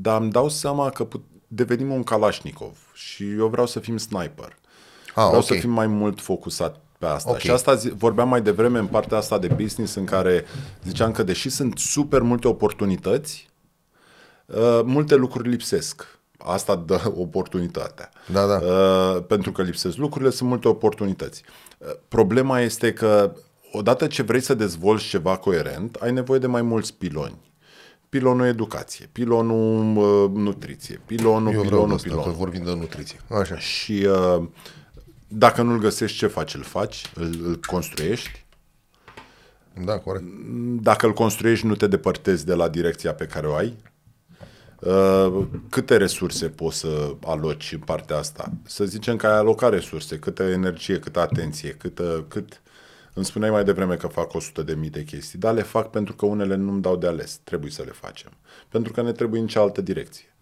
dar 0.01 0.21
îmi 0.21 0.31
dau 0.31 0.49
seama 0.49 0.89
că 0.89 1.03
put- 1.03 1.25
devenim 1.47 1.91
un 1.91 2.03
Kalashnikov 2.03 2.77
și 2.93 3.31
eu 3.31 3.47
vreau 3.47 3.67
să 3.67 3.79
fim 3.79 3.97
sniper. 3.97 4.57
Ah, 5.07 5.13
vreau 5.13 5.35
ok. 5.35 5.43
să 5.43 5.53
fim 5.53 5.69
mai 5.71 5.87
mult 5.87 6.21
focusat 6.21 6.79
pe 6.99 7.05
asta. 7.05 7.29
Ok. 7.31 7.37
Și 7.37 7.51
asta 7.51 7.75
zi, 7.75 7.89
vorbeam 7.89 8.29
mai 8.29 8.41
devreme 8.41 8.79
în 8.79 8.87
partea 8.87 9.17
asta 9.17 9.37
de 9.37 9.47
business 9.47 9.95
în 9.95 10.05
care 10.05 10.45
ziceam 10.83 11.11
că 11.11 11.23
deși 11.23 11.49
sunt 11.49 11.77
super 11.77 12.21
multe 12.21 12.47
oportunități, 12.47 13.49
uh, 14.45 14.79
multe 14.83 15.15
lucruri 15.15 15.49
lipsesc. 15.49 16.19
Asta 16.37 16.75
dă 16.75 17.11
oportunitatea. 17.25 18.09
Da, 18.31 18.45
da. 18.45 18.57
Uh, 18.57 19.23
pentru 19.27 19.51
că 19.51 19.61
lipsesc 19.61 19.97
lucrurile, 19.97 20.29
sunt 20.29 20.49
multe 20.49 20.67
oportunități. 20.67 21.43
Uh, 21.77 21.87
problema 22.07 22.59
este 22.59 22.93
că 22.93 23.31
odată 23.71 24.07
ce 24.07 24.21
vrei 24.23 24.41
să 24.41 24.53
dezvolți 24.53 25.05
ceva 25.05 25.37
coerent, 25.37 25.95
ai 25.95 26.11
nevoie 26.11 26.39
de 26.39 26.47
mai 26.47 26.61
mulți 26.61 26.93
piloni. 26.93 27.37
Pilonul 28.09 28.45
educație, 28.45 29.09
pilonul 29.11 29.97
uh, 29.97 30.31
nutriție, 30.43 31.01
pilonul, 31.05 31.53
Eu 31.53 31.61
vreau 31.61 31.61
de 31.61 31.67
pilonul, 31.67 31.95
asta, 31.95 32.07
că 32.07 32.15
pilonul. 32.15 32.37
vorbim 32.37 32.63
de 32.63 32.73
nutriție. 32.73 33.19
Așa. 33.29 33.57
Și 33.57 34.07
uh, 34.37 34.43
dacă 35.27 35.61
nu-l 35.61 35.79
găsești, 35.79 36.17
ce 36.17 36.27
faci? 36.27 36.53
Îl 36.53 36.63
faci? 36.63 37.11
Îl, 37.15 37.39
îl 37.43 37.59
construiești? 37.65 38.45
Da, 39.83 39.97
corect. 39.97 40.25
Dacă 40.81 41.05
îl 41.05 41.13
construiești, 41.13 41.65
nu 41.65 41.75
te 41.75 41.87
depărtezi 41.87 42.45
de 42.45 42.53
la 42.53 42.67
direcția 42.69 43.13
pe 43.13 43.25
care 43.25 43.47
o 43.47 43.53
ai? 43.53 43.75
Uh, 44.79 45.45
câte 45.69 45.97
resurse 45.97 46.47
poți 46.49 46.77
să 46.77 47.15
aloci 47.25 47.71
în 47.71 47.79
partea 47.79 48.17
asta? 48.17 48.51
Să 48.63 48.85
zicem 48.85 49.15
că 49.15 49.27
ai 49.27 49.37
alocat 49.37 49.71
resurse, 49.71 50.19
câtă 50.19 50.43
energie, 50.43 50.99
câtă 50.99 51.19
atenție, 51.19 51.69
câtă, 51.69 52.25
cât... 52.27 52.61
Îmi 53.15 53.25
spuneai 53.25 53.51
mai 53.51 53.63
devreme 53.63 53.95
că 53.95 54.07
fac 54.07 54.33
100 54.33 54.63
de 54.63 54.73
mii 54.73 54.89
de 54.89 55.03
chestii, 55.03 55.39
dar 55.39 55.53
le 55.53 55.61
fac 55.61 55.89
pentru 55.89 56.15
că 56.15 56.25
unele 56.25 56.55
nu-mi 56.55 56.81
dau 56.81 56.95
de 56.95 57.07
ales. 57.07 57.39
Trebuie 57.43 57.71
să 57.71 57.83
le 57.83 57.91
facem. 57.91 58.31
Pentru 58.69 58.91
că 58.91 59.01
ne 59.01 59.11
trebuie 59.11 59.41
în 59.41 59.47
cealaltă 59.47 59.81
direcție. 59.81 60.35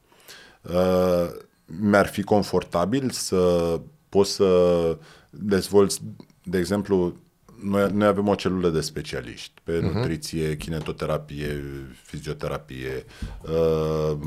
Uh, 0.61 1.29
mi-ar 1.65 2.07
fi 2.07 2.23
confortabil 2.23 3.09
să 3.09 3.79
poți 4.09 4.31
să 4.31 4.97
dezvolți, 5.29 6.01
de 6.43 6.57
exemplu, 6.57 7.15
noi, 7.61 7.91
noi 7.91 8.07
avem 8.07 8.27
o 8.27 8.35
celulă 8.35 8.69
de 8.69 8.81
specialiști 8.81 9.53
pe 9.63 9.77
uh-huh. 9.77 9.93
nutriție, 9.93 10.57
kinetoterapie, 10.57 11.63
fizioterapie, 12.03 13.05
uh, 13.41 14.17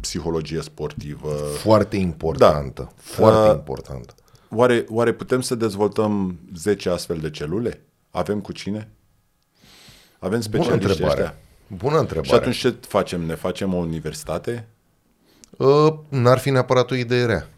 psihologie 0.00 0.60
sportivă. 0.60 1.28
Foarte 1.58 1.96
importantă. 1.96 2.82
Da. 2.82 2.92
Foarte 2.96 3.48
uh, 3.48 3.54
importantă. 3.54 4.14
Oare, 4.54 4.84
oare 4.88 5.12
putem 5.12 5.40
să 5.40 5.54
dezvoltăm 5.54 6.38
10 6.56 6.90
astfel 6.90 7.16
de 7.16 7.30
celule? 7.30 7.80
Avem 8.10 8.40
cu 8.40 8.52
cine? 8.52 8.88
Avem 10.18 10.40
specialiști 10.40 10.78
Bună 10.78 10.90
întrebare. 10.90 11.22
ăștia? 11.22 11.38
Bună 11.76 11.98
întrebare. 11.98 12.28
Și 12.28 12.34
atunci 12.34 12.56
ce 12.56 12.74
facem? 12.80 13.20
Ne 13.20 13.34
facem 13.34 13.74
o 13.74 13.76
universitate? 13.76 14.68
Uh, 15.50 15.94
n-ar 16.08 16.38
fi 16.38 16.50
neapărat 16.50 16.90
o 16.90 16.94
idee 16.94 17.24
rea. 17.24 17.48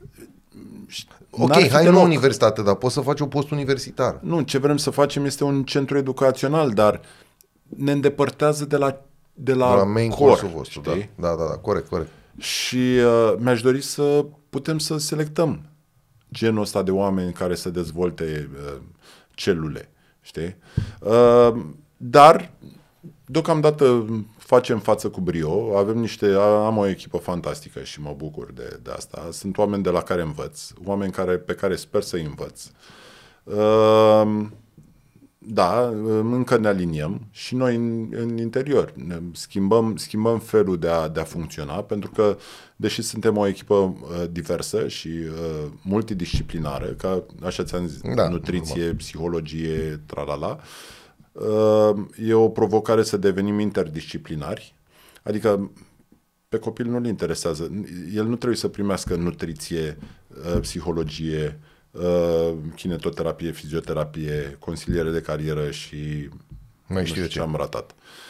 Ok, 1.31 1.69
hai 1.69 1.87
în 1.87 1.95
universitate, 1.95 2.63
dar 2.63 2.75
poți 2.75 2.95
să 2.95 3.01
faci 3.01 3.21
un 3.21 3.29
post 3.29 3.51
universitar. 3.51 4.19
Nu, 4.23 4.41
ce 4.41 4.59
vrem 4.59 4.77
să 4.77 4.91
facem 4.91 5.25
este 5.25 5.45
un 5.45 5.65
centru 5.65 5.97
educațional, 5.97 6.71
dar 6.71 7.01
ne 7.63 7.93
îndepărtează 7.93 8.65
de 8.65 8.77
la 8.77 9.01
de 9.39 9.53
la, 9.53 9.71
de 9.71 9.77
la 9.77 9.85
main 9.85 10.11
core, 10.11 10.47
vostru, 10.55 10.81
da. 10.81 10.93
da, 11.15 11.29
da, 11.29 11.45
da, 11.49 11.57
corect, 11.57 11.89
corect. 11.89 12.09
Și 12.39 12.77
uh, 12.77 13.35
mi-aș 13.39 13.63
dori 13.63 13.83
să 13.83 14.25
putem 14.51 14.79
să 14.79 14.97
selectăm 14.97 15.61
genul 16.33 16.63
ăsta 16.63 16.83
de 16.83 16.91
oameni 16.91 17.33
care 17.33 17.55
să 17.55 17.71
dezvolte 17.71 18.51
uh, 18.53 18.81
celule, 19.35 19.89
știi? 20.21 20.57
Uh, 21.01 21.65
dar 21.97 22.51
deocamdată 23.25 24.07
facem 24.39 24.79
față 24.79 25.09
cu 25.09 25.21
brio, 25.21 25.77
avem 25.79 25.99
niște, 25.99 26.33
am 26.41 26.77
o 26.77 26.87
echipă 26.87 27.17
fantastică 27.17 27.83
și 27.83 28.01
mă 28.01 28.15
bucur 28.17 28.53
de, 28.53 28.79
de 28.83 28.91
asta. 28.91 29.29
Sunt 29.31 29.59
oameni 29.59 29.83
de 29.83 29.91
la 29.91 30.03
care 30.03 30.23
învăț, 30.23 30.71
oameni 30.85 31.13
care, 31.13 31.37
pe 31.37 31.55
care 31.55 31.77
sper 31.77 32.03
să 32.03 32.17
învăț. 32.17 32.71
Uh, 33.45 34.47
da, 35.49 35.89
încă 36.13 36.57
ne 36.57 36.69
aliniem 36.69 37.21
și 37.31 37.55
noi 37.55 37.75
în, 37.77 38.09
în 38.11 38.39
interior 38.39 38.93
ne 38.95 39.19
schimbăm, 39.33 39.97
schimbăm 39.97 40.39
felul 40.39 40.79
de 40.79 40.89
a, 40.89 41.09
de 41.09 41.21
a 41.21 41.25
funcționa, 41.25 41.75
pentru 41.75 42.11
că, 42.11 42.37
deși 42.77 43.03
suntem 43.03 43.37
o 43.37 43.47
echipă 43.47 43.75
uh, 43.75 44.25
diversă 44.31 44.89
și 44.89 45.09
uh, 45.09 45.71
multidisciplinară, 45.83 46.87
ca 46.87 47.25
așa 47.43 47.65
ți-am 47.65 47.87
zis, 47.87 48.01
da, 48.15 48.29
nutriție, 48.29 48.77
normal. 48.77 48.97
psihologie, 48.97 50.01
tralala, 50.07 50.61
uh, 51.33 51.97
e 52.27 52.35
o 52.35 52.49
provocare 52.49 53.03
să 53.03 53.17
devenim 53.17 53.59
interdisciplinari, 53.59 54.75
adică 55.23 55.71
pe 56.49 56.59
copil 56.59 56.87
nu-l 56.87 57.07
interesează, 57.07 57.71
el 58.15 58.25
nu 58.25 58.37
trebuie 58.37 58.59
să 58.59 58.69
primească 58.69 59.15
nutriție, 59.15 59.99
uh, 60.29 60.61
psihologie, 60.61 61.61
uh, 61.91 62.55
kinetoterapie, 62.75 63.51
fizioterapie, 63.51 64.57
consiliere 64.59 65.11
de 65.11 65.21
carieră 65.21 65.71
și 65.71 66.29
mai 66.87 67.07
știu 67.07 67.23
ce. 67.23 67.29
ce 67.29 67.41
am 67.41 67.55
ratat. 67.57 67.91
Uh, 67.91 68.26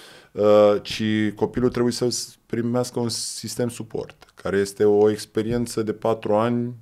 ci 0.83 1.03
copilul 1.35 1.71
trebuie 1.71 1.93
să 1.93 2.17
primească 2.47 3.01
un 3.01 3.09
sistem 3.09 3.69
suport, 3.69 4.33
care 4.35 4.57
este 4.57 4.85
o 4.85 5.11
experiență 5.11 5.83
de 5.83 5.93
patru 5.93 6.35
ani 6.35 6.75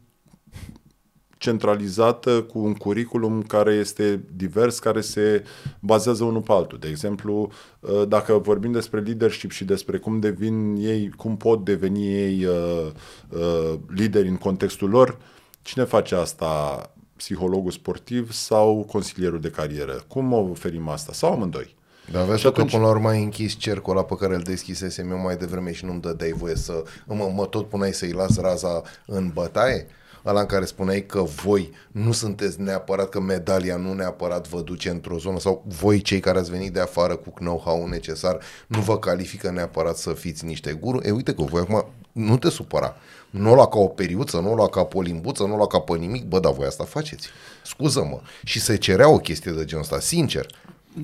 centralizată 1.39 2.43
cu 2.43 2.59
un 2.59 2.75
curriculum 2.75 3.43
care 3.43 3.75
este 3.75 4.25
divers, 4.37 4.79
care 4.79 5.01
se 5.01 5.45
bazează 5.81 6.25
unul 6.25 6.41
pe 6.41 6.53
altul. 6.53 6.79
De 6.79 6.89
exemplu, 6.89 7.51
uh, 7.81 8.03
dacă 8.09 8.33
vorbim 8.39 8.73
despre 8.73 9.01
leadership 9.01 9.51
și 9.51 9.65
despre 9.65 9.99
cum 9.99 10.21
devin 10.21 10.77
ei, 10.81 11.11
cum 11.17 11.37
pot 11.37 11.65
deveni 11.65 12.15
ei 12.15 12.45
uh, 12.45 12.91
uh, 13.29 13.79
lideri 13.89 14.29
în 14.29 14.37
contextul 14.37 14.89
lor, 14.89 15.19
Cine 15.65 15.85
face 15.85 16.15
asta? 16.15 16.83
Psihologul 17.17 17.71
sportiv 17.71 18.33
sau 18.33 18.85
consilierul 18.85 19.41
de 19.41 19.51
carieră? 19.51 20.05
Cum 20.09 20.33
oferim 20.33 20.89
asta? 20.89 21.13
Sau 21.13 21.33
amândoi? 21.33 21.75
Dar 22.13 22.25
vezi 22.25 22.41
și 22.41 22.47
atunci... 22.47 22.71
că 22.71 22.77
până 22.77 22.89
la 22.89 22.95
urmă 22.95 23.09
ai 23.09 23.23
închis 23.23 23.57
cercul 23.57 23.93
ăla 23.93 24.05
pe 24.05 24.15
care 24.15 24.35
îl 24.35 24.43
deschisesem 24.43 25.11
eu 25.11 25.19
mai 25.19 25.37
devreme 25.37 25.73
și 25.73 25.85
nu-mi 25.85 26.01
dădeai 26.01 26.33
voie 26.33 26.55
să... 26.55 26.83
Mă, 27.07 27.31
mă 27.35 27.47
tot 27.47 27.69
puneai 27.69 27.93
să-i 27.93 28.13
las 28.13 28.37
raza 28.37 28.83
în 29.07 29.31
bătaie? 29.35 29.87
ăla 30.27 30.41
în 30.41 30.47
care 30.47 30.65
spuneai 30.65 31.07
că 31.07 31.21
voi 31.21 31.71
nu 31.93 32.13
sunteți 32.13 32.61
neapărat, 32.61 33.09
că 33.09 33.21
medalia 33.21 33.77
nu 33.77 33.93
neapărat 33.93 34.49
vă 34.49 34.61
duce 34.61 34.91
într-o 34.91 35.19
zonă 35.19 35.39
sau 35.39 35.65
voi 35.67 36.01
cei 36.01 36.21
care 36.21 36.39
ați 36.39 36.51
venit 36.51 36.73
de 36.73 36.81
afară 36.81 37.17
cu 37.17 37.31
know-how 37.39 37.87
necesar 37.87 38.39
nu 38.67 38.81
vă 38.81 38.99
califică 38.99 39.51
neapărat 39.51 39.97
să 39.97 40.13
fiți 40.13 40.45
niște 40.45 40.73
guru. 40.73 41.01
E 41.03 41.11
uite 41.11 41.35
că 41.35 41.43
voi 41.43 41.61
acum 41.61 41.87
nu 42.13 42.39
te 42.39 42.51
supăra. 42.51 42.97
Nu 43.31 43.51
o 43.51 43.55
lua 43.55 43.69
ca 43.69 43.79
o 43.79 43.87
periuță, 43.87 44.39
nu 44.41 44.53
o 44.53 44.55
lua 44.55 44.69
ca 44.69 44.89
o 44.93 45.01
limbuță, 45.01 45.43
nu 45.43 45.55
o 45.55 45.57
lua 45.57 45.67
ca 45.67 45.79
pe 45.79 45.97
nimic. 45.97 46.25
Bă, 46.25 46.41
dar 46.41 46.53
voi 46.53 46.67
asta 46.67 46.85
faceți. 46.85 47.29
Scuză-mă. 47.63 48.21
Și 48.45 48.61
se 48.61 48.77
cerea 48.77 49.09
o 49.09 49.19
chestie 49.19 49.53
de 49.53 49.65
genul 49.65 49.83
ăsta, 49.83 50.01
sincer. 50.01 50.47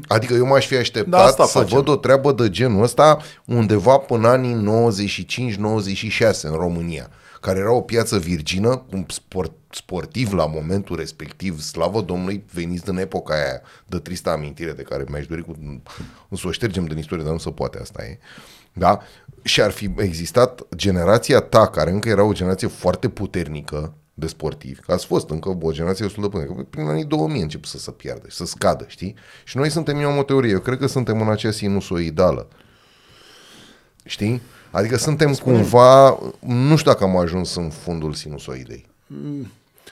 Adică 0.09 0.35
eu 0.35 0.47
m-aș 0.47 0.67
fi 0.67 0.77
așteptat 0.77 1.21
da, 1.21 1.27
asta 1.27 1.45
să 1.45 1.59
facem. 1.59 1.77
văd 1.77 1.89
o 1.89 1.97
treabă 1.97 2.33
de 2.33 2.51
genul 2.51 2.83
ăsta 2.83 3.19
undeva 3.45 3.97
până 3.97 4.29
anii 4.29 4.87
95-96 5.57 6.41
în 6.43 6.53
România 6.53 7.11
care 7.41 7.59
era 7.59 7.73
o 7.73 7.81
piață 7.81 8.19
virgină, 8.19 8.77
cu 8.77 9.05
sport, 9.09 9.53
sportiv 9.71 10.33
la 10.33 10.47
momentul 10.47 10.97
respectiv, 10.97 11.61
slavă 11.61 12.01
Domnului, 12.01 12.45
veniți 12.53 12.85
din 12.85 12.97
epoca 12.97 13.35
aia 13.35 13.61
de 13.87 13.99
tristă 13.99 14.31
amintire 14.31 14.73
de 14.73 14.83
care 14.83 15.05
mi-aș 15.09 15.27
dori 15.27 15.45
cu, 15.45 15.57
să 16.37 16.47
o 16.47 16.51
ștergem 16.51 16.85
din 16.85 16.99
istorie, 16.99 17.25
dar 17.25 17.33
nu 17.33 17.39
se 17.39 17.51
poate, 17.51 17.79
asta 17.81 18.05
e. 18.05 18.19
Da? 18.73 19.01
Și 19.43 19.63
ar 19.63 19.71
fi 19.71 19.95
existat 19.97 20.67
generația 20.77 21.41
ta, 21.41 21.67
care 21.67 21.91
încă 21.91 22.09
era 22.09 22.23
o 22.23 22.33
generație 22.33 22.69
foarte 22.69 23.09
puternică 23.09 23.95
de 24.15 24.27
sportivi, 24.27 24.81
că 24.81 24.93
ați 24.93 25.07
fost 25.07 25.31
încă 25.31 25.57
o 25.61 25.73
generație 25.73 26.05
destul 26.05 26.23
de 26.23 26.29
puternică, 26.29 26.67
prin 26.71 26.87
anii 26.87 27.05
2000 27.05 27.43
încep 27.43 27.65
să 27.65 27.79
se 27.79 27.91
piardă 27.91 28.29
și 28.29 28.37
să 28.37 28.45
scadă, 28.45 28.85
știi? 28.89 29.15
Și 29.45 29.57
noi 29.57 29.71
suntem, 29.71 29.99
eu 29.99 30.11
am 30.11 30.19
o 30.19 30.23
teorie, 30.23 30.51
eu 30.51 30.61
cred 30.61 30.79
că 30.79 30.87
suntem 30.87 31.21
în 31.21 31.29
acea 31.29 31.51
sinusoidală. 31.51 32.49
Știi? 34.05 34.43
Adică 34.71 34.97
suntem 34.97 35.33
Spune. 35.33 35.57
cumva, 35.57 36.19
nu 36.41 36.77
știu 36.77 36.91
dacă 36.91 37.05
am 37.05 37.17
ajuns 37.17 37.55
în 37.55 37.71
fundul 37.71 38.13
sinusoidei. 38.13 38.87
Mm. 39.07 39.47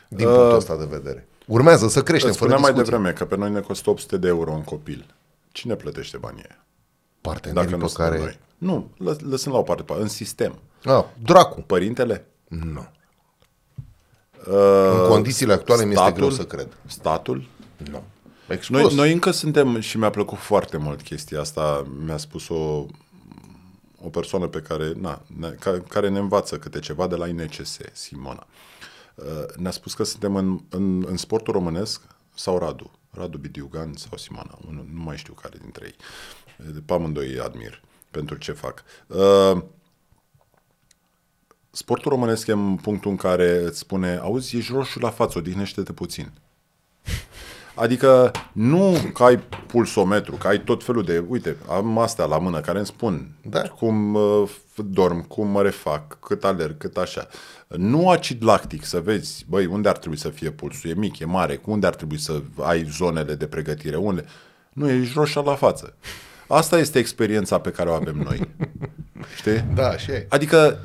Din 0.09 0.27
uh, 0.27 0.35
punctul 0.35 0.57
ăsta 0.57 0.77
de 0.77 0.87
vedere. 0.91 1.27
Urmează 1.47 1.89
să 1.89 2.03
creștem, 2.03 2.33
fără 2.33 2.59
mai 2.59 2.73
devreme 2.73 3.13
că 3.13 3.25
pe 3.25 3.37
noi 3.37 3.51
ne 3.51 3.61
costă 3.61 3.91
800 3.91 4.17
de 4.17 4.29
euro 4.29 4.53
un 4.53 4.63
copil. 4.63 5.15
Cine 5.53 5.75
plătește 5.75 6.17
banii 6.17 6.43
aia? 6.49 6.65
Partenerii 7.21 7.71
Dacă 7.71 7.83
nu 7.83 7.89
care... 7.89 8.19
Noi. 8.19 8.39
Nu, 8.59 8.91
lă, 8.97 9.17
lăsând 9.29 9.55
la 9.55 9.61
o 9.61 9.63
parte, 9.63 9.85
în 9.99 10.09
sistem. 10.09 10.59
Ah, 10.85 11.05
dracu. 11.23 11.61
Părintele? 11.61 12.27
Nu. 12.49 12.89
Uh, 14.47 15.01
în 15.03 15.09
condițiile 15.09 15.53
actuale 15.53 15.81
statul, 15.81 16.03
mi 16.03 16.07
este 16.07 16.21
greu 16.21 16.31
să 16.31 16.45
cred. 16.45 16.69
Statul? 16.87 17.49
Nu. 17.91 18.03
Noi, 18.69 18.95
noi 18.95 19.13
încă 19.13 19.31
suntem, 19.31 19.81
și 19.81 19.99
mi-a 19.99 20.11
plăcut 20.11 20.39
foarte 20.39 20.77
mult 20.77 21.03
chestia 21.03 21.41
asta, 21.41 21.87
mi-a 22.05 22.17
spus-o 22.17 22.87
o 24.03 24.09
persoană 24.11 24.47
pe 24.47 24.59
care, 24.59 24.93
na, 24.97 25.23
ne, 25.39 25.49
ca, 25.49 25.83
care 25.89 26.09
ne 26.09 26.19
învață 26.19 26.59
câte 26.59 26.79
ceva 26.79 27.07
de 27.07 27.15
la 27.17 27.27
INCS, 27.27 27.79
Simona. 27.93 28.47
Uh, 29.15 29.25
ne-a 29.57 29.71
spus 29.71 29.95
că 29.95 30.05
suntem 30.05 30.37
în, 30.37 30.61
în, 30.69 31.05
în 31.09 31.17
sportul 31.17 31.53
românesc 31.53 32.03
sau 32.35 32.59
Radu, 32.59 32.91
Radu 33.11 33.39
Bidiugan 33.39 33.93
sau 33.97 34.19
Simona, 34.19 34.59
nu, 34.69 34.87
nu 34.93 35.03
mai 35.03 35.17
știu 35.17 35.33
care 35.33 35.57
dintre 35.61 35.85
ei. 35.87 35.97
Pe 36.87 36.93
amândoi 36.93 37.29
îi 37.29 37.41
admir 37.41 37.83
pentru 38.11 38.37
ce 38.37 38.53
fac. 38.53 38.85
Uh, 39.07 39.63
sportul 41.79 42.11
românesc 42.11 42.47
e 42.47 42.53
în 42.53 42.77
punctul 42.77 43.11
în 43.11 43.17
care 43.17 43.63
îți 43.65 43.79
spune, 43.79 44.19
auzi, 44.23 44.57
ești 44.57 44.73
roșu 44.73 44.99
la 44.99 45.11
față, 45.11 45.39
odihnește-te 45.39 45.93
puțin. 45.93 46.31
Adică 47.75 48.31
nu 48.53 48.97
că 49.15 49.25
ai 49.25 49.39
pulsometru, 49.67 50.37
că 50.37 50.47
ai 50.49 50.61
tot 50.63 50.85
felul 50.85 51.03
de... 51.03 51.25
Uite, 51.29 51.57
am 51.69 51.99
astea 51.99 52.25
la 52.25 52.39
mână 52.39 52.61
care 52.61 52.79
îmi 52.79 52.87
spun 52.87 53.31
da. 53.43 53.63
cum 53.63 54.15
uh, 54.15 54.51
dorm, 54.75 55.27
cum 55.27 55.49
mă 55.49 55.63
refac, 55.63 56.19
cât 56.21 56.45
alerg, 56.45 56.77
cât 56.77 56.97
așa. 56.97 57.29
Nu 57.69 58.11
acid 58.11 58.45
lactic, 58.45 58.85
să 58.85 59.01
vezi, 59.01 59.45
băi, 59.49 59.67
unde 59.67 59.89
ar 59.89 59.99
trebui 59.99 60.19
să 60.19 60.29
fie 60.29 60.51
pulsul? 60.51 60.91
E 60.91 60.95
mic, 60.95 61.19
e 61.19 61.25
mare, 61.25 61.61
unde 61.65 61.87
ar 61.87 61.95
trebui 61.95 62.19
să 62.19 62.43
ai 62.61 62.89
zonele 62.91 63.35
de 63.35 63.47
pregătire? 63.47 63.97
Unde? 63.97 64.25
Nu, 64.73 64.91
ești 64.91 65.13
roșa 65.15 65.41
la 65.41 65.55
față. 65.55 65.97
Asta 66.49 66.79
este 66.79 66.99
experiența 66.99 67.61
pe 67.61 67.71
care 67.71 67.89
o 67.89 67.93
avem 67.93 68.17
noi. 68.17 68.41
Știi? 69.37 69.65
Da, 69.75 69.97
și 69.97 70.11
Adică 70.29 70.79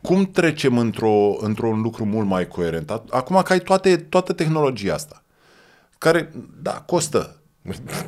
cum 0.00 0.24
trecem 0.24 0.78
într-o, 0.78 1.36
într-un 1.40 1.80
lucru 1.80 2.04
mult 2.04 2.26
mai 2.26 2.48
coerent? 2.48 2.90
Acum 3.10 3.42
că 3.44 3.52
ai 3.52 3.60
toate, 3.60 3.96
toată 3.96 4.32
tehnologia 4.32 4.94
asta 4.94 5.22
care, 6.02 6.32
da, 6.62 6.72
costă. 6.72 7.36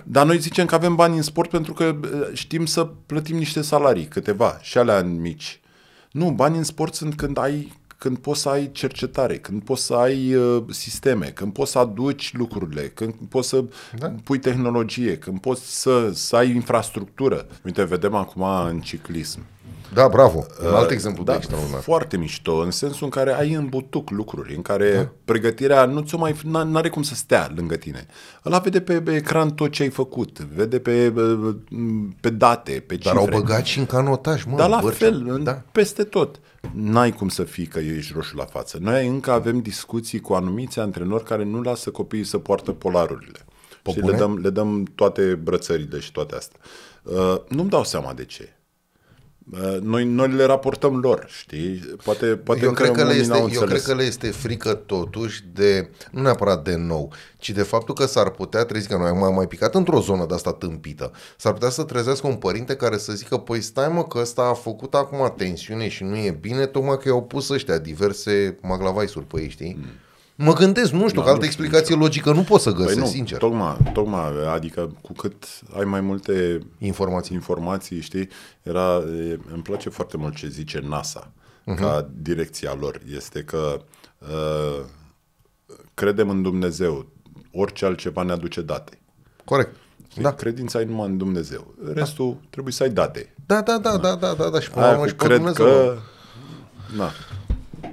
Dar 0.05 0.27
noi 0.27 0.39
zicem 0.39 0.67
că 0.67 0.75
avem 0.75 0.95
bani 0.95 1.17
în 1.17 1.23
sport 1.23 1.51
pentru 1.51 1.73
că 1.73 1.97
știm 2.33 2.67
să 2.67 2.85
plătim 2.85 3.37
niște 3.37 3.61
salarii, 3.61 4.05
câteva, 4.05 4.59
și 4.61 4.79
alea 4.79 5.03
mici. 5.03 5.61
Nu, 6.11 6.31
bani 6.31 6.57
în 6.57 6.63
sport 6.63 6.95
sunt 6.95 7.15
când 7.15 7.39
ai 7.39 7.73
când 7.99 8.19
poți 8.19 8.41
să 8.41 8.49
ai 8.49 8.71
cercetare, 8.73 9.39
când 9.39 9.63
poți 9.63 9.85
să 9.85 9.95
ai 9.95 10.35
uh, 10.35 10.65
sisteme, 10.71 11.27
când 11.27 11.53
poți 11.53 11.71
să 11.71 11.79
aduci 11.79 12.33
lucrurile, 12.37 12.89
când 12.89 13.15
poți 13.29 13.49
să 13.49 13.65
da. 13.99 14.15
pui 14.25 14.39
tehnologie, 14.39 15.19
când 15.19 15.41
poți 15.41 15.81
să, 15.81 16.11
să 16.13 16.37
ai 16.37 16.51
infrastructură. 16.51 17.47
Uite, 17.65 17.85
vedem 17.85 18.15
acum 18.15 18.43
în 18.43 18.81
ciclism. 18.81 19.41
Da, 19.95 20.09
bravo. 20.09 20.47
Un 20.67 20.75
alt 20.75 20.87
Uh, 20.87 20.93
exemplu 20.93 21.25
da, 21.25 21.33
de 21.33 21.39
extraordinar. 21.39 21.81
Foarte 21.81 22.17
mișto, 22.17 22.55
în 22.55 22.71
sensul 22.71 23.05
în 23.05 23.11
care 23.11 23.33
ai 23.35 23.53
în 23.53 23.67
butuc 23.67 24.11
lucruri, 24.11 24.55
în 24.55 24.63
care 24.63 24.95
da. 24.95 25.11
pregătirea 25.25 25.85
nu 25.85 26.01
ți-o 26.01 26.19
mai, 26.19 26.33
n- 26.33 26.73
are 26.75 26.89
cum 26.89 27.03
să 27.03 27.15
stea 27.15 27.53
lângă 27.55 27.77
tine. 27.77 28.07
Ăla 28.47 28.59
vede 28.59 28.81
pe, 28.81 29.01
pe 29.03 29.15
ecran 29.15 29.51
tot 29.51 29.71
ce 29.71 29.83
ai 29.83 29.89
făcut, 29.91 30.39
vede 30.39 30.79
pe, 30.79 31.13
pe 32.21 32.31
date, 32.31 32.85
pe 32.87 32.95
Dar 32.95 33.15
cifre. 33.17 33.35
au 33.35 33.41
băgat 33.41 33.65
și 33.65 33.79
în 33.79 33.87
canotaj, 33.87 34.45
mă. 34.45 34.57
Dar 34.57 34.69
la 34.69 34.79
bărci. 34.83 34.97
fel, 34.97 35.25
în, 35.29 35.45
Da. 35.45 35.63
peste 35.73 36.03
tot. 36.05 36.41
N-ai 36.73 37.13
cum 37.13 37.29
să 37.29 37.43
fii 37.45 37.67
că 37.67 37.79
ești 37.79 38.13
roșu 38.15 38.37
la 38.37 38.45
față. 38.45 38.79
Noi 38.81 39.07
încă 39.07 39.31
avem 39.31 39.59
discuții 39.61 40.21
cu 40.21 40.33
anumiți 40.33 40.79
antrenori 40.79 41.25
care 41.25 41.45
nu 41.45 41.61
lasă 41.61 41.91
copiii 41.91 42.25
să 42.25 42.39
poartă 42.39 42.73
polarurile. 42.73 43.39
Și 43.91 43.95
le 43.97 44.01
bune? 44.01 44.17
dăm, 44.17 44.39
le 44.43 44.51
dăm 44.51 44.85
toate 44.95 45.23
brățările 45.35 45.99
și 45.99 46.13
toate 46.13 46.35
astea. 46.37 46.59
Uh, 47.03 47.37
nu-mi 47.49 47.69
dau 47.71 47.85
seama 47.85 48.13
de 48.13 48.25
ce. 48.25 48.57
Uh, 49.53 49.81
noi, 49.81 50.05
noi 50.05 50.33
le 50.33 50.45
raportăm 50.45 50.97
lor, 50.97 51.27
știi? 51.29 51.97
Poate, 52.05 52.27
poate 52.27 52.63
Eu 52.63 52.69
încă 52.69 52.83
cred, 52.83 52.95
că 52.95 53.03
le 53.03 53.09
unii 53.09 53.21
este, 53.21 53.33
n-au 53.33 53.41
eu 53.41 53.47
cred 53.47 53.61
înțeles. 53.61 53.85
că 53.85 53.95
le 53.95 54.03
este 54.03 54.31
frică 54.31 54.75
totuși 54.75 55.45
de, 55.53 55.91
nu 56.11 56.23
neapărat 56.23 56.65
de 56.65 56.75
nou, 56.77 57.13
ci 57.39 57.51
de 57.51 57.63
faptul 57.63 57.95
că 57.95 58.07
s-ar 58.07 58.31
putea 58.31 58.65
trezi, 58.65 58.89
că 58.89 58.97
noi 58.97 59.09
am 59.09 59.35
mai 59.35 59.47
picat 59.47 59.75
într-o 59.75 60.01
zonă 60.01 60.27
de 60.27 60.35
asta 60.35 60.53
tâmpită, 60.53 61.13
s-ar 61.37 61.53
putea 61.53 61.69
să 61.69 61.83
trezească 61.83 62.27
un 62.27 62.37
părinte 62.37 62.77
care 62.77 62.99
să 62.99 63.13
zică, 63.13 63.37
păi 63.37 63.61
stai 63.61 63.89
mă 63.89 64.05
că 64.05 64.19
ăsta 64.19 64.43
a 64.43 64.55
făcut 64.55 64.95
acum 64.95 65.35
tensiune 65.37 65.89
și 65.89 66.05
nu 66.05 66.17
e 66.17 66.39
bine, 66.41 66.67
tocmai 66.67 66.99
că 66.99 67.09
i-au 67.09 67.23
pus 67.23 67.49
ăștia 67.49 67.79
diverse 67.79 68.59
maglavai-suri 68.63 69.27
pe 69.27 69.41
ei, 69.41 69.49
știi? 69.49 69.77
Mm. 69.79 69.85
Mă 70.35 70.53
gândesc, 70.53 70.93
nu 70.93 71.09
știu, 71.09 71.21
Da, 71.21 71.25
că 71.27 71.31
altă 71.33 71.45
nu 71.45 71.51
știu 71.51 71.65
explicație 71.65 71.95
logică 71.95 72.33
nu 72.33 72.43
pot 72.43 72.61
să 72.61 72.71
Păi 72.73 72.79
găsesc, 72.79 72.99
nu, 73.01 73.07
sincer. 73.07 73.39
tocmai, 73.39 73.77
tocmai, 73.93 74.23
adică 74.55 74.97
cu 75.01 75.13
cât 75.13 75.45
ai 75.77 75.85
mai 75.85 76.01
multe 76.01 76.59
Informații. 76.79 77.35
informații, 77.35 78.01
știi, 78.01 78.29
era, 78.63 79.03
e, 79.29 79.39
îmi 79.53 79.63
place 79.63 79.89
foarte 79.89 80.17
mult 80.17 80.35
ce 80.37 80.49
zice 80.49 80.81
NASA 80.89 81.33
uh-huh. 81.63 81.75
ca 81.77 82.09
direcția 82.17 82.77
lor. 82.81 83.01
Este 83.15 83.43
că 83.43 83.81
uh, 84.19 84.85
credem 85.95 86.29
în 86.29 86.43
Dumnezeu, 86.43 87.07
orice 87.53 87.85
altceva 87.85 88.23
ne 88.23 88.33
aduce 88.33 88.61
date. 88.61 88.99
Corect. 89.45 89.77
Știi? 90.09 90.23
Da. 90.23 90.33
Credința 90.33 90.81
e 90.81 90.85
numai 90.85 91.09
în 91.09 91.17
Dumnezeu. 91.17 91.75
Restul 91.95 92.37
da. 92.41 92.47
trebuie 92.51 92.73
să 92.73 92.83
ai 92.83 92.91
date. 92.91 93.35
Da, 93.47 93.61
da, 93.61 93.79
da, 93.79 93.97
da, 93.97 94.15
da, 94.15 94.35
da, 94.35 94.49
da, 94.49 94.61
și 94.61 94.71
până 94.71 94.85
la 94.85 94.91
Aia 94.91 94.99
urmă 94.99 95.03
cu 95.03 95.09
și 95.09 95.15
pe 95.17 95.25
cred 95.25 95.37
Dumnezeu. 95.37 95.65
că... 95.67 95.97
Na. 96.97 97.11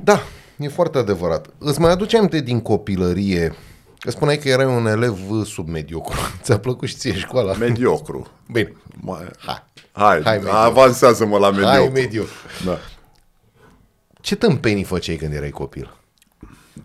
Da, 0.03 0.19
e 0.61 0.67
foarte 0.69 0.97
adevărat. 0.97 1.47
Îți 1.57 1.79
mai 1.79 1.91
aduce 1.91 2.17
aminte 2.17 2.39
din 2.41 2.61
copilărie, 2.61 3.53
că 3.99 4.11
spuneai 4.11 4.37
că 4.37 4.49
erai 4.49 4.65
un 4.65 4.85
elev 4.85 5.17
submediocru. 5.45 6.17
Ți-a 6.43 6.59
plăcut 6.59 6.87
și 6.87 6.95
ție 6.95 7.13
școala? 7.13 7.53
Mediocru. 7.53 8.27
Bine. 8.51 8.75
Mai, 9.01 9.17
Hai. 9.37 9.63
hai, 9.91 10.05
Hai, 10.13 10.21
hai 10.23 10.33
mediocru. 10.35 10.57
avansează-mă 10.59 11.37
la 11.37 11.49
mediocru. 11.49 11.77
Hai, 11.79 11.89
mediocru. 11.93 12.33
Da. 12.65 12.77
Ce 14.21 14.35
tâmpenii 14.35 14.83
făceai 14.83 15.15
când 15.15 15.33
erai 15.33 15.49
copil? 15.49 15.95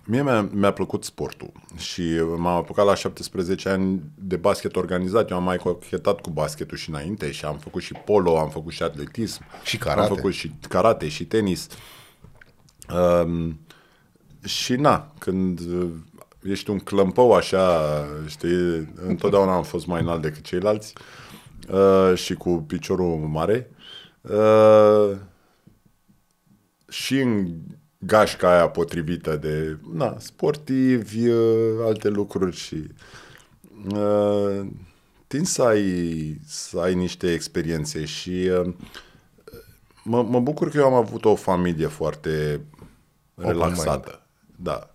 Mie 0.05 0.23
mi-a, 0.23 0.49
mi-a 0.53 0.71
plăcut 0.73 1.05
sportul 1.05 1.53
și 1.77 2.03
m-am 2.37 2.57
apucat 2.57 2.85
la 2.87 2.95
17 2.95 3.69
ani 3.69 4.03
de 4.15 4.37
basket 4.37 4.77
organizat. 4.77 5.31
Eu 5.31 5.37
am 5.37 5.43
mai 5.43 5.57
cochetat 5.57 6.21
cu 6.21 6.31
basketul 6.31 6.77
și 6.77 6.89
înainte 6.89 7.31
și 7.31 7.45
am 7.45 7.57
făcut 7.59 7.83
și 7.83 7.93
polo, 8.05 8.39
am 8.39 8.49
făcut 8.49 8.73
și 8.73 8.83
atletism. 8.83 9.43
Și 9.63 9.77
karate. 9.79 10.09
Am 10.09 10.15
făcut 10.15 10.33
și 10.33 10.53
karate 10.69 11.09
și 11.09 11.25
tenis. 11.25 11.67
Um, 13.25 13.61
și 14.47 14.75
na, 14.75 15.13
când 15.19 15.61
uh, 15.61 15.89
ești 16.43 16.71
un 16.71 16.79
clămpău 16.79 17.33
așa, 17.33 17.81
știi, 18.27 18.93
întotdeauna 19.07 19.55
am 19.55 19.63
fost 19.63 19.87
mai 19.87 20.01
înalt 20.01 20.23
decât 20.23 20.43
ceilalți 20.43 20.93
uh, 21.71 22.13
și 22.15 22.35
cu 22.35 22.65
piciorul 22.67 23.17
mare. 23.17 23.71
Uh, 24.21 25.17
și 26.89 27.21
în 27.21 27.49
gașca 27.99 28.51
aia 28.51 28.69
potrivită 28.69 29.37
de 29.37 29.79
na, 29.93 30.17
sportivi, 30.19 31.29
uh, 31.29 31.85
alte 31.85 32.09
lucruri 32.09 32.57
și 32.57 32.85
uh, 33.95 34.67
tin 35.27 35.45
să 35.45 35.63
ai, 35.63 36.41
să 36.47 36.79
ai 36.79 36.95
niște 36.95 37.33
experiențe 37.33 38.05
și 38.05 38.31
uh, 38.31 38.75
mă, 40.05 40.23
mă 40.23 40.41
bucur 40.41 40.71
că 40.71 40.77
eu 40.77 40.87
am 40.87 40.95
avut 40.95 41.25
o 41.25 41.35
familie 41.35 41.87
foarte 41.87 42.61
relaxată. 43.35 44.26
Da. 44.57 44.91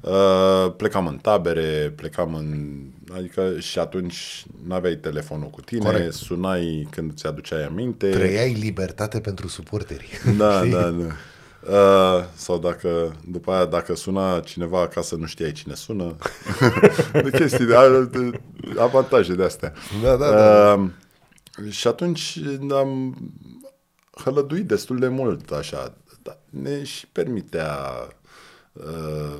Uh, 0.00 0.72
plecam 0.76 1.06
în 1.06 1.16
tabere, 1.16 1.92
plecam 1.96 2.34
în... 2.34 2.78
Adică 3.16 3.58
și 3.58 3.78
atunci 3.78 4.44
n-aveai 4.66 4.94
telefonul 4.94 5.48
cu 5.50 5.60
tine, 5.60 5.84
Corect. 5.84 6.12
sunai 6.12 6.86
când 6.90 7.14
ți 7.14 7.26
aduceai 7.26 7.64
aminte. 7.64 8.10
Trăiai 8.10 8.52
libertate 8.52 9.20
pentru 9.20 9.48
suporteri. 9.48 10.08
Da, 10.36 10.64
da, 10.72 10.90
da. 10.90 11.06
Uh, 11.66 12.24
sau 12.34 12.58
dacă, 12.58 13.16
după 13.30 13.52
aia, 13.52 13.64
dacă 13.64 13.94
suna 13.94 14.40
cineva 14.40 14.80
acasă, 14.80 15.16
nu 15.16 15.26
știai 15.26 15.52
cine 15.52 15.74
sună. 15.74 16.16
de 17.12 17.30
chestii, 17.30 17.66
de, 17.66 18.08
de 18.10 18.40
avantaje 18.78 19.34
de 19.34 19.44
astea. 19.44 19.72
Da, 20.02 20.16
da, 20.16 20.30
da. 20.30 20.72
Uh, 20.72 20.88
și 21.70 21.86
atunci 21.86 22.40
am 22.70 23.16
hălăduit 24.10 24.66
destul 24.66 24.98
de 24.98 25.08
mult, 25.08 25.50
așa. 25.50 25.94
Da, 26.22 26.38
ne 26.50 26.84
și 26.84 27.06
permitea 27.06 27.68
uh, 28.86 29.38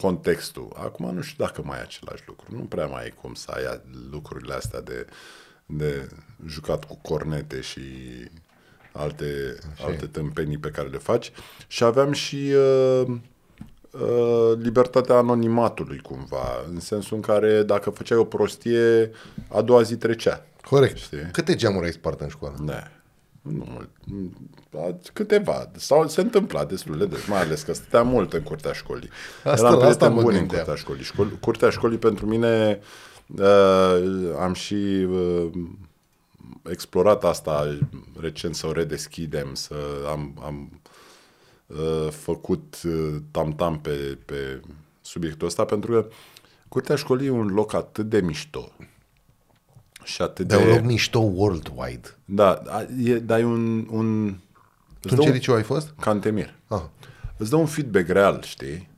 contextul. 0.00 0.72
Acum 0.76 1.14
nu 1.14 1.20
știu 1.20 1.44
dacă 1.44 1.62
mai 1.64 1.78
e 1.78 1.82
același 1.82 2.22
lucru. 2.26 2.56
Nu 2.56 2.62
prea 2.62 2.86
mai 2.86 3.06
e 3.06 3.14
cum 3.20 3.34
să 3.34 3.50
ai 3.50 3.80
lucrurile 4.10 4.54
astea 4.54 4.80
de, 4.80 5.06
de 5.66 6.08
jucat 6.46 6.84
cu 6.84 6.98
cornete 7.02 7.60
și 7.60 7.80
alte, 8.92 9.58
alte 9.84 10.06
tâmpenii 10.06 10.58
pe 10.58 10.70
care 10.70 10.88
le 10.88 10.98
faci. 10.98 11.32
Și 11.66 11.84
aveam 11.84 12.12
și 12.12 12.52
uh, 12.54 13.06
uh, 13.90 14.58
libertatea 14.58 15.14
anonimatului 15.14 15.98
cumva, 15.98 16.64
în 16.68 16.80
sensul 16.80 17.16
în 17.16 17.22
care 17.22 17.62
dacă 17.62 17.90
făceai 17.90 18.18
o 18.18 18.24
prostie, 18.24 19.10
a 19.48 19.62
doua 19.62 19.82
zi 19.82 19.96
trecea. 19.96 20.46
Corect. 20.62 20.96
Știi? 20.96 21.28
Câte 21.32 21.54
geamuri 21.54 21.84
ai 21.84 21.92
spart 21.92 22.20
în 22.20 22.28
școală? 22.28 22.56
Da. 22.60 22.90
Nu 23.52 23.66
mult. 23.68 23.88
Da, 24.70 24.96
Câteva. 25.12 25.70
Sau 25.76 26.08
se 26.08 26.20
întâmpla 26.20 26.64
destul 26.64 26.98
de 26.98 27.06
des, 27.06 27.26
mai 27.26 27.40
ales 27.40 27.62
că 27.62 27.72
stăteam 27.72 28.08
mult 28.08 28.32
în 28.32 28.42
curtea 28.42 28.72
școlii. 28.72 29.08
Asta- 29.44 29.66
Eram 29.66 29.72
asta 29.80 29.84
prieteni 29.86 30.14
mă 30.14 30.22
buni 30.22 30.34
în 30.34 30.40
gândeam. 30.40 30.64
curtea 30.64 30.82
școlii. 30.82 31.02
Școl, 31.04 31.28
curtea 31.40 31.70
școlii 31.70 31.98
pentru 31.98 32.26
mine 32.26 32.80
uh, 33.38 34.34
am 34.40 34.52
și 34.52 34.74
uh, 35.10 35.50
explorat 36.70 37.24
asta 37.24 37.78
recent 38.20 38.54
să 38.54 38.66
o 38.66 38.72
redeschidem, 38.72 39.54
să 39.54 39.74
am, 40.10 40.40
am 40.44 40.80
uh, 41.66 42.08
făcut 42.10 42.76
uh, 42.84 43.16
tam-tam 43.30 43.78
pe, 43.80 44.18
pe 44.24 44.60
subiectul 45.00 45.46
ăsta, 45.46 45.64
pentru 45.64 45.90
că 45.90 46.06
curtea 46.68 46.96
școlii 46.96 47.26
e 47.26 47.30
un 47.30 47.46
loc 47.46 47.74
atât 47.74 48.08
de 48.08 48.20
mișto 48.20 48.72
și 50.08 50.22
atât 50.22 50.46
De 50.48 50.56
de... 50.56 50.62
un 50.62 50.68
loc 50.68 50.80
mișto 50.82 51.18
worldwide. 51.18 52.16
Da, 52.24 52.62
a- 52.66 52.86
e, 53.04 53.14
dar 53.14 53.38
e 53.40 53.44
un... 53.44 53.86
un 53.90 54.36
Tu 55.00 55.08
în 55.16 55.18
ce 55.20 55.30
liceu 55.30 55.54
ai 55.54 55.62
fost? 55.62 55.94
Cantemir. 56.00 56.54
Ah. 56.66 56.80
Îți 57.36 57.50
dă 57.50 57.56
un 57.56 57.66
feedback 57.66 58.08
real, 58.08 58.40
știi? 58.44 58.90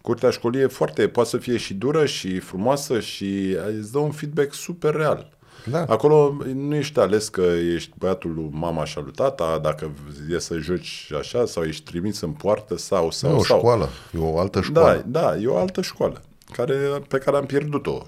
Curtea 0.00 0.30
școlii 0.30 0.60
e 0.60 0.66
foarte, 0.66 1.08
poate 1.08 1.28
să 1.28 1.36
fie 1.36 1.56
și 1.56 1.74
dură 1.74 2.06
și 2.06 2.38
frumoasă 2.38 3.00
și 3.00 3.56
îți 3.80 3.92
dă 3.92 3.98
un 3.98 4.10
feedback 4.10 4.54
super 4.54 4.94
real. 4.94 5.34
Da. 5.70 5.84
Acolo 5.88 6.36
nu 6.54 6.74
ești 6.74 6.98
ales 6.98 7.28
că 7.28 7.40
ești 7.74 7.90
băiatul 7.98 8.34
lui 8.34 8.48
mama 8.52 8.84
și 8.84 8.98
al 8.98 9.04
lui 9.04 9.12
tata, 9.12 9.58
dacă 9.62 9.90
e 10.30 10.38
să 10.38 10.58
joci 10.58 11.10
așa, 11.18 11.46
sau 11.46 11.62
ești 11.64 11.84
trimis 11.90 12.20
în 12.20 12.30
poartă, 12.32 12.76
sau, 12.76 13.10
sau, 13.10 13.30
Nu 13.30 13.36
e 13.36 13.38
o 13.40 13.44
sau. 13.44 13.58
școală, 13.58 13.88
e 14.14 14.18
o 14.18 14.38
altă 14.38 14.58
Da, 14.58 14.64
școală. 14.64 15.04
da, 15.06 15.36
e 15.36 15.46
o 15.46 15.56
altă 15.56 15.82
școală 15.82 16.22
care, 16.52 16.74
pe 17.08 17.18
care 17.18 17.36
am 17.36 17.46
pierdut-o. 17.46 18.02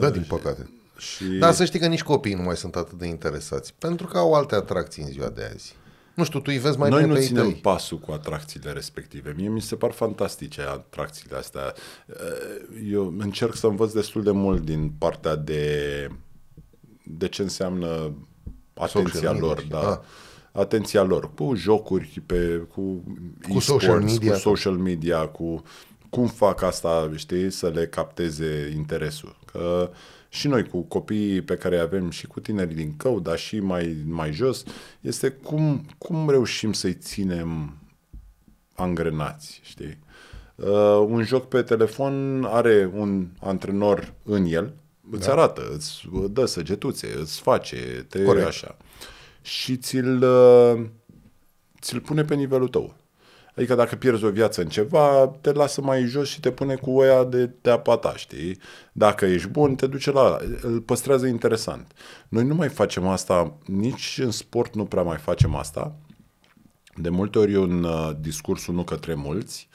Da, 0.00 0.10
din 0.10 0.24
păcate. 0.28 0.70
Și... 1.02 1.24
Dar 1.24 1.52
să 1.52 1.64
știi 1.64 1.78
că 1.78 1.86
nici 1.86 2.02
copiii 2.02 2.34
nu 2.34 2.42
mai 2.42 2.56
sunt 2.56 2.76
atât 2.76 2.98
de 2.98 3.06
interesați, 3.06 3.74
pentru 3.78 4.06
că 4.06 4.18
au 4.18 4.34
alte 4.34 4.54
atracții 4.54 5.02
în 5.02 5.08
ziua 5.08 5.28
de 5.28 5.50
azi. 5.54 5.74
Nu 6.14 6.24
știu, 6.24 6.38
tu 6.38 6.44
îi 6.48 6.58
vezi 6.58 6.78
mai 6.78 6.88
Noi 6.90 6.98
bine 7.00 7.10
nu 7.12 7.16
pe 7.16 7.22
ei 7.22 7.26
ținem 7.28 7.42
tăi. 7.50 7.54
pasul 7.60 7.98
cu 7.98 8.12
atracțiile 8.12 8.70
respective. 8.72 9.32
Mie 9.36 9.48
mi 9.48 9.60
se 9.60 9.76
par 9.76 9.90
fantastice 9.90 10.60
atracțiile 10.60 11.36
astea. 11.36 11.74
Eh, 12.06 12.90
Eu 12.92 13.14
încerc 13.18 13.54
să 13.56 13.66
învăț 13.66 13.92
destul 13.92 14.22
de 14.22 14.30
mult 14.30 14.64
din 14.64 14.92
partea 14.98 15.36
de, 15.36 16.08
de 17.04 17.28
ce 17.28 17.42
înseamnă 17.42 17.86
atenția 18.74 19.02
Social 19.02 19.32
media 19.32 19.46
lor. 19.46 19.60
și- 19.60 19.68
Da. 19.68 19.90
ah. 19.90 19.98
Atenția 20.52 21.02
lor 21.02 21.34
cu 21.34 21.54
jocuri, 21.54 22.22
pe, 22.26 22.66
cu, 22.74 22.80
Cu 22.80 23.04
e-sports, 23.42 23.64
social 23.64 24.00
media. 24.00 24.32
cu 24.32 24.38
social 24.38 24.76
media, 24.76 25.26
cu 25.26 25.62
cum 26.10 26.26
fac 26.26 26.62
asta, 26.62 27.10
știi, 27.14 27.50
să 27.50 27.68
le 27.68 27.86
capteze 27.86 28.72
interesul. 28.76 29.36
Că 29.52 29.90
și 30.32 30.48
noi 30.48 30.68
cu 30.68 30.80
copiii 30.80 31.42
pe 31.42 31.56
care 31.56 31.74
îi 31.74 31.80
avem 31.80 32.10
și 32.10 32.26
cu 32.26 32.40
tinerii 32.40 32.74
din 32.74 32.96
cău, 32.96 33.20
dar 33.20 33.38
și 33.38 33.60
mai, 33.60 33.96
mai 34.06 34.32
jos, 34.32 34.64
este 35.00 35.30
cum, 35.30 35.86
cum 35.98 36.30
reușim 36.30 36.72
să-i 36.72 36.94
ținem 36.94 37.76
angrenați, 38.74 39.60
știi? 39.62 39.98
Uh, 40.54 41.06
un 41.06 41.22
joc 41.22 41.48
pe 41.48 41.62
telefon 41.62 42.44
are 42.44 42.90
un 42.94 43.26
antrenor 43.40 44.12
în 44.22 44.44
el, 44.44 44.74
îți 45.10 45.30
arată, 45.30 45.70
îți 45.74 46.08
dă 46.30 46.44
săgetuțe, 46.44 47.14
îți 47.20 47.40
face, 47.40 48.06
te 48.08 48.22
Corect. 48.24 48.46
așa. 48.46 48.76
și 49.42 49.76
ți-l, 49.76 50.22
uh, 50.22 50.86
ți-l 51.80 52.00
pune 52.00 52.24
pe 52.24 52.34
nivelul 52.34 52.68
tău. 52.68 52.94
Adică 53.56 53.74
dacă 53.74 53.96
pierzi 53.96 54.24
o 54.24 54.30
viață 54.30 54.60
în 54.60 54.68
ceva, 54.68 55.32
te 55.40 55.52
lasă 55.52 55.80
mai 55.80 56.02
jos 56.02 56.28
și 56.28 56.40
te 56.40 56.50
pune 56.50 56.74
cu 56.74 56.90
oia 56.90 57.24
de 57.24 57.46
teapa 57.46 57.96
ta, 57.96 58.12
știi? 58.16 58.58
Dacă 58.92 59.24
ești 59.24 59.48
bun, 59.48 59.74
te 59.74 59.86
duce 59.86 60.10
la 60.10 60.38
îl 60.60 60.80
păstrează 60.80 61.26
interesant. 61.26 61.92
Noi 62.28 62.44
nu 62.44 62.54
mai 62.54 62.68
facem 62.68 63.06
asta, 63.06 63.58
nici 63.66 64.20
în 64.22 64.30
sport 64.30 64.74
nu 64.74 64.84
prea 64.84 65.02
mai 65.02 65.16
facem 65.16 65.54
asta. 65.54 65.94
De 66.96 67.08
multe 67.08 67.38
ori 67.38 67.52
e 67.52 67.58
un 67.58 67.82
uh, 67.82 68.10
discurs 68.20 68.66
unul 68.66 68.84
către 68.84 69.14
mulți 69.14 69.68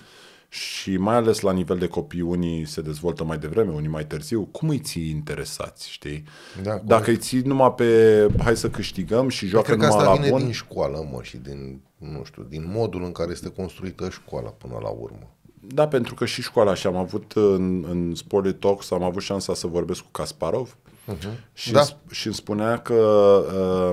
și 0.50 0.98
mai 0.98 1.16
ales 1.16 1.40
la 1.40 1.52
nivel 1.52 1.78
de 1.78 1.88
copii, 1.88 2.22
unii 2.22 2.66
se 2.66 2.82
dezvoltă 2.82 3.24
mai 3.24 3.38
devreme, 3.38 3.72
unii 3.72 3.90
mai 3.90 4.06
târziu. 4.06 4.46
Cum 4.46 4.70
îi 4.70 4.80
ții 4.80 5.10
interesați, 5.10 5.92
știi? 5.92 6.24
Da, 6.64 6.82
Dacă 6.86 7.10
îi 7.10 7.18
ții 7.18 7.42
numai 7.42 7.74
pe 7.74 8.28
hai 8.44 8.58
să 8.58 8.70
câștigăm 8.70 9.30
și 9.30 9.48
joacă 9.48 9.66
Cred 9.66 9.80
că 9.80 9.86
numai 9.86 10.00
asta 10.00 10.12
la 10.12 10.20
vine 10.20 10.30
bun, 10.32 10.44
din 10.44 10.52
școală, 10.52 11.08
mă, 11.12 11.20
și 11.22 11.38
din, 11.38 11.82
nu 11.98 12.24
știu, 12.24 12.44
din 12.44 12.72
modul 12.72 13.04
în 13.04 13.12
care 13.12 13.32
este 13.32 13.50
construită 13.50 14.10
școala 14.10 14.50
până 14.50 14.78
la 14.82 14.90
urmă. 14.90 15.32
Da, 15.60 15.88
pentru 15.88 16.14
că 16.14 16.26
și 16.26 16.42
școala 16.42 16.74
și 16.74 16.88
am 16.88 16.96
avut 16.96 17.32
în, 17.36 17.84
în 17.84 18.16
Sport 18.16 18.60
Talks, 18.60 18.92
am 18.92 19.04
avut 19.04 19.22
șansa 19.22 19.54
să 19.54 19.68
vorbesc 19.68 20.02
cu 20.02 20.10
Kasparov 20.12 20.78
uh-huh. 21.14 21.34
și, 21.54 21.72
Da. 21.72 21.84
da. 21.84 21.98
și 22.14 22.26
îmi 22.26 22.36
spunea 22.36 22.78
că 22.78 22.94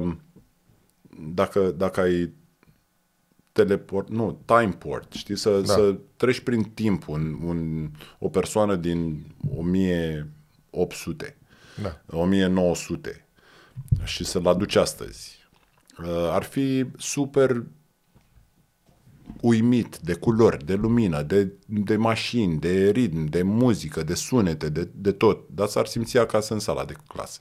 uh, 0.02 0.12
dacă, 1.34 1.70
dacă 1.70 2.00
ai 2.00 2.32
teleport, 3.52 4.08
nu, 4.08 4.40
time 4.44 4.72
port, 4.78 5.12
știi, 5.12 5.36
să, 5.36 5.50
Da. 5.50 5.60
da. 5.60 5.72
să 5.72 5.96
treci 6.16 6.40
prin 6.40 6.62
timp 6.62 7.08
un, 7.08 7.38
un, 7.44 7.90
o 8.18 8.28
persoană 8.28 8.76
din 8.76 9.26
1800, 9.56 11.36
Da. 11.82 12.00
1900 12.06 13.28
și 14.04 14.24
să-l 14.24 14.46
aduci 14.46 14.76
astăzi. 14.76 15.48
Uh, 15.98 16.28
Ar 16.30 16.42
fi 16.42 16.86
super 16.96 17.64
uimit 19.40 19.98
de 19.98 20.14
culori, 20.14 20.64
de 20.64 20.74
lumină, 20.74 21.22
de, 21.22 21.52
de 21.66 21.96
mașini, 21.96 22.58
de 22.58 22.90
ritm, 22.90 23.24
de 23.24 23.42
muzică, 23.42 24.02
de 24.02 24.14
sunete, 24.14 24.68
de, 24.68 24.88
de 24.94 25.12
tot. 25.12 25.38
Dar 25.54 25.66
s-ar 25.68 25.86
simți 25.86 26.18
acasă 26.18 26.52
în 26.52 26.60
sala 26.60 26.84
de 26.84 26.94
clasă. 27.08 27.38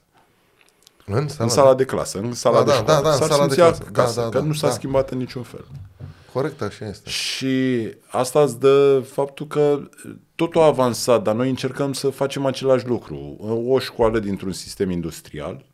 În 1.05 1.27
sala, 1.27 1.43
În 1.43 1.49
sala 1.49 1.73
de 1.75 1.85
clasă, 1.85 2.19
în 2.19 2.33
sala 2.33 2.57
Da, 2.57 2.63
de 2.63 2.69
da, 2.69 2.75
școală. 2.75 3.01
da, 3.01 3.07
da, 3.07 3.09
în 3.13 3.17
s-ar 3.17 3.29
sala 3.29 3.47
de 3.47 3.53
simți 3.53 3.69
clasă. 3.69 3.83
acasă, 3.87 4.15
Da, 4.19 4.21
da, 4.25 4.29
că 4.29 4.39
da, 4.39 4.43
nu 4.45 4.53
s-a 4.53 4.67
da. 4.67 4.73
schimbat 4.73 5.09
în 5.11 5.17
niciun 5.17 5.43
fel. 5.43 5.65
Corect, 6.33 6.61
așa 6.61 6.85
este. 6.87 7.09
Și 7.09 7.87
asta 8.07 8.41
îți 8.41 8.59
dă 8.59 8.99
faptul 9.11 9.47
că 9.47 9.79
totul 10.35 10.61
a 10.61 10.65
avansat, 10.65 11.23
dar 11.23 11.35
noi 11.35 11.49
încercăm 11.49 11.93
să 11.93 12.09
facem 12.09 12.45
același 12.45 12.87
lucru. 12.87 13.37
O 13.67 13.79
școală 13.79 14.19
dintr-un 14.19 14.51
sistem 14.51 14.89
industrial 14.89 15.65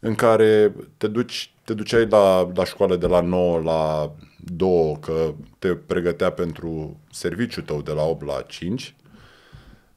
în 0.00 0.14
care 0.14 0.74
te, 0.96 1.06
duci, 1.06 1.54
te 1.64 1.74
duceai 1.74 2.06
la, 2.06 2.50
la 2.54 2.64
școală 2.64 2.96
de 2.96 3.06
la 3.06 3.20
9 3.20 3.58
la 3.60 4.12
2, 4.44 4.98
că 5.00 5.34
te 5.58 5.74
pregătea 5.74 6.30
pentru 6.30 7.00
serviciul 7.10 7.62
tău 7.62 7.82
de 7.82 7.92
la 7.92 8.02
8 8.02 8.24
la 8.24 8.42
5, 8.42 8.94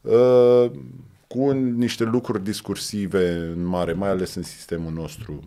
uh, 0.01 0.71
cu 1.27 1.51
niște 1.51 2.03
lucruri 2.03 2.43
discursive 2.43 3.29
în 3.31 3.63
mare, 3.63 3.93
mai 3.93 4.09
ales 4.09 4.35
în 4.35 4.43
sistemul 4.43 4.91
nostru, 4.91 5.39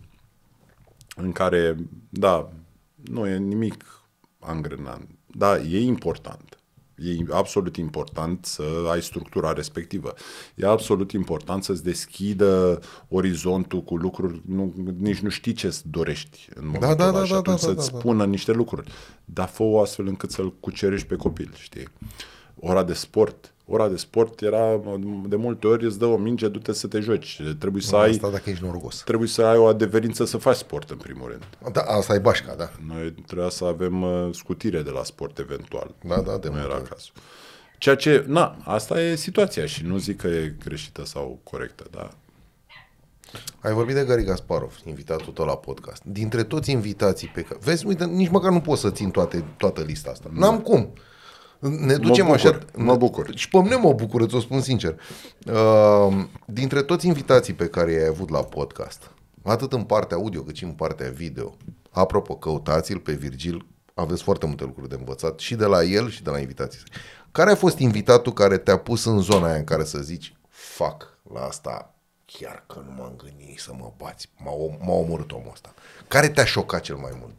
în 1.15 1.31
care, 1.31 1.75
da, 2.09 2.51
nu 2.95 3.27
e 3.27 3.37
nimic 3.37 3.85
angrenant, 4.39 5.09
da, 5.27 5.57
e 5.57 5.79
important. 5.81 6.58
E 7.01 7.25
absolut 7.29 7.75
important 7.75 8.45
să 8.45 8.63
ai 8.91 9.01
structura 9.01 9.53
respectivă. 9.53 10.13
E 10.55 10.65
absolut 10.65 11.11
important 11.11 11.63
să-ți 11.63 11.83
deschidă 11.83 12.79
orizontul 13.07 13.83
cu 13.83 13.95
lucruri, 13.95 14.41
nu, 14.45 14.73
nici 14.97 15.19
nu 15.19 15.29
știi 15.29 15.53
ce 15.53 15.77
dorești 15.83 16.49
în 16.53 16.65
momentul 16.65 16.95
da, 16.97 17.07
ăla 17.07 17.19
da, 17.19 17.25
și 17.25 17.31
da, 17.31 17.37
atunci 17.37 17.59
da, 17.59 17.67
da, 17.67 17.73
să-ți 17.73 17.89
da, 17.89 17.93
da. 17.93 17.99
spună 17.99 18.25
niște 18.25 18.51
lucruri. 18.51 18.91
Dar 19.25 19.47
fă-o 19.47 19.81
astfel 19.81 20.07
încât 20.07 20.31
să-l 20.31 20.53
cucerești 20.59 21.07
pe 21.07 21.15
copil, 21.15 21.53
știi? 21.55 21.87
Ora 22.59 22.83
de 22.83 22.93
sport. 22.93 23.53
Ora 23.71 23.87
de 23.87 23.95
sport 23.95 24.41
era, 24.41 24.81
de 25.25 25.35
multe 25.35 25.67
ori 25.67 25.85
îți 25.85 25.99
dă 25.99 26.05
o 26.05 26.17
minge, 26.17 26.47
du-te 26.47 26.73
să 26.73 26.87
te 26.87 26.99
joci. 26.99 27.41
Trebuie 27.59 27.81
să 27.81 27.95
ai, 27.95 28.09
Asta 28.09 28.29
dacă 28.29 28.49
ești 28.49 28.63
norocos. 28.63 29.01
trebuie 29.05 29.27
să 29.27 29.41
ai 29.41 29.57
o 29.57 29.65
adeverință 29.65 30.25
să 30.25 30.37
faci 30.37 30.55
sport, 30.55 30.89
în 30.89 30.97
primul 30.97 31.27
rând. 31.29 31.73
Da, 31.73 31.81
asta 31.81 32.13
e 32.13 32.19
bașca, 32.19 32.55
da. 32.55 32.71
Noi 32.87 33.11
trebuia 33.11 33.49
să 33.49 33.65
avem 33.65 34.01
uh, 34.01 34.29
scutire 34.31 34.81
de 34.81 34.89
la 34.89 35.03
sport 35.03 35.37
eventual. 35.39 35.95
Da, 36.07 36.15
da, 36.21 36.37
de 36.37 36.47
nu 36.47 36.53
multe 36.53 36.67
era 36.67 36.75
ori. 36.75 36.89
cazul. 36.89 37.11
Ceea 37.77 37.95
ce, 37.95 38.23
na, 38.27 38.57
asta 38.63 39.01
e 39.01 39.15
situația 39.15 39.65
și 39.65 39.85
nu 39.85 39.97
zic 39.97 40.17
că 40.17 40.27
e 40.27 40.55
greșită 40.63 41.05
sau 41.05 41.39
corectă, 41.43 41.83
da. 41.91 42.09
Ai 43.59 43.73
vorbit 43.73 43.95
de 43.95 44.03
Gary 44.03 44.23
Gasparov, 44.23 44.75
invitatul 44.85 45.33
tău 45.33 45.45
la 45.45 45.55
podcast. 45.57 46.01
Dintre 46.05 46.43
toți 46.43 46.71
invitații 46.71 47.27
pe 47.27 47.41
care... 47.41 47.59
Vezi, 47.63 47.85
uite, 47.85 48.05
nici 48.05 48.29
măcar 48.29 48.51
nu 48.51 48.61
pot 48.61 48.77
să 48.77 48.89
țin 48.91 49.09
toate, 49.11 49.43
toată 49.57 49.81
lista 49.81 50.09
asta. 50.09 50.29
N-am 50.33 50.59
cum. 50.59 50.93
Ne 51.59 51.95
ducem 51.95 52.25
bucur, 52.25 52.39
așa... 52.39 52.59
mă 52.75 52.95
bucur. 52.95 53.31
Și 53.35 53.49
pe 53.49 53.57
mine 53.57 53.75
mă 53.75 53.93
bucură, 53.93 54.25
ți-o 54.25 54.39
spun 54.39 54.61
sincer. 54.61 54.99
Uh, 55.45 56.25
dintre 56.45 56.81
toți 56.81 57.07
invitații 57.07 57.53
pe 57.53 57.67
care 57.67 57.91
i-ai 57.91 58.07
avut 58.07 58.29
la 58.29 58.43
podcast, 58.43 59.11
atât 59.43 59.73
în 59.73 59.83
partea 59.83 60.17
audio 60.17 60.41
cât 60.41 60.55
și 60.55 60.63
în 60.63 60.71
partea 60.71 61.09
video, 61.09 61.55
apropo, 61.91 62.35
căutați-l 62.35 62.99
pe 62.99 63.11
Virgil, 63.11 63.65
aveți 63.93 64.23
foarte 64.23 64.45
multe 64.45 64.63
lucruri 64.63 64.89
de 64.89 64.95
învățat 64.95 65.39
și 65.39 65.55
de 65.55 65.65
la 65.65 65.83
el 65.83 66.09
și 66.09 66.23
de 66.23 66.29
la 66.29 66.39
invitații. 66.39 66.79
săi. 66.79 67.01
Care 67.31 67.51
a 67.51 67.55
fost 67.55 67.77
invitatul 67.77 68.33
care 68.33 68.57
te-a 68.57 68.77
pus 68.77 69.05
în 69.05 69.19
zona 69.19 69.47
aia 69.47 69.55
în 69.57 69.63
care 69.63 69.83
să 69.83 69.99
zici, 69.99 70.35
fac 70.49 71.17
la 71.33 71.41
asta 71.41 71.93
chiar 72.25 72.63
că 72.67 72.83
nu 72.85 72.93
m-am 72.97 73.13
gândit 73.17 73.59
să 73.59 73.71
mă 73.77 73.91
bați, 73.97 74.29
m-a, 74.43 74.51
om- 74.51 74.85
m-a 74.85 74.93
omorât 74.93 75.31
omul 75.31 75.49
ăsta. 75.51 75.73
Care 76.07 76.29
te-a 76.29 76.45
șocat 76.45 76.81
cel 76.81 76.95
mai 76.95 77.11
mult? 77.19 77.37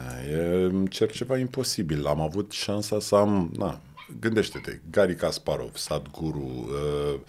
Da, 0.00 0.22
E, 0.30 0.64
îmi 0.64 0.88
cer 0.88 1.10
ceva 1.10 1.38
imposibil. 1.38 2.06
Am 2.06 2.20
avut 2.20 2.50
șansa 2.50 3.00
să 3.00 3.14
am, 3.14 3.50
na, 3.56 3.80
gândește-te, 4.20 4.80
Gary 4.90 5.14
Kasparov, 5.14 5.76
Sadguru, 5.76 6.68
uh, 6.68 7.20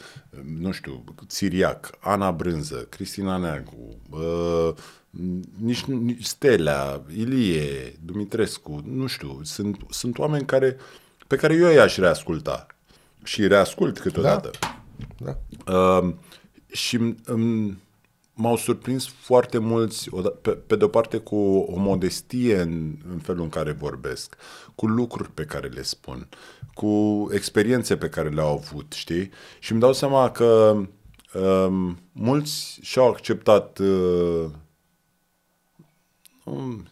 nu 0.60 0.72
știu, 0.72 1.03
Țiriac, 1.27 1.89
Ana 1.99 2.31
Brânză, 2.31 2.88
Cristina 2.89 3.38
Neagu, 3.38 3.98
uh, 4.10 4.73
nici, 5.57 5.84
nici 5.84 6.26
Stelea, 6.26 7.02
Ilie, 7.15 7.93
Dumitrescu, 8.06 8.81
nu 8.85 9.07
știu, 9.07 9.39
sunt, 9.43 9.77
sunt 9.89 10.18
oameni 10.18 10.45
care, 10.45 10.77
pe 11.27 11.35
care 11.35 11.53
eu 11.53 11.72
i-aș 11.72 11.98
reasculta 11.98 12.68
și 13.23 13.48
reascult 13.48 13.99
câteodată. 13.99 14.52
Da? 15.18 15.38
Uh, 15.73 16.14
și 16.72 17.15
um, 17.27 17.80
m-au 18.33 18.55
surprins 18.55 19.07
foarte 19.07 19.57
mulți, 19.57 20.09
oda- 20.09 20.41
pe, 20.41 20.51
pe 20.51 20.75
de-o 20.75 20.87
parte 20.87 21.17
cu 21.17 21.35
o 21.57 21.79
modestie 21.79 22.61
în, 22.61 22.95
în 23.11 23.19
felul 23.19 23.43
în 23.43 23.49
care 23.49 23.71
vorbesc, 23.71 24.35
cu 24.75 24.87
lucruri 24.87 25.31
pe 25.31 25.45
care 25.45 25.67
le 25.67 25.81
spun, 25.81 26.27
cu 26.73 27.27
experiențe 27.31 27.97
pe 27.97 28.09
care 28.09 28.29
le-au 28.29 28.53
avut, 28.53 28.93
știi? 28.93 29.29
Și 29.59 29.71
îmi 29.71 29.81
dau 29.81 29.93
seama 29.93 30.31
că 30.31 30.81
um, 31.33 31.99
mulți 32.11 32.79
și-au 32.81 33.07
acceptat 33.07 33.79
uh, 33.79 34.49
um, 36.43 36.87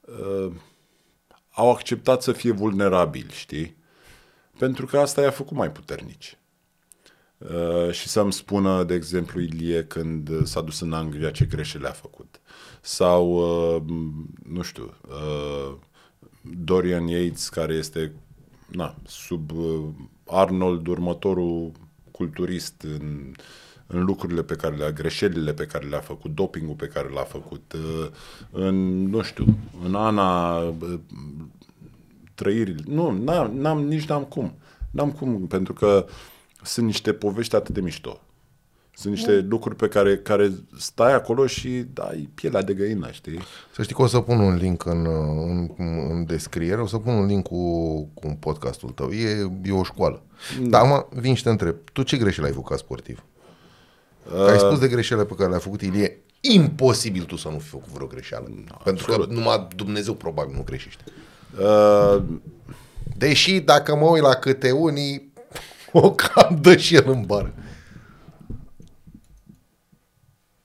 uh, 0.00 0.52
au 1.50 1.70
acceptat 1.70 2.22
să 2.22 2.32
fie 2.32 2.50
vulnerabili, 2.50 3.32
știi? 3.32 3.76
Pentru 4.58 4.86
că 4.86 4.98
asta 4.98 5.20
i-a 5.20 5.30
făcut 5.30 5.56
mai 5.56 5.72
puternici. 5.72 6.38
Uh, 7.38 7.90
și 7.90 8.08
să-mi 8.08 8.32
spună, 8.32 8.84
de 8.84 8.94
exemplu, 8.94 9.40
Ilie 9.40 9.84
când 9.84 10.46
s-a 10.46 10.60
dus 10.60 10.80
în 10.80 10.92
Anglia 10.92 11.30
ce 11.30 11.44
greșeli 11.44 11.86
a 11.86 11.90
făcut. 11.90 12.40
Sau, 12.80 13.30
uh, 13.30 13.82
nu 14.48 14.62
știu, 14.62 14.94
uh, 15.08 15.74
Dorian 16.40 17.06
Yates, 17.06 17.48
care 17.48 17.74
este 17.74 18.12
na, 18.66 18.94
sub 19.06 19.50
uh, 19.50 19.84
Arnold, 20.26 20.86
următorul 20.86 21.72
culturist 22.10 22.82
în, 22.82 23.34
în 23.86 24.04
lucrurile 24.04 24.42
pe 24.42 24.54
care 24.54 24.76
le-a, 24.76 24.90
greșelile 24.92 25.52
pe 25.52 25.66
care 25.66 25.86
le-a 25.86 26.00
făcut, 26.00 26.34
dopingul 26.34 26.74
pe 26.74 26.86
care 26.86 27.08
l-a 27.08 27.22
făcut, 27.22 27.72
uh, 27.72 28.08
în, 28.50 29.06
nu 29.08 29.22
știu, 29.22 29.44
în 29.84 29.94
Ana, 29.94 30.58
uh, 30.58 30.98
trăirile. 32.34 32.82
Nu, 32.86 33.10
n-am, 33.10 33.56
n-am, 33.56 33.86
nici 33.86 34.06
n-am 34.06 34.24
cum. 34.24 34.54
N-am 34.90 35.12
cum, 35.12 35.46
pentru 35.46 35.72
că 35.72 36.06
sunt 36.66 36.86
niște 36.86 37.12
povești 37.12 37.54
atât 37.54 37.74
de 37.74 37.80
mișto. 37.80 38.20
Sunt 38.94 39.12
niște 39.12 39.46
lucruri 39.48 39.76
pe 39.76 39.88
care, 39.88 40.16
care 40.16 40.52
stai 40.78 41.12
acolo 41.12 41.46
și 41.46 41.68
dai 41.92 42.28
pielea 42.34 42.62
de 42.62 42.74
găină, 42.74 43.10
știi? 43.10 43.38
Să 43.74 43.82
știi 43.82 43.94
că 43.94 44.02
o 44.02 44.06
să 44.06 44.20
pun 44.20 44.38
un 44.38 44.54
link 44.54 44.84
în, 44.84 45.06
în, 45.46 45.70
în 46.10 46.24
descriere, 46.24 46.80
o 46.80 46.86
să 46.86 46.98
pun 46.98 47.12
un 47.12 47.26
link 47.26 47.46
cu, 47.46 48.02
cu 48.14 48.36
podcastul 48.40 48.90
tău. 48.90 49.10
E, 49.10 49.50
e 49.64 49.72
o 49.72 49.82
școală. 49.82 50.22
Da. 50.60 50.68
Dar 50.68 50.84
acum 50.84 51.20
vin 51.20 51.34
și 51.34 51.42
te 51.42 51.50
întreb, 51.50 51.76
tu 51.92 52.02
ce 52.02 52.16
greșeli 52.16 52.46
ai 52.46 52.52
făcut 52.52 52.68
ca 52.70 52.76
sportiv? 52.76 53.24
Uh... 54.34 54.48
Ai 54.48 54.58
spus 54.58 54.78
de 54.78 54.88
greșelile 54.88 55.26
pe 55.26 55.34
care 55.34 55.48
le-a 55.48 55.58
făcut 55.58 55.82
Ilie. 55.82 56.18
Imposibil 56.40 57.22
tu 57.22 57.36
să 57.36 57.48
nu 57.48 57.58
fi 57.58 57.68
făcut 57.68 57.88
vreo 57.92 58.06
greșeală. 58.06 58.46
No, 58.68 58.76
pentru 58.84 59.06
că 59.06 59.26
numai 59.28 59.68
Dumnezeu 59.76 60.14
probabil 60.14 60.54
nu 60.54 60.62
greșește. 60.62 61.04
Uh, 61.60 62.22
Deși 63.16 63.60
dacă 63.60 63.96
mă 63.96 64.06
uit 64.06 64.22
la 64.22 64.34
câte 64.34 64.70
unii, 64.70 65.32
o 66.02 66.14
cam 66.14 66.58
dă 66.60 66.76
și 66.76 66.94
el 66.94 67.08
în 67.08 67.22
bară. 67.22 67.54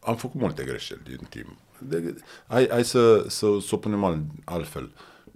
am 0.02 0.16
făcut 0.16 0.40
multe 0.40 0.64
greșeli 0.64 1.02
din 1.04 1.28
timp. 1.30 1.58
De, 1.80 2.16
hai, 2.48 2.68
hai 2.70 2.84
să, 2.84 3.26
să, 3.28 3.48
să 3.68 3.76
o 3.76 3.78
punem 3.78 4.04
al, 4.04 4.22
altfel. 4.44 4.92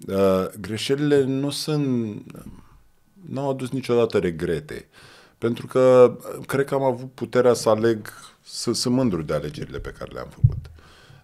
Uh, 0.07 0.47
greșelile 0.59 1.23
nu 1.23 1.49
sunt... 1.49 2.23
Nu 3.29 3.41
au 3.41 3.49
adus 3.49 3.69
niciodată 3.69 4.17
regrete. 4.19 4.87
Pentru 5.37 5.67
că 5.67 6.17
cred 6.45 6.65
că 6.65 6.73
am 6.73 6.83
avut 6.83 7.11
puterea 7.11 7.53
să 7.53 7.69
aleg, 7.69 8.07
să 8.41 8.73
sunt 8.73 8.93
mândru 8.95 9.21
de 9.21 9.33
alegerile 9.33 9.79
pe 9.79 9.93
care 9.97 10.11
le-am 10.11 10.29
făcut. 10.29 10.69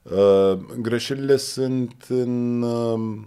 Uh, 0.03 0.75
greșelile 0.81 1.37
sunt 1.37 2.05
în... 2.09 2.61
Uh, 2.61 3.19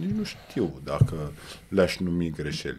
nici 0.00 0.14
nu 0.16 0.24
știu 0.24 0.80
dacă 0.84 1.32
le-aș 1.68 1.98
numi 1.98 2.30
greșeli. 2.30 2.78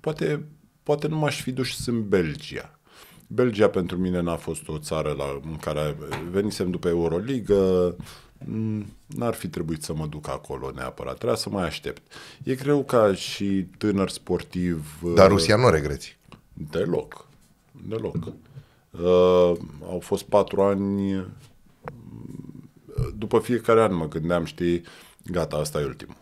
Poate, 0.00 0.44
poate 0.82 1.08
nu 1.08 1.16
m-aș 1.16 1.42
fi 1.42 1.52
dus 1.52 1.86
în 1.86 2.08
Belgia. 2.08 2.78
Belgia 3.26 3.68
pentru 3.68 3.98
mine 3.98 4.20
n-a 4.20 4.36
fost 4.36 4.68
o 4.68 4.78
țară 4.78 5.14
la, 5.18 5.40
în 5.44 5.56
care 5.56 5.96
venisem 6.30 6.70
după 6.70 6.88
Euroliga, 6.88 7.94
n-ar 9.06 9.34
fi 9.34 9.48
trebuit 9.48 9.82
să 9.82 9.94
mă 9.94 10.06
duc 10.06 10.28
acolo 10.28 10.70
neapărat, 10.74 11.14
trebuia 11.14 11.36
să 11.36 11.50
mai 11.50 11.64
aștept. 11.64 12.12
E 12.42 12.54
greu 12.54 12.84
ca 12.84 13.14
și 13.14 13.66
tânăr 13.78 14.08
sportiv... 14.08 15.00
Dar 15.14 15.28
Rusia 15.28 15.56
nu 15.56 15.68
regreți. 15.68 16.18
Deloc, 16.52 17.28
deloc. 17.88 18.16
Uh, 18.90 19.52
au 19.82 19.98
fost 20.00 20.24
patru 20.24 20.62
ani, 20.62 21.26
după 23.16 23.38
fiecare 23.38 23.82
an 23.82 23.94
mă 23.94 24.08
gândeam, 24.08 24.44
știi, 24.44 24.82
gata, 25.30 25.56
asta 25.56 25.80
e 25.80 25.84
ultimul. 25.84 26.16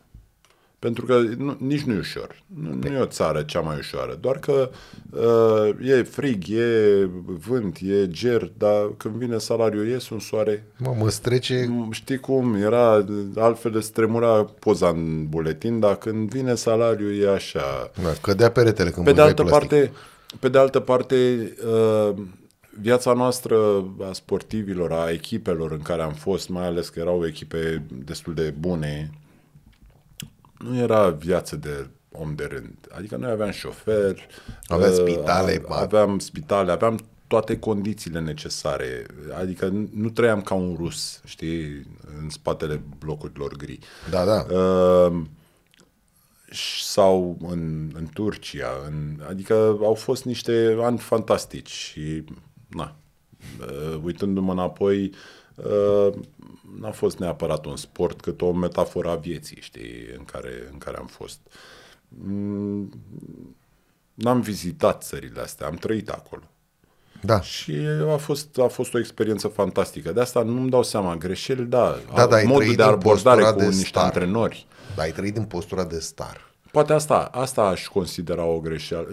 Pentru 0.78 1.04
că 1.04 1.20
nu, 1.36 1.56
nici 1.58 1.82
nu 1.82 1.94
e 1.94 1.98
ușor. 1.98 2.42
Nu, 2.62 2.74
nu 2.74 2.86
e 2.86 3.00
o 3.00 3.06
țară 3.06 3.42
cea 3.42 3.60
mai 3.60 3.76
ușoară. 3.78 4.18
Doar 4.20 4.38
că 4.38 4.70
uh, 5.10 5.88
e 5.88 6.02
frig, 6.02 6.48
e 6.48 7.08
vânt, 7.24 7.78
e 7.82 8.08
ger, 8.08 8.52
dar 8.58 8.90
când 8.96 9.14
vine 9.14 9.38
salariul 9.38 9.86
ies 9.86 10.08
un 10.08 10.18
soare. 10.18 10.66
Mă, 10.76 10.94
mă 10.98 11.10
strece... 11.10 11.86
Știi 11.90 12.18
cum? 12.18 12.54
Era 12.54 13.04
altfel 13.36 13.70
de 13.70 13.80
stremura 13.80 14.44
poza 14.58 14.88
în 14.88 15.28
buletin, 15.28 15.80
dar 15.80 15.96
când 15.96 16.30
vine 16.30 16.54
salariul 16.54 17.22
e 17.22 17.30
așa. 17.30 17.90
Da, 18.02 18.12
cădea 18.20 18.50
peretele 18.50 18.90
când 18.90 19.04
pe 19.04 19.12
de 19.12 19.20
altă 19.20 19.42
plastic. 19.42 19.68
parte, 19.68 19.92
Pe 20.40 20.48
de 20.48 20.58
altă 20.58 20.80
parte, 20.80 21.16
uh, 21.66 22.14
viața 22.80 23.12
noastră 23.12 23.56
a 24.08 24.12
sportivilor, 24.12 24.92
a 24.92 25.10
echipelor 25.10 25.72
în 25.72 25.82
care 25.82 26.02
am 26.02 26.12
fost, 26.12 26.48
mai 26.48 26.66
ales 26.66 26.88
că 26.88 27.00
erau 27.00 27.26
echipe 27.26 27.86
destul 28.04 28.34
de 28.34 28.54
bune, 28.58 29.10
nu 30.58 30.76
era 30.76 31.10
viață 31.10 31.56
de 31.56 31.88
om 32.12 32.34
de 32.34 32.44
rând. 32.44 32.76
Adică 32.90 33.16
noi 33.16 33.30
aveam 33.30 33.50
șofer, 33.50 34.26
aveam 34.66 34.90
uh, 34.90 34.96
spitale, 34.96 35.62
aveam 35.68 36.18
spitale, 36.18 36.72
aveam 36.72 36.98
toate 37.26 37.58
condițiile 37.58 38.20
necesare. 38.20 39.06
Adică 39.38 39.86
nu 39.92 40.10
trăiam 40.10 40.40
ca 40.42 40.54
un 40.54 40.74
rus, 40.78 41.20
știi, 41.24 41.86
în 42.20 42.28
spatele 42.28 42.82
blocurilor 42.98 43.56
gri. 43.56 43.78
Da, 44.10 44.24
da. 44.24 44.46
Uh, 44.54 45.22
sau 46.82 47.38
în, 47.48 47.90
în 47.94 48.06
Turcia. 48.12 48.70
În, 48.86 49.20
adică 49.28 49.54
au 49.82 49.94
fost 49.94 50.24
niște 50.24 50.76
ani 50.80 50.98
fantastici 50.98 51.70
și, 51.70 52.24
na, 52.74 52.96
uh, 53.60 54.00
uitându-mă 54.02 54.52
înapoi, 54.52 55.12
uh, 55.54 56.14
n-a 56.80 56.90
fost 56.90 57.18
neapărat 57.18 57.64
un 57.64 57.76
sport, 57.76 58.20
cât 58.20 58.40
o 58.40 58.52
metaforă 58.52 59.10
a 59.10 59.14
vieții, 59.14 59.58
știi, 59.60 60.06
în 60.18 60.24
care, 60.24 60.68
în 60.72 60.78
care 60.78 60.96
am 60.96 61.06
fost. 61.06 61.38
Mm, 62.08 62.92
n-am 64.14 64.40
vizitat 64.40 65.02
țările 65.02 65.40
astea, 65.40 65.66
am 65.66 65.74
trăit 65.74 66.08
acolo. 66.08 66.42
Da. 67.20 67.40
Și 67.40 67.72
a 68.12 68.16
fost, 68.16 68.58
a 68.58 68.66
fost 68.66 68.94
o 68.94 68.98
experiență 68.98 69.48
fantastică. 69.48 70.12
De 70.12 70.20
asta 70.20 70.42
nu-mi 70.42 70.70
dau 70.70 70.82
seama. 70.82 71.16
Greșeli, 71.16 71.64
da. 71.64 71.98
da, 72.14 72.26
da 72.26 72.42
modul 72.44 72.74
de 72.74 72.82
abordare 72.82 73.42
cu 73.42 73.58
de 73.58 73.66
niște 73.66 73.84
star. 73.84 74.04
antrenori. 74.04 74.66
Da, 74.96 75.02
ai 75.02 75.12
trăit 75.12 75.36
în 75.36 75.44
postura 75.44 75.84
de 75.84 75.98
star. 75.98 76.53
Poate 76.74 76.92
asta, 76.92 77.28
asta 77.32 77.62
aș 77.62 77.86
considera 77.86 78.44
o 78.44 78.60
greșeală. 78.60 79.08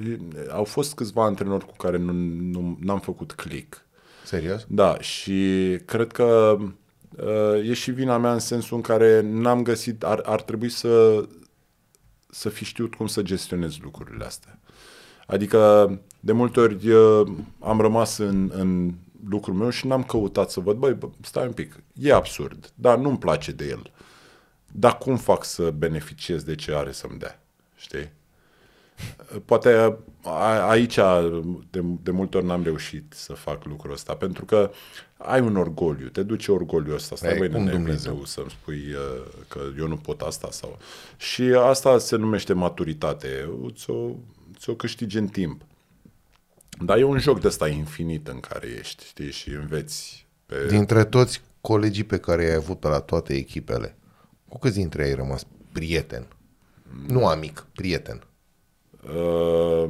Au 0.49 0.63
fost 0.63 0.93
câțiva 0.93 1.23
antrenori 1.23 1.65
cu 1.65 1.75
care 1.77 1.97
nu, 1.97 2.11
nu, 2.51 2.77
n-am 2.79 2.99
făcut 2.99 3.31
click. 3.31 3.85
Serios? 4.25 4.65
Da, 4.67 4.99
și 4.99 5.77
cred 5.85 6.11
că 6.11 6.57
uh, 7.17 7.69
e 7.69 7.73
și 7.73 7.91
vina 7.91 8.17
mea 8.17 8.33
în 8.33 8.39
sensul 8.39 8.75
în 8.75 8.81
care 8.81 9.21
n-am 9.21 9.63
găsit, 9.63 10.03
ar, 10.03 10.21
ar 10.25 10.41
trebui 10.41 10.69
să, 10.69 11.23
să 12.29 12.49
fi 12.49 12.63
știut 12.63 12.95
cum 12.95 13.07
să 13.07 13.21
gestionez 13.21 13.77
lucrurile 13.77 14.25
astea. 14.25 14.59
Adică, 15.27 15.91
de 16.19 16.31
multe 16.31 16.59
ori 16.59 16.89
uh, 16.89 17.27
am 17.59 17.81
rămas 17.81 18.17
în, 18.17 18.51
în 18.53 18.93
lucrul 19.29 19.55
meu 19.55 19.69
și 19.69 19.87
n-am 19.87 20.03
căutat 20.03 20.51
să 20.51 20.59
văd, 20.59 20.77
băi, 20.77 20.93
bă, 20.93 21.09
stai 21.21 21.45
un 21.45 21.53
pic, 21.53 21.83
e 21.93 22.13
absurd, 22.13 22.71
dar 22.75 22.97
nu-mi 22.97 23.17
place 23.17 23.51
de 23.51 23.67
el. 23.67 23.91
Dar 24.71 24.97
cum 24.97 25.17
fac 25.17 25.43
să 25.43 25.71
beneficiez 25.77 26.43
de 26.43 26.55
ce 26.55 26.75
are 26.75 26.91
să-mi 26.91 27.19
dea? 27.19 27.35
Știi? 27.81 28.11
Poate 29.45 29.97
a, 30.23 30.69
aici 30.69 30.95
de, 31.69 31.83
de 32.03 32.11
multe 32.11 32.37
ori 32.37 32.45
n-am 32.45 32.63
reușit 32.63 33.13
să 33.15 33.33
fac 33.33 33.65
lucrul 33.65 33.93
ăsta, 33.93 34.15
pentru 34.15 34.45
că 34.45 34.71
ai 35.17 35.41
un 35.41 35.55
orgoliu, 35.55 36.07
te 36.07 36.23
duce 36.23 36.51
orgoliu 36.51 36.93
ăsta, 36.93 37.15
stai 37.15 37.37
băi, 37.37 37.49
cum 37.49 37.65
Dumnezeu 37.65 38.25
să-mi 38.25 38.49
spui 38.49 38.93
uh, 38.93 39.43
că 39.47 39.59
eu 39.77 39.87
nu 39.87 39.97
pot 39.97 40.21
asta 40.21 40.47
sau... 40.51 40.77
Și 41.17 41.41
asta 41.43 41.97
se 41.97 42.15
numește 42.15 42.53
maturitate, 42.53 43.49
ți-o, 43.71 44.09
ți-o 44.57 44.75
câștigi 44.75 45.17
în 45.17 45.27
timp. 45.27 45.61
Dar 46.83 46.97
e 46.97 47.03
un 47.03 47.19
joc 47.19 47.39
de 47.39 47.47
ăsta 47.47 47.67
infinit 47.67 48.27
în 48.27 48.39
care 48.39 48.67
ești, 48.79 49.05
știi, 49.05 49.31
și 49.31 49.49
înveți. 49.49 50.27
Pe... 50.45 50.65
Dintre 50.67 51.03
toți 51.03 51.41
colegii 51.61 52.03
pe 52.03 52.17
care 52.17 52.45
ai 52.45 52.55
avut 52.55 52.79
pe 52.79 52.87
la 52.87 52.99
toate 52.99 53.33
echipele, 53.33 53.95
cu 54.47 54.59
câți 54.59 54.75
dintre 54.75 55.03
ei 55.03 55.09
ai 55.09 55.15
rămas 55.15 55.45
prieten? 55.71 56.25
Nu 57.07 57.27
amic, 57.27 57.65
prieten. 57.75 58.23
Uh, 59.03 59.85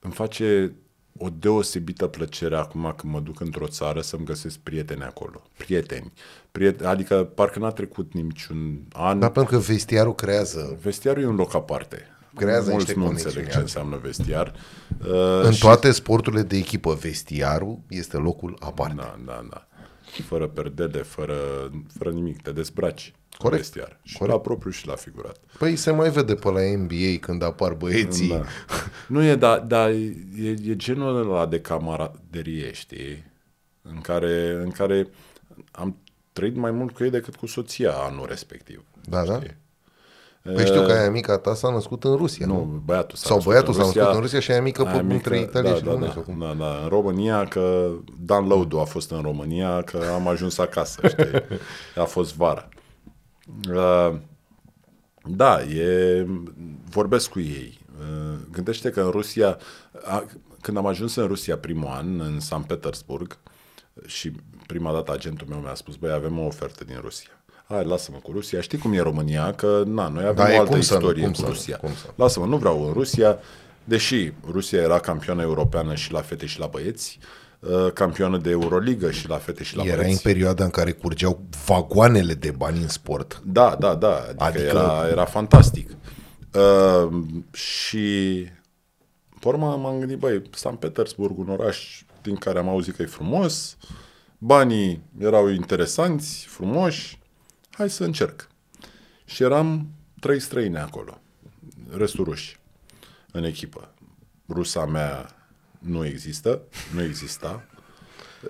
îmi 0.00 0.12
face 0.12 0.72
o 1.18 1.28
deosebită 1.38 2.06
plăcere 2.06 2.56
acum 2.56 2.94
când 2.96 3.12
mă 3.12 3.20
duc 3.20 3.40
într-o 3.40 3.66
țară 3.66 4.00
să-mi 4.00 4.24
găsesc 4.24 4.58
prieteni 4.58 5.02
acolo. 5.02 5.42
Prieteni. 5.56 6.12
Priet- 6.52 6.84
adică 6.84 7.24
parcă 7.24 7.58
n-a 7.58 7.70
trecut 7.70 8.12
niciun 8.12 8.80
an. 8.92 9.18
Dar 9.18 9.30
pentru 9.30 9.52
că 9.52 9.58
vestiarul 9.58 10.14
creează... 10.14 10.78
Vestiarul 10.82 11.22
e 11.22 11.26
un 11.26 11.34
loc 11.34 11.54
aparte. 11.54 12.06
Creează 12.34 12.70
Mulți 12.70 12.86
niște 12.86 13.00
nu 13.00 13.08
înțeleg 13.08 13.50
ce 13.50 13.58
înseamnă 13.58 13.96
vestiar. 13.96 14.54
Uh, 15.06 15.42
în 15.42 15.52
și... 15.52 15.60
toate 15.60 15.90
sporturile 15.90 16.42
de 16.42 16.56
echipă, 16.56 16.94
vestiarul 16.94 17.78
este 17.88 18.16
locul 18.16 18.56
aparte. 18.60 18.94
Da, 18.96 19.18
da, 19.24 19.46
da. 19.50 19.68
Fără 20.10 20.46
perdele, 20.46 21.02
fără, 21.02 21.36
fără 21.98 22.10
nimic, 22.10 22.42
te 22.42 22.52
dezbraci. 22.52 23.12
Corect. 23.38 23.62
Vestiar. 23.62 24.00
Și 24.02 24.16
Corect. 24.16 24.36
la 24.36 24.42
propriu 24.42 24.70
și 24.70 24.86
la 24.86 24.94
figurat. 24.94 25.36
Păi 25.58 25.76
se 25.76 25.90
mai 25.90 26.10
vede 26.10 26.34
pe 26.34 26.50
la 26.50 26.60
NBA 26.76 27.18
când 27.20 27.42
apar 27.42 27.72
băieții. 27.72 28.28
Da. 28.28 28.44
nu 29.08 29.22
e, 29.22 29.34
dar 29.34 29.58
da, 29.58 29.90
e, 29.90 30.56
e 30.64 30.76
genul 30.76 31.16
ăla 31.16 31.46
de 31.46 31.60
camaraderie, 31.60 32.72
știi? 32.72 33.24
În 33.82 34.00
care, 34.00 34.50
în 34.62 34.70
care 34.70 35.08
am 35.70 35.96
trăit 36.32 36.56
mai 36.56 36.70
mult 36.70 36.94
cu 36.94 37.04
ei 37.04 37.10
decât 37.10 37.36
cu 37.36 37.46
soția 37.46 37.92
anul 37.92 38.26
respectiv. 38.28 38.84
Da, 39.08 39.24
da? 39.24 39.34
știi? 39.34 39.48
da? 39.48 39.54
Păi 40.42 40.66
știu 40.66 40.82
că 40.82 40.92
aia 40.92 41.10
mica 41.10 41.38
ta 41.38 41.54
s-a 41.54 41.70
născut 41.70 42.04
în 42.04 42.16
Rusia, 42.16 42.46
nu? 42.46 42.54
nu? 42.54 42.82
băiatul 42.84 43.16
s-a 43.16 43.28
Sau 43.28 43.40
băiatul 43.40 43.74
s-a 43.74 43.82
născut 43.82 44.14
în 44.14 44.20
Rusia 44.20 44.40
și 44.40 44.50
aia 44.50 44.62
mică 44.62 44.86
aia 44.86 45.02
mică, 45.02 45.14
între 45.14 45.40
Italia 45.40 45.70
da, 45.70 45.76
și 45.76 45.82
da, 45.82 45.90
România. 45.90 46.14
Da, 46.26 46.34
da, 46.38 46.54
da, 46.54 46.82
în 46.82 46.88
România, 46.88 47.44
că 47.44 47.90
Dan 48.20 48.46
Lăudu 48.46 48.78
a 48.78 48.84
fost 48.84 49.10
în 49.10 49.20
România, 49.20 49.82
că 49.82 50.00
am 50.14 50.28
ajuns 50.28 50.58
acasă, 50.58 51.00
știi? 51.08 51.30
A 51.96 52.04
fost 52.04 52.34
vara. 52.34 52.68
Uh, 53.70 54.14
da, 55.24 55.62
e, 55.62 56.26
vorbesc 56.88 57.30
cu 57.30 57.40
ei. 57.40 57.78
Uh, 58.00 58.38
gândește 58.52 58.90
că 58.90 59.00
în 59.00 59.10
Rusia, 59.10 59.58
a, 60.04 60.24
când 60.60 60.76
am 60.76 60.86
ajuns 60.86 61.14
în 61.14 61.26
Rusia 61.26 61.56
primul 61.56 61.88
an, 61.88 62.20
în 62.20 62.40
San 62.40 62.62
Petersburg, 62.62 63.38
și 64.06 64.32
prima 64.66 64.92
dată 64.92 65.12
agentul 65.12 65.46
meu 65.50 65.58
mi-a 65.58 65.74
spus, 65.74 65.96
băi, 65.96 66.12
avem 66.12 66.38
o 66.38 66.44
ofertă 66.44 66.84
din 66.84 66.98
Rusia 67.00 67.39
hai, 67.70 67.84
lasă-mă 67.84 68.18
cu 68.22 68.30
Rusia. 68.32 68.60
Știi 68.60 68.78
cum 68.78 68.92
e 68.92 69.00
România? 69.00 69.52
Că, 69.52 69.82
na, 69.86 70.08
noi 70.08 70.24
avem 70.24 70.44
da, 70.46 70.56
o 70.56 70.60
altă 70.60 70.76
istorie 70.76 71.26
nu, 71.26 71.32
cu 71.32 71.44
Rusia. 71.44 71.76
Cum 71.76 71.94
să 71.94 72.06
lasă-mă, 72.14 72.46
nu 72.46 72.56
vreau 72.56 72.86
în 72.86 72.92
Rusia. 72.92 73.38
Deși 73.84 74.32
Rusia 74.50 74.80
era 74.80 74.98
campioană 74.98 75.42
europeană 75.42 75.94
și 75.94 76.12
la 76.12 76.20
fete 76.20 76.46
și 76.46 76.58
la 76.58 76.66
băieți, 76.66 77.18
uh, 77.60 77.92
campioană 77.92 78.38
de 78.38 78.50
Euroligă 78.50 79.10
și 79.10 79.28
la 79.28 79.36
fete 79.36 79.62
și 79.62 79.76
la 79.76 79.84
era 79.84 79.96
băieți. 79.96 80.12
în 80.12 80.32
perioada 80.32 80.64
în 80.64 80.70
care 80.70 80.92
curgeau 80.92 81.40
vagoanele 81.66 82.34
de 82.34 82.50
bani 82.50 82.82
în 82.82 82.88
sport. 82.88 83.42
Da, 83.44 83.76
da, 83.78 83.94
da. 83.94 84.14
Adică, 84.16 84.44
adică... 84.44 84.66
Era, 84.66 85.08
era 85.10 85.24
fantastic. 85.24 85.90
Uh, 86.54 87.22
și 87.52 88.08
pe 89.40 89.48
urmă 89.48 89.78
m-am 89.82 89.98
gândit, 89.98 90.18
băi, 90.18 90.42
San 90.54 90.74
Petersburg, 90.74 91.38
un 91.38 91.48
oraș 91.48 92.02
din 92.22 92.34
care 92.36 92.58
am 92.58 92.68
auzit 92.68 92.96
că 92.96 93.02
e 93.02 93.06
frumos, 93.06 93.76
banii 94.38 95.02
erau 95.18 95.48
interesanți, 95.48 96.46
frumoși, 96.48 97.19
hai 97.70 97.90
să 97.90 98.04
încerc. 98.04 98.48
Și 99.24 99.42
eram 99.42 99.86
trei 100.20 100.40
străini 100.40 100.76
acolo, 100.78 101.20
restul 101.96 102.24
ruși, 102.24 102.58
în 103.32 103.44
echipă. 103.44 103.94
Rusa 104.48 104.86
mea, 104.86 105.36
nu 105.78 106.06
există, 106.06 106.60
nu 106.94 107.02
exista. 107.02 107.64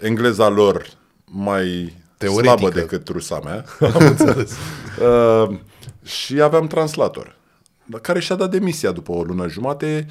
Engleza 0.01 0.49
lor 0.49 0.87
mai 1.25 1.95
Teoretică. 2.17 2.57
slabă 2.57 2.71
decât 2.75 3.09
rusa 3.09 3.41
mea. 3.45 3.65
Am 3.95 4.07
înțeles. 4.07 4.53
Uh, 5.01 5.59
și 6.03 6.41
aveam 6.41 6.67
translator, 6.67 7.37
dar 7.85 8.01
care 8.01 8.21
și-a 8.21 8.35
dat 8.35 8.51
demisia 8.51 8.93
după 8.93 9.13
o 9.13 9.23
lună 9.23 9.49
jumate. 9.49 10.07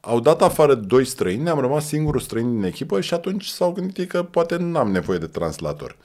Au 0.00 0.20
dat 0.20 0.42
afară 0.42 0.74
doi 0.74 1.04
străini, 1.04 1.48
am 1.48 1.60
rămas 1.60 1.86
singurul 1.86 2.20
străin 2.20 2.54
din 2.54 2.62
echipă 2.62 3.00
și 3.00 3.14
atunci 3.14 3.46
s-au 3.46 3.72
gândit 3.72 3.96
ei 3.98 4.06
că 4.06 4.22
poate 4.22 4.56
n-am 4.56 4.90
nevoie 4.90 5.18
de 5.18 5.26
translator. 5.26 5.96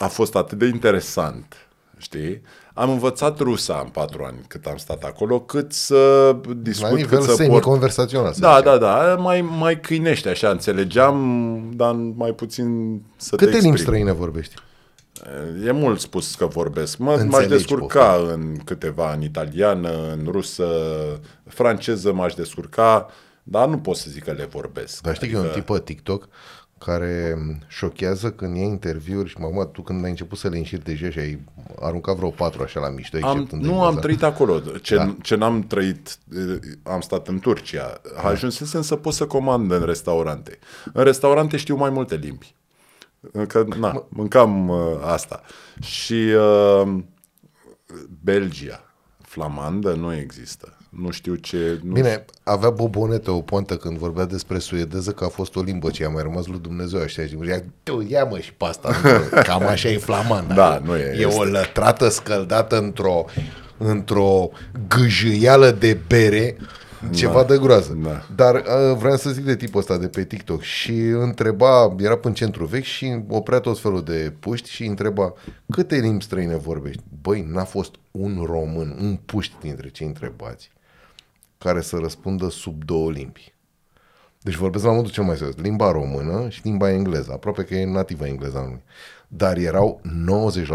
A 0.00 0.06
fost 0.06 0.34
atât 0.36 0.58
de 0.58 0.66
interesant, 0.66 1.54
știi? 1.96 2.42
Am 2.74 2.90
învățat 2.90 3.38
rusa 3.38 3.80
în 3.84 3.90
patru 3.90 4.24
ani 4.24 4.38
cât 4.48 4.64
am 4.66 4.76
stat 4.76 5.02
acolo, 5.04 5.40
cât 5.40 5.72
să 5.72 5.94
La 6.42 6.54
discut, 6.56 6.90
nivel 6.96 7.08
cât 7.08 7.20
să 7.20 7.26
port 7.26 7.38
semi-conversațional. 7.38 8.32
să 8.32 8.40
da, 8.40 8.56
zicem. 8.56 8.64
da, 8.70 8.78
da, 8.78 9.14
mai, 9.14 9.40
mai 9.40 9.80
câinește 9.80 10.28
așa, 10.28 10.50
înțelegeam, 10.50 11.70
dar 11.74 11.94
mai 11.94 12.30
puțin 12.32 13.00
să 13.16 13.36
te 13.36 13.44
Câte 13.44 13.56
limbi 13.56 13.68
exprimi. 13.68 13.78
străine 13.78 14.12
vorbești? 14.12 14.54
E 15.64 15.70
mult 15.70 16.00
spus 16.00 16.34
că 16.34 16.46
vorbesc. 16.46 16.96
Mă, 16.98 17.10
m-aș 17.10 17.20
Înțelegi, 17.20 17.48
descurca 17.48 18.20
în 18.32 18.56
câteva, 18.64 19.12
în 19.12 19.22
italiană, 19.22 19.90
în 20.12 20.28
rusă, 20.30 20.66
franceză 21.46 22.12
m-aș 22.12 22.34
descurca, 22.34 23.06
dar 23.42 23.68
nu 23.68 23.78
pot 23.78 23.96
să 23.96 24.06
zic 24.10 24.24
că 24.24 24.32
le 24.32 24.44
vorbesc. 24.50 25.00
Dar 25.02 25.14
știi 25.14 25.28
că 25.28 25.36
e 25.36 25.40
un 25.40 25.48
tip 25.52 25.64
pe 25.66 25.80
TikTok 25.84 26.28
care 26.78 27.38
șochează 27.66 28.30
când 28.30 28.56
e 28.56 28.60
interviuri 28.60 29.28
și 29.28 29.36
mama, 29.38 29.64
tu 29.64 29.82
când 29.82 30.04
ai 30.04 30.10
început 30.10 30.38
să 30.38 30.48
le 30.48 30.56
înșiri 30.56 30.84
deja 30.84 31.10
și 31.10 31.18
ai 31.18 31.40
aruncat 31.80 32.16
vreo 32.16 32.30
patru 32.30 32.62
așa 32.62 32.80
la 32.80 32.88
mișto, 32.88 33.16
am, 33.16 33.22
exceptând 33.22 33.62
nu 33.62 33.68
engleza. 33.68 33.88
am 33.90 33.98
trăit 33.98 34.22
acolo. 34.22 34.58
Ce, 34.58 34.96
Da. 34.96 35.04
da. 35.04 35.16
ce 35.22 35.34
n-am 35.34 35.62
trăit, 35.62 36.18
eh, 36.36 36.58
am 36.82 37.00
stat 37.00 37.28
în 37.28 37.38
Turcia. 37.38 38.00
Ajunsesem 38.24 38.82
să 38.82 38.96
pot 38.96 39.12
să 39.12 39.26
comand 39.26 39.70
în 39.70 39.84
restaurante. 39.84 40.58
În 40.92 41.04
restaurante 41.04 41.56
știu 41.56 41.76
mai 41.76 41.90
multe 41.90 42.14
limbi. 42.16 42.54
Că, 43.46 43.64
na, 43.78 44.06
mâncam 44.08 44.68
uh, 44.68 44.78
asta. 45.04 45.42
Și 45.80 46.14
uh, 46.14 46.98
Belgia, 48.22 48.84
flamandă, 49.22 49.94
nu 49.94 50.14
există. 50.14 50.77
Nu 50.88 51.10
știu 51.10 51.34
ce... 51.34 51.80
Nu 51.82 51.92
Bine, 51.92 52.24
avea 52.42 52.70
Bobonete 52.70 53.30
o 53.30 53.40
poantă 53.40 53.76
când 53.76 53.96
vorbea 53.96 54.24
despre 54.24 54.58
suedeză 54.58 55.10
că 55.10 55.24
a 55.24 55.28
fost 55.28 55.56
o 55.56 55.62
limbă 55.62 55.90
ce 55.90 56.02
i-a 56.02 56.08
mai 56.08 56.22
rămas 56.22 56.46
lui 56.46 56.58
Dumnezeu 56.58 57.00
așa 57.00 57.22
și 57.22 57.36
zicea, 57.42 57.62
tu 57.82 58.06
ia 58.08 58.24
mă 58.24 58.38
și 58.38 58.52
pe 58.54 58.64
asta, 58.64 58.90
nu, 59.02 59.40
cam 59.48 59.66
așa 59.66 59.88
e 59.88 59.98
flamanda. 59.98 60.54
Da, 60.54 60.80
nu 60.84 60.96
e, 60.96 61.16
E 61.20 61.24
o 61.24 61.28
este. 61.28 61.44
lătrată 61.44 62.08
scăldată 62.08 62.78
într-o 62.78 63.24
într-o 63.78 64.50
gâjâială 64.88 65.70
de 65.70 65.98
bere, 66.08 66.56
ceva 67.14 67.44
de 67.44 67.58
groază. 67.58 67.98
da. 68.02 68.26
Dar 68.34 68.54
uh, 68.54 68.96
vreau 68.98 69.16
să 69.16 69.30
zic 69.30 69.44
de 69.44 69.56
tipul 69.56 69.80
ăsta 69.80 69.98
de 69.98 70.08
pe 70.08 70.24
TikTok 70.24 70.62
și 70.62 70.92
întreba, 71.00 71.94
era 71.98 72.16
pe 72.16 72.32
centru 72.32 72.64
vechi 72.64 72.84
și 72.84 73.18
oprea 73.28 73.58
tot 73.58 73.80
felul 73.80 74.02
de 74.02 74.32
puști 74.40 74.70
și 74.70 74.84
întreba 74.84 75.34
câte 75.70 75.96
limbi 75.96 76.24
străine 76.24 76.56
vorbești? 76.56 77.02
Băi, 77.22 77.46
n-a 77.52 77.64
fost 77.64 77.94
un 78.10 78.42
român, 78.46 78.96
un 79.00 79.18
puști 79.26 79.54
dintre 79.60 79.88
cei 79.88 80.06
întrebați 80.06 80.70
care 81.58 81.80
să 81.80 81.96
răspundă 81.96 82.48
sub 82.48 82.84
două 82.84 83.10
limbi. 83.10 83.54
Deci 84.42 84.54
vorbesc 84.54 84.84
la 84.84 84.92
modul 84.92 85.10
cel 85.10 85.24
mai 85.24 85.36
serios. 85.36 85.56
Limba 85.56 85.90
română 85.90 86.48
și 86.48 86.60
limba 86.62 86.90
engleză. 86.90 87.32
Aproape 87.32 87.64
că 87.64 87.74
e 87.74 87.84
nativă 87.84 88.26
engleza 88.26 88.60
lui. 88.60 88.82
Dar 89.28 89.56
erau 89.56 90.00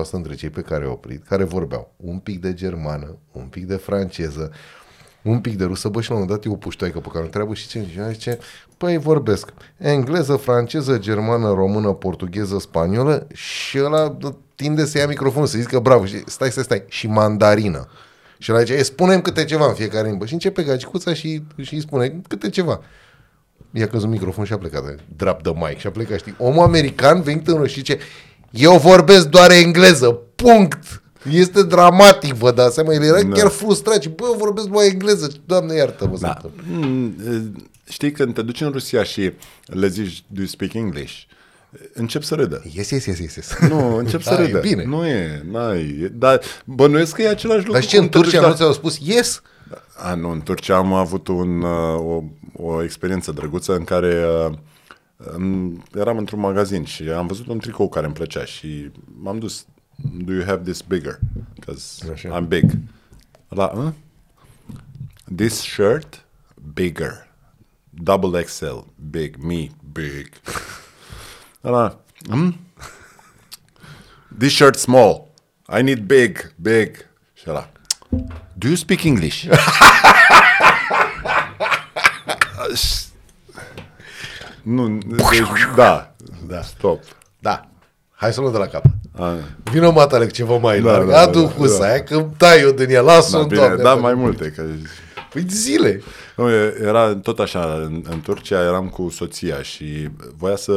90% 0.07 0.09
între 0.11 0.35
cei 0.35 0.49
pe 0.49 0.61
care 0.61 0.83
i-au 0.83 0.93
oprit, 0.93 1.23
care 1.23 1.43
vorbeau 1.43 1.91
un 1.95 2.17
pic 2.17 2.41
de 2.41 2.53
germană, 2.53 3.17
un 3.31 3.45
pic 3.45 3.65
de 3.65 3.75
franceză, 3.75 4.51
un 5.21 5.39
pic 5.39 5.57
de 5.57 5.63
rusă. 5.63 5.89
Bă, 5.89 6.01
și 6.01 6.09
la 6.09 6.15
un 6.15 6.21
moment 6.21 6.41
dat 6.41 6.51
e 6.51 6.55
o 6.55 6.57
puștoaică 6.57 6.99
pe 6.99 7.07
care 7.07 7.19
o 7.19 7.25
întreabă 7.25 7.53
și 7.53 7.67
ce 7.67 7.79
zice? 7.79 8.09
zice 8.11 8.39
păi 8.77 8.97
vorbesc 8.97 9.53
engleză, 9.77 10.35
franceză, 10.35 10.97
germană, 10.97 11.53
română, 11.53 11.93
portugheză, 11.93 12.59
spaniolă 12.59 13.27
și 13.33 13.79
ăla 13.83 14.17
tinde 14.55 14.85
să 14.85 14.97
ia 14.97 15.07
microfonul, 15.07 15.47
să 15.47 15.57
zică 15.57 15.79
bravo 15.79 16.05
și 16.05 16.23
stai, 16.25 16.51
stai, 16.51 16.63
stai, 16.63 16.83
și 16.87 17.07
mandarină. 17.07 17.87
Și 18.37 18.49
la 18.49 18.59
zice, 18.59 18.83
spunem 18.83 19.21
câte 19.21 19.43
ceva 19.45 19.67
în 19.67 19.73
fiecare 19.73 20.07
limbă. 20.07 20.25
Și 20.25 20.33
începe 20.33 20.63
gagicuța 20.63 21.13
și, 21.13 21.43
și 21.61 21.73
îi 21.73 21.81
spune 21.81 22.21
câte 22.27 22.49
ceva. 22.49 22.81
I-a 23.71 23.87
căzut 23.87 24.09
microfon 24.09 24.45
și 24.45 24.53
a 24.53 24.57
plecat. 24.57 24.83
Drap 25.15 25.43
de 25.43 25.51
mic 25.55 25.77
și 25.77 25.87
a 25.87 25.91
plecat, 25.91 26.19
știi? 26.19 26.35
Omul 26.37 26.63
american 26.63 27.21
venit 27.21 27.47
în 27.47 27.67
și 27.67 27.73
zice, 27.73 27.97
eu 28.49 28.77
vorbesc 28.77 29.27
doar 29.27 29.51
engleză, 29.51 30.19
punct! 30.35 31.01
Este 31.31 31.63
dramatic, 31.63 32.33
vă 32.33 32.51
dați 32.51 32.73
seama, 32.73 32.93
el 32.93 33.03
era 33.03 33.21
Da. 33.21 33.35
chiar 33.35 33.49
frustrat 33.49 34.01
și, 34.01 34.09
bă, 34.09 34.23
eu 34.27 34.35
vorbesc 34.37 34.67
doar 34.67 34.85
engleză, 34.85 35.31
doamne 35.45 35.75
iartă-mă 35.75 36.15
să 36.17 36.21
Da. 36.21 36.37
Mm, 36.69 37.15
e, 37.27 37.59
Știi, 37.89 38.11
când 38.11 38.33
te 38.33 38.41
duci 38.41 38.61
în 38.61 38.71
Rusia 38.71 39.03
și 39.03 39.33
le 39.65 39.87
zici, 39.87 40.23
do 40.27 40.39
you 40.39 40.47
speak 40.47 40.73
English? 40.73 41.13
Încep 41.93 42.23
să 42.23 42.35
râdă. 42.35 42.61
Yes, 42.73 42.89
yes, 42.89 43.05
yes, 43.05 43.19
yes, 43.19 43.35
yes. 43.35 43.57
Nu, 43.69 43.95
încep 43.95 44.21
să 44.21 44.35
Da, 44.35 44.41
e 44.41 44.45
râdă. 44.45 44.59
bine. 44.59 44.83
Nu 44.83 45.05
e, 45.07 45.43
n-ai. 45.51 46.09
Dar 46.13 46.39
bănuiesc 46.65 47.15
că 47.15 47.21
e 47.21 47.27
același 47.29 47.57
lucru. 47.57 47.71
Dar 47.73 47.81
știi, 47.81 47.97
în 47.97 48.03
cum 48.09 48.11
te 48.11 48.17
duci 48.17 48.25
Turcia 48.29 48.41
la- 48.45 48.49
nu 48.49 48.55
ți-au 48.55 48.73
spus 48.73 48.97
yes? 49.01 49.41
A, 49.97 50.13
nu, 50.15 50.29
în 50.29 50.41
Turcia 50.41 50.75
am 50.75 50.93
avut 50.93 51.27
un, 51.27 51.61
uh, 51.61 51.95
o, 51.99 52.23
o 52.53 52.83
experiență 52.83 53.31
drăguță 53.31 53.75
în 53.75 53.83
care 53.83 54.25
uh, 54.47 54.53
um, 55.35 55.83
eram 55.95 56.17
într-un 56.17 56.39
magazin 56.39 56.83
și 56.83 57.03
am 57.03 57.27
văzut 57.27 57.47
un 57.47 57.59
tricou 57.59 57.89
care 57.89 58.05
îmi 58.05 58.15
plăcea 58.15 58.45
și 58.45 58.91
m-am 59.21 59.39
dus, 59.39 59.65
do 60.25 60.33
you 60.33 60.43
have 60.45 60.61
this 60.63 60.81
bigger? 60.81 61.19
Because 61.55 62.11
Așa. 62.11 62.41
I'm 62.43 62.47
big. 62.47 62.71
La, 63.47 63.65
uh? 63.75 63.91
This 65.35 65.53
shirt, 65.59 66.25
bigger. 66.73 67.27
Double 67.89 68.41
XL, 68.43 68.65
big, 69.09 69.35
me, 69.43 69.67
big. 69.91 70.29
La, 71.63 71.95
hmm? 72.29 72.53
This 74.37 74.53
shirt 74.53 74.75
small. 74.77 75.31
I 75.69 75.81
need 75.81 76.07
big, 76.07 76.51
big. 76.61 77.05
Și 77.33 77.43
ăla, 77.47 77.69
do 78.57 78.67
you 78.67 78.75
speak 78.75 79.03
English? 79.03 79.45
nu, 84.63 84.97
deci, 85.07 85.41
da, 85.75 86.13
da, 86.47 86.61
stop. 86.61 87.03
Da. 87.39 87.67
Hai 88.11 88.33
să 88.33 88.39
luăm 88.39 88.51
de 88.51 88.57
la 88.57 88.67
cap. 88.67 88.83
A, 89.19 89.33
Vină 89.71 89.91
matale 89.91 90.25
cu 90.25 90.31
ceva 90.31 90.57
mai 90.57 90.81
Da, 90.81 90.91
larg. 90.91 91.09
da, 91.09 91.19
Adu 91.19 91.41
da, 91.41 91.47
husa 91.51 91.77
da. 91.79 91.85
aia, 91.85 92.03
că 92.03 92.25
tai 92.37 92.59
eu 92.61 92.71
din 92.71 92.89
ea. 92.89 93.01
Lasă-o, 93.01 93.39
da, 93.41 93.45
bine, 93.47 93.59
doamne. 93.59 93.83
da, 93.83 93.93
bă. 93.95 94.01
mai 94.01 94.13
multe. 94.13 94.51
Că, 94.51 94.63
Păi 95.33 95.45
zile. 95.47 96.01
nu, 96.37 96.49
e- 96.49 96.75
era 96.81 97.15
tot 97.15 97.39
așa, 97.39 97.73
în, 97.73 98.03
în 98.09 98.21
Turcia 98.21 98.61
eram 98.63 98.89
cu 98.89 99.09
soția 99.09 99.61
și 99.61 100.07
voia 100.37 100.55
să 100.55 100.71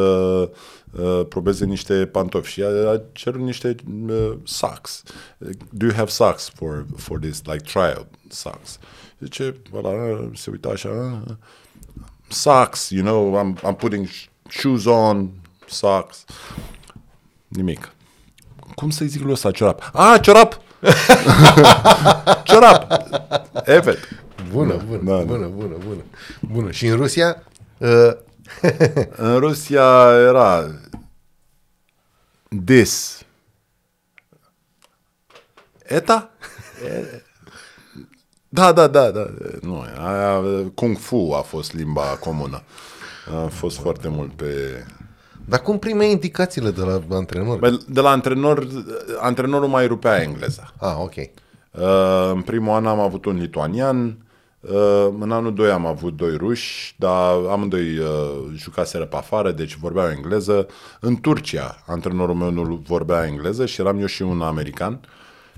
uh, 0.91 1.21
probeze 1.29 1.65
niște 1.65 2.07
pantofi 2.07 2.51
și 2.51 2.63
a, 2.63 2.67
a 2.91 3.01
cerut 3.13 3.41
niște 3.41 3.75
uh, 4.09 4.33
socks. 4.45 5.03
Do 5.71 5.87
you 5.87 5.95
have 5.95 6.11
socks 6.11 6.51
for, 6.55 6.87
for 6.97 7.19
this, 7.19 7.43
like 7.45 7.63
trial 7.73 8.07
socks? 8.29 8.79
Zice, 9.21 9.57
ăla, 9.75 9.91
se 10.35 10.51
uita 10.51 10.69
așa, 10.69 10.89
"Ah, 10.89 11.35
socks, 12.29 12.91
you 12.91 13.05
know, 13.05 13.41
I'm, 13.55 13.61
I'm 13.71 13.77
putting 13.77 14.07
shoes 14.49 14.85
on, 14.85 15.31
socks. 15.69 16.25
Nimic. 17.49 17.93
Cum 18.75 18.91
să-i 18.91 19.07
zic 19.07 19.23
lui 19.23 19.33
ăsta 19.33 19.51
ciorap? 19.51 19.91
Ah, 19.93 20.19
ciorap! 20.23 20.61
Ciorap! 22.45 22.87
Evet. 23.65 23.99
Bună, 24.53 24.83
bună, 24.87 25.01
Da, 25.05 25.17
da. 25.17 25.23
bună, 25.23 25.47
bună, 25.47 25.75
bună. 25.87 26.03
Bună. 26.41 26.71
Și 26.71 26.87
în 26.87 26.97
Rusia, 26.97 27.43
uh, 27.79 28.13
În 29.17 29.39
Rusia 29.39 30.11
era 30.29 30.81
this. 32.65 33.23
Eta? 35.83 36.31
Da, 38.49 38.73
da, 38.73 38.87
da, 38.87 39.11
da. 39.11 39.27
Nu, 39.61 39.81
aia, 39.81 40.43
Kung 40.75 40.99
Fu 40.99 41.33
a 41.39 41.41
fost 41.41 41.73
limba 41.73 42.03
comună. 42.03 42.63
A 43.45 43.47
fost 43.47 43.79
foarte 43.79 44.09
mult 44.09 44.33
pe... 44.33 44.85
dar 45.49 45.61
cum 45.63 45.79
primeai 45.79 46.11
indicațiile 46.11 46.71
de 46.71 46.81
la 46.81 47.17
antrenor? 47.17 47.59
Bă, 47.59 47.81
De 47.89 48.01
la 48.01 48.11
antrenor, 48.11 48.67
antrenorul 49.21 49.69
mai 49.69 49.87
rupea 49.87 50.23
engleza. 50.23 50.73
Ah, 50.79 50.95
ok. 50.99 51.15
Uh, 51.17 52.31
în 52.33 52.43
primul 52.43 52.75
an 52.75 52.87
am 52.87 53.01
avut 53.01 53.25
un 53.25 53.37
lituanian, 53.37 54.17
uh, 54.61 55.09
în 55.21 55.33
anul 55.33 55.55
2 55.55 55.71
am 55.71 55.87
avut 55.87 56.17
doi 56.17 56.37
ruși, 56.37 56.95
dar 56.99 57.35
amândoi 57.51 57.99
uh, 57.99 58.07
jucaseră 58.55 59.05
pe 59.05 59.17
afară, 59.17 59.51
deci 59.51 59.77
vorbeau 59.77 60.09
engleză. 60.11 60.67
În 61.01 61.21
Turcia, 61.21 61.83
antrenorul 61.87 62.35
meu 62.35 62.51
nu 62.51 62.83
vorbea 62.87 63.27
engleză 63.27 63.67
și 63.67 63.81
eram 63.81 63.99
eu 63.99 64.07
și 64.07 64.23
un 64.23 64.43
american. 64.43 65.01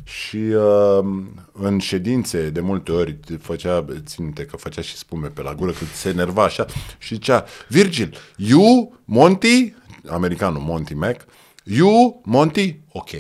Și 0.03 0.37
uh, 0.37 1.05
în 1.53 1.79
ședințe, 1.79 2.51
de 2.51 2.61
multe 2.61 2.93
ori, 2.93 3.19
făcea, 3.41 3.85
țin 4.05 4.25
minte 4.25 4.45
că 4.45 4.57
făcea 4.57 4.81
și 4.81 4.97
spume 4.97 5.29
pe 5.29 5.43
la 5.43 5.55
gură, 5.55 5.71
când 5.71 5.91
se 5.91 6.09
enerva 6.09 6.43
așa 6.43 6.67
și 6.99 7.15
zicea, 7.15 7.45
Virgil, 7.69 8.17
you, 8.37 8.97
Monty, 9.05 9.75
americanul 10.07 10.61
Monty 10.61 10.95
Mac, 10.95 11.25
you, 11.65 12.21
Monty, 12.25 12.81
ok. 12.93 13.11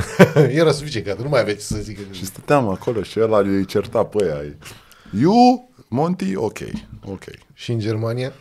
Era 0.60 0.72
suficient, 0.72 1.06
că 1.06 1.16
nu 1.22 1.28
mai 1.28 1.40
aveți 1.40 1.66
să 1.66 1.76
zic. 1.78 2.12
Și 2.12 2.24
stăteam 2.24 2.68
acolo 2.68 3.02
și 3.02 3.20
ăla 3.20 3.38
îi 3.38 3.64
certa 3.64 4.04
pe 4.04 4.24
aia. 4.24 4.54
You, 5.20 5.70
Monty, 5.88 6.36
ok, 6.36 6.58
ok. 7.04 7.24
Și 7.52 7.72
în 7.72 7.78
Germania? 7.78 8.32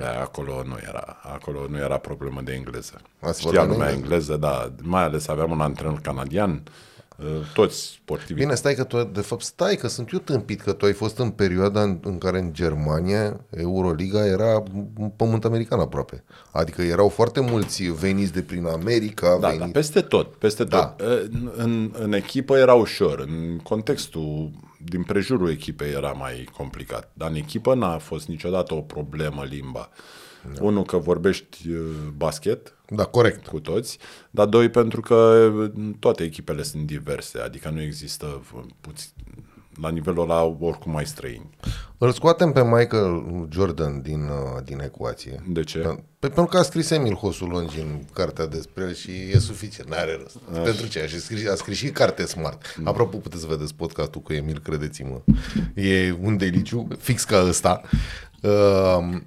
E, 0.00 0.04
Acolo 0.20 0.62
nu 0.66 0.76
era, 0.88 1.18
acolo 1.22 1.66
nu 1.68 1.76
era 1.78 1.98
problemă 1.98 2.40
de 2.40 2.52
engleză. 2.52 3.00
Ați 3.20 3.40
Știa 3.40 3.50
vorbit 3.50 3.76
lumea 3.76 3.92
engleză? 3.92 4.32
engleză, 4.32 4.36
da, 4.36 4.72
mai 4.82 5.02
ales 5.02 5.28
aveam 5.28 5.50
un 5.50 5.60
antrenor 5.60 6.00
canadian, 6.00 6.50
uh, 6.50 6.91
toți 7.54 7.82
sportivi. 8.02 8.40
Bine, 8.40 8.54
stai 8.54 8.74
că 8.74 8.84
tu, 8.84 9.02
de 9.02 9.20
fapt, 9.20 9.42
stai 9.42 9.76
că 9.76 9.88
sunt 9.88 10.12
eu 10.12 10.18
tâmpit 10.18 10.60
că 10.60 10.72
tu 10.72 10.84
ai 10.86 10.92
fost 10.92 11.18
în 11.18 11.30
perioada 11.30 11.82
în, 11.82 11.98
în 12.02 12.18
care 12.18 12.38
în 12.38 12.52
Germania 12.52 13.40
Euroliga 13.50 14.26
era 14.26 14.62
un 14.98 15.08
pământ 15.16 15.44
american 15.44 15.80
aproape. 15.80 16.24
Adică 16.50 16.82
erau 16.82 17.08
foarte 17.08 17.40
mulți 17.40 17.82
veniți 17.82 18.32
de 18.32 18.42
prin 18.42 18.64
America, 18.64 19.38
Da, 19.40 19.46
veniți... 19.46 19.64
da, 19.64 19.70
peste 19.72 20.00
tot, 20.00 20.34
peste 20.34 20.64
Da. 20.64 20.84
tot. 20.86 21.06
În, 21.06 21.50
în, 21.56 21.94
în 21.98 22.12
echipă 22.12 22.56
era 22.56 22.74
ușor, 22.74 23.18
în 23.18 23.58
contextul 23.58 24.50
din 24.84 25.02
prejurul 25.02 25.50
echipei 25.50 25.90
era 25.92 26.10
mai 26.10 26.48
complicat, 26.56 27.10
dar 27.12 27.28
în 27.30 27.36
echipă 27.36 27.74
n-a 27.74 27.98
fost 27.98 28.28
niciodată 28.28 28.74
o 28.74 28.80
problemă 28.80 29.44
limba. 29.44 29.88
Da. 30.54 30.64
Unul 30.64 30.82
că 30.82 30.96
vorbești 30.96 31.68
uh, 31.68 31.78
basket 32.16 32.74
da, 32.94 33.04
corect. 33.04 33.46
cu 33.46 33.60
toți, 33.60 33.98
dar 34.30 34.46
doi 34.46 34.68
pentru 34.68 35.00
că 35.00 35.14
uh, 35.14 35.70
toate 35.98 36.22
echipele 36.22 36.62
sunt 36.62 36.86
diverse, 36.86 37.38
adică 37.38 37.70
nu 37.70 37.82
există 37.82 38.42
uh, 38.54 38.62
puțin, 38.80 39.10
la 39.80 39.90
nivelul 39.90 40.22
ăla 40.22 40.42
oricum 40.42 40.92
mai 40.92 41.06
străini. 41.06 41.50
Îl 41.98 42.12
scoatem 42.12 42.52
pe 42.52 42.62
Michael 42.64 43.24
Jordan 43.50 44.02
din, 44.02 44.22
uh, 44.22 44.62
din 44.64 44.80
ecuație. 44.80 45.42
De 45.48 45.62
ce? 45.62 45.78
Pe, 45.78 45.96
pentru 46.18 46.44
că 46.44 46.58
a 46.58 46.62
scris 46.62 46.90
Emil 46.90 47.14
Hosulongi 47.14 47.80
în 47.80 48.04
cartea 48.12 48.46
despre 48.46 48.82
el 48.82 48.94
și 48.94 49.10
e 49.32 49.38
suficient, 49.38 49.90
n-are 49.90 50.18
rost. 50.22 50.36
Pentru 50.64 50.86
ce? 50.86 51.02
A 51.02 51.18
scris, 51.18 51.48
a 51.48 51.54
scris 51.54 51.76
și 51.76 51.90
carte 51.90 52.26
smart. 52.26 52.76
Apropo, 52.84 53.16
puteți 53.16 53.40
să 53.40 53.48
vedeți 53.48 53.74
podcastul 53.74 54.20
cu 54.20 54.32
Emil, 54.32 54.58
credeți-mă. 54.58 55.20
E 55.74 56.16
un 56.22 56.36
deliciu, 56.36 56.88
fix 56.98 57.24
ca 57.24 57.44
ăsta. 57.46 57.80
Uh, 58.42 59.20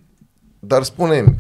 dar 0.60 0.84
spune 0.84 1.36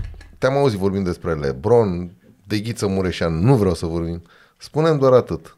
te-am 0.46 0.58
auzit 0.58 0.80
vorbind 0.80 1.06
despre 1.06 1.34
Lebron, 1.34 2.12
de 2.48 2.60
Ghiță 2.60 2.88
Mureșan, 2.88 3.34
nu 3.40 3.56
vreau 3.56 3.74
să 3.74 3.86
vorbim. 3.86 4.22
Spunem 4.58 4.98
doar 4.98 5.14
atât. 5.14 5.56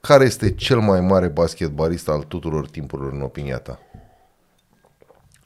Care 0.00 0.24
este 0.24 0.54
cel 0.54 0.78
mai 0.80 1.00
mare 1.00 1.28
basketbalist 1.28 2.08
al 2.08 2.22
tuturor 2.22 2.68
timpurilor 2.68 3.12
în 3.12 3.20
opinia 3.20 3.58
ta? 3.58 3.78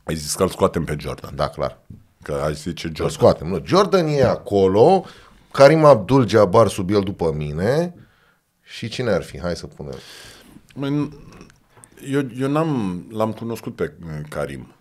Ai 0.05 0.15
zis 0.15 0.35
că 0.35 0.43
îl 0.43 0.49
scoatem 0.49 0.85
pe 0.85 0.97
Jordan, 0.99 1.31
Da, 1.37 1.49
clar. 1.49 1.79
că 2.23 2.33
ai 2.45 2.55
zice 2.55 2.87
Îl 2.87 2.95
Jordan. 2.95 3.17
scoatem. 3.17 3.47
Nu, 3.47 3.61
Jordan 3.65 4.07
e 4.07 4.23
acolo, 4.25 5.05
Karim 5.53 5.85
Abdul-Jabbar 5.85 6.69
sub 6.69 6.91
el 6.91 7.01
după 7.01 7.33
mine 7.33 7.95
și 8.63 8.89
cine 8.89 9.11
ar 9.11 9.23
fi? 9.23 9.41
Hai 9.41 9.57
să 9.57 9.67
punem. 9.67 9.95
În- 10.75 11.13
Eu, 12.11 12.23
eu 12.39 12.49
n-am, 12.51 13.05
l-am 13.11 13.33
cunoscut 13.33 13.75
pe 13.77 13.93
uh, 14.05 14.09
Karim. 14.29 14.74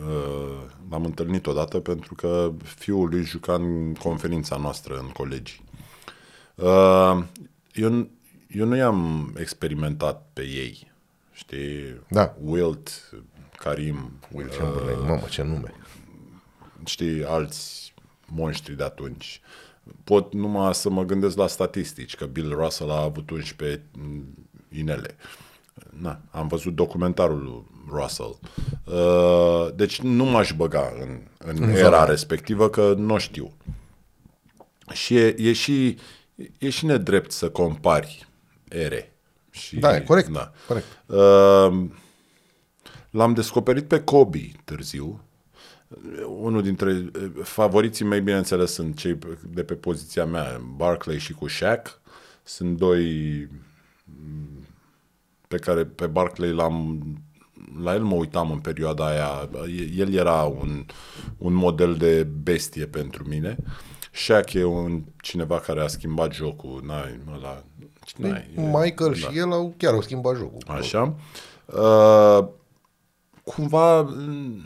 Uh, 0.00 0.62
L-am 0.90 1.04
întâlnit 1.04 1.46
odată 1.46 1.80
pentru 1.80 2.14
că 2.14 2.52
fiul 2.62 3.08
lui 3.08 3.22
juca 3.24 3.54
în 3.54 3.94
conferința 3.94 4.56
noastră 4.56 4.98
în 4.98 5.08
colegii. 5.08 5.64
Uh, 6.54 7.22
Eu, 7.72 8.08
eu 8.48 8.66
nu 8.66 8.76
i-am 8.76 9.32
experimentat 9.38 10.26
pe 10.32 10.42
ei. 10.42 10.92
Știi? 11.32 12.00
Da. 12.08 12.36
Wilt, 12.44 13.10
Karim, 13.58 14.12
Will 14.32 14.48
Chamberlain, 14.48 14.98
mamă, 15.00 15.26
ce 15.30 15.42
nume. 15.42 15.74
știi, 16.84 17.24
alți 17.24 17.94
monștri 18.26 18.76
de 18.76 18.82
atunci. 18.82 19.40
Pot 20.04 20.32
numai 20.32 20.74
să 20.74 20.90
mă 20.90 21.04
gândesc 21.04 21.36
la 21.36 21.46
statistici, 21.46 22.16
că 22.16 22.24
Bill 22.26 22.54
Russell 22.54 22.90
a 22.90 23.02
avut 23.02 23.30
11 23.30 23.82
inele. 24.68 25.16
Na, 26.00 26.20
am 26.30 26.46
văzut 26.48 26.74
documentarul 26.74 27.42
lui 27.42 27.64
Russell. 28.00 28.38
Uh, 28.84 29.74
deci 29.74 30.00
nu 30.00 30.24
m-aș 30.24 30.52
băga 30.52 30.92
în, 31.00 31.20
în, 31.38 31.62
în 31.62 31.68
era 31.70 32.04
respectivă, 32.04 32.68
că 32.70 32.94
nu 32.96 33.18
știu. 33.18 33.52
Și 34.92 35.16
e, 35.16 35.34
e, 35.38 35.52
și, 35.52 35.96
e 36.58 36.68
și 36.68 36.86
nedrept 36.86 37.30
să 37.30 37.50
compari 37.50 38.26
ere. 38.68 39.12
Și, 39.50 39.76
Da, 39.78 39.96
e 39.96 40.00
corect. 40.00 40.28
Da. 40.28 40.52
corect. 40.66 40.86
Uh, 41.06 41.84
L-am 43.10 43.34
descoperit 43.34 43.84
pe 43.88 44.00
Kobe 44.00 44.50
târziu. 44.64 45.20
Unul 46.40 46.62
dintre 46.62 46.90
eh, 46.90 47.30
favoriții 47.42 48.04
mei, 48.04 48.20
bineînțeles, 48.20 48.72
sunt 48.72 48.96
cei 48.96 49.14
pe- 49.14 49.38
de 49.48 49.64
pe 49.64 49.74
poziția 49.74 50.24
mea, 50.24 50.60
Barclay 50.76 51.18
și 51.18 51.32
cu 51.32 51.48
Shaq. 51.48 52.00
Sunt 52.42 52.76
doi 52.76 53.02
mm, 54.04 54.55
pe 55.48 55.56
care 55.56 55.84
pe 55.84 56.06
Barclay 56.06 56.52
l-am 56.52 57.00
la 57.82 57.94
el 57.94 58.02
mă 58.02 58.14
uitam 58.14 58.50
în 58.50 58.58
perioada 58.58 59.06
aia. 59.06 59.48
El 59.96 60.14
era 60.14 60.42
un, 60.42 60.84
un 61.38 61.52
model 61.52 61.94
de 61.94 62.22
bestie 62.22 62.86
pentru 62.86 63.24
mine. 63.28 63.56
Shaq 64.12 64.52
e 64.52 64.64
un 64.64 65.02
cineva 65.20 65.60
care 65.60 65.80
a 65.80 65.86
schimbat 65.86 66.32
jocul. 66.32 66.82
N-ai, 66.86 67.20
ăla, 67.34 67.64
n-ai, 68.16 68.50
e- 68.56 68.60
Michael 68.60 69.14
și 69.14 69.28
el 69.38 69.52
au, 69.52 69.74
chiar 69.76 69.92
au 69.92 70.02
schimbat 70.02 70.36
jocul. 70.36 70.62
Așa. 70.66 71.14
Uh, 71.64 72.46
cumva 73.44 74.00
mm, 74.00 74.64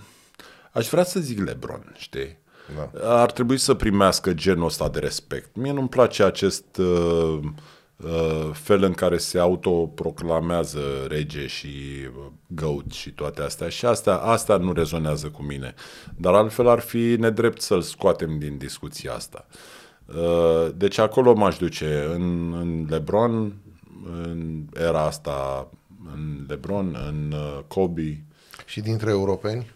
aș 0.72 0.88
vrea 0.88 1.04
să 1.04 1.20
zic 1.20 1.44
LeBron, 1.44 1.94
știi? 1.96 2.38
Da. 2.74 3.20
Ar 3.20 3.32
trebui 3.32 3.58
să 3.58 3.74
primească 3.74 4.32
genul 4.32 4.66
ăsta 4.66 4.88
de 4.88 4.98
respect. 4.98 5.56
Mie 5.56 5.72
nu-mi 5.72 5.88
place 5.88 6.22
acest 6.22 6.76
uh, 6.76 6.86
uh, 6.86 7.48
fel 8.52 8.82
în 8.82 8.92
care 8.92 9.18
se 9.18 9.38
autoproclamează 9.38 10.80
rege 11.08 11.46
și 11.46 11.66
uh, 11.66 12.26
goat 12.46 12.90
și 12.90 13.10
toate 13.10 13.42
astea. 13.42 13.68
Și 13.68 13.86
astea, 13.86 14.14
astea 14.16 14.56
nu 14.56 14.72
rezonează 14.72 15.28
cu 15.28 15.42
mine. 15.42 15.74
Dar 16.16 16.34
altfel 16.34 16.68
ar 16.68 16.78
fi 16.78 17.16
nedrept 17.18 17.60
să-l 17.60 17.80
scoatem 17.80 18.38
din 18.38 18.58
discuția 18.58 19.12
asta. 19.12 19.46
Uh, 20.06 20.68
deci 20.76 20.98
acolo 20.98 21.34
m-aș 21.34 21.56
duce 21.56 22.10
în, 22.14 22.52
în 22.52 22.86
LeBron, 22.88 23.54
în 24.22 24.64
era 24.74 25.02
asta, 25.04 25.68
în 26.14 26.44
LeBron, 26.48 26.96
în 27.08 27.32
uh, 27.32 27.58
Kobe. 27.68 28.24
Și 28.66 28.80
dintre 28.80 29.10
europeni? 29.10 29.70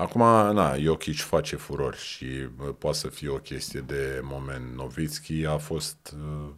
Acum, 0.00 0.20
na, 0.54 0.78
Jokic 0.78 1.20
face 1.20 1.56
furori 1.56 1.98
și 1.98 2.24
uh, 2.24 2.74
poate 2.78 2.96
să 2.96 3.08
fie 3.08 3.28
o 3.28 3.36
chestie 3.36 3.80
de 3.80 4.20
moment. 4.22 4.74
Novitski 4.74 5.46
a 5.46 5.56
fost 5.56 6.14
uh, 6.16 6.48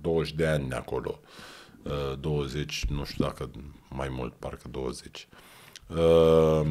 20 0.00 0.32
de 0.32 0.46
ani 0.46 0.72
acolo. 0.72 1.20
Uh, 1.82 2.18
20, 2.20 2.84
nu 2.84 3.04
știu 3.04 3.24
dacă 3.24 3.50
mai 3.88 4.08
mult, 4.08 4.34
parcă 4.34 4.68
20. 4.68 5.28
Uh, 5.86 6.66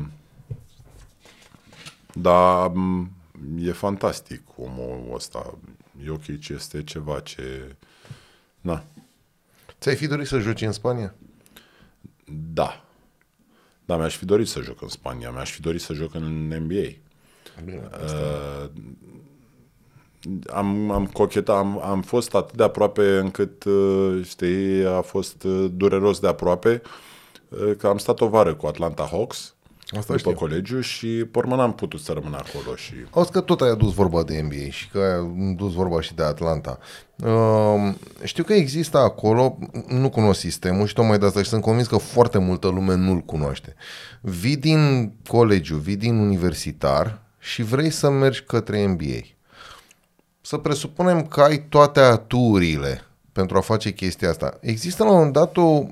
dar 2.13 2.67
m, 2.67 3.11
e 3.59 3.71
fantastic 3.71 4.41
omul 4.55 5.11
ăsta. 5.13 5.57
Jokic 6.03 6.47
este 6.47 6.83
ceva 6.83 7.19
ce... 7.19 7.75
Na, 8.61 8.83
Ți-ai 9.79 9.95
fi 9.95 10.07
dorit 10.07 10.27
să 10.27 10.39
joci 10.39 10.61
în 10.61 10.71
Spania? 10.71 11.15
da. 12.53 12.86
Da, 13.87 13.97
mi-aș 13.97 14.15
fi 14.17 14.25
dorit 14.25 14.47
să 14.47 14.61
joc 14.61 14.81
în 14.81 14.87
Spania, 14.87 15.31
mi-aș 15.31 15.51
fi 15.51 15.61
dorit 15.61 15.81
să 15.81 15.93
joc 15.93 16.13
în 16.13 16.47
NBA. 16.47 16.89
Bine. 17.65 17.89
Uh, 18.03 18.69
am, 20.53 20.91
am 20.91 21.05
cochetat, 21.05 21.57
am, 21.57 21.81
am 21.83 22.01
fost 22.01 22.35
atât 22.35 22.55
de 22.55 22.63
aproape 22.63 23.17
încât, 23.17 23.63
uh, 23.63 24.25
știi, 24.25 24.85
a 24.85 25.01
fost 25.01 25.43
uh, 25.43 25.71
dureros 25.73 26.19
de 26.19 26.27
aproape, 26.27 26.81
uh, 27.49 27.75
că 27.77 27.87
am 27.87 27.97
stat 27.97 28.21
o 28.21 28.27
vară 28.27 28.55
cu 28.55 28.67
Atlanta 28.67 29.07
Hawks 29.11 29.55
Asta 29.89 30.15
după 30.15 30.17
știu. 30.17 30.33
colegiu 30.33 30.81
și 30.81 31.07
pe 31.07 31.37
urmă 31.37 31.55
n-am 31.55 31.73
putut 31.73 31.99
să 31.99 32.11
rămân 32.11 32.33
acolo 32.33 32.75
și 32.75 32.93
Auzi 33.11 33.31
că 33.31 33.41
tot 33.41 33.61
ai 33.61 33.69
adus 33.69 33.93
vorba 33.93 34.23
de 34.23 34.41
NBA 34.41 34.69
și 34.69 34.89
că 34.89 34.97
ai 34.97 35.49
adus 35.51 35.73
vorba 35.73 36.01
și 36.01 36.15
de 36.15 36.23
Atlanta. 36.23 36.79
Uh, 37.23 37.93
știu 38.23 38.43
că 38.43 38.53
există 38.53 38.97
acolo, 38.97 39.57
nu 39.87 40.09
cunosc 40.09 40.39
sistemul 40.39 40.87
și 40.87 40.93
tocmai 40.93 41.19
de 41.19 41.25
asta 41.25 41.41
și 41.41 41.49
sunt 41.49 41.61
convins 41.61 41.87
că 41.87 41.97
foarte 41.97 42.37
multă 42.37 42.67
lume 42.67 42.95
nu-l 42.95 43.19
cunoaște. 43.19 43.75
Vii 44.21 44.57
din 44.57 45.13
colegiu, 45.27 45.75
vii 45.75 45.95
din 45.95 46.17
universitar 46.17 47.21
și 47.39 47.63
vrei 47.63 47.89
să 47.89 48.09
mergi 48.09 48.43
către 48.43 48.85
NBA. 48.85 49.25
Să 50.41 50.57
presupunem 50.57 51.25
că 51.25 51.41
ai 51.41 51.65
toate 51.69 51.99
aturile 51.99 53.01
pentru 53.31 53.57
a 53.57 53.61
face 53.61 53.93
chestia 53.93 54.29
asta. 54.29 54.57
Există 54.61 55.03
la 55.03 55.09
un 55.09 55.15
moment 55.15 55.33
dat 55.33 55.57
o 55.57 55.83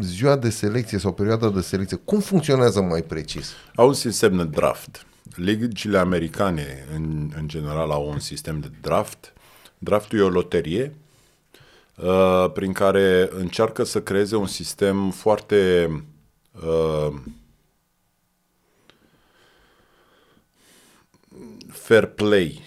ziua 0.00 0.36
de 0.36 0.50
selecție 0.50 0.98
sau 0.98 1.12
perioada 1.12 1.50
de 1.50 1.60
selecție. 1.60 1.96
Cum 1.96 2.20
funcționează 2.20 2.80
mai 2.80 3.02
precis? 3.02 3.52
au 3.74 3.86
un 3.86 3.94
sistem 3.94 4.36
de 4.36 4.44
draft. 4.44 5.06
Ligile 5.34 5.98
americane, 5.98 6.86
în, 6.94 7.30
în 7.36 7.48
general, 7.48 7.90
au 7.90 8.08
un 8.08 8.18
sistem 8.18 8.60
de 8.60 8.70
draft. 8.80 9.32
Draftul 9.78 10.18
e 10.18 10.22
o 10.22 10.28
loterie 10.28 10.94
uh, 11.96 12.50
prin 12.52 12.72
care 12.72 13.28
încearcă 13.32 13.84
să 13.84 14.02
creeze 14.02 14.36
un 14.36 14.46
sistem 14.46 15.10
foarte 15.10 15.88
uh, 16.52 17.14
fair 21.68 22.06
play 22.06 22.60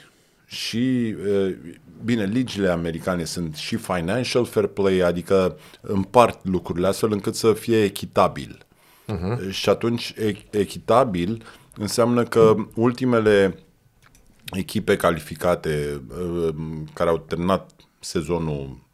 și 0.46 1.16
uh, 1.26 1.56
bine, 2.04 2.26
ligile 2.26 2.70
americane 2.70 3.24
sunt 3.24 3.56
și 3.56 3.76
financial 3.76 4.46
fair 4.46 4.68
play, 4.68 5.00
adică 5.00 5.58
împart 5.82 6.40
lucrurile 6.46 6.88
astfel 6.88 7.12
încât 7.12 7.36
să 7.36 7.54
fie 7.54 7.84
echitabil. 7.84 8.66
Uh-huh. 9.08 9.50
Și 9.50 9.70
atunci 9.70 10.14
e- 10.18 10.58
echitabil 10.58 11.44
înseamnă 11.76 12.24
că 12.24 12.56
ultimele 12.76 13.60
echipe 14.52 14.96
calificate 14.96 16.02
uh, 16.20 16.56
care 16.94 17.10
au 17.10 17.18
terminat 17.18 17.72
sezonul 18.00 18.86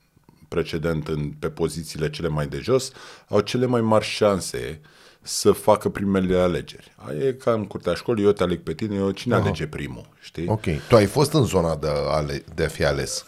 precedent 0.47 1.07
în, 1.07 1.31
pe 1.39 1.49
pozițiile 1.49 2.09
cele 2.09 2.27
mai 2.27 2.47
de 2.47 2.59
jos 2.59 2.91
au 3.27 3.39
cele 3.39 3.65
mai 3.65 3.81
mari 3.81 4.05
șanse 4.05 4.81
să 5.25 5.51
facă 5.51 5.89
primele 5.89 6.37
alegeri. 6.37 6.95
E 7.19 7.33
ca 7.33 7.51
în 7.51 7.65
curtea 7.65 7.93
școlii, 7.93 8.23
eu 8.23 8.31
te 8.31 8.43
aleg 8.43 8.59
pe 8.59 8.73
tine, 8.73 8.95
eu 8.95 9.11
cine 9.11 9.33
Aha. 9.33 9.43
alege 9.43 9.67
primul, 9.67 10.07
știi? 10.19 10.47
Ok. 10.47 10.65
Tu 10.87 10.95
ai 10.95 11.05
fost 11.05 11.33
în 11.33 11.43
zona 11.43 11.75
de, 11.75 11.87
ale, 12.07 12.43
de 12.55 12.63
a 12.63 12.67
fi 12.67 12.85
ales? 12.85 13.25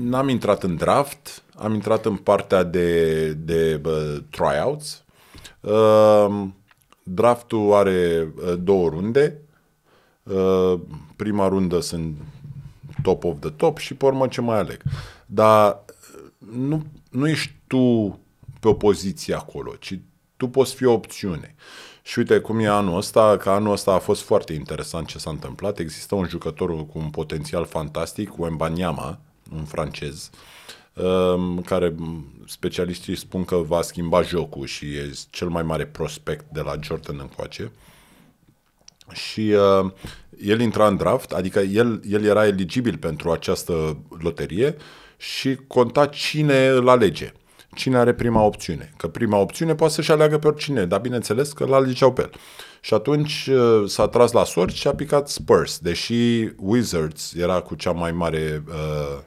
N-am 0.00 0.28
intrat 0.28 0.62
în 0.62 0.76
draft, 0.76 1.42
am 1.54 1.74
intrat 1.74 2.04
în 2.04 2.16
partea 2.16 2.62
de, 2.62 3.32
de 3.32 3.80
uh, 3.84 4.16
tryouts. 4.30 5.04
Uh, 5.60 6.44
draftul 7.02 7.72
are 7.72 8.32
uh, 8.36 8.54
două 8.58 8.88
runde. 8.88 9.38
Uh, 10.22 10.80
prima 11.16 11.48
rundă 11.48 11.80
sunt 11.80 12.16
top 13.02 13.24
of 13.24 13.34
the 13.40 13.50
top 13.50 13.78
și 13.78 13.94
pe 13.94 14.04
urmă 14.04 14.26
ce 14.26 14.40
mai 14.40 14.58
aleg. 14.58 14.82
Dar 15.26 15.84
nu, 16.52 16.82
nu 17.10 17.28
ești 17.28 17.54
tu 17.66 18.18
pe 18.60 18.68
o 18.68 18.72
poziție 18.72 19.34
acolo, 19.34 19.74
ci 19.78 19.98
tu 20.36 20.48
poți 20.48 20.74
fi 20.74 20.84
o 20.84 20.92
opțiune. 20.92 21.54
Și 22.02 22.18
uite 22.18 22.38
cum 22.38 22.58
e 22.58 22.68
anul 22.68 22.96
ăsta, 22.96 23.36
că 23.36 23.50
anul 23.50 23.72
ăsta 23.72 23.92
a 23.92 23.98
fost 23.98 24.22
foarte 24.22 24.52
interesant 24.52 25.06
ce 25.06 25.18
s-a 25.18 25.30
întâmplat. 25.30 25.78
Există 25.78 26.14
un 26.14 26.28
jucător 26.28 26.86
cu 26.86 26.98
un 26.98 27.10
potențial 27.10 27.66
fantastic, 27.66 28.38
Wembanyama, 28.38 29.18
un 29.56 29.64
francez, 29.64 30.30
um, 30.94 31.60
care 31.60 31.94
specialiștii 32.46 33.16
spun 33.16 33.44
că 33.44 33.56
va 33.56 33.82
schimba 33.82 34.22
jocul 34.22 34.66
și 34.66 34.84
e 34.86 35.12
cel 35.30 35.48
mai 35.48 35.62
mare 35.62 35.86
prospect 35.86 36.44
de 36.52 36.60
la 36.60 36.74
Jordan 36.80 37.18
încoace. 37.20 37.72
Și 39.12 39.40
uh, 39.40 39.90
el 40.42 40.60
intra 40.60 40.86
în 40.86 40.96
draft, 40.96 41.32
adică 41.32 41.58
el, 41.58 42.00
el 42.08 42.24
era 42.24 42.46
eligibil 42.46 42.96
pentru 42.96 43.30
această 43.30 43.96
loterie 44.18 44.76
și 45.16 45.54
conta 45.66 46.06
cine 46.06 46.66
îl 46.66 46.88
alege 46.88 47.32
cine 47.76 47.96
are 47.96 48.14
prima 48.14 48.42
opțiune. 48.42 48.92
Că 48.96 49.08
prima 49.08 49.38
opțiune 49.38 49.74
poate 49.74 49.92
să-și 49.92 50.12
aleagă 50.12 50.38
pe 50.38 50.46
oricine, 50.46 50.86
dar 50.86 51.00
bineînțeles 51.00 51.52
că 51.52 51.64
l 51.64 51.72
alegeau 51.72 52.12
pe 52.12 52.20
el. 52.20 52.30
Și 52.80 52.94
atunci 52.94 53.46
uh, 53.46 53.88
s-a 53.88 54.08
tras 54.08 54.32
la 54.32 54.44
sort 54.44 54.74
și 54.74 54.88
a 54.88 54.94
picat 54.94 55.28
Spurs, 55.28 55.78
deși 55.78 56.48
Wizards 56.56 57.34
era 57.34 57.60
cu 57.60 57.74
cea 57.74 57.92
mai 57.92 58.12
mare 58.12 58.62
uh, 58.68 59.18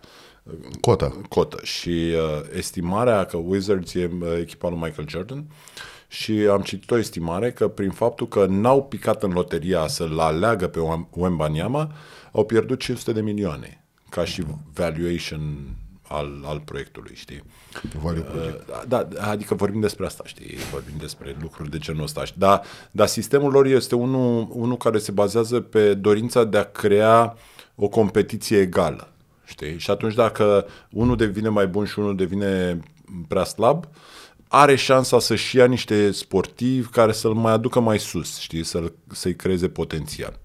cotă. 0.82 1.22
cotă. 1.30 1.60
Și 1.64 1.90
uh, 1.90 2.42
estimarea 2.56 3.26
că 3.26 3.38
Wizards 3.38 3.94
e 3.94 4.10
uh, 4.22 4.28
echipa 4.40 4.70
lui 4.70 4.80
Michael 4.82 5.08
Jordan 5.08 5.46
și 6.08 6.32
am 6.32 6.62
citit 6.62 6.92
o 6.92 6.98
estimare 6.98 7.52
că 7.52 7.68
prin 7.68 7.92
faptul 7.92 8.28
că 8.28 8.46
n-au 8.46 8.84
picat 8.84 9.24
în 9.24 9.32
loteria 9.32 9.88
să-l 9.88 10.20
aleagă 10.20 10.68
pe 10.68 10.80
Wembanyama, 11.10 11.92
au 12.32 12.46
pierdut 12.46 12.80
500 12.80 13.12
de 13.12 13.22
milioane 13.22 13.84
ca 14.10 14.26
și 14.26 14.44
valuation 14.74 15.76
al, 16.10 16.44
al 16.46 16.62
proiectului, 16.66 17.12
știi? 17.16 17.44
Value 18.02 18.26
uh, 18.36 18.84
Da, 18.88 19.08
adică 19.20 19.56
vorbim 19.56 19.80
despre 19.80 20.06
asta, 20.06 20.24
știi? 20.26 20.58
Vorbim 20.72 20.94
despre 21.00 21.36
lucruri 21.42 21.70
de 21.70 21.78
genul 21.78 22.04
ăsta. 22.04 22.24
Dar, 22.38 22.62
dar 22.92 23.08
sistemul 23.08 23.52
lor 23.52 23.66
este 23.66 23.96
unul, 23.96 24.48
unul 24.52 24.78
care 24.78 24.98
se 24.98 25.12
bazează 25.12 25.60
pe 25.60 25.94
dorința 25.94 26.44
de 26.44 26.58
a 26.58 26.64
crea 26.64 27.38
o 27.76 27.88
competiție 27.88 28.58
egală, 28.60 29.08
știi? 29.46 29.78
Și 29.78 29.92
atunci 29.92 30.14
dacă 30.14 30.66
unul 30.92 31.16
devine 31.16 31.50
mai 31.50 31.68
bun 31.68 31.86
și 31.86 32.00
unul 32.00 32.16
devine 32.16 32.80
prea 33.28 33.44
slab, 33.44 33.86
are 34.48 34.76
șansa 34.76 35.20
să-și 35.20 35.58
ia 35.58 35.66
niște 35.66 36.12
sportivi 36.12 36.88
care 36.88 37.12
să-l 37.12 37.34
mai 37.34 37.52
aducă 37.52 37.80
mai 37.80 38.00
sus, 38.00 38.38
știi? 38.38 38.64
Să-l, 38.64 38.94
să-i 39.12 39.36
creeze 39.36 39.70
potențial. 39.70 40.40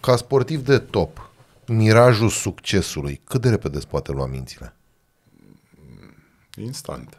Ca 0.00 0.16
sportiv 0.16 0.64
de 0.64 0.78
top, 0.78 1.30
mirajul 1.66 2.28
succesului, 2.28 3.20
cât 3.24 3.40
de 3.40 3.48
repede 3.48 3.76
îți 3.76 3.88
poate 3.88 4.12
lua 4.12 4.26
mințile? 4.26 4.76
Instant. 6.56 7.18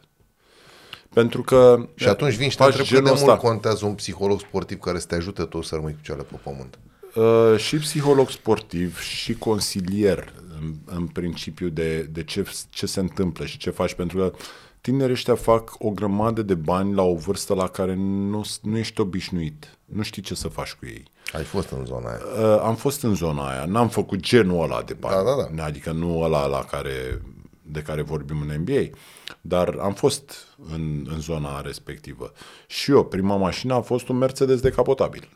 Pentru 1.14 1.42
că... 1.42 1.88
Și 1.96 2.08
atunci 2.08 2.34
vin 2.34 2.50
și 2.50 2.58
te 2.58 2.64
întreb 2.64 2.86
cât 2.86 3.04
de 3.04 3.12
ăsta. 3.12 3.26
mult 3.26 3.40
contează 3.40 3.86
un 3.86 3.94
psiholog 3.94 4.40
sportiv 4.40 4.80
care 4.80 5.00
să 5.00 5.06
te 5.06 5.16
ajute 5.16 5.44
tu 5.44 5.62
să 5.62 5.76
rămâi 5.76 5.94
cu 5.94 6.00
cele 6.04 6.24
pe 6.24 6.40
pământ. 6.44 6.80
Uh, 7.16 7.60
și 7.60 7.78
psiholog 7.78 8.30
sportiv 8.30 9.00
și 9.00 9.34
consilier 9.34 10.34
în, 10.62 10.74
în 10.86 11.08
principiu 11.08 11.70
de, 11.70 12.02
de 12.02 12.24
ce, 12.24 12.46
ce 12.70 12.86
se 12.86 13.00
întâmplă 13.00 13.46
și 13.46 13.58
ce 13.58 13.70
faci. 13.70 13.94
Pentru 13.94 14.18
că 14.18 14.34
tinerii 14.82 15.14
ăștia 15.14 15.36
fac 15.36 15.76
o 15.78 15.90
grămadă 15.90 16.42
de 16.42 16.56
bani 16.56 16.94
la 16.94 17.02
o 17.02 17.16
vârstă 17.16 17.54
la 17.54 17.68
care 17.68 17.96
nu, 17.96 18.46
nu 18.62 18.78
ești 18.78 19.02
obișnuit. 19.02 19.78
Nu 19.86 20.02
știi 20.02 20.22
ce 20.22 20.36
să 20.36 20.48
faci 20.48 20.74
cu 20.74 20.86
ei. 20.86 21.04
Ai 21.34 21.44
fost 21.44 21.70
în 21.70 21.86
zona 21.86 22.10
aia. 22.10 22.20
Uh, 22.54 22.62
am 22.64 22.76
fost 22.76 23.04
în 23.04 23.16
zona 23.16 23.50
aia. 23.50 23.66
N-am 23.66 23.90
făcut 23.90 24.20
genul 24.20 24.64
ăla 24.64 24.82
de 24.82 24.94
bani. 24.94 25.16
Da, 25.16 25.36
da, 25.36 25.50
da. 25.56 25.64
Adică 25.64 25.92
nu 25.92 26.22
ăla 26.22 26.46
la 26.46 26.64
care 26.64 27.22
de 27.68 27.82
care 27.82 28.02
vorbim 28.02 28.42
în 28.42 28.62
NBA, 28.62 28.98
dar 29.42 29.76
am 29.80 29.94
fost 29.94 30.48
în, 30.74 31.08
în 31.10 31.20
zona 31.20 31.62
respectivă. 31.62 32.32
Și 32.68 32.92
eu, 32.92 33.06
prima 33.06 33.36
mașină 33.36 33.74
a 33.74 33.82
fost 33.82 34.08
un 34.08 34.18
Mercedes 34.18 34.62
decapotabil. 34.62 35.30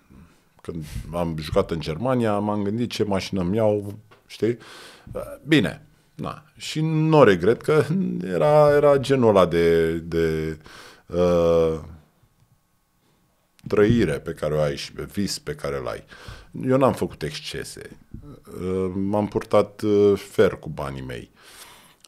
Când 0.61 0.83
am 1.13 1.35
jucat 1.39 1.71
în 1.71 1.79
Germania, 1.79 2.39
m-am 2.39 2.63
gândit 2.63 2.89
ce 2.89 3.03
mașină 3.03 3.41
îmi 3.41 3.55
iau, 3.55 3.93
știi? 4.25 4.57
Bine, 5.47 5.85
na. 6.15 6.43
Și 6.57 6.81
nu 6.81 7.23
regret 7.23 7.61
că 7.61 7.83
era, 8.23 8.75
era 8.75 8.97
genul 8.97 9.29
ăla 9.29 9.45
de, 9.45 9.93
de 9.93 10.57
uh, 11.05 11.79
trăire 13.67 14.19
pe 14.19 14.31
care 14.31 14.53
o 14.53 14.59
ai 14.59 14.77
și 14.77 14.91
pe 14.91 15.03
vis 15.03 15.39
pe 15.39 15.53
care 15.53 15.77
îl 15.77 15.87
ai. 15.87 16.03
Eu 16.67 16.77
n-am 16.77 16.93
făcut 16.93 17.23
excese. 17.23 17.97
Uh, 18.61 18.91
m-am 18.95 19.27
purtat 19.27 19.81
uh, 19.81 20.13
fer 20.17 20.51
cu 20.51 20.69
banii 20.69 21.01
mei. 21.01 21.31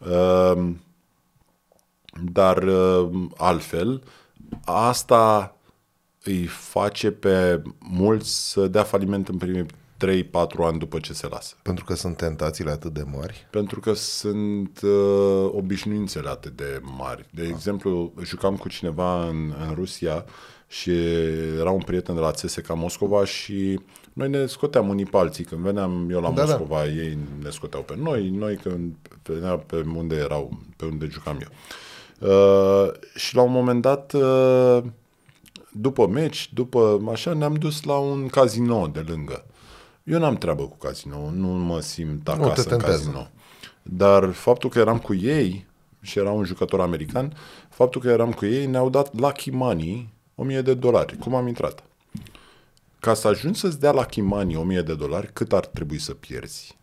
Ehm, 0.05 0.81
dar 2.23 2.63
ehm, 2.63 3.33
altfel, 3.37 4.03
asta 4.65 5.55
îi 6.23 6.45
face 6.45 7.11
pe 7.11 7.61
mulți 7.79 8.51
să 8.51 8.67
dea 8.67 8.83
faliment 8.83 9.27
în 9.27 9.37
primii 9.37 9.65
3-4 9.65 10.31
ani 10.57 10.79
după 10.79 10.99
ce 10.99 11.13
se 11.13 11.27
lasă. 11.27 11.55
Pentru 11.61 11.85
că 11.85 11.93
sunt 11.93 12.17
tentațiile 12.17 12.71
atât 12.71 12.93
de 12.93 13.03
mari? 13.11 13.47
Pentru 13.49 13.79
că 13.79 13.93
sunt 13.93 14.81
uh, 14.81 15.49
obișnuințele 15.51 16.29
atât 16.29 16.55
de 16.55 16.79
mari. 16.97 17.25
De 17.31 17.41
ah. 17.41 17.47
exemplu, 17.49 18.13
jucam 18.23 18.55
cu 18.57 18.69
cineva 18.69 19.27
în, 19.27 19.53
în 19.67 19.73
Rusia 19.73 20.25
și 20.67 20.91
era 21.59 21.69
un 21.69 21.81
prieten 21.81 22.15
de 22.15 22.21
la 22.21 22.31
CSKA 22.31 22.73
Moscova 22.73 23.25
și 23.25 23.79
noi 24.13 24.29
ne 24.29 24.45
scoteam 24.45 24.89
unii 24.89 25.05
pe 25.05 25.17
alții. 25.17 25.43
Când 25.43 25.61
veneam 25.61 26.09
eu 26.09 26.21
la 26.21 26.29
da, 26.29 26.33
da. 26.33 26.41
Moscova, 26.41 26.77
da. 26.77 26.87
ei 26.87 27.17
ne 27.43 27.49
scoteau 27.49 27.83
pe 27.83 27.95
noi, 27.97 28.29
noi 28.29 28.55
când 28.55 28.95
veneam 29.23 29.63
pe 29.65 29.85
unde 29.95 30.15
erau, 30.15 30.59
pe 30.75 30.85
unde 30.85 31.07
jucam 31.09 31.39
eu. 31.41 31.49
Uh, 32.29 32.91
și 33.15 33.35
la 33.35 33.41
un 33.41 33.51
moment 33.51 33.81
dat, 33.81 34.13
uh, 34.13 34.83
după 35.71 36.07
meci, 36.07 36.53
după 36.53 37.01
așa, 37.11 37.33
ne-am 37.33 37.53
dus 37.53 37.83
la 37.83 37.97
un 37.97 38.27
casino 38.27 38.87
de 38.87 39.05
lângă. 39.07 39.45
Eu 40.03 40.19
n-am 40.19 40.35
treabă 40.35 40.63
cu 40.63 40.77
casino, 40.77 41.29
nu 41.35 41.47
mă 41.47 41.79
simt 41.79 42.27
acasă 42.27 42.69
nu 42.69 42.75
în 42.75 42.81
casino. 42.81 43.27
Dar 43.81 44.31
faptul 44.31 44.69
că 44.69 44.79
eram 44.79 44.97
cu 44.97 45.13
ei, 45.13 45.65
și 46.01 46.19
era 46.19 46.31
un 46.31 46.43
jucător 46.43 46.79
american, 46.79 47.33
faptul 47.69 48.01
că 48.01 48.09
eram 48.09 48.31
cu 48.31 48.45
ei 48.45 48.65
ne-au 48.65 48.89
dat 48.89 49.19
lucky 49.19 49.49
money 49.49 50.09
1000 50.35 50.61
de 50.61 50.73
dolari. 50.73 51.17
Cum 51.17 51.35
am 51.35 51.47
intrat? 51.47 51.83
Ca 53.01 53.13
să 53.13 53.27
ajungi 53.27 53.59
să-ți 53.59 53.79
dea 53.79 53.91
la 53.91 54.05
Chimani 54.05 54.55
1000 54.55 54.81
de 54.81 54.95
dolari, 54.95 55.33
cât 55.33 55.53
ar 55.53 55.65
trebui 55.65 55.99
să 55.99 56.13
pierzi? 56.13 56.77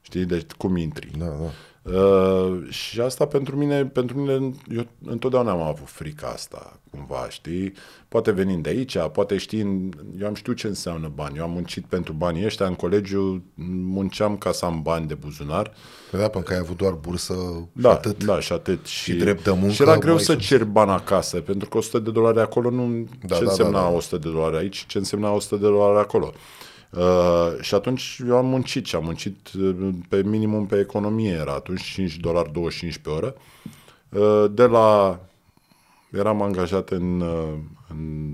Știi? 0.00 0.24
Deci 0.24 0.50
cum 0.50 0.76
intri? 0.76 1.10
Da, 1.18 1.26
da. 1.26 1.50
Uh, 1.82 2.68
și 2.68 3.00
asta 3.00 3.26
pentru 3.26 3.56
mine, 3.56 3.84
pentru 3.84 4.18
mine, 4.18 4.50
eu 4.74 4.86
întotdeauna 5.04 5.50
am 5.50 5.60
avut 5.60 5.88
frica 5.88 6.26
asta, 6.26 6.80
cumva, 6.90 7.26
știi? 7.28 7.72
Poate 8.08 8.30
venind 8.30 8.62
de 8.62 8.68
aici, 8.68 8.98
poate 9.12 9.36
știind, 9.36 9.94
eu 10.20 10.26
am 10.26 10.34
știut 10.34 10.56
ce 10.56 10.66
înseamnă 10.66 11.10
bani, 11.14 11.36
eu 11.36 11.44
am 11.44 11.50
muncit 11.50 11.84
pentru 11.84 12.12
banii 12.12 12.44
ăștia, 12.44 12.66
în 12.66 12.74
colegiu 12.74 13.44
munceam 13.84 14.36
ca 14.36 14.52
să 14.52 14.64
am 14.64 14.82
bani 14.82 15.06
de 15.06 15.14
buzunar. 15.14 15.72
Păi 16.10 16.20
da, 16.20 16.28
pentru 16.28 16.50
că 16.50 16.52
ai 16.52 16.62
avut 16.64 16.76
doar 16.76 16.92
bursă 16.92 17.34
da, 17.72 17.90
și 17.90 17.96
atât. 17.96 18.24
Da, 18.24 18.40
și 18.40 18.52
atât. 18.52 18.86
Și, 18.86 19.02
și 19.02 19.16
drept 19.16 19.44
de 19.44 19.50
muncă. 19.50 19.72
Și 19.72 19.82
era 19.82 19.98
greu 19.98 20.18
să 20.18 20.34
cer 20.34 20.64
bani 20.64 20.90
acasă, 20.90 21.40
pentru 21.40 21.68
că 21.68 21.78
100 21.78 21.98
de 21.98 22.10
dolari 22.10 22.40
acolo 22.40 22.70
nu... 22.70 23.06
Da, 23.26 23.36
ce 23.36 23.44
da, 23.44 23.50
însemna 23.50 23.82
da, 23.82 23.88
da. 23.88 23.96
100 23.96 24.16
de 24.18 24.30
dolari 24.30 24.56
aici? 24.56 24.84
Ce 24.86 24.98
însemna 24.98 25.30
100 25.30 25.56
de 25.56 25.66
dolari 25.66 25.98
acolo? 25.98 26.32
Uh, 26.96 27.60
și 27.60 27.74
atunci 27.74 28.20
eu 28.26 28.36
am 28.36 28.46
muncit 28.46 28.86
și 28.86 28.94
am 28.94 29.04
muncit 29.04 29.48
uh, 29.58 29.88
pe 30.08 30.22
minimum 30.22 30.66
pe 30.66 30.78
economie, 30.78 31.30
era 31.30 31.52
atunci 31.52 31.82
5 31.82 32.16
dolari 32.16 32.52
25 32.52 32.98
pe 32.98 33.10
oră. 33.10 33.34
Uh, 34.08 34.44
de 34.50 34.64
la... 34.64 35.20
Eram 36.12 36.42
angajat 36.42 36.90
în, 36.90 37.20
uh, 37.20 37.58
în 37.88 38.32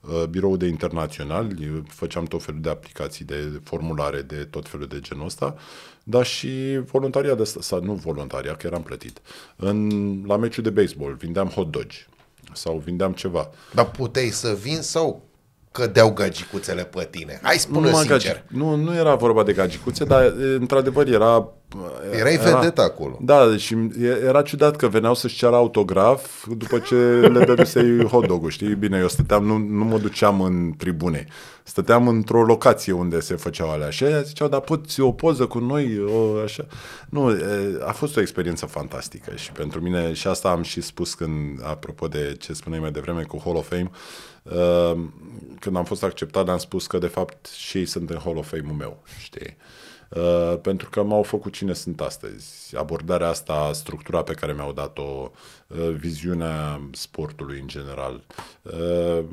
uh, 0.00 0.24
birou 0.24 0.56
de 0.56 0.66
internațional, 0.66 1.56
făceam 1.88 2.24
tot 2.24 2.42
felul 2.42 2.60
de 2.60 2.70
aplicații 2.70 3.24
de 3.24 3.60
formulare 3.64 4.22
de 4.22 4.44
tot 4.44 4.68
felul 4.68 4.86
de 4.86 5.00
genul 5.00 5.24
ăsta, 5.24 5.56
dar 6.04 6.26
și 6.26 6.78
voluntaria 6.78 7.34
de 7.34 7.42
asta, 7.42 7.60
sau 7.60 7.82
nu 7.82 7.94
voluntaria, 7.94 8.56
că 8.56 8.66
eram 8.66 8.82
plătit. 8.82 9.20
În, 9.56 10.22
la 10.26 10.36
meciul 10.36 10.62
de 10.62 10.70
baseball 10.70 11.14
vindeam 11.14 11.48
hot 11.48 11.70
dogi 11.70 12.06
sau 12.52 12.78
vindeam 12.84 13.12
ceva. 13.12 13.50
Dar 13.74 13.90
puteai 13.90 14.28
să 14.28 14.56
vin 14.60 14.82
sau 14.82 15.25
cădeau 15.76 16.10
gagicuțele 16.10 16.82
pe 16.84 17.08
tine? 17.10 17.38
Hai 17.42 17.56
spune 17.58 17.86
numai 17.88 18.04
sincer. 18.04 18.32
gagic- 18.36 18.42
nu, 18.48 18.74
nu 18.74 18.94
era 18.94 19.14
vorba 19.14 19.42
de 19.42 19.52
gagicuțe, 19.52 20.04
dar 20.04 20.22
e, 20.22 20.32
într-adevăr 20.58 21.06
era... 21.08 21.48
Erai 22.18 22.36
vedeta 22.36 22.82
acolo. 22.82 23.18
Da, 23.20 23.56
și 23.56 23.74
e- 24.00 24.22
era 24.24 24.42
ciudat 24.42 24.76
că 24.76 24.88
veneau 24.88 25.14
să-și 25.14 25.36
ceară 25.36 25.54
autograf 25.54 26.46
după 26.56 26.78
ce 26.78 26.94
le 27.32 27.44
dădusei 27.44 28.04
hot 28.04 28.26
dog 28.26 28.48
Știi 28.48 28.74
bine, 28.74 28.98
eu 28.98 29.08
stăteam, 29.08 29.44
nu, 29.44 29.56
nu 29.56 29.84
mă 29.84 29.98
duceam 29.98 30.40
în 30.40 30.72
tribune. 30.76 31.26
Stăteam 31.62 32.08
într-o 32.08 32.44
locație 32.44 32.92
unde 32.92 33.20
se 33.20 33.34
făceau 33.34 33.70
alea. 33.70 33.90
Și 33.90 34.04
aia 34.04 34.20
ziceau, 34.20 34.48
dar 34.48 34.60
poți 34.60 35.00
o 35.00 35.12
poză 35.12 35.46
cu 35.46 35.58
noi? 35.58 36.04
O, 36.04 36.40
așa. 36.44 36.66
Nu, 37.08 37.30
e, 37.30 37.78
a 37.86 37.92
fost 37.92 38.16
o 38.16 38.20
experiență 38.20 38.66
fantastică 38.66 39.34
și 39.34 39.52
pentru 39.52 39.80
mine, 39.80 40.12
și 40.12 40.26
asta 40.26 40.50
am 40.50 40.62
și 40.62 40.80
spus 40.80 41.14
când, 41.14 41.60
apropo 41.62 42.08
de 42.08 42.36
ce 42.38 42.52
spuneai 42.52 42.80
mai 42.80 42.90
devreme 42.90 43.22
cu 43.22 43.40
Hall 43.44 43.56
of 43.56 43.68
Fame, 43.68 43.90
uh, 44.42 45.00
când 45.60 45.76
am 45.76 45.84
fost 45.84 46.02
acceptat, 46.02 46.48
am 46.48 46.58
spus 46.58 46.86
că 46.86 46.98
de 46.98 47.06
fapt 47.06 47.46
și 47.46 47.78
ei 47.78 47.86
sunt 47.86 48.10
în 48.10 48.18
Hall 48.24 48.36
of 48.36 48.48
Fame-ul 48.48 48.76
meu, 48.76 49.02
știi? 49.18 49.56
Uh, 50.10 50.58
pentru 50.62 50.88
că 50.90 51.02
m-au 51.02 51.22
făcut 51.22 51.52
cine 51.52 51.72
sunt 51.72 52.00
astăzi. 52.00 52.76
Abordarea 52.76 53.28
asta, 53.28 53.70
structura 53.72 54.22
pe 54.22 54.34
care 54.34 54.52
mi-au 54.52 54.72
dat-o, 54.72 55.30
uh, 55.66 55.90
viziunea 55.98 56.80
sportului 56.92 57.60
în 57.60 57.66
general, 57.66 58.24
uh, 58.62 59.24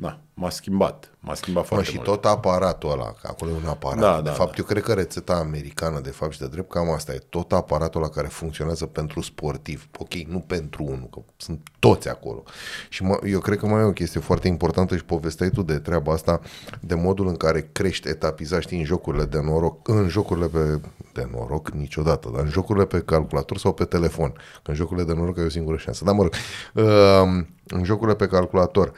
na, 0.00 0.18
m-a 0.42 0.50
schimbat. 0.50 1.10
M-a 1.20 1.34
schimbat 1.34 1.62
Mă, 1.62 1.68
foarte 1.68 1.90
și 1.90 1.94
mult. 1.94 2.06
tot 2.06 2.24
aparatul 2.24 2.90
ăla, 2.90 3.12
că 3.20 3.26
acolo 3.30 3.50
e 3.50 3.54
un 3.54 3.66
aparat. 3.66 4.00
Da, 4.00 4.16
de 4.16 4.22
da, 4.22 4.30
fapt, 4.30 4.50
da. 4.50 4.56
eu 4.58 4.64
cred 4.64 4.82
că 4.82 4.92
rețeta 4.92 5.34
americană, 5.34 6.00
de 6.00 6.10
fapt 6.10 6.32
și 6.32 6.38
de 6.38 6.46
drept, 6.46 6.70
cam 6.70 6.90
asta 6.90 7.12
e. 7.12 7.18
Tot 7.28 7.52
aparatul 7.52 8.02
ăla 8.02 8.10
care 8.10 8.26
funcționează 8.26 8.86
pentru 8.86 9.20
sportiv. 9.20 9.88
Ok, 9.98 10.14
nu 10.14 10.38
pentru 10.38 10.82
unul, 10.82 11.08
că 11.12 11.20
sunt 11.36 11.60
toți 11.78 12.08
acolo. 12.08 12.42
Și 12.88 13.02
mă, 13.02 13.18
eu 13.26 13.40
cred 13.40 13.58
că 13.58 13.66
mai 13.66 13.80
e 13.80 13.84
o 13.84 13.92
chestie 13.92 14.20
foarte 14.20 14.48
importantă 14.48 14.96
și 14.96 15.04
povesteai 15.04 15.50
tu 15.50 15.62
de 15.62 15.78
treaba 15.78 16.12
asta, 16.12 16.40
de 16.80 16.94
modul 16.94 17.26
în 17.26 17.36
care 17.36 17.68
crești 17.72 18.08
etapizat, 18.08 18.60
știi, 18.60 18.78
în 18.78 18.84
jocurile 18.84 19.24
de 19.24 19.40
noroc, 19.40 19.88
în 19.88 20.08
jocurile 20.08 20.46
pe 20.46 20.80
de 21.12 21.28
noroc 21.32 21.70
niciodată, 21.70 22.30
dar 22.34 22.42
în 22.42 22.50
jocurile 22.50 22.84
pe 22.84 23.00
calculator 23.00 23.58
sau 23.58 23.72
pe 23.72 23.84
telefon. 23.84 24.32
Că 24.62 24.70
în 24.70 24.74
jocurile 24.74 25.06
de 25.06 25.12
noroc 25.12 25.38
ai 25.38 25.44
o 25.44 25.48
singură 25.48 25.76
șansă. 25.76 26.04
Dar 26.04 26.14
mă 26.14 26.22
rog, 26.22 26.32
uh, 26.74 27.44
în 27.66 27.84
jocurile 27.84 28.16
pe 28.16 28.26
calculator, 28.26 28.92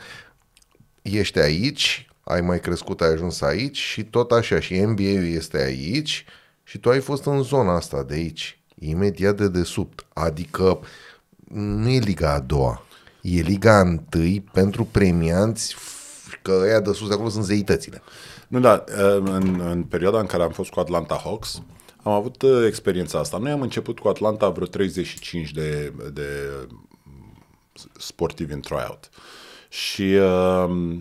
ești 1.12 1.39
aici, 1.39 2.09
ai 2.24 2.40
mai 2.40 2.60
crescut, 2.60 3.01
ai 3.01 3.12
ajuns 3.12 3.40
aici 3.40 3.78
și 3.78 4.05
tot 4.05 4.31
așa. 4.31 4.60
Și 4.60 4.81
NBA-ul 4.81 5.26
este 5.26 5.56
aici 5.56 6.24
și 6.62 6.78
tu 6.78 6.90
ai 6.90 7.01
fost 7.01 7.24
în 7.24 7.43
zona 7.43 7.74
asta 7.74 8.02
de 8.02 8.14
aici, 8.14 8.59
imediat 8.78 9.36
de 9.36 9.48
desubt. 9.48 10.06
Adică 10.12 10.81
nu 11.55 11.89
e 11.89 11.98
Liga 11.98 12.32
a 12.32 12.40
doua, 12.40 12.86
e 13.20 13.40
Liga 13.40 13.76
a 13.76 13.81
întâi 13.81 14.44
pentru 14.52 14.85
premianți 14.85 15.74
f- 15.74 16.40
că 16.43 16.60
ăia 16.62 16.81
de 16.81 16.93
sus 16.93 17.09
de 17.09 17.14
acolo 17.14 17.28
sunt 17.28 17.44
zeitățile. 17.44 18.02
Nu, 18.48 18.60
da, 18.60 18.85
în, 19.24 19.60
în 19.60 19.82
perioada 19.82 20.18
în 20.18 20.26
care 20.26 20.43
am 20.43 20.51
fost 20.51 20.70
cu 20.70 20.81
Atlanta 20.81 21.20
Hawks, 21.24 21.62
am 22.02 22.12
avut 22.12 22.43
uh, 22.43 22.64
experiența 22.66 23.18
asta. 23.18 23.39
Noi 23.39 23.51
am 23.51 23.60
început 23.60 23.98
cu 23.98 24.09
Atlanta 24.09 24.48
vreo 24.48 24.66
35 24.66 25.52
de, 25.52 25.93
de 26.12 26.26
sportivi 27.98 28.52
în 28.52 28.60
tryout. 28.60 29.10
Și 29.74 30.02
uh, 30.02 30.96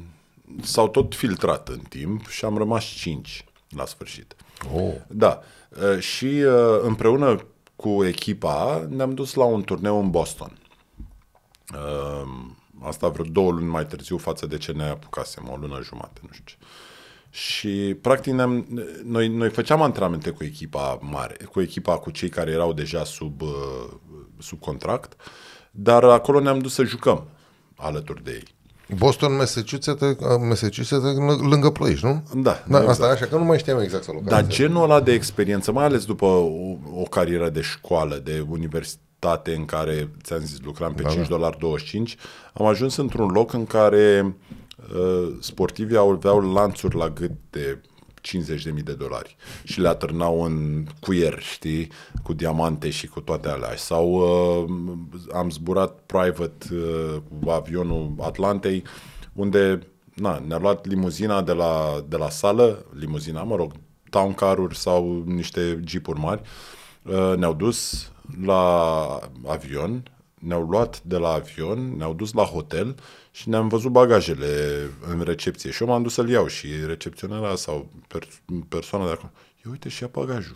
s-au 0.61 0.89
tot 0.89 1.15
filtrat 1.15 1.69
în 1.69 1.79
timp 1.79 2.27
și 2.27 2.45
am 2.45 2.57
rămas 2.57 2.83
5 2.83 3.45
la 3.69 3.85
sfârșit. 3.85 4.35
Oh. 4.75 4.93
Da. 5.07 5.41
Uh, 5.69 5.99
Și 5.99 6.25
uh, 6.25 6.79
împreună 6.81 7.45
cu 7.75 8.03
echipa 8.05 8.87
ne-am 8.89 9.13
dus 9.13 9.33
la 9.33 9.43
un 9.43 9.63
turneu 9.63 9.99
în 9.99 10.09
Boston. 10.09 10.57
Uh, 11.73 12.29
Asta 12.81 13.07
vreo 13.07 13.25
două 13.25 13.51
luni 13.51 13.65
mai 13.65 13.85
târziu 13.85 14.17
față 14.17 14.45
de 14.45 14.57
ce 14.57 14.71
ne 14.71 14.83
apucasem, 14.83 15.49
o 15.51 15.55
lună 15.55 15.79
jumate, 15.83 16.19
nu 16.21 16.29
știu 16.31 16.43
ce. 16.45 16.55
Și 17.29 17.97
practic 18.01 18.33
ne-am, 18.33 18.67
noi, 19.03 19.27
noi 19.27 19.49
făceam 19.49 19.81
antrenamente 19.81 20.29
cu 20.29 20.43
echipa 20.43 20.99
mare, 21.01 21.37
cu 21.51 21.61
echipa 21.61 21.97
cu 21.97 22.11
cei 22.11 22.29
care 22.29 22.51
erau 22.51 22.73
deja 22.73 23.03
sub, 23.03 23.41
uh, 23.41 23.49
sub 24.39 24.59
contract, 24.59 25.13
dar 25.71 26.03
acolo 26.03 26.39
ne-am 26.39 26.59
dus 26.59 26.73
să 26.73 26.83
jucăm 26.83 27.27
alături 27.75 28.23
de 28.23 28.31
ei. 28.31 28.61
Boston, 28.97 29.35
Massachusetts, 29.35 30.03
Massachusetts 30.47 31.03
lângă- 31.05 31.47
lângă 31.49 31.69
Ploiești, 31.69 32.05
nu? 32.05 32.23
Da, 32.35 32.41
da 32.41 32.77
exact. 32.77 32.87
asta 32.87 33.05
e 33.05 33.09
așa, 33.09 33.25
că 33.25 33.35
nu 33.37 33.43
mai 33.43 33.57
știam 33.57 33.79
exact 33.79 34.03
să 34.03 34.11
localizez. 34.11 34.39
Dar 34.41 34.47
genul 34.55 34.83
ăla 34.83 35.01
de 35.01 35.11
experiență, 35.13 35.71
mai 35.71 35.85
ales 35.85 36.05
după 36.05 36.25
o, 36.25 36.77
o 36.99 37.03
carieră 37.09 37.49
de 37.49 37.61
școală, 37.61 38.21
de 38.23 38.45
universitate 38.49 39.55
în 39.55 39.65
care, 39.65 40.09
ți-am 40.23 40.39
zis, 40.39 40.57
lucram 40.63 40.93
pe 40.93 41.03
5 41.09 41.27
dolari 41.27 41.57
25, 41.59 42.15
am 42.53 42.65
ajuns 42.65 42.95
într-un 42.95 43.29
loc 43.29 43.53
în 43.53 43.65
care 43.65 44.35
uh, 44.95 45.33
sportivii 45.41 45.97
aveau 45.97 46.53
lanțuri 46.53 46.95
la 46.95 47.09
gât 47.09 47.31
de 47.49 47.81
50.000 48.27 48.83
de 48.83 48.93
dolari 48.93 49.35
și 49.63 49.79
le 49.79 49.87
atârnau 49.87 50.43
în 50.43 50.85
cuier, 50.99 51.39
știi, 51.41 51.87
cu 52.23 52.33
diamante 52.33 52.89
și 52.89 53.07
cu 53.07 53.19
toate 53.19 53.49
alea. 53.49 53.75
Sau 53.75 54.11
uh, 54.11 54.69
am 55.33 55.49
zburat 55.49 55.99
private 56.05 56.67
uh, 56.71 57.15
cu 57.41 57.49
avionul 57.49 58.13
Atlantei, 58.19 58.83
unde 59.33 59.79
na, 60.13 60.43
ne-a 60.47 60.57
luat 60.57 60.85
limuzina 60.85 61.41
de 61.41 61.51
la, 61.51 62.03
de 62.07 62.17
la 62.17 62.29
sală, 62.29 62.85
limuzina, 62.99 63.43
mă 63.43 63.55
rog, 63.55 63.71
town 64.09 64.33
car-uri 64.33 64.77
sau 64.77 65.23
niște 65.25 65.79
jeepuri 65.85 66.19
mari, 66.19 66.41
uh, 67.03 67.33
ne-au 67.37 67.53
dus 67.53 68.11
la 68.45 69.19
avion, 69.45 70.03
ne-au 70.39 70.61
luat 70.61 71.01
de 71.01 71.17
la 71.17 71.29
avion, 71.29 71.97
ne-au 71.97 72.13
dus 72.13 72.33
la 72.33 72.43
hotel 72.43 72.95
și 73.35 73.49
ne-am 73.49 73.67
văzut 73.67 73.91
bagajele 73.91 74.47
în 75.09 75.21
recepție. 75.21 75.71
Și 75.71 75.81
eu 75.81 75.87
m-am 75.87 76.03
dus 76.03 76.13
să-l 76.13 76.29
iau 76.29 76.47
și 76.47 76.67
recepționarea 76.85 77.55
sau 77.55 77.89
per- 78.07 78.27
persoana 78.69 79.05
de 79.05 79.11
acolo, 79.11 79.31
eu 79.65 79.71
uite 79.71 79.89
și 79.89 80.01
ia 80.03 80.09
bagajul. 80.11 80.55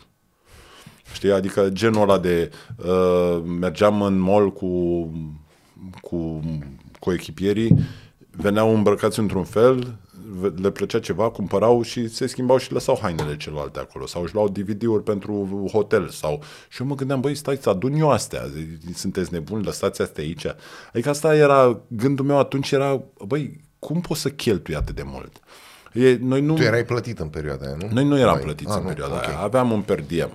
Știi, 1.13 1.31
adică 1.31 1.69
genul 1.69 2.01
ăla 2.01 2.19
de 2.19 2.51
uh, 2.77 3.41
mergeam 3.59 4.01
în 4.01 4.17
mall 4.17 4.53
cu, 4.53 4.67
cu, 6.01 6.41
cu 6.99 7.11
echipierii, 7.13 7.75
veneau 8.31 8.75
îmbrăcați 8.75 9.19
într-un 9.19 9.43
fel, 9.43 9.97
ve- 10.06 10.06
le 10.61 10.69
plăcea 10.71 10.99
ceva, 10.99 11.29
cumpărau 11.29 11.81
și 11.81 12.07
se 12.07 12.27
schimbau 12.27 12.57
și 12.57 12.71
lăsau 12.71 12.99
hainele 13.01 13.37
celelalte 13.37 13.79
acolo 13.79 14.05
sau 14.05 14.21
își 14.23 14.33
luau 14.33 14.49
DVD-uri 14.49 15.03
pentru 15.03 15.65
hotel 15.71 16.09
sau 16.09 16.43
și 16.69 16.81
eu 16.81 16.87
mă 16.87 16.95
gândeam, 16.95 17.19
băi, 17.19 17.35
stai 17.35 17.57
să 17.61 17.69
adun 17.69 17.93
eu 17.93 18.09
astea, 18.11 18.41
sunteți 18.95 19.33
nebuni, 19.33 19.63
lăsați 19.63 20.01
astea 20.01 20.23
aici. 20.23 20.45
Adică 20.93 21.09
asta 21.09 21.35
era, 21.35 21.79
gândul 21.87 22.25
meu 22.25 22.37
atunci 22.39 22.71
era, 22.71 23.01
băi, 23.27 23.61
cum 23.79 24.01
poți 24.01 24.21
să 24.21 24.29
cheltui 24.29 24.75
atât 24.75 24.95
de 24.95 25.03
mult? 25.05 25.39
E, 25.93 26.17
noi 26.21 26.41
nu... 26.41 26.53
Tu 26.53 26.61
erai 26.61 26.85
plătit 26.85 27.19
în 27.19 27.27
perioada 27.27 27.65
aia, 27.65 27.75
nu? 27.79 27.87
Noi 27.93 28.03
nu 28.05 28.17
eram 28.19 28.33
Mai- 28.33 28.43
plătiți 28.43 28.71
Ah, 28.71 28.77
în 28.77 28.81
nu, 28.83 28.87
perioada 28.87 29.15
ok. 29.15 29.27
aia. 29.27 29.39
Aveam 29.39 29.71
un 29.71 29.81
per 29.81 30.01
diem, 30.01 30.31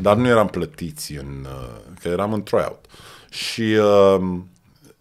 dar 0.00 0.16
nu 0.16 0.26
eram 0.26 0.46
plătiți 0.46 1.16
în... 1.16 1.44
uh, 1.44 1.92
că 2.00 2.08
eram 2.08 2.32
în 2.32 2.42
tryout. 2.42 2.84
Și, 3.30 3.62
uh, 3.62 4.38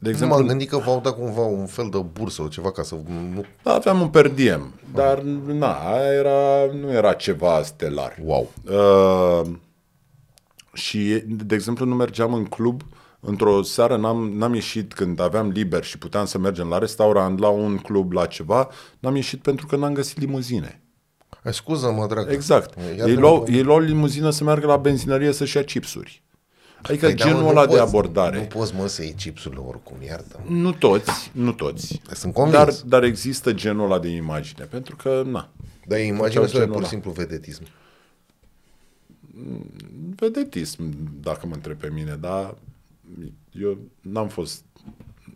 de 0.02 0.08
Nu 0.08 0.14
exemplu, 0.16 0.38
m-am 0.38 0.48
gândit 0.48 0.70
că 0.70 0.78
v-au 0.78 1.00
dat 1.00 1.16
cumva 1.16 1.42
un 1.42 1.66
fel 1.66 1.88
de 1.92 1.98
bursă 1.98 2.36
sau 2.36 2.48
ceva 2.48 2.72
ca 2.72 2.84
să 2.84 2.96
nu... 3.34 3.46
da, 3.64 3.74
aveam 3.74 4.02
un 4.02 4.08
per 4.08 4.28
diem, 4.28 4.74
dar 4.94 5.22
na, 5.22 5.74
aia 5.74 6.14
era, 6.14 6.74
nu 6.82 6.92
era 6.92 7.14
ceva 7.14 7.62
stelar. 7.64 8.18
Wow. 8.24 8.52
Uh, 8.64 9.52
și, 10.74 11.24
de 11.28 11.56
exemplu, 11.56 11.86
nu 11.86 11.96
mergeam 11.96 12.34
în 12.34 12.46
club 12.46 12.82
într-o 13.20 13.62
seară, 13.62 13.98
n-am, 13.98 14.32
n-am 14.34 14.54
ieșit 14.54 14.94
când 14.94 15.20
aveam 15.20 15.50
liber 15.50 15.84
și 15.84 15.98
puteam 15.98 16.26
să 16.26 16.38
mergem 16.38 16.68
la 16.68 16.78
restaurant, 16.78 17.40
la 17.40 17.50
un 17.50 17.78
club, 17.78 18.12
la 18.12 18.26
ceva, 18.26 18.70
n-am 19.00 19.16
ieșit 19.16 19.42
pentru 19.42 19.66
că 19.66 19.76
n-am 19.76 19.94
găsit 19.94 20.20
limuzine. 20.20 20.82
Ai, 21.44 21.54
scuză-mă, 21.54 22.08
dragă. 22.08 22.32
Exact. 22.32 22.78
Iată 22.98 23.10
Ei 23.10 23.16
mă, 23.16 23.22
luau, 23.22 23.44
bă. 23.44 23.52
ei 23.52 23.64
luau 23.64 23.80
limuzină 23.80 24.30
să 24.30 24.44
meargă 24.44 24.66
la 24.66 24.78
benzinărie 24.78 25.32
să-și 25.32 25.58
ia 25.58 25.64
chipsuri. 25.64 26.24
Adică 26.84 27.06
Păi, 27.06 27.16
da, 27.16 27.26
mă, 27.26 27.30
genul 27.32 27.44
nu 27.44 27.50
ăla 27.50 27.62
de 27.62 27.68
poți- 27.68 27.82
abordare. 27.82 28.38
Nu 28.38 28.44
poți, 28.44 28.76
mă, 28.76 28.88
să 28.88 29.04
iei 29.04 29.14
chipsurile 29.14 29.62
oricum, 29.68 29.96
iartă 30.08 30.40
Nu 30.48 30.72
toți, 30.72 31.32
nu 31.34 31.52
toți. 31.52 32.02
Sunt 32.14 32.34
convins. 32.34 32.56
Dar, 32.58 32.74
dar 32.86 33.04
există 33.04 33.54
genul 33.54 33.86
ăla 33.86 34.00
de 34.00 34.08
imagine, 34.10 34.66
pentru 34.66 34.96
că, 34.96 35.24
na, 35.26 35.50
Dar 35.88 35.98
e 35.98 36.02
imagine 36.04 36.28
Făceau 36.28 36.46
sau 36.48 36.60
e 36.60 36.64
genul 36.64 36.68
pur 36.76 36.84
și 36.86 36.94
ăla. 36.96 37.02
simplu 37.04 37.12
vedetism? 37.12 37.64
vedetism, 40.16 40.84
dacă 41.22 41.48
mă 41.48 41.54
întreb 41.56 41.78
pe 41.78 41.90
mine, 41.94 42.18
dar 42.20 42.56
eu 43.52 43.78
n-am 44.02 44.28
fost 44.28 44.64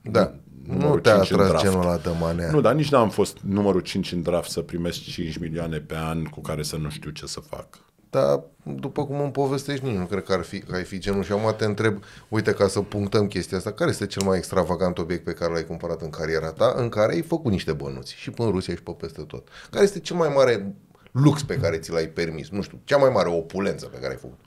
Da. 0.02 0.34
numărul 0.68 0.90
Nu 0.96 1.00
te-a 1.00 1.14
cinci 1.16 1.30
în 1.32 1.40
atras 1.40 1.50
draft. 1.50 1.64
genul 1.66 1.82
ăla 1.88 1.98
de 1.98 2.10
manea. 2.20 2.52
Nu, 2.52 2.62
dar 2.62 2.74
nici 2.74 2.90
n-am 2.90 3.10
fost 3.10 3.38
numărul 3.40 3.82
5 3.82 4.12
în 4.12 4.22
draft 4.22 4.50
să 4.50 4.62
primesc 4.62 5.02
5 5.02 5.38
milioane 5.38 5.78
pe 5.80 5.96
an 5.98 6.24
cu 6.24 6.42
care 6.42 6.64
să 6.64 6.78
nu 6.78 6.90
știu 6.90 7.10
ce 7.12 7.26
să 7.26 7.40
fac. 7.40 7.80
Dar, 8.16 8.44
după 8.64 9.06
cum 9.06 9.20
îmi 9.20 9.32
povestești, 9.32 9.86
nici 9.86 9.96
nu 9.96 10.06
cred 10.06 10.24
că 10.24 10.34
ar 10.34 10.44
fi, 10.44 10.60
că 10.60 10.76
ai 10.76 10.84
fi 10.84 11.00
genul. 11.00 11.24
Și 11.24 11.32
acum 11.32 11.54
te 11.58 11.66
întreb, 11.66 12.04
uite, 12.28 12.54
ca 12.54 12.68
să 12.68 12.82
punctăm 12.82 13.28
chestia 13.28 13.58
asta, 13.58 13.72
care 13.72 13.90
este 13.90 14.06
cel 14.06 14.24
mai 14.26 14.38
extravagant 14.38 14.98
obiect 14.98 15.24
pe 15.24 15.34
care 15.34 15.54
l-ai 15.54 15.66
cumpărat 15.66 16.02
în 16.02 16.10
cariera 16.10 16.52
ta, 16.52 16.74
în 16.78 16.90
care 16.90 17.14
ai 17.14 17.22
făcut 17.22 17.52
niște 17.52 17.74
bănuți, 17.74 18.14
și 18.16 18.32
pe 18.32 18.42
în 18.42 18.52
Rusia 18.52 18.74
și 18.74 18.84
pe 18.84 18.92
peste 18.92 19.22
tot? 19.22 19.48
Care 19.70 19.84
este 19.84 20.00
cel 20.00 20.16
mai 20.16 20.32
mare 20.36 20.76
lux 21.12 21.44
pe 21.44 21.58
care 21.58 21.78
ți 21.78 21.92
l-ai 21.92 22.08
permis? 22.08 22.50
Nu 22.50 22.62
știu, 22.62 22.80
cea 22.84 22.98
mai 22.98 23.10
mare 23.10 23.30
opulență 23.30 23.86
pe 23.86 23.98
care 23.98 24.12
ai 24.12 24.20
făcut? 24.20 24.40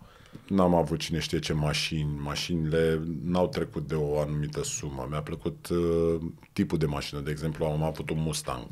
N-am 0.46 0.74
avut 0.74 0.98
cine 0.98 1.18
știe 1.18 1.38
ce 1.38 1.52
mașini. 1.52 2.18
Mașinile 2.22 3.02
n-au 3.24 3.48
trecut 3.48 3.88
de 3.88 3.94
o 3.94 4.20
anumită 4.20 4.62
sumă. 4.64 5.06
Mi-a 5.10 5.22
plăcut 5.22 5.68
uh, 5.68 6.20
tipul 6.52 6.78
de 6.78 6.86
mașină. 6.86 7.20
De 7.20 7.30
exemplu, 7.30 7.64
am 7.64 7.82
avut 7.82 8.10
un 8.10 8.20
Mustang. 8.20 8.66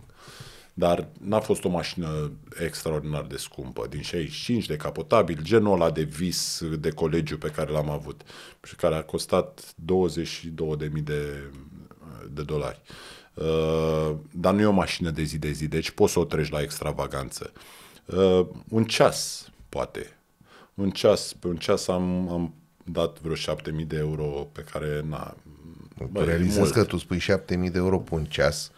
Dar 0.78 1.08
n-a 1.20 1.40
fost 1.40 1.64
o 1.64 1.68
mașină 1.68 2.32
extraordinar 2.62 3.22
de 3.22 3.36
scumpă, 3.36 3.86
din 3.88 4.00
65 4.00 4.66
de 4.66 4.76
capotabil, 4.76 5.38
genul 5.42 5.72
ăla 5.72 5.90
de 5.90 6.02
vis 6.02 6.62
de 6.78 6.90
colegiu 6.90 7.38
pe 7.38 7.48
care 7.48 7.70
l-am 7.70 7.90
avut 7.90 8.22
și 8.62 8.74
care 8.74 8.94
a 8.94 9.02
costat 9.02 9.60
22.000 9.60 11.02
de, 11.02 11.50
de 12.30 12.42
dolari. 12.42 12.80
Uh, 13.34 14.14
dar 14.30 14.54
nu 14.54 14.60
e 14.60 14.66
o 14.66 14.72
mașină 14.72 15.10
de 15.10 15.22
zi 15.22 15.38
de 15.38 15.50
zi, 15.50 15.68
deci 15.68 15.90
poți 15.90 16.12
să 16.12 16.18
o 16.18 16.24
treci 16.24 16.50
la 16.50 16.60
extravaganță. 16.60 17.52
Uh, 18.04 18.46
un 18.68 18.84
ceas, 18.84 19.48
poate. 19.68 20.16
Un 20.74 20.90
ceas, 20.90 21.32
pe 21.32 21.46
un 21.46 21.56
ceas 21.56 21.88
am, 21.88 22.28
am 22.28 22.54
dat 22.84 23.20
vreo 23.20 23.34
7000 23.34 23.84
de 23.84 23.96
euro 23.96 24.48
pe 24.52 24.64
care, 24.70 25.04
na, 25.08 25.36
Bă, 26.10 26.24
realizez 26.24 26.70
că 26.70 26.84
tu 26.84 26.96
spui 26.96 27.18
7000 27.18 27.70
de 27.70 27.78
euro 27.78 27.98
pe 27.98 28.14
un 28.14 28.24
ceas, 28.24 28.70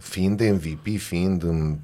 fiind 0.00 0.40
MVP, 0.40 0.98
fiind 0.98 1.42
în 1.42 1.76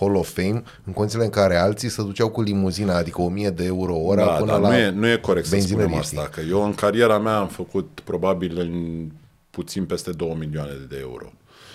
Hall 0.00 0.14
of 0.14 0.32
Fame, 0.32 0.62
în 0.84 0.92
condițiile 0.92 1.24
în 1.24 1.30
care 1.30 1.56
alții 1.56 1.88
se 1.88 2.02
duceau 2.02 2.28
cu 2.28 2.42
limuzina, 2.42 2.96
adică 2.96 3.22
1000 3.22 3.50
de 3.50 3.64
euro 3.64 3.96
ora 3.96 4.24
da, 4.24 4.30
până 4.32 4.52
da, 4.52 4.58
la 4.58 4.68
nu 4.68 4.74
e, 4.74 4.90
nu 4.90 5.08
e 5.08 5.16
corect 5.16 5.46
să 5.46 5.58
spunem 5.58 5.76
benzinării, 5.76 6.18
asta, 6.18 6.28
că 6.28 6.40
eu 6.48 6.64
în 6.64 6.74
cariera 6.74 7.18
mea 7.18 7.36
am 7.36 7.48
făcut 7.48 8.00
probabil 8.04 8.58
în 8.58 9.06
puțin 9.50 9.84
peste 9.84 10.10
2 10.10 10.36
milioane 10.38 10.72
de 10.88 10.96
euro. 11.00 11.32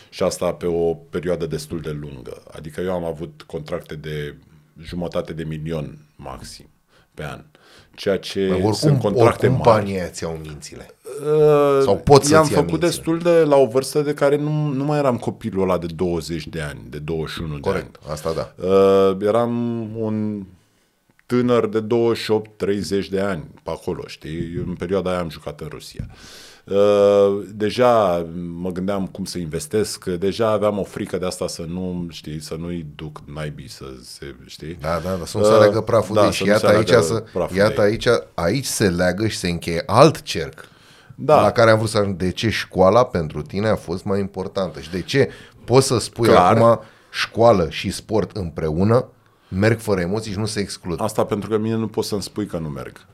Și 0.10 0.24
asta 0.24 0.54
pe 0.54 0.66
o 0.66 0.94
perioadă 0.94 1.46
destul 1.46 1.80
de 1.80 1.92
lungă. 1.92 2.44
Adică 2.52 2.82
eu 2.82 2.92
am 2.92 3.04
avut 3.04 3.44
contracte 3.48 3.96
de 3.96 4.36
jumătate 4.82 5.34
de 5.34 5.44
milion 5.44 5.98
maxim 6.16 6.70
pe 7.14 7.24
an. 7.24 7.44
Ceea 8.00 8.18
ce 8.18 8.48
Bă, 8.48 8.54
oricum, 8.54 8.72
sunt 8.74 9.00
contracte 9.00 9.48
oricum 9.48 9.50
mari. 9.66 9.80
banii 9.82 10.00
aia 10.00 10.08
ți-au 10.10 10.40
mințile. 10.42 10.94
Uh, 11.26 11.82
Sau 11.84 11.98
pot 11.98 12.22
să-ți 12.22 12.34
I-am 12.34 12.42
ia 12.44 12.50
făcut 12.50 12.66
mințile. 12.72 12.88
destul 12.90 13.20
de 13.20 13.30
la 13.40 13.56
o 13.56 13.66
vârstă 13.66 14.02
de 14.02 14.14
care 14.14 14.36
nu, 14.36 14.68
nu 14.68 14.84
mai 14.84 14.98
eram 14.98 15.18
copilul 15.18 15.62
ăla 15.64 15.78
de 15.78 15.86
20 15.96 16.48
de 16.48 16.62
ani, 16.62 16.80
de 16.90 16.98
21 16.98 17.48
de 17.48 17.54
ani. 17.54 17.62
Corect, 17.64 18.00
asta 18.12 18.34
da. 18.34 18.68
Uh, 18.68 19.18
eram 19.22 19.52
un 19.98 20.44
tânăr 21.26 21.68
de 21.68 21.82
28-30 23.04 23.08
de 23.10 23.20
ani 23.20 23.44
pe 23.64 23.70
acolo, 23.70 24.04
știi? 24.08 24.54
Eu 24.58 24.64
în 24.68 24.76
perioada 24.76 25.10
aia 25.10 25.20
am 25.20 25.30
jucat 25.30 25.60
în 25.62 25.68
Rusia. 25.72 26.06
Uh, 26.10 26.16
deja 27.56 28.26
mă 28.56 28.72
gândeam 28.72 29.08
cum 29.08 29.26
să 29.26 29.38
investesc, 29.38 30.06
deja 30.06 30.48
aveam 30.50 30.80
o 30.80 30.84
frică 30.84 31.18
de 31.18 31.26
asta 31.26 31.48
să 31.48 31.66
nu, 31.68 32.06
știi, 32.10 32.42
să 32.42 32.56
nu-i 32.60 32.86
duc 32.96 33.22
naibii 33.34 33.70
să 33.70 33.86
se, 34.04 34.36
știi? 34.46 34.78
Da, 34.82 35.00
da, 35.04 35.16
da, 35.16 35.26
să 35.26 35.38
nu 35.38 35.44
se 35.44 35.52
aleagă 35.52 35.82
praful 35.82 36.16
da, 36.16 36.22
de 36.22 36.26
ei. 36.28 36.34
să 36.34 36.38
Și 36.38 36.44
nu 36.44 36.50
iată 36.50 36.68
se 36.68 36.76
aici, 36.76 36.90
aleagă 36.90 37.06
să, 37.06 37.24
praful 37.34 37.56
de 37.56 37.62
iată 37.62 37.82
ei. 37.82 37.88
aici, 37.88 38.08
aici 38.34 38.66
se 38.66 38.90
leagă 38.90 39.28
și 39.28 39.38
se 39.38 39.50
încheie 39.50 39.84
alt 39.86 40.22
cerc. 40.22 40.68
Da. 41.16 41.42
La 41.42 41.52
care 41.52 41.72
am 41.72 41.78
vrut 41.78 41.90
să 41.90 41.98
ajung. 41.98 42.16
De 42.16 42.32
ce 42.32 42.50
școala 42.50 43.06
pentru 43.06 43.42
tine 43.42 43.68
a 43.68 43.76
fost 43.76 44.04
mai 44.04 44.20
importantă? 44.20 44.80
Și 44.80 44.92
de 44.92 45.02
ce 45.02 45.30
poți 45.66 45.88
să 45.88 46.00
spui 46.00 46.28
Clar. 46.28 46.58
acum 46.58 46.80
școală 47.12 47.68
și 47.70 47.92
sport 47.92 48.36
împreună 48.36 49.06
merg 49.48 49.80
fără 49.80 50.00
emoții 50.00 50.32
și 50.32 50.38
nu 50.38 50.46
se 50.46 50.60
exclud? 50.60 51.02
Asta 51.02 51.24
pentru 51.26 51.50
că 51.50 51.58
mine 51.58 51.76
nu 51.76 51.88
poți 51.88 52.08
să-mi 52.08 52.22
spui 52.22 52.46
că 52.46 52.58
nu 52.58 52.68
merg. 52.68 53.06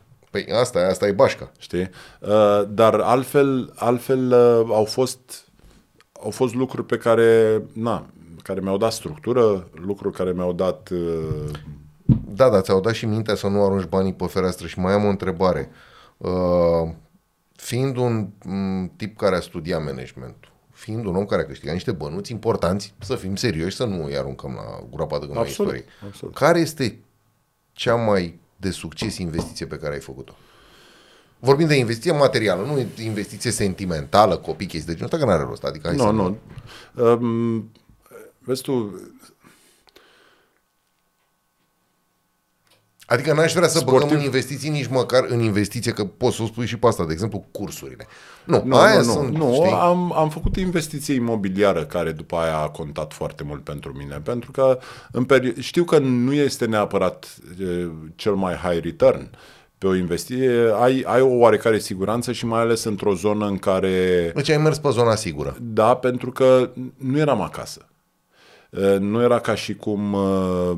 Păi 0.44 0.54
asta, 0.54 0.80
e- 0.80 0.86
asta 0.90 1.08
e 1.08 1.12
bașca. 1.12 1.52
știi? 1.58 1.90
Uh, 2.20 2.64
dar 2.70 2.94
altfel, 3.00 3.74
altfel 3.76 4.26
uh, 4.32 4.68
au 4.76 4.86
fost 4.86 5.20
au 6.24 6.30
fost 6.30 6.54
lucruri 6.54 6.86
pe 6.86 6.98
care, 6.98 7.62
na, 7.74 8.06
care 8.44 8.60
mi-au 8.60 8.78
dat 8.78 8.92
structură, 8.92 9.68
lucruri 9.74 10.16
care 10.16 10.32
mi-au 10.32 10.54
dat 10.54 10.90
uh, 10.92 11.52
Da, 12.28 12.50
da, 12.50 12.62
ți-au 12.62 12.80
dat 12.82 12.94
și 12.94 13.06
mintea 13.06 13.36
să 13.36 13.48
nu 13.48 13.64
arunci 13.64 13.86
banii 13.86 14.14
pe 14.14 14.26
fereastră 14.26 14.68
și 14.68 14.80
mai 14.80 14.94
am 14.94 15.06
o 15.06 15.10
întrebare. 15.10 15.70
Uh, 16.18 16.90
fiind 17.56 17.98
un 17.98 18.28
m, 18.46 18.92
tip 18.96 19.18
care 19.18 19.36
a 19.36 19.40
studiat 19.40 19.84
managementul, 19.84 20.52
fiind 20.72 21.06
un 21.06 21.16
om 21.16 21.26
care 21.26 21.42
a 21.42 21.46
câștigat 21.46 21.74
niște 21.74 21.92
bănuți 21.92 22.32
importanți, 22.32 22.94
să 23.00 23.16
fim 23.16 23.36
serioși, 23.36 23.76
să 23.76 23.86
nu 23.86 24.06
îi 24.06 24.18
aruncăm 24.18 24.54
la 24.54 24.88
groapa 24.96 25.20
de 25.20 25.26
gândă 25.26 25.40
a 25.40 25.44
Absolut, 25.44 25.72
istoriei. 25.72 25.94
absolut. 26.08 26.36
Care 26.36 26.60
este 26.60 27.00
cea 27.74 27.96
mai 27.96 28.40
de 28.66 28.72
succes 28.72 29.18
investiție 29.18 29.66
pe 29.66 29.78
care 29.78 29.94
ai 29.94 30.00
făcut-o? 30.00 30.36
Vorbim 31.40 31.68
de 31.68 31.76
investiție 31.76 32.12
materială, 32.12 32.66
nu 32.66 33.04
investiție 33.04 33.52
sentimentală, 33.52 34.38
copii, 34.38 34.68
chestii 34.68 34.94
de 34.94 35.00
genul 35.00 35.10
ăsta, 35.14 35.26
că 35.26 35.32
n-are 35.32 35.48
rost. 35.48 35.64
Adică 35.64 35.88
hai 35.88 35.96
nu, 35.96 36.04
să 36.04 36.10
nu. 36.10 36.38
Um, 37.04 37.72
vezi 38.40 38.62
tu, 38.62 39.02
Adică 43.06 43.34
n-aș 43.34 43.54
vrea 43.54 43.68
să 43.68 43.78
Sportiv. 43.78 44.02
băgăm 44.02 44.18
în 44.18 44.24
investiții 44.24 44.70
nici 44.70 44.88
măcar 44.88 45.26
în 45.28 45.40
investiție, 45.40 45.92
că 45.92 46.06
poți 46.06 46.36
să 46.36 46.44
o 46.44 46.46
spui 46.46 46.66
și 46.66 46.78
pe 46.78 46.88
asta, 46.88 47.06
de 47.06 47.12
exemplu, 47.14 47.46
cursurile. 47.52 48.08
Nu, 48.46 48.62
nu, 48.66 48.76
aia 48.76 48.98
nu, 48.98 49.04
sunt, 49.04 49.38
nu, 49.38 49.48
nu. 49.48 49.54
știi? 49.54 49.72
Am, 49.82 50.14
am 50.18 50.30
făcut 50.30 50.56
investiție 50.56 51.14
imobiliară 51.14 51.84
care 51.86 52.12
după 52.12 52.36
aia 52.36 52.58
a 52.58 52.70
contat 52.70 53.14
foarte 53.14 53.44
mult 53.44 53.64
pentru 53.64 53.94
mine, 53.98 54.22
pentru 54.24 54.52
că 54.52 54.80
în 55.12 55.26
peri- 55.26 55.60
știu 55.60 55.84
că 55.84 55.98
nu 55.98 56.34
este 56.34 56.66
neapărat 56.66 57.38
e, 57.62 57.66
cel 58.16 58.34
mai 58.34 58.54
high 58.54 58.84
return 58.84 59.30
pe 59.78 59.88
o 59.88 59.96
investiție, 59.96 60.52
ai, 60.80 61.04
ai 61.08 61.22
o 61.22 61.28
oarecare 61.38 61.80
siguranță 61.80 62.32
și 62.32 62.46
mai 62.46 62.60
ales 62.60 62.84
într-o 62.84 63.14
zonă 63.14 63.46
în 63.46 63.58
care 63.58 64.32
Deci 64.36 64.50
ai 64.50 64.58
mers 64.58 64.78
pe 64.78 64.90
zona 64.92 65.16
sigură. 65.16 65.56
Da, 65.62 65.94
pentru 65.96 66.32
că 66.32 66.70
nu 66.98 67.18
eram 67.18 67.42
acasă. 67.42 67.86
Uh, 68.70 68.98
Nu 69.00 69.22
era 69.22 69.40
ca 69.40 69.56
și 69.56 69.76
cum 69.76 70.14
uh, 70.14 70.78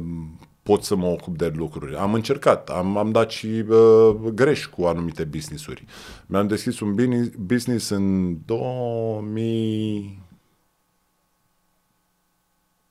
pot 0.68 0.84
să 0.84 0.95
mă 0.95 1.06
ocup 1.06 1.38
de 1.38 1.48
lucruri. 1.56 1.95
Am 1.95 2.14
încercat, 2.14 2.69
am, 2.69 2.98
am 2.98 3.11
dat 3.11 3.31
și 3.31 3.48
uh, 3.48 4.15
greș 4.34 4.65
cu 4.65 4.85
anumite 4.85 5.23
business-uri. 5.23 5.85
Mi-am 6.26 6.48
deschis 6.48 6.80
un 6.80 6.95
bini- 6.95 7.38
business 7.38 7.89
în 7.89 8.38
2000 8.45 10.22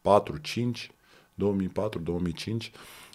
4-5, 0.02 0.10
2004-2005, 1.42 2.70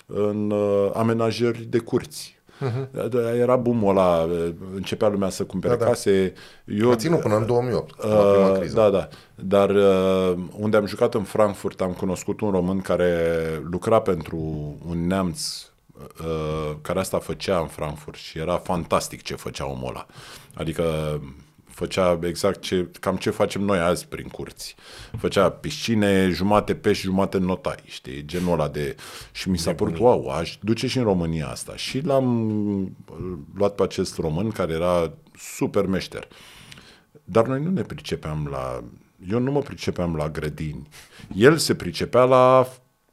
în 0.05 0.51
uh, 0.51 0.91
amenajări 0.93 1.63
de 1.63 1.79
curți. 1.79 2.40
Uh-huh. 2.61 3.38
Era 3.39 3.55
boom 3.55 3.88
ăla, 3.88 4.21
uh, 4.23 4.49
începea 4.75 5.07
lumea 5.07 5.29
să 5.29 5.43
cumpere 5.43 5.73
Da, 5.73 5.79
da, 5.79 5.85
da. 5.85 5.89
case. 5.91 6.33
Eu, 6.65 6.91
A 6.91 6.95
ținut 6.95 7.19
până 7.19 7.35
în 7.35 7.45
2008, 7.45 8.03
uh, 8.03 8.09
la 8.09 8.15
prima 8.15 8.49
Uh, 8.49 8.57
criză. 8.59 8.75
da, 8.75 8.89
da. 8.89 9.07
Dar 9.35 9.69
uh, 9.69 10.33
unde 10.59 10.77
am 10.77 10.85
jucat 10.85 11.13
în 11.13 11.23
Frankfurt, 11.23 11.81
am 11.81 11.91
cunoscut 11.91 12.41
un 12.41 12.51
român 12.51 12.81
care 12.81 13.13
lucra 13.69 14.01
pentru 14.01 14.38
un 14.88 15.07
neamț 15.07 15.65
uh, 16.19 16.75
care 16.81 16.99
asta 16.99 17.17
făcea 17.19 17.59
în 17.59 17.67
Frankfurt 17.67 18.17
și 18.17 18.39
era 18.39 18.57
fantastic 18.57 19.21
ce 19.21 19.35
făcea 19.35 19.69
omul 19.69 19.88
ăla. 19.89 20.05
Adică 20.53 20.83
făcea 21.81 22.19
exact 22.23 22.61
ce, 22.61 22.87
cam 22.99 23.15
ce 23.15 23.29
facem 23.29 23.61
noi 23.61 23.79
azi 23.79 24.07
prin 24.07 24.27
curți. 24.27 24.75
Făcea 25.17 25.49
piscine, 25.49 26.29
jumate 26.29 26.75
pești, 26.75 27.03
jumate 27.03 27.37
notai, 27.37 27.83
știi, 27.85 28.25
genul 28.25 28.53
ăla 28.53 28.67
de... 28.67 28.95
Și 29.31 29.49
mi 29.49 29.57
s-a 29.57 29.73
părut, 29.73 29.97
wow, 29.97 30.29
aș 30.29 30.57
duce 30.61 30.87
și 30.87 30.97
în 30.97 31.03
România 31.03 31.47
asta. 31.47 31.75
Și 31.75 31.99
l-am 31.99 32.95
luat 33.55 33.75
pe 33.75 33.83
acest 33.83 34.17
român 34.17 34.51
care 34.51 34.73
era 34.73 35.13
super 35.37 35.85
meșter. 35.85 36.27
Dar 37.23 37.47
noi 37.47 37.63
nu 37.63 37.69
ne 37.69 37.81
pricepeam 37.81 38.47
la... 38.51 38.83
Eu 39.29 39.39
nu 39.39 39.51
mă 39.51 39.59
pricepeam 39.59 40.15
la 40.15 40.29
grădini. 40.29 40.87
El 41.35 41.57
se 41.57 41.75
pricepea 41.75 42.23
la 42.23 42.67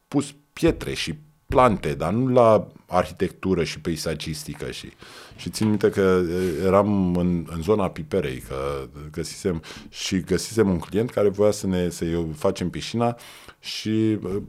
pus 0.09 0.35
pietre 0.53 0.95
și 0.95 1.15
plante, 1.47 1.95
dar 1.95 2.13
nu 2.13 2.33
la 2.33 2.67
arhitectură 2.87 3.65
și 3.65 3.81
peisagistică. 3.81 4.71
Și, 4.71 4.93
și 5.39 5.51
țin 5.51 5.69
minte 5.69 5.91
că 5.91 6.23
e, 6.31 6.65
eram 6.65 7.17
în, 7.17 7.47
în 7.51 7.63
zona 7.63 7.91
Piperei, 7.91 8.39
că 8.39 8.89
găsisem 9.11 9.63
și 9.89 10.21
găsisem 10.21 10.71
un 10.71 10.79
client 10.79 11.11
care 11.11 11.29
voia 11.29 11.51
să 11.51 11.67
ne 11.67 11.89
să 11.89 12.25
facem 12.35 12.71
piscina 12.71 13.17
și 13.61 14.19
uh, 14.23 14.43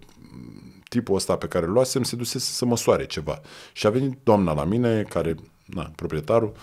tipul 0.88 1.16
ăsta 1.16 1.36
pe 1.38 1.48
care 1.48 1.66
îl 1.66 1.72
luasem 1.72 2.04
se 2.04 2.16
dusese 2.16 2.52
să 2.52 2.66
măsoare 2.66 3.06
ceva. 3.06 3.42
Și 3.74 3.88
a 3.88 3.90
venit 3.90 4.18
doamna 4.24 4.54
la 4.54 4.64
mine, 4.64 5.04
care, 5.04 5.36
na, 5.66 5.92
proprietarul, 5.96 6.54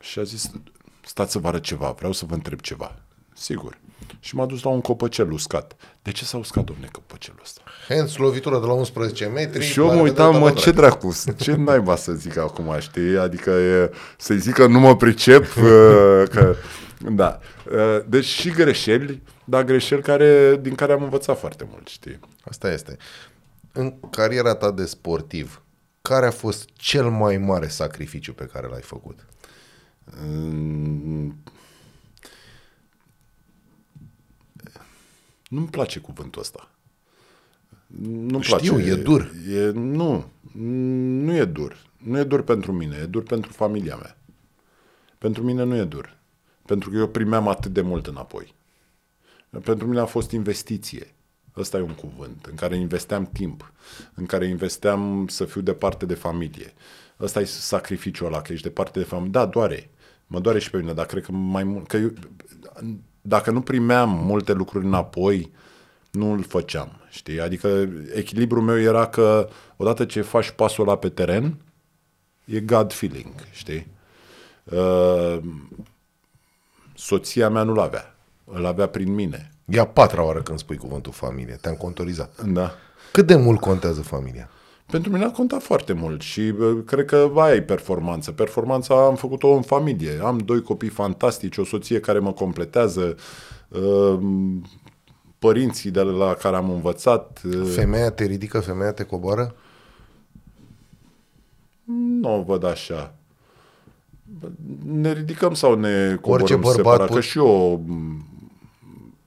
și 0.00 0.18
a 0.18 0.22
zis, 0.22 0.50
stați 1.04 1.32
să 1.32 1.38
vă 1.38 1.48
arăt 1.48 1.62
ceva, 1.62 1.90
vreau 1.90 2.12
să 2.12 2.24
vă 2.24 2.34
întreb 2.34 2.60
ceva. 2.60 2.98
Sigur. 3.34 3.78
Și 4.20 4.34
m-a 4.34 4.46
dus 4.46 4.62
la 4.62 4.70
un 4.70 4.80
copăcel 4.80 5.32
uscat. 5.32 5.76
De 6.02 6.10
ce 6.10 6.24
s-a 6.24 6.36
uscat, 6.36 6.64
domne, 6.64 6.88
copăcelul 6.92 7.40
ăsta? 7.42 7.60
Hands, 7.88 8.16
lovitură 8.16 8.60
de 8.60 8.66
la 8.66 8.72
11 8.72 9.26
metri. 9.26 9.64
Și 9.64 9.78
eu 9.78 9.86
mă 9.86 9.94
la 9.94 10.00
uitam, 10.00 10.32
revedere, 10.32 10.44
mă, 10.44 10.54
da, 10.54 10.60
ce 10.60 10.70
da. 10.70 10.80
dracu, 10.80 11.16
ce 11.36 11.54
naiba 11.66 11.96
să 11.96 12.12
zic 12.12 12.36
acum, 12.36 12.76
știi? 12.78 13.18
Adică 13.18 13.50
e, 13.50 13.90
să-i 14.18 14.38
zic 14.38 14.54
că 14.54 14.66
nu 14.66 14.78
mă 14.78 14.96
pricep, 14.96 15.44
uh, 15.56 16.22
că, 16.30 16.54
da. 16.98 17.38
Uh, 17.72 18.04
Deci 18.06 18.24
și 18.24 18.50
greșeli, 18.50 19.22
dar 19.44 19.64
greșeli 19.64 20.02
care, 20.02 20.58
din 20.60 20.74
care 20.74 20.92
am 20.92 21.02
învățat 21.02 21.38
foarte 21.38 21.68
mult, 21.70 21.88
știi? 21.88 22.18
Asta 22.44 22.72
este. 22.72 22.96
În 23.72 23.94
cariera 24.10 24.54
ta 24.54 24.70
de 24.70 24.84
sportiv, 24.84 25.62
care 26.02 26.26
a 26.26 26.30
fost 26.30 26.68
cel 26.72 27.08
mai 27.10 27.36
mare 27.36 27.68
sacrificiu 27.68 28.32
pe 28.32 28.48
care 28.52 28.66
l-ai 28.66 28.82
făcut? 28.82 29.26
Mm, 30.04 31.36
Nu-mi 35.50 35.68
place 35.68 35.98
cuvântul 35.98 36.40
ăsta. 36.40 36.70
Nu-mi 38.02 38.42
Știu, 38.42 38.74
place. 38.74 38.90
e 38.90 38.94
dur. 38.94 39.32
E, 39.48 39.70
nu, 39.70 40.30
nu 41.22 41.34
e 41.34 41.44
dur. 41.44 41.76
Nu 41.96 42.18
e 42.18 42.24
dur 42.24 42.42
pentru 42.42 42.72
mine, 42.72 42.96
e 43.02 43.06
dur 43.06 43.22
pentru 43.22 43.52
familia 43.52 43.96
mea. 43.96 44.16
Pentru 45.18 45.42
mine 45.42 45.62
nu 45.62 45.76
e 45.76 45.84
dur. 45.84 46.16
Pentru 46.66 46.90
că 46.90 46.96
eu 46.96 47.08
primeam 47.08 47.48
atât 47.48 47.72
de 47.72 47.80
mult 47.80 48.06
înapoi. 48.06 48.54
Pentru 49.64 49.86
mine 49.86 50.00
a 50.00 50.04
fost 50.04 50.30
investiție. 50.30 51.14
Ăsta 51.56 51.78
e 51.78 51.80
un 51.80 51.94
cuvânt, 51.94 52.44
în 52.44 52.54
care 52.54 52.76
investeam 52.76 53.26
timp, 53.32 53.72
în 54.14 54.26
care 54.26 54.46
investeam 54.46 55.26
să 55.28 55.44
fiu 55.44 55.60
departe 55.60 56.06
de 56.06 56.14
familie. 56.14 56.72
Ăsta 57.20 57.40
e 57.40 57.44
sacrificiul 57.44 58.26
ăla, 58.26 58.42
că 58.42 58.52
ești 58.52 58.66
departe 58.66 58.98
de 58.98 59.04
familie. 59.04 59.30
Da, 59.30 59.46
doare. 59.46 59.90
Mă 60.26 60.40
doare 60.40 60.58
și 60.58 60.70
pe 60.70 60.76
mine, 60.78 60.92
dar 60.92 61.06
cred 61.06 61.24
că 61.24 61.32
mai 61.32 61.64
mult... 61.64 61.86
Că 61.86 61.96
eu, 61.96 62.12
dacă 63.20 63.50
nu 63.50 63.60
primeam 63.60 64.10
multe 64.10 64.52
lucruri 64.52 64.84
înapoi, 64.84 65.52
nu 66.10 66.32
îl 66.32 66.42
făceam, 66.42 67.00
știi? 67.10 67.40
Adică 67.40 67.88
echilibrul 68.14 68.62
meu 68.62 68.80
era 68.80 69.06
că 69.06 69.48
odată 69.76 70.04
ce 70.04 70.20
faci 70.20 70.50
pasul 70.50 70.88
ăla 70.88 70.96
pe 70.96 71.08
teren, 71.08 71.56
e 72.44 72.60
God 72.60 72.92
feeling, 72.92 73.34
știi? 73.50 73.86
Uh, 74.64 75.38
soția 76.94 77.48
mea 77.48 77.62
nu-l 77.62 77.78
avea. 77.78 78.14
Îl 78.44 78.66
avea 78.66 78.86
prin 78.86 79.14
mine. 79.14 79.50
E 79.64 79.80
a 79.80 79.86
patra 79.86 80.24
oară 80.24 80.42
când 80.42 80.58
spui 80.58 80.76
cuvântul 80.76 81.12
familie. 81.12 81.54
Te-am 81.54 81.74
contorizat. 81.74 82.42
Da. 82.42 82.74
Cât 83.12 83.26
de 83.26 83.36
mult 83.36 83.60
contează 83.60 84.02
familia? 84.02 84.50
Pentru 84.90 85.12
mine 85.12 85.24
a 85.24 85.30
contat 85.30 85.62
foarte 85.62 85.92
mult 85.92 86.20
și 86.20 86.40
uh, 86.40 86.78
cred 86.86 87.04
că 87.04 87.30
aia 87.36 87.54
e 87.54 87.62
performanță. 87.62 88.32
Performanța 88.32 89.06
am 89.06 89.14
făcut-o 89.14 89.48
în 89.48 89.62
familie. 89.62 90.18
Am 90.22 90.38
doi 90.38 90.62
copii 90.62 90.88
fantastici, 90.88 91.56
o 91.56 91.64
soție 91.64 92.00
care 92.00 92.18
mă 92.18 92.32
completează, 92.32 93.14
uh, 93.68 94.18
părinții 95.38 95.90
de 95.90 96.00
la 96.02 96.34
care 96.34 96.56
am 96.56 96.70
învățat. 96.70 97.40
uh, 97.44 97.70
Femeia 97.74 98.10
te 98.10 98.24
ridică, 98.24 98.60
femeia 98.60 98.92
te 98.92 99.02
coboară? 99.04 99.54
Nu 102.20 102.38
o 102.38 102.42
văd 102.42 102.64
așa. 102.64 103.14
Ne 104.84 105.12
ridicăm 105.12 105.54
sau 105.54 105.74
ne 105.74 106.14
coborăm 106.20 106.42
Orice 106.42 106.54
bărbat 106.56 106.74
separat? 106.74 107.06
put- 107.06 107.14
Că 107.14 107.20
și 107.20 107.38
eu 107.38 107.82
m, 107.86 108.24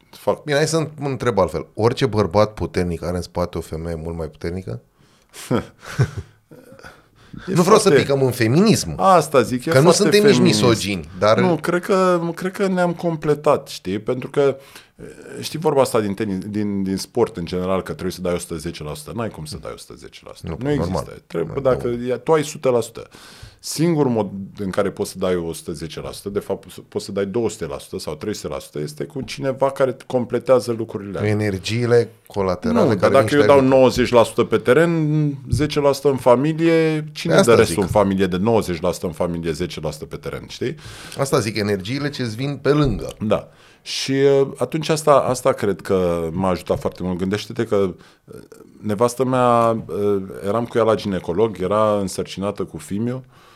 fac... 0.10 0.44
Bine, 0.44 0.58
hai 0.58 0.68
să 0.68 0.90
întreb 1.00 1.38
altfel. 1.40 1.68
Orice 1.74 2.06
bărbat 2.06 2.54
puternic 2.54 3.04
are 3.04 3.16
în 3.16 3.22
spate 3.22 3.58
o 3.58 3.62
femeie 3.62 3.96
mult 4.04 4.18
mai 4.18 4.28
puternică? 4.28 4.82
E 7.48 7.54
nu 7.54 7.62
vreau 7.62 7.78
să 7.78 7.88
foarte- 7.88 8.02
picăm 8.02 8.24
în 8.24 8.32
feminism. 8.32 8.94
Asta 9.00 9.42
zic, 9.42 9.66
e 9.66 9.70
Că 9.70 9.76
nu 9.78 9.82
foarte 9.84 10.02
suntem 10.02 10.24
nici 10.24 10.32
feminist. 10.34 10.62
misogini, 10.62 11.10
dar- 11.20 11.40
Nu, 11.40 11.56
cred 11.56 11.82
că, 11.84 12.22
cred 12.36 12.52
că 12.52 12.68
ne-am 12.68 12.94
completat, 12.94 13.68
știi? 13.68 14.00
Pentru 14.00 14.30
că, 14.30 14.58
știi 15.42 15.60
vorba 15.60 15.82
asta 15.82 16.00
din, 16.02 16.14
tenis, 16.14 16.38
din, 16.38 16.84
din 16.84 16.98
sport 16.98 17.38
în 17.38 17.46
general, 17.46 17.82
că 17.82 17.92
trebuie 17.92 18.12
să 18.12 18.22
dai 18.22 18.34
110%. 18.34 19.12
N-ai 19.14 19.30
cum 19.30 19.46
să 19.46 19.58
dai 19.62 19.72
110%. 19.72 20.42
Nu, 20.42 20.56
nu 20.60 20.70
există. 20.72 20.92
normal. 20.94 21.22
Trebuie, 21.28 21.54
Nu, 21.56 21.62
dacă 21.62 21.88
ia- 22.08 22.18
tu 22.18 22.32
ai 22.32 22.44
100%. 22.44 23.08
Singurul 23.66 24.12
mod 24.12 24.30
în 24.58 24.70
care 24.70 24.92
poți 24.92 25.12
să 25.12 25.18
dai 25.18 25.54
110%, 26.30 26.32
de 26.32 26.40
fapt 26.40 26.68
poți 26.88 27.06
să 27.06 27.12
dai 27.12 27.26
200% 27.26 27.30
sau 27.98 28.18
300%, 28.78 28.82
este 28.82 29.04
cu 29.04 29.22
cineva 29.22 29.72
care 29.72 29.98
completează 30.08 30.72
lucrurile 30.78 31.18
alea. 31.18 31.30
Energiile 31.30 32.10
colaterale 32.28 32.80
Nu, 32.80 32.88
dar 32.88 32.98
care 32.98 33.12
dacă 33.12 33.24
niște 33.24 33.36
eu 33.36 33.42
ai 33.42 33.48
dau 33.48 33.82
avut. 33.82 34.46
90% 34.46 34.50
pe 34.50 34.58
teren, 34.58 35.32
10% 35.32 36.02
în 36.04 36.16
familie, 36.16 37.06
cine 37.12 37.34
Pe 37.34 37.40
asta 37.40 37.52
dă 37.52 37.58
restul 37.58 37.84
zic. 37.84 37.84
în 37.84 38.00
familie 38.02 38.26
de 38.26 38.38
90% 38.38 39.02
în 39.02 39.12
familie, 39.12 39.52
10% 39.52 39.56
pe 40.10 40.16
teren, 40.16 40.46
știi? 40.48 40.76
Asta 41.18 41.40
zic, 41.40 41.58
energiile 41.58 42.10
ce-ți 42.10 42.36
vin 42.36 42.60
pe 42.62 42.70
lângă. 42.70 43.08
Da. 43.20 43.50
Și 43.82 44.12
uh, 44.12 44.48
atunci 44.58 44.90
asta, 44.90 45.12
asta 45.12 45.52
cred 45.52 45.82
că 45.82 46.30
m-a 46.32 46.50
ajutat 46.50 46.80
foarte 46.80 47.04
mult. 47.04 47.18
Gândește-te 47.18 47.66
că 47.66 47.76
uh, 47.76 48.36
nevastă 48.82 49.26
mea, 49.26 49.70
uh, 49.70 50.22
eram 50.48 50.66
cu 50.66 50.78
ea 50.78 50.84
la 50.84 50.96
ginecolog, 50.96 51.62
era 51.62 51.98
însărcinată 52.00 52.64
cu 52.64 52.78
fimiu, 52.78 53.16
uh, 53.16 53.52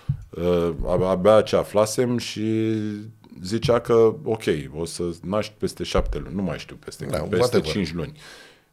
abia 1.10 1.42
ce 1.42 1.56
aflasem 1.56 2.18
și 2.18 2.74
zicea 3.42 3.80
că, 3.80 4.14
ok, 4.24 4.44
o 4.76 4.86
să 4.86 5.04
naști 5.22 5.54
peste 5.58 5.84
șapte 5.84 6.18
luni, 6.18 6.36
nu 6.36 6.42
mai 6.42 6.58
știu, 6.60 6.76
peste, 6.76 7.06
Da, 7.06 7.18
da, 7.18 7.24
peste 7.24 7.36
whatever. 7.38 7.70
cinci 7.72 7.94
luni. 7.94 8.20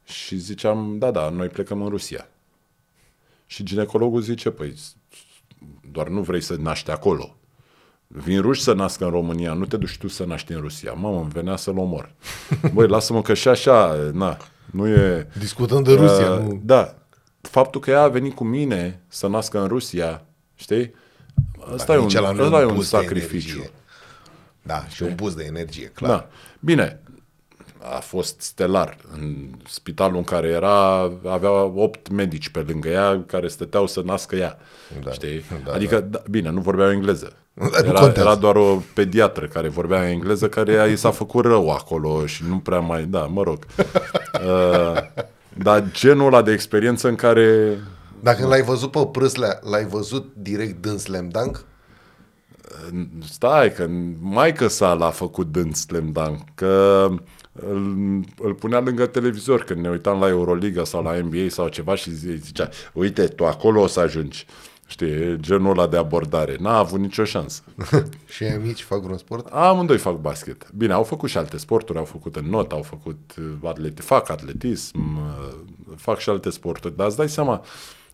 Și 0.05 0.36
ziceam, 0.36 0.97
da, 0.98 1.11
da, 1.11 1.28
noi 1.28 1.48
plecăm 1.48 1.82
în 1.82 1.89
Rusia. 1.89 2.28
Și 3.47 3.62
ginecologul 3.65 4.20
zice, 4.20 4.51
păi, 4.51 4.74
doar 5.93 6.09
nu 6.09 6.20
vrei 6.20 6.40
să 6.40 6.56
naști 6.59 6.90
acolo. 6.90 7.36
Vin 8.06 8.40
ruși 8.40 8.62
să 8.62 8.73
nască 8.73 9.05
în 9.05 9.11
România, 9.11 9.52
nu 9.52 9.65
te 9.65 9.77
duci 9.77 9.98
tu 9.98 10.09
să 10.09 10.24
naști 10.24 10.52
în 10.52 10.61
Rusia. 10.61 10.93
Mamă, 10.93 11.20
îmi 11.20 11.31
venea 11.31 11.56
să-l 11.56 11.78
omor. 11.78 12.12
Băi, 12.74 12.89
lasă-mă 12.89 13.23
că 13.23 13.35
și 13.35 13.48
așa, 13.48 13.94
na, 14.12 14.36
nu 14.70 14.89
e... 14.89 15.28
Discutăm 15.39 15.82
de 15.82 15.94
Rusia, 15.94 16.32
Uh, 16.32 16.40
nu... 16.40 16.61
Da. 16.65 16.94
Faptul 17.40 17.81
că 17.81 17.90
ea 17.90 18.02
a 18.02 18.09
venit 18.09 18.35
cu 18.35 18.44
mine 18.44 19.02
să 19.09 19.28
nască 19.28 19.61
în 19.61 19.66
Rusia, 19.66 20.24
știi? 20.55 20.94
Ăsta 21.73 21.93
e 21.95 21.97
un, 21.97 22.03
Nici 22.05 22.15
ăla 22.15 22.31
nu 22.31 22.43
ăsta 22.45 22.61
e 22.61 22.65
un 22.65 22.73
boost 22.74 22.91
de 22.91 22.97
sacrificiu. 22.97 23.49
energie. 23.57 23.70
Da, 24.62 24.85
și 24.89 25.03
un 25.03 25.15
boost 25.15 25.36
de 25.36 25.45
energie, 25.45 25.86
clar. 25.86 26.11
Da. 26.11 26.28
Bine, 26.61 27.01
a 27.95 27.99
fost 27.99 28.41
stelar. 28.41 28.97
În 29.12 29.49
spitalul 29.69 30.16
în 30.16 30.24
care 30.24 30.49
era, 30.49 31.01
avea 31.28 31.51
opt 31.62 32.09
medici 32.09 32.49
pe 32.49 32.65
lângă 32.69 32.89
ea 32.89 33.23
care 33.27 33.49
stăteau 33.49 33.86
să 33.86 34.03
nască 34.05 34.36
ea. 34.36 34.59
Da. 35.05 35.12
Știi? 35.12 35.45
Da, 35.65 35.73
adică, 35.73 36.01
da. 36.01 36.23
bine, 36.31 36.51
nu 36.51 36.61
vorbeau 36.61 36.91
engleză. 36.91 37.32
nu 37.53 37.66
Era, 37.78 38.01
contează. 38.01 38.20
era 38.28 38.35
doar 38.35 38.57
o 38.57 38.82
pediatră 38.95 39.47
care 39.47 39.69
vorbea 39.69 40.11
engleză, 40.11 40.49
care 40.49 40.73
ea 40.73 40.85
i 40.86 40.97
s-a 40.97 41.11
făcut 41.11 41.45
rău 41.45 41.70
acolo 41.70 42.27
și 42.27 42.43
nu 42.49 42.59
prea 42.59 42.78
mai... 42.81 43.03
Da, 43.05 43.20
mă 43.27 43.43
rog. 43.43 43.59
Uh, 44.35 45.03
dar 45.59 45.85
genul 45.93 46.27
ăla 46.27 46.43
de 46.43 46.53
experiență 46.53 47.09
în 47.09 47.15
care... 47.15 47.78
Dacă 48.24 48.46
l-ai 48.46 48.62
văzut 48.62 48.90
pe 48.90 49.09
prâslea, 49.12 49.59
l-ai 49.62 49.84
văzut 49.84 50.32
direct 50.36 50.82
din 50.82 50.98
slam 50.98 51.28
dunk? 51.28 51.64
Stai, 53.30 53.72
că 53.72 53.88
maică 54.20 54.66
sa 54.66 54.92
l-a 54.92 55.10
făcut 55.10 55.52
dând 55.52 55.74
slam 55.74 56.12
dunk, 56.12 56.38
că 56.55 57.09
îl, 57.52 58.20
îl 58.38 58.55
punea 58.55 58.80
lângă 58.80 59.06
televizor 59.06 59.64
când 59.64 59.80
ne 59.80 59.88
uitam 59.88 60.20
la 60.20 60.28
Euroliga 60.28 60.84
sau 60.84 61.02
la 61.02 61.18
NBA 61.18 61.48
sau 61.48 61.68
ceva 61.68 61.94
și 61.94 62.10
zi- 62.10 62.36
zicea, 62.36 62.68
uite, 62.92 63.26
tu 63.26 63.46
acolo 63.46 63.80
o 63.80 63.86
să 63.86 64.01
ajungi. 64.01 64.46
Știi, 64.86 65.40
genul 65.40 65.70
ăla 65.70 65.86
de 65.86 65.96
abordare. 65.96 66.56
N-a 66.60 66.78
avut 66.78 67.01
nicio 67.01 67.24
șansă. 67.24 67.62
Și 68.34 68.42
ai 68.42 68.60
mici 68.64 68.82
fac 68.82 69.01
vreun 69.01 69.18
sport? 69.18 69.46
Amândoi 69.46 69.98
fac 69.98 70.20
basket. 70.20 70.70
Bine, 70.76 70.92
au 70.92 71.02
făcut 71.02 71.30
și 71.30 71.38
alte 71.38 71.56
sporturi, 71.56 71.98
au 71.98 72.05
făcut 72.05 72.36
în 72.36 72.44
not, 72.44 72.72
au 72.72 72.82
făcut 72.82 73.34
uh, 73.38 73.44
atleti, 73.62 74.02
fac 74.02 74.30
atletism, 74.30 75.16
uh, 75.16 75.55
fac 75.96 76.18
și 76.18 76.28
alte 76.28 76.51
sporturi, 76.51 76.96
dar 76.96 77.06
îți 77.06 77.16
dai 77.16 77.28
seama, 77.28 77.64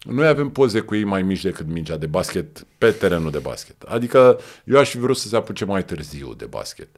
noi 0.04 0.26
avem 0.26 0.50
poze 0.50 0.80
cu 0.80 0.94
ei 0.94 1.04
mai 1.04 1.22
mici 1.22 1.42
decât 1.42 1.66
mingea 1.66 1.96
de 1.96 2.06
basket 2.06 2.66
pe 2.78 2.90
terenul 2.90 3.30
de 3.30 3.38
basket. 3.38 3.82
Adică 3.82 4.38
eu 4.64 4.78
aș 4.78 4.90
fi 4.90 4.98
vrut 4.98 5.16
să 5.16 5.28
se 5.28 5.36
apuce 5.36 5.64
mai 5.64 5.84
târziu 5.84 6.34
de 6.34 6.44
basket. 6.44 6.88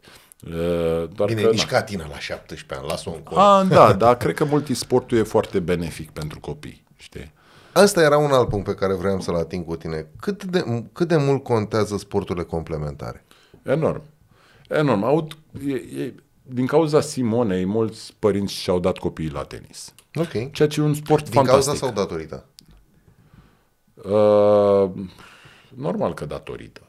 Uh, 0.46 1.08
Doar 1.14 1.28
Bine, 1.28 1.42
că, 1.42 1.50
nici 1.50 1.62
na. 1.62 1.68
Catina 1.68 2.06
la 2.10 2.18
17 2.18 2.74
ani, 2.74 2.86
las-o 2.88 3.12
încolo. 3.14 3.40
A, 3.40 3.64
da, 3.68 3.92
dar 3.92 4.16
cred 4.16 4.34
că 4.34 4.44
multisportul 4.44 5.18
e 5.18 5.22
foarte 5.22 5.60
benefic 5.60 6.10
pentru 6.10 6.40
copii, 6.40 6.84
știi? 6.96 7.32
Asta 7.72 8.02
era 8.02 8.18
un 8.18 8.30
alt 8.30 8.48
punct 8.48 8.64
pe 8.64 8.74
care 8.74 8.94
vreau 8.94 9.20
să-l 9.20 9.34
ating 9.34 9.64
cu 9.64 9.76
tine. 9.76 10.06
Cât 10.20 10.44
de, 10.44 10.84
cât 10.92 11.08
de 11.08 11.16
mult 11.16 11.42
contează 11.42 11.96
sporturile 11.96 12.44
complementare? 12.44 13.24
Enorm. 13.62 14.02
Enorm. 14.68 15.04
Aud, 15.04 15.36
e, 15.66 15.72
e, 15.72 16.14
din 16.42 16.66
cauza 16.66 17.00
Simonei, 17.00 17.64
mulți 17.64 18.14
părinți 18.18 18.52
și-au 18.52 18.80
dat 18.80 18.98
copiii 18.98 19.30
la 19.30 19.42
tenis. 19.42 19.94
Ok. 20.14 20.52
Ceea 20.52 20.68
ce 20.68 20.80
e 20.80 20.82
un 20.82 20.94
sport 20.94 21.24
Din 21.24 21.32
fantastic. 21.32 21.64
cauza 21.64 21.86
sau 21.86 21.94
datorită? 21.94 22.44
Uh, 24.04 24.90
normal 25.74 26.14
că 26.14 26.24
datorită. 26.24 26.80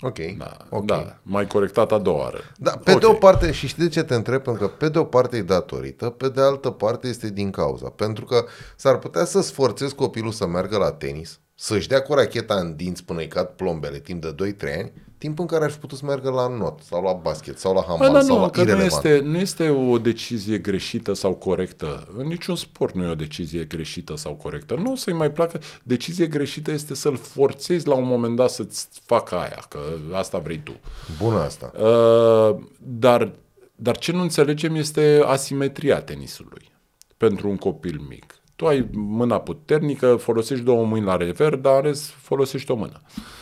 Ok. 0.00 0.18
Da, 0.38 0.56
ok. 0.70 0.84
da. 0.84 1.18
Mai 1.22 1.46
corectat 1.46 1.92
a 1.92 1.98
doua 1.98 2.18
oară. 2.18 2.38
Da, 2.58 2.70
pe 2.70 2.92
Ok. 2.92 3.00
de 3.00 3.06
o 3.06 3.12
parte, 3.12 3.52
și 3.52 3.66
știi 3.66 3.82
de 3.82 3.88
ce 3.88 4.02
te 4.02 4.14
întreb? 4.14 4.42
Pentru 4.42 4.66
că 4.66 4.72
pe 4.74 4.88
de 4.88 4.98
o 4.98 5.04
parte 5.04 5.36
e 5.36 5.42
datorită, 5.42 6.10
pe 6.10 6.28
de 6.28 6.40
altă 6.40 6.70
parte 6.70 7.08
este 7.08 7.30
din 7.30 7.50
cauza. 7.50 7.88
Pentru 7.88 8.24
că 8.24 8.44
s-ar 8.76 8.98
putea 8.98 9.24
să 9.24 9.40
sforțezi 9.40 9.94
copilul 9.94 10.32
să 10.32 10.46
meargă 10.46 10.76
la 10.76 10.92
tenis, 10.92 11.40
să-și 11.54 11.88
dea 11.88 12.02
cu 12.02 12.14
racheta 12.14 12.54
în 12.54 12.76
dinți 12.76 13.04
până 13.04 13.20
îi 13.20 13.28
cad 13.28 13.46
plombele 13.46 13.98
timp 13.98 14.22
de 14.22 14.54
2-3 14.54 14.78
ani, 14.78 14.92
timp 15.22 15.38
în 15.38 15.46
care 15.46 15.64
ar 15.64 15.70
fi 15.70 15.78
putut 15.78 15.98
să 15.98 16.04
meargă 16.04 16.30
la 16.30 16.48
not, 16.48 16.80
sau 16.80 17.02
la 17.02 17.12
basket, 17.12 17.58
sau 17.58 17.74
la 17.74 17.80
Bă, 17.80 17.86
handbal, 17.86 18.12
dar 18.12 18.22
sau 18.22 18.36
nu, 18.36 18.42
la 18.42 18.50
că 18.50 18.60
nu 18.60 18.66
irelevant. 18.66 18.92
este, 19.04 19.20
nu 19.24 19.36
este 19.36 19.68
o 19.68 19.98
decizie 19.98 20.58
greșită 20.58 21.12
sau 21.12 21.34
corectă. 21.34 22.08
În 22.16 22.26
niciun 22.26 22.56
sport 22.56 22.94
nu 22.94 23.04
e 23.04 23.08
o 23.08 23.14
decizie 23.14 23.64
greșită 23.64 24.16
sau 24.16 24.32
corectă. 24.32 24.74
Nu 24.74 24.92
o 24.92 24.96
să-i 24.96 25.12
mai 25.12 25.30
placă. 25.30 25.60
Decizie 25.82 26.26
greșită 26.26 26.70
este 26.70 26.94
să-l 26.94 27.16
forțezi 27.16 27.86
la 27.86 27.94
un 27.94 28.06
moment 28.06 28.36
dat 28.36 28.50
să-ți 28.50 28.88
facă 29.04 29.34
aia, 29.34 29.64
că 29.68 29.78
asta 30.12 30.38
vrei 30.38 30.60
tu. 30.64 30.72
Bună 31.18 31.38
asta. 31.38 31.72
Uh, 31.76 32.56
dar, 32.78 33.32
dar 33.74 33.96
ce 33.96 34.12
nu 34.12 34.20
înțelegem 34.20 34.74
este 34.74 35.22
asimetria 35.26 36.00
tenisului 36.00 36.72
pentru 37.16 37.48
un 37.48 37.56
copil 37.56 38.00
mic. 38.08 38.34
Tu 38.56 38.66
ai 38.66 38.88
mâna 38.92 39.38
puternică, 39.38 40.16
folosești 40.16 40.64
două 40.64 40.84
mâini 40.84 41.06
la 41.06 41.16
rever, 41.16 41.54
dar 41.54 41.76
în 41.76 41.82
rest 41.82 42.10
folosești 42.10 42.70
o 42.70 42.74
mână. 42.74 43.00
Uh, 43.04 43.40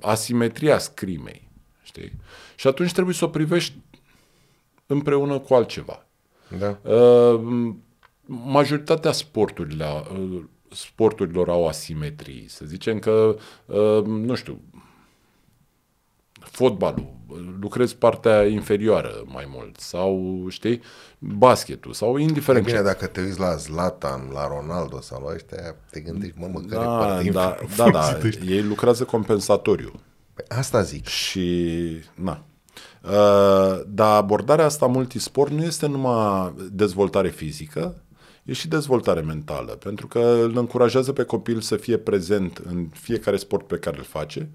asimetria 0.00 0.78
scrimei. 0.78 1.48
Știi? 1.82 2.12
Și 2.56 2.66
atunci 2.66 2.92
trebuie 2.92 3.14
să 3.14 3.24
o 3.24 3.28
privești 3.28 3.76
împreună 4.86 5.38
cu 5.38 5.54
altceva. 5.54 6.06
Da? 6.58 6.90
Uh, 6.90 7.40
majoritatea 8.26 9.12
sporturilor, 9.12 10.10
uh, 10.10 10.42
sporturilor 10.70 11.48
au 11.48 11.66
asimetrii. 11.66 12.44
Să 12.48 12.64
zicem 12.64 12.98
că, 12.98 13.36
uh, 13.66 14.04
nu 14.04 14.34
știu, 14.34 14.60
fotbalul, 16.50 17.06
lucrezi 17.60 17.96
partea 17.96 18.42
inferioară 18.46 19.10
mai 19.24 19.44
mult, 19.48 19.76
sau, 19.80 20.44
știi, 20.48 20.80
basketul, 21.18 21.92
sau 21.92 22.16
indiferent 22.16 22.64
Bine, 22.64 22.76
ce. 22.76 22.82
dacă 22.84 23.06
te 23.06 23.20
uiți 23.20 23.38
la 23.40 23.54
Zlatan, 23.54 24.20
la 24.32 24.46
Ronaldo 24.48 25.00
sau 25.00 25.22
la 25.26 25.34
ăștia, 25.34 25.74
te 25.90 26.00
gândești, 26.00 26.34
mă, 26.38 26.48
mă, 26.52 26.60
care 26.60 26.84
Da, 26.84 26.96
parte 26.96 27.30
da, 27.30 27.54
infer- 27.56 27.76
da, 27.76 27.90
da, 27.90 28.00
folosită 28.00 28.26
ăștia? 28.26 28.54
ei 28.54 28.62
lucrează 28.62 29.04
compensatoriu. 29.04 29.92
Păi 30.34 30.44
Asta 30.48 30.82
zic. 30.82 31.06
Și, 31.06 31.78
na. 32.14 32.44
Uh, 33.04 33.80
dar 33.86 34.16
abordarea 34.16 34.64
asta 34.64 34.86
multisport 34.86 35.50
nu 35.52 35.62
este 35.62 35.86
numai 35.86 36.54
dezvoltare 36.72 37.28
fizică, 37.28 37.94
e 38.44 38.52
și 38.52 38.68
dezvoltare 38.68 39.20
mentală, 39.20 39.72
pentru 39.72 40.06
că 40.06 40.18
îl 40.42 40.56
încurajează 40.56 41.12
pe 41.12 41.22
copil 41.22 41.60
să 41.60 41.76
fie 41.76 41.96
prezent 41.96 42.62
în 42.66 42.88
fiecare 42.92 43.36
sport 43.36 43.66
pe 43.66 43.76
care 43.76 43.96
îl 43.98 44.04
face, 44.04 44.50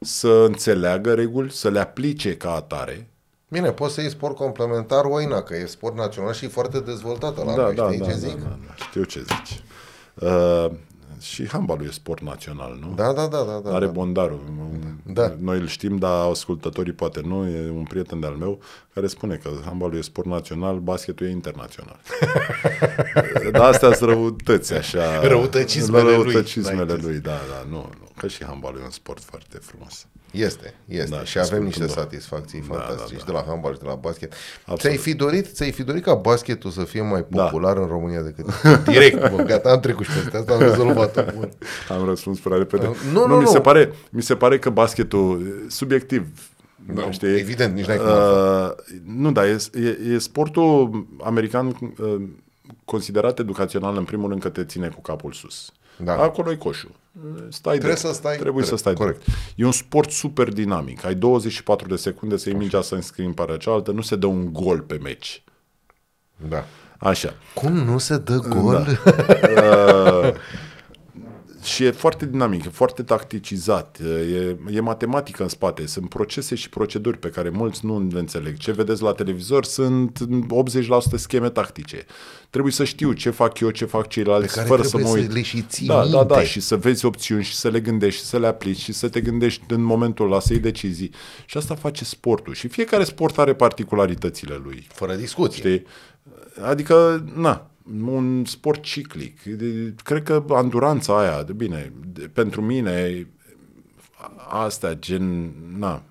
să 0.00 0.28
înțeleagă 0.28 1.14
reguli, 1.14 1.50
să 1.50 1.68
le 1.68 1.80
aplice 1.80 2.36
ca 2.36 2.54
atare. 2.54 3.10
Bine, 3.48 3.70
poți 3.70 3.94
să 3.94 4.00
iei 4.00 4.10
sport 4.10 4.36
complementar 4.36 5.04
Oina, 5.04 5.42
că 5.42 5.56
e 5.56 5.66
sport 5.66 5.96
național 5.96 6.32
și 6.32 6.46
foarte 6.46 6.80
dezvoltată 6.80 7.42
la 7.44 7.54
Da, 7.54 7.62
noi, 7.62 7.74
da, 7.74 7.86
știi 7.86 7.98
da, 7.98 8.04
ce 8.04 8.10
da, 8.10 8.16
zic? 8.16 8.38
da, 8.42 8.58
da, 8.66 8.74
știu 8.88 9.04
ce 9.04 9.22
zici. 9.22 9.62
Uh, 10.14 10.70
și 11.20 11.48
handbalul 11.48 11.86
e 11.86 11.90
sport 11.90 12.22
național, 12.22 12.78
nu? 12.80 12.92
Da, 12.94 13.12
da, 13.12 13.26
da, 13.26 13.42
da. 13.42 13.60
da, 13.64 13.74
Are 13.74 13.84
da. 13.84 13.90
Bondaru. 13.90 14.40
Da. 15.02 15.34
Noi 15.40 15.58
îl 15.58 15.66
știm, 15.66 15.96
dar 15.96 16.28
ascultătorii 16.30 16.92
poate 16.92 17.20
nu. 17.24 17.48
E 17.48 17.70
un 17.70 17.82
prieten 17.82 18.20
de-al 18.20 18.34
meu 18.34 18.58
care 18.94 19.06
spune 19.06 19.34
că 19.36 19.50
handbalul 19.64 19.96
e 19.96 20.00
sport 20.00 20.26
național, 20.26 20.78
basketul 20.78 21.26
e 21.26 21.30
internațional. 21.30 22.00
dar 23.52 23.62
astea 23.62 23.92
sunt 23.92 24.10
răutăți 24.10 24.74
așa. 24.74 25.20
Răutăcismele 25.28 26.02
lui. 26.02 26.12
Răutăcismele 26.14 26.84
N-ai 26.84 27.00
lui, 27.00 27.18
da, 27.18 27.30
da, 27.50 27.66
nu, 27.68 27.76
nu. 28.00 28.07
Că 28.18 28.26
și 28.28 28.44
handbalul 28.44 28.80
e 28.80 28.84
un 28.84 28.90
sport 28.90 29.22
foarte 29.22 29.58
frumos. 29.60 30.06
Este, 30.30 30.74
este. 30.88 31.14
Da, 31.16 31.24
și 31.24 31.38
avem 31.38 31.50
spun 31.50 31.64
niște 31.64 31.78
când- 31.80 31.90
satisfacții 31.92 32.64
Da, 32.68 32.74
fantastice 32.74 33.12
da, 33.14 33.18
și 33.18 33.24
de 33.24 33.32
la 33.32 33.44
handbal 33.46 33.72
și 33.74 33.80
de 33.80 33.86
la 33.86 33.94
basket. 33.94 34.32
Absolut. 34.58 34.80
Ți-ai 34.80 34.96
fi 34.96 35.14
dorit, 35.14 35.46
ți-ai 35.54 35.70
fi 35.72 35.82
dorit 35.82 36.02
ca 36.02 36.14
basketul 36.14 36.70
să 36.70 36.84
fie 36.84 37.02
mai 37.02 37.24
Da. 37.28 37.42
popular 37.44 37.76
în 37.76 37.86
România 37.86 38.20
decât 38.22 38.62
direct. 38.84 39.30
Bă, 39.36 39.42
gata, 39.42 39.70
am 39.70 39.80
trecut 39.80 40.04
și 40.06 40.10
peste 40.18 40.36
asta, 40.36 40.52
am 40.52 40.60
rezolvat 40.60 41.34
Bun. 41.34 41.48
Am 41.98 42.04
răspuns 42.06 42.38
prea 42.38 42.56
repede. 42.56 42.90
Nu, 43.12 43.26
nu, 43.26 43.36
mi, 43.36 43.42
nu. 43.42 43.50
Se 43.50 43.60
pare, 43.60 43.92
mi 44.10 44.22
se 44.22 44.36
pare 44.36 44.58
că 44.58 44.70
basketul, 44.70 45.64
subiectiv, 45.68 46.26
Da, 46.94 47.10
știi? 47.10 47.38
evident, 47.38 47.74
nici 47.74 47.86
n-ai 47.86 47.96
cum 47.96 48.06
uh, 48.06 48.70
Nu, 49.04 49.32
dar 49.32 49.44
e, 49.44 49.56
e, 49.74 50.12
e 50.12 50.18
sportul 50.18 51.06
american 51.22 51.66
uh, 52.00 52.22
considerat 52.84 53.38
educațional 53.38 53.96
în 53.96 54.04
primul 54.04 54.28
rând 54.28 54.40
că 54.42 54.48
te 54.48 54.64
ține 54.64 54.88
cu 54.88 55.00
capul 55.00 55.32
sus. 55.32 55.72
Da. 55.96 56.12
Acolo 56.16 56.50
e 56.50 56.54
coșul. 56.56 56.90
Stai 57.48 57.78
Trebuie 57.78 57.78
drept. 57.80 57.98
să 57.98 58.12
stai 58.12 58.32
Trebuie 58.36 58.52
drept, 58.54 58.68
să 58.68 58.76
stai 58.76 58.94
corect. 58.94 59.24
drept. 59.24 59.38
E 59.56 59.64
un 59.64 59.72
sport 59.72 60.10
super 60.10 60.48
dinamic. 60.48 61.04
Ai 61.04 61.14
24 61.14 61.88
de 61.88 61.96
secunde 61.96 62.36
să 62.36 62.48
iei 62.48 62.58
mingea 62.58 62.82
să 62.82 62.94
înscrii 62.94 63.26
în 63.26 63.32
partea 63.32 63.56
cealaltă. 63.56 63.90
Nu 63.90 64.00
se 64.00 64.16
dă 64.16 64.26
un 64.26 64.52
gol 64.52 64.80
pe 64.80 64.98
meci. 65.02 65.42
Da. 66.48 66.64
Așa. 66.98 67.34
Cum 67.54 67.72
nu 67.72 67.98
se 67.98 68.16
dă 68.18 68.36
gol? 68.36 68.86
Uh, 69.56 70.32
și 71.68 71.84
e 71.84 71.90
foarte 71.90 72.26
dinamic, 72.26 72.64
e 72.64 72.68
foarte 72.68 73.02
tacticizat, 73.02 73.98
e, 74.32 74.56
e 74.70 74.80
matematică 74.80 75.42
în 75.42 75.48
spate, 75.48 75.86
sunt 75.86 76.08
procese 76.08 76.54
și 76.54 76.68
proceduri 76.68 77.18
pe 77.18 77.28
care 77.28 77.48
mulți 77.48 77.86
nu 77.86 78.08
le 78.12 78.18
înțeleg. 78.18 78.56
Ce 78.56 78.72
vedeți 78.72 79.02
la 79.02 79.12
televizor 79.12 79.64
sunt 79.64 80.18
80% 81.14 81.16
scheme 81.16 81.48
tactice. 81.50 82.04
Trebuie 82.50 82.72
să 82.72 82.84
știu 82.84 83.12
ce 83.12 83.30
fac 83.30 83.58
eu, 83.60 83.70
ce 83.70 83.84
fac 83.84 84.08
ceilalți, 84.08 84.46
Pe 84.46 84.54
care 84.54 84.66
fără 84.66 84.82
să 84.82 84.88
trebuie 84.88 85.10
mă 85.10 85.16
să 85.18 85.22
uit. 85.22 85.32
le 85.32 85.42
și 85.42 85.62
ții 85.62 85.86
da, 85.86 86.06
da, 86.06 86.24
da, 86.24 86.34
minte. 86.34 86.44
și 86.44 86.60
să 86.60 86.76
vezi 86.76 87.04
opțiuni 87.04 87.42
și 87.42 87.54
să 87.54 87.68
le 87.68 87.80
gândești 87.80 88.20
și 88.20 88.26
să 88.26 88.38
le 88.38 88.46
aplici 88.46 88.78
și 88.78 88.92
să 88.92 89.08
te 89.08 89.20
gândești 89.20 89.62
în 89.68 89.82
momentul 89.82 90.26
ăla 90.26 90.40
să 90.40 90.52
iei 90.52 90.62
decizii. 90.62 91.10
Și 91.46 91.56
asta 91.56 91.74
face 91.74 92.04
sportul. 92.04 92.54
Și 92.54 92.68
fiecare 92.68 93.04
sport 93.04 93.38
are 93.38 93.54
particularitățile 93.54 94.60
lui. 94.64 94.86
Fără 94.92 95.14
discuție. 95.14 95.58
Știi? 95.70 95.86
Adică, 96.62 97.24
na, 97.34 97.67
un 98.06 98.44
sport 98.44 98.82
ciclic. 98.82 99.42
De- 99.42 99.94
Cred 100.04 100.22
că 100.22 100.44
anduranța 100.48 101.18
aia, 101.20 101.42
de 101.42 101.52
bine, 101.52 101.92
de, 102.12 102.30
pentru 102.32 102.62
mine, 102.62 103.26
a- 104.46 104.62
astea, 104.64 104.94
gen, 104.94 105.52
na, 105.78 106.02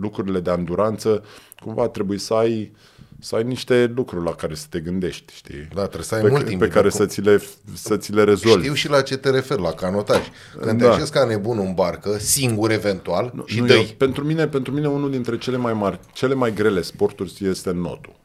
lucrurile 0.00 0.40
de 0.40 0.50
anduranță, 0.50 1.24
cumva 1.62 1.88
trebuie 1.88 2.18
să 2.18 2.34
ai 2.34 2.72
să 3.20 3.36
ai 3.36 3.44
niște 3.44 3.92
lucruri 3.94 4.24
la 4.24 4.34
care 4.34 4.54
să 4.54 4.66
te 4.70 4.80
gândești, 4.80 5.32
știi? 5.34 5.68
Da, 5.74 5.80
trebuie 5.82 6.02
să 6.02 6.14
ai 6.14 6.22
pe, 6.22 6.28
mult 6.28 6.42
pe 6.42 6.48
timp. 6.48 6.64
care 6.64 6.90
să 6.90 7.06
ți, 7.06 7.20
le, 7.20 7.42
să 7.74 7.96
ți 7.96 8.12
le 8.12 8.24
rezolvi. 8.24 8.60
Știu 8.62 8.74
și 8.74 8.88
la 8.88 9.02
ce 9.02 9.16
te 9.16 9.30
referi, 9.30 9.60
la 9.62 9.72
canotaj. 9.72 10.20
Când 10.60 10.80
Da. 10.80 10.88
te 10.88 10.94
așezi 10.94 11.12
ca 11.12 11.24
nebun 11.24 11.58
în 11.58 11.74
barcă, 11.74 12.18
singur 12.18 12.70
eventual, 12.70 13.42
și 13.46 13.60
Nu, 13.60 13.66
dă 13.66 13.74
eu, 13.74 13.82
pentru, 13.96 14.24
mine, 14.24 14.48
pentru 14.48 14.72
mine 14.72 14.88
unul 14.88 15.10
dintre 15.10 15.38
cele 15.38 15.56
mai 15.56 15.72
mari, 15.72 16.00
cele 16.12 16.34
mai 16.34 16.52
grele 16.54 16.82
sporturi 16.82 17.34
este 17.40 17.70
notul. 17.72 18.17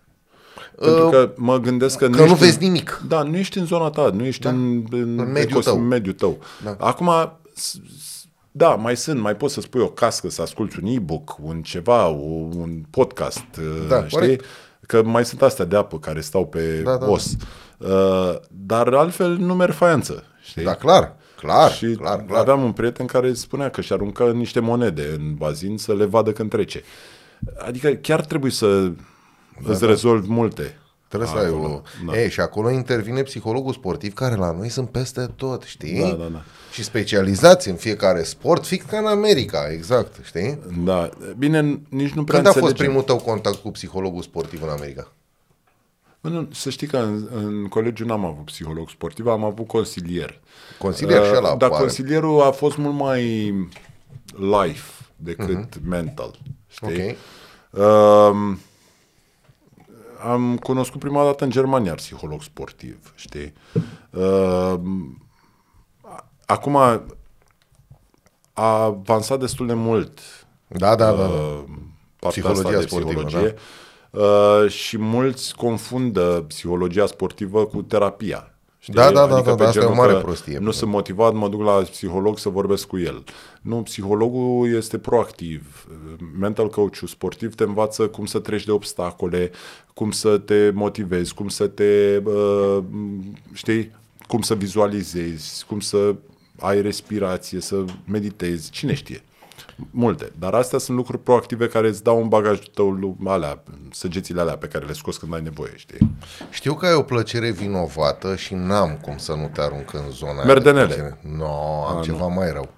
Pentru 0.80 1.10
că 1.10 1.32
mă 1.36 1.58
gândesc 1.60 1.98
că, 1.98 2.06
Uh, 2.06 2.12
că 2.12 2.18
nu 2.18 2.24
ești 2.24 2.38
vezi 2.40 2.58
în, 2.58 2.64
nimic. 2.64 3.02
Da, 3.08 3.24
nu 3.24 3.38
ești 3.38 3.58
în 3.58 3.66
zona 3.66 3.90
ta, 3.90 4.10
nu 4.14 4.24
ești 4.26 4.42
Da. 4.42 4.50
în, 4.50 4.84
în, 4.92 5.00
În 5.20 5.32
mediul 5.32 5.50
ecos- 5.52 5.66
tău. 5.66 5.78
în 5.78 5.88
mediul 5.88 6.14
tău. 6.14 6.38
Da. 6.64 6.76
Acum, 6.80 7.10
s- 7.54 7.80
s- 8.00 8.26
da, 8.52 8.76
mai 8.76 8.98
sunt, 8.98 9.20
mai 9.20 9.36
poți 9.36 9.54
să 9.54 9.62
spui 9.62 9.82
o 9.82 9.88
cască, 9.88 10.30
să 10.30 10.42
asculti 10.42 10.80
un 10.84 10.90
e-book, 10.90 11.38
un 11.42 11.62
ceva, 11.62 12.08
o- 12.08 12.48
un 12.56 12.82
podcast, 12.90 13.46
Da, 13.88 13.96
uh, 13.98 14.04
știi? 14.06 14.18
corect. 14.20 14.46
Că 14.88 15.04
mai 15.04 15.26
sunt 15.26 15.42
astea 15.42 15.66
de 15.66 15.76
apă 15.76 16.00
care 16.00 16.22
stau 16.22 16.46
pe 16.48 16.82
Da, 16.84 16.98
da, 16.98 17.10
os. 17.10 17.32
Uh, 17.78 18.36
dar 18.52 18.88
altfel 18.94 19.38
nu 19.38 19.54
merg 19.56 19.74
faianță, 19.74 20.24
știi? 20.42 20.64
Da, 20.64 20.74
clar, 20.74 21.16
clar, 21.38 21.72
și 21.72 21.86
clar, 21.86 22.24
clar. 22.28 22.40
aveam 22.40 22.64
un 22.64 22.72
prieten 22.72 23.06
care 23.06 23.34
spunea 23.34 23.70
că 23.70 23.82
și 23.82 23.94
aruncă 23.94 24.24
niște 24.32 24.60
monede 24.60 25.16
în 25.18 25.34
bazin 25.36 25.78
să 25.78 25.94
le 25.94 26.06
vadă 26.06 26.32
când 26.32 26.50
trece. 26.50 26.82
Adică 27.58 27.90
chiar 27.90 28.26
trebuie 28.26 28.52
să 28.52 28.92
da, 29.66 29.72
îți 29.72 29.86
rezolvi 29.86 30.30
multe. 30.30 30.78
Trebuie 31.08 31.30
să 31.30 31.38
ai 31.38 31.46
acolo. 31.46 31.74
o... 31.74 31.82
Da. 32.12 32.20
Ei, 32.22 32.30
și 32.30 32.40
acolo 32.40 32.70
intervine 32.72 33.22
psihologul 33.22 33.74
sportiv, 33.74 34.14
care 34.14 34.36
la 34.36 34.52
noi 34.52 34.70
sunt 34.70 34.90
peste 34.90 35.30
tot, 35.36 35.64
știi? 35.64 36.00
Da, 36.00 36.08
da, 36.08 36.26
da. 36.26 36.42
Și 36.72 36.84
specializați 36.84 37.70
în 37.70 37.76
fiecare 37.76 38.24
sport, 38.24 38.66
fix 38.66 38.86
ca 38.86 38.98
în 38.98 39.06
America, 39.06 39.70
exact, 39.72 40.26
știi? 40.26 40.60
Da, 40.84 41.10
bine, 41.38 41.80
nici 41.90 42.12
nu 42.12 42.24
prea 42.24 42.36
Când 42.42 42.48
a 42.48 42.52
fost 42.52 42.66
înțelegem. 42.72 42.86
primul 42.86 43.02
tău 43.02 43.18
contact 43.18 43.56
cu 43.56 43.72
psihologul 43.72 44.22
sportiv 44.22 44.62
în 44.64 44.70
America? 44.70 45.12
Bă, 46.22 46.30
Nu, 46.30 46.48
să 46.54 46.70
știi 46.70 46.88
că 46.88 46.98
în, 46.98 47.28
în 47.36 47.68
colegiu 47.68 48.06
n-am 48.06 48.26
avut 48.26 48.46
psiholog 48.46 48.90
sportiv, 48.90 49.28
am 49.28 49.44
avut 49.44 49.68
consilier. 49.68 50.40
Consilier 50.80 51.24
și 51.26 51.32
ăla 51.36 51.52
Uh, 51.52 51.58
Dar 51.58 51.70
apare. 51.70 51.84
consilierul 51.84 52.42
a 52.42 52.52
fost 52.52 52.78
mult 52.78 52.96
mai 52.96 53.22
life 54.36 54.92
decât 55.16 55.86
mental. 55.86 56.40
Știi? 56.68 57.16
Ok. 57.72 57.82
Um, 58.32 58.60
am 60.24 60.58
cunoscut 60.58 61.00
prima 61.00 61.24
dată 61.24 61.44
în 61.44 61.50
Germania 61.50 61.94
psiholog 61.94 62.42
sportiv, 62.44 63.14
știi? 63.16 63.54
Um, 64.10 65.22
acum 66.46 66.76
a 66.76 67.02
avansat 68.54 69.40
destul 69.40 69.68
de 69.68 69.74
mult 69.74 70.20
Da, 70.68 70.96
da, 70.96 71.12
da. 71.12 71.16
da. 71.16 71.24
uh, 71.24 71.64
partea 72.20 72.30
Psihologia 72.30 72.68
asta 72.68 72.80
de 72.80 72.86
sportivă, 72.88 73.22
da. 73.22 73.28
psihologie. 73.28 73.56
Uh, 74.10 74.70
și 74.70 74.98
mulți 74.98 75.56
confundă 75.56 76.44
psihologia 76.48 77.06
sportivă 77.06 77.66
cu 77.66 77.82
terapia. 77.82 78.53
Știi? 78.84 78.94
Da, 78.94 79.12
da, 79.12 79.28
da, 79.28 79.36
Adică 79.36 79.50
da, 79.50 79.56
pe 79.56 79.64
da, 79.64 79.68
asta 79.68 79.80
e 79.80 79.82
o 79.82 79.86
genul 79.86 80.04
mare 80.04 80.14
că 80.14 80.20
prostie. 80.20 80.58
Nu 80.58 80.72
sunt 80.72 80.92
motivat, 80.92 81.34
mă 81.34 81.50
duc 81.50 81.62
la 81.62 81.72
psiholog 81.72 82.40
să 82.40 82.50
vorbesc 82.50 82.88
cu 82.88 82.98
el. 82.98 83.24
Nu, 83.62 83.76
psihologul 83.82 84.76
este 84.76 84.98
proactiv. 84.98 85.88
Mental 86.40 86.70
coach 86.70 86.96
sportiv 87.06 87.56
te 87.56 87.64
învață 87.64 88.08
cum 88.08 88.26
să 88.26 88.40
treci 88.40 88.66
de 88.66 88.72
obstacole, 88.72 89.52
cum 89.94 90.12
să 90.12 90.38
te 90.38 90.72
motivezi, 90.74 91.34
cum 91.34 91.48
să 91.48 91.68
te, 91.68 92.22
uh, 92.24 92.84
știi, 93.54 93.92
cum 94.28 94.42
să 94.42 94.56
vizualizezi, 94.56 95.66
cum 95.68 95.80
să 95.80 96.16
ai 96.60 96.82
respirație, 96.82 97.60
să 97.60 97.84
meditezi, 98.06 98.70
cine 98.70 98.94
știe. 98.94 99.24
Multe. 99.92 100.32
Dar 100.40 100.54
astea 100.54 100.80
sunt 100.80 100.98
lucruri 100.98 101.24
proactive 101.24 101.68
care 101.68 101.88
îți 101.88 102.04
dau 102.04 102.22
un 102.22 102.28
bagaj 102.28 102.60
tău 102.74 102.92
lu- 102.92 103.18
alea, 103.26 103.64
săgețile 103.92 104.42
alea 104.42 104.58
pe 104.58 104.68
care 104.68 104.86
le 104.86 104.94
scoți 104.94 105.20
când 105.20 105.34
ai 105.34 105.42
nevoie, 105.42 105.72
știi? 105.76 106.16
Știu 106.50 106.74
că 106.74 106.86
ai 106.86 106.94
o 106.94 107.02
plăcere 107.02 107.52
vinovată 107.52 108.36
și 108.36 108.54
n-am 108.54 108.98
cum 109.02 109.18
să 109.18 109.34
nu 109.34 109.50
te 109.54 109.62
arunc 109.62 109.94
în 109.94 110.10
zona 110.10 110.32
aia 110.36 110.44
Merdenele. 110.46 110.86
de 110.88 110.94
plăcere. 110.94 111.20
No, 111.38 111.84
am 111.86 112.02
ceva 112.02 112.28
mai 112.28 112.52
rău. 112.52 112.70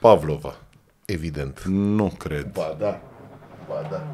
Pavlova. 0.00 0.56
Evident. 1.04 1.62
Nu 1.66 2.12
cred. 2.18 2.52
Ba 2.52 2.76
da. 2.78 3.00
Ba 3.68 3.86
da. 3.90 4.06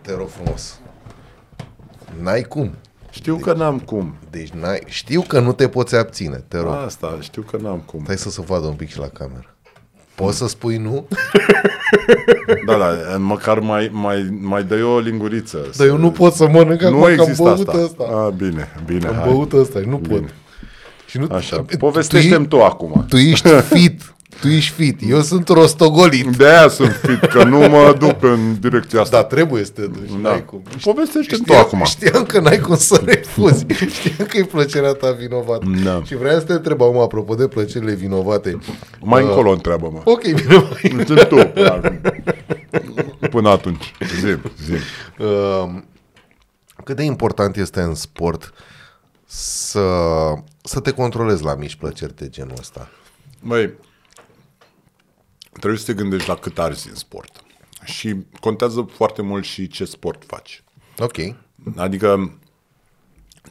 Te 0.00 0.14
rog 0.14 0.28
frumos. 0.28 0.80
N-ai 2.20 2.42
cum. 2.42 2.74
Știu 3.12 3.36
că 3.36 3.52
n-am 3.52 3.78
cum. 3.78 4.14
Deci 4.30 4.48
n-ai... 4.48 4.82
Știu 4.86 5.20
că 5.20 5.40
nu 5.40 5.52
te 5.52 5.68
poți 5.68 5.96
abține, 5.96 6.44
te 6.48 6.56
rog. 6.58 6.72
Asta, 6.86 7.18
știu 7.20 7.42
că 7.42 7.56
n-am 7.62 7.82
cum. 7.86 8.02
Hai 8.06 8.16
să 8.18 8.30
se 8.30 8.42
vadă 8.46 8.66
un 8.66 8.74
pic 8.74 8.88
și 8.90 8.98
la 8.98 9.08
cameră. 9.08 9.54
Poți 10.14 10.36
să 10.36 10.48
spui 10.48 10.76
nu? 10.76 11.06
Da, 12.66 12.76
da, 12.76 13.16
măcar 13.18 13.58
mai, 13.58 13.88
mai, 13.92 14.36
mai 14.40 14.64
dă 14.64 14.84
o 14.84 14.98
linguriță. 14.98 15.70
Dar 15.76 15.86
eu 15.86 15.96
nu 15.96 16.10
pot 16.10 16.32
să 16.34 16.48
mănânc 16.48 16.82
acum, 16.82 16.98
Nu 16.98 17.02
că 17.04 17.10
am 17.10 17.18
există 17.18 17.42
băut 17.42 17.68
asta. 17.68 17.80
ăsta. 17.82 18.04
A, 18.10 18.28
bine, 18.30 18.68
bine, 18.86 19.06
Am 19.06 19.14
hai. 19.14 19.28
băut 19.28 19.52
ăsta, 19.52 19.80
nu 19.86 19.96
pot. 19.98 20.22
Și 21.06 21.18
nu, 21.18 21.26
Așa, 21.30 21.56
tu, 21.56 21.76
povestește-mi 21.76 22.46
tu 22.46 22.62
acum. 22.62 23.04
tu 23.08 23.16
ești 23.16 23.48
fit. 23.74 24.14
Tu 24.42 24.48
ești 24.48 24.72
fit, 24.72 25.00
eu 25.08 25.20
sunt 25.20 25.48
rostogolit. 25.48 26.36
De 26.36 26.46
aia 26.48 26.68
sunt 26.68 26.92
fit, 27.02 27.18
că 27.30 27.44
nu 27.44 27.58
mă 27.58 27.96
duc 27.98 28.22
în 28.22 28.60
direcția 28.60 29.00
asta. 29.00 29.16
Da, 29.16 29.24
trebuie 29.24 29.64
să 29.64 29.70
te 29.70 29.86
duci. 29.86 30.08
Da. 30.22 30.28
N-ai 30.28 30.44
cum. 30.44 30.62
Povestește 30.82 31.36
tu 31.36 31.42
Știam, 31.42 31.58
acum. 31.58 31.82
știam 31.84 32.24
că 32.24 32.40
n-ai 32.40 32.58
cum 32.58 32.76
să 32.76 33.02
refuzi. 33.04 33.66
Știam 34.00 34.26
că 34.28 34.36
e 34.36 34.44
plăcerea 34.44 34.92
ta 34.92 35.10
vinovată. 35.10 35.64
Da. 35.84 36.02
Și 36.04 36.16
vreau 36.16 36.38
să 36.38 36.44
te 36.44 36.52
întreb 36.52 36.80
acum, 36.82 36.98
apropo 36.98 37.34
de 37.34 37.46
plăcerile 37.46 37.94
vinovate. 37.94 38.58
Mai 39.00 39.22
încolo 39.24 39.50
întreabă-mă. 39.50 40.00
Ok, 40.04 40.22
bine, 40.22 40.54
mai. 40.82 41.04
Sunt 41.06 41.22
tu. 41.24 41.36
până 41.36 41.70
acum. 41.72 42.00
Până 43.30 43.48
atunci. 43.48 43.92
Zim, 44.20 44.40
zim. 44.64 44.78
Uh, 45.18 45.80
cât 46.84 46.96
de 46.96 47.02
important 47.02 47.56
este 47.56 47.80
în 47.80 47.94
sport 47.94 48.52
să, 49.26 49.80
să 50.62 50.80
te 50.80 50.90
controlezi 50.90 51.44
la 51.44 51.54
mici 51.54 51.74
plăceri 51.74 52.16
de 52.16 52.28
genul 52.28 52.54
ăsta? 52.58 52.88
Măi, 53.40 53.72
trebuie 55.52 55.78
să 55.80 55.84
te 55.86 55.94
gândești 55.94 56.28
la 56.28 56.34
cât 56.36 56.58
arzi 56.58 56.88
în 56.88 56.94
sport. 56.94 57.42
Și 57.84 58.16
contează 58.40 58.88
foarte 58.92 59.22
mult 59.22 59.44
și 59.44 59.68
ce 59.68 59.84
sport 59.84 60.24
faci. 60.26 60.62
Ok. 60.98 61.16
Adică 61.76 62.38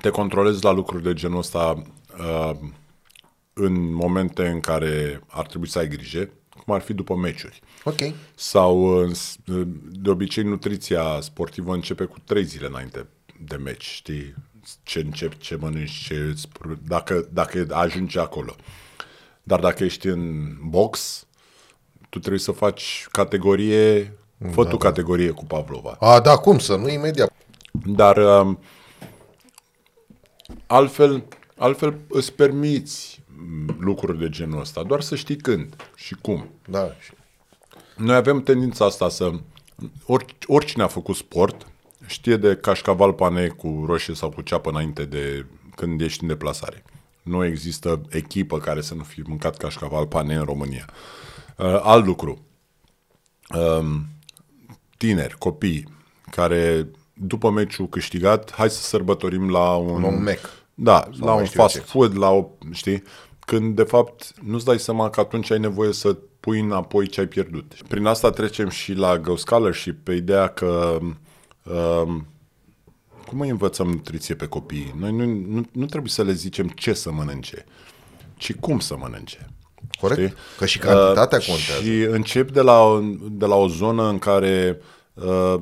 te 0.01 0.09
controlezi 0.09 0.63
la 0.63 0.71
lucruri 0.71 1.03
de 1.03 1.13
genul 1.13 1.37
ăsta 1.37 1.83
uh, 2.19 2.51
în 3.53 3.93
momente 3.93 4.47
în 4.47 4.59
care 4.59 5.21
ar 5.27 5.47
trebui 5.47 5.67
să 5.69 5.79
ai 5.79 5.87
grijă, 5.87 6.29
cum 6.65 6.73
ar 6.73 6.81
fi 6.81 6.93
după 6.93 7.15
meciuri. 7.15 7.59
Ok. 7.83 7.99
Sau 8.35 9.03
uh, 9.05 9.13
s- 9.13 9.37
uh, 9.47 9.67
de 9.91 10.09
obicei 10.09 10.43
nutriția 10.43 11.19
sportivă 11.21 11.73
începe 11.73 12.03
cu 12.03 12.17
trei 12.25 12.43
zile 12.43 12.65
înainte 12.65 13.07
de 13.39 13.55
meci, 13.55 13.83
știi? 13.85 14.33
Ce 14.83 14.99
începi, 14.99 15.37
ce 15.37 15.55
mănânci, 15.55 15.91
ce, 16.05 16.13
îți 16.15 16.47
pr- 16.47 16.77
dacă, 16.87 17.27
dacă 17.31 17.67
ajungi 17.71 18.17
acolo. 18.19 18.55
Dar 19.43 19.59
dacă 19.59 19.83
ești 19.83 20.07
în 20.07 20.53
box, 20.69 21.25
tu 22.11 22.19
trebuie 22.19 22.39
să 22.39 22.51
faci 22.51 23.07
categorie, 23.11 24.13
fă 24.51 24.65
tu 24.65 24.77
categorie 24.77 25.29
cu 25.29 25.45
Pavlova. 25.45 25.97
A, 25.99 26.19
da, 26.19 26.37
cum 26.37 26.59
să? 26.59 26.75
Nu 26.75 26.89
imediat. 26.89 27.33
Dar 27.85 28.17
um, 28.17 28.59
altfel, 30.67 31.23
altfel 31.57 31.97
îți 32.09 32.33
permiți 32.33 33.21
m, 33.37 33.75
lucruri 33.79 34.19
de 34.19 34.29
genul 34.29 34.59
ăsta, 34.59 34.83
doar 34.83 35.01
să 35.01 35.15
știi 35.15 35.35
când 35.35 35.75
și 35.95 36.15
cum. 36.21 36.49
Da. 36.69 36.95
și- 36.99 37.11
Noi 37.97 38.15
avem 38.15 38.41
tendința 38.43 38.85
asta 38.85 39.09
să... 39.09 39.31
Ori, 40.05 40.35
oricine 40.47 40.83
a 40.83 40.87
făcut 40.87 41.15
sport 41.15 41.67
știe 42.05 42.37
de 42.37 42.55
cașcaval 42.55 43.13
pane 43.13 43.47
cu 43.47 43.83
roșie 43.87 44.13
sau 44.13 44.29
cu 44.29 44.41
ceapă 44.41 44.69
înainte 44.69 45.05
de 45.05 45.45
când 45.75 46.01
ești 46.01 46.21
în 46.21 46.27
deplasare. 46.27 46.83
Nu 47.23 47.45
există 47.45 48.01
echipă 48.09 48.57
care 48.57 48.81
să 48.81 48.93
nu 48.93 49.03
fi 49.03 49.21
mâncat 49.25 49.57
cașcaval 49.57 50.07
pane 50.07 50.35
în 50.35 50.43
România. 50.43 50.85
Uh, 50.89 51.20
alt 51.81 52.05
lucru. 52.05 52.45
Um, 53.55 54.05
tineri, 54.97 55.37
copii, 55.37 55.87
care 56.31 56.87
după 57.13 57.49
meciul 57.49 57.87
câștigat, 57.87 58.53
hai 58.53 58.69
să 58.69 58.81
sărbătorim 58.81 59.49
la 59.49 59.75
un... 59.75 60.03
Un 60.03 60.23
Mac. 60.23 60.39
Da, 60.73 61.09
la 61.19 61.25
mai 61.25 61.39
un 61.39 61.45
știu 61.45 61.59
eu 61.59 61.67
fast 61.67 61.75
ce. 61.75 61.81
food, 61.81 62.17
la 62.17 62.29
o, 62.29 62.49
știi? 62.71 63.03
Când 63.39 63.75
de 63.75 63.83
fapt 63.83 64.33
nu-ți 64.41 64.65
dai 64.65 64.79
seama 64.79 65.09
că 65.09 65.19
atunci 65.19 65.51
ai 65.51 65.59
nevoie 65.59 65.93
să 65.93 66.17
pui 66.39 66.59
înapoi 66.59 67.07
ce 67.07 67.19
ai 67.19 67.27
pierdut. 67.27 67.73
Prin 67.87 68.05
asta 68.05 68.29
trecem 68.29 68.69
și 68.69 68.93
la 68.93 69.19
Go 69.19 69.35
Scholarship 69.35 70.03
pe 70.03 70.13
ideea 70.13 70.47
că 70.47 70.97
um, 71.63 72.27
cum 73.27 73.39
îi 73.39 73.49
învățăm 73.49 73.87
nutriție 73.87 74.35
pe 74.35 74.45
copii? 74.45 74.93
Noi 74.97 75.11
nu, 75.11 75.25
nu, 75.25 75.65
nu 75.71 75.85
trebuie 75.85 76.11
să 76.11 76.23
le 76.23 76.33
zicem 76.33 76.67
ce 76.67 76.93
să 76.93 77.11
mănânce, 77.11 77.65
ci 78.35 78.53
cum 78.53 78.79
să 78.79 78.97
mănânce. 78.97 79.49
Corect. 80.01 80.21
Știi? 80.21 80.35
Că 80.57 80.65
și 80.65 80.79
cantitatea 80.79 81.37
Uh, 81.41 81.45
contează. 81.47 81.81
Și 81.83 82.01
încep 82.01 82.51
de 82.51 82.61
la, 82.61 82.81
o- 82.83 82.99
de 83.31 83.45
la 83.45 83.55
o 83.55 83.67
zonă 83.67 84.07
în 84.09 84.19
care 84.19 84.81
uh, 85.13 85.55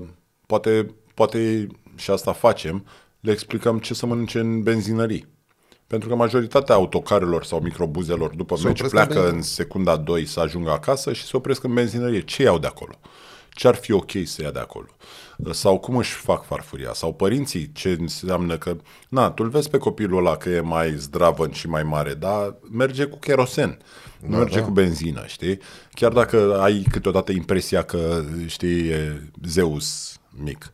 poate, 0.45 0.95
poate 1.14 1.68
și 1.95 2.11
asta 2.11 2.34
facem, 2.34 2.86
le 3.20 3.32
explicăm 3.32 3.80
ce 3.80 3.94
să 3.94 4.06
mănânce 4.06 4.40
în 4.40 4.64
benzinării. 4.64 5.28
Pentru 5.88 6.10
că 6.10 6.16
majoritatea 6.16 6.76
autocarelor 6.76 7.44
sau 7.44 7.60
microbuzelor 7.60 8.36
după 8.36 8.56
Se 8.56 8.68
meci 8.68 8.72
opresc 8.80 8.94
în 8.94 8.99
pleacă 8.99 9.14
benzină. 9.14 9.36
în 9.38 9.41
secunda 9.41 9.95
2 9.98 10.26
să 10.26 10.40
ajungă 10.40 10.72
acasă 10.72 11.14
și 11.14 11.24
se 11.24 11.38
opresc 11.38 11.64
în 11.64 11.74
benzinărie. 11.74 12.22
Ce 12.22 12.41
iau 12.44 12.60
de 12.60 12.68
acolo? 12.68 12.94
Ce 13.52 13.68
ar 13.68 13.76
fi 13.76 13.91
ok 13.91 14.11
să 14.26 14.41
ia 14.41 14.52
de 14.52 14.60
acolo? 14.60 14.88
Sau 15.52 15.80
cum 15.80 15.95
își 15.95 16.14
fac 16.14 16.45
farfuria? 16.45 16.94
Sau 16.94 17.14
părinții, 17.14 17.72
ce 17.72 17.98
înseamnă 17.99 18.57
că... 18.57 18.76
Na, 19.10 19.32
tu 19.32 19.44
îl 19.44 19.49
vezi 19.49 19.70
pe 19.70 19.78
copilul 19.78 20.18
ăla 20.18 20.38
că 20.38 20.49
e 20.49 20.60
mai 20.60 20.95
zdravăn 20.98 21.52
și 21.52 21.68
mai 21.68 21.84
mare, 21.84 22.14
dar 22.14 22.56
merge 22.72 23.06
cu 23.06 23.18
kerosen, 23.18 23.80
nu 24.20 24.38
merge 24.38 24.61
cu 24.61 24.70
benzină, 24.70 25.24
știi? 25.26 25.60
Chiar 25.91 26.11
dacă 26.11 26.60
ai 26.61 26.86
câteodată 26.91 27.32
impresia 27.32 27.84
că, 27.84 28.24
știi, 28.45 28.90
e 28.90 29.22
Zeus 29.45 30.18
mic. 30.30 30.72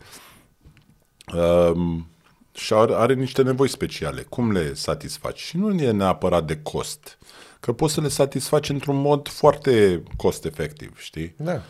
Um, 1.33 2.07
și 2.53 2.73
are, 2.73 2.93
are 2.93 3.13
niște 3.13 3.41
nevoi 3.41 3.69
speciale. 3.69 4.21
Cum 4.21 4.51
le 4.51 4.73
satisfaci? 4.73 5.39
Și 5.39 5.57
nu 5.57 5.73
e 5.73 5.91
neapărat 5.91 6.45
de 6.45 6.59
cost. 6.63 7.17
Că 7.59 7.73
poți 7.73 7.93
să 7.93 8.01
le 8.01 8.07
satisfaci 8.07 8.69
într-un 8.69 8.95
mod 8.95 9.27
foarte 9.27 10.03
cost-efectiv, 10.17 10.99
știi? 10.99 11.33
Da. 11.37 11.61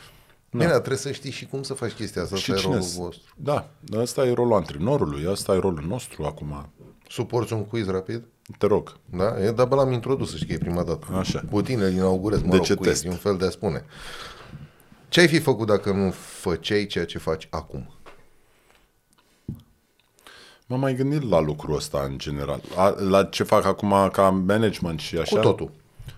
Bine, 0.57 0.69
dar 0.69 0.77
trebuie 0.77 0.97
să 0.97 1.11
știi 1.11 1.31
și 1.31 1.45
cum 1.45 1.63
să 1.63 1.73
faci 1.73 1.91
chestia 1.91 2.21
asta. 2.21 2.35
Și 2.35 2.51
Asta 2.51 2.53
e 2.53 2.63
cine 2.63 2.71
rolul 2.73 2.87
s- 2.87 2.95
vostru. 2.95 3.33
Da, 3.35 3.67
dar 3.79 4.01
ăsta 4.01 4.25
e 4.25 4.33
rolul 4.33 4.53
antrenorului, 4.53 5.25
ăsta 5.27 5.55
e 5.55 5.59
rolul 5.59 5.83
nostru 5.87 6.23
acum. 6.23 6.69
Suporți 7.09 7.53
un 7.53 7.65
quiz 7.65 7.87
rapid? 7.87 8.23
Te 8.57 8.65
rog. 8.67 8.97
Da? 9.05 9.43
E, 9.43 9.51
dar 9.51 9.67
bă, 9.67 9.75
l-am 9.75 9.91
introdus, 9.91 10.29
să 10.29 10.35
știi 10.35 10.47
că 10.47 10.53
e 10.53 10.57
prima 10.57 10.83
dată. 10.83 11.07
Așa. 11.17 11.43
Cu 11.51 11.61
tine 11.61 11.83
îl 11.85 11.91
inaugurez, 11.93 12.41
mă 12.41 12.49
De 12.49 12.55
rog, 12.55 12.65
ce 12.65 12.73
quiz, 12.75 12.87
test? 12.87 13.05
e 13.05 13.09
un 13.09 13.15
fel 13.15 13.37
de 13.37 13.45
a 13.45 13.49
spune. 13.49 13.85
Ce 15.09 15.19
ai 15.19 15.27
fi 15.27 15.39
făcut 15.39 15.67
dacă 15.67 15.91
nu 15.91 16.11
făceai 16.11 16.85
ceea 16.85 17.05
ce 17.05 17.17
faci 17.17 17.47
acum? 17.51 17.89
M-am 20.67 20.79
mai 20.79 20.95
gândit 20.95 21.29
la 21.29 21.39
lucrul 21.39 21.75
ăsta 21.75 22.05
în 22.09 22.17
general. 22.17 22.61
A, 22.75 22.89
la 22.99 23.23
ce 23.23 23.43
fac 23.43 23.65
acum 23.65 24.09
ca 24.11 24.29
management 24.29 24.99
și 24.99 25.17
așa. 25.17 25.35
Cu 25.35 25.41
totul. 25.41 25.71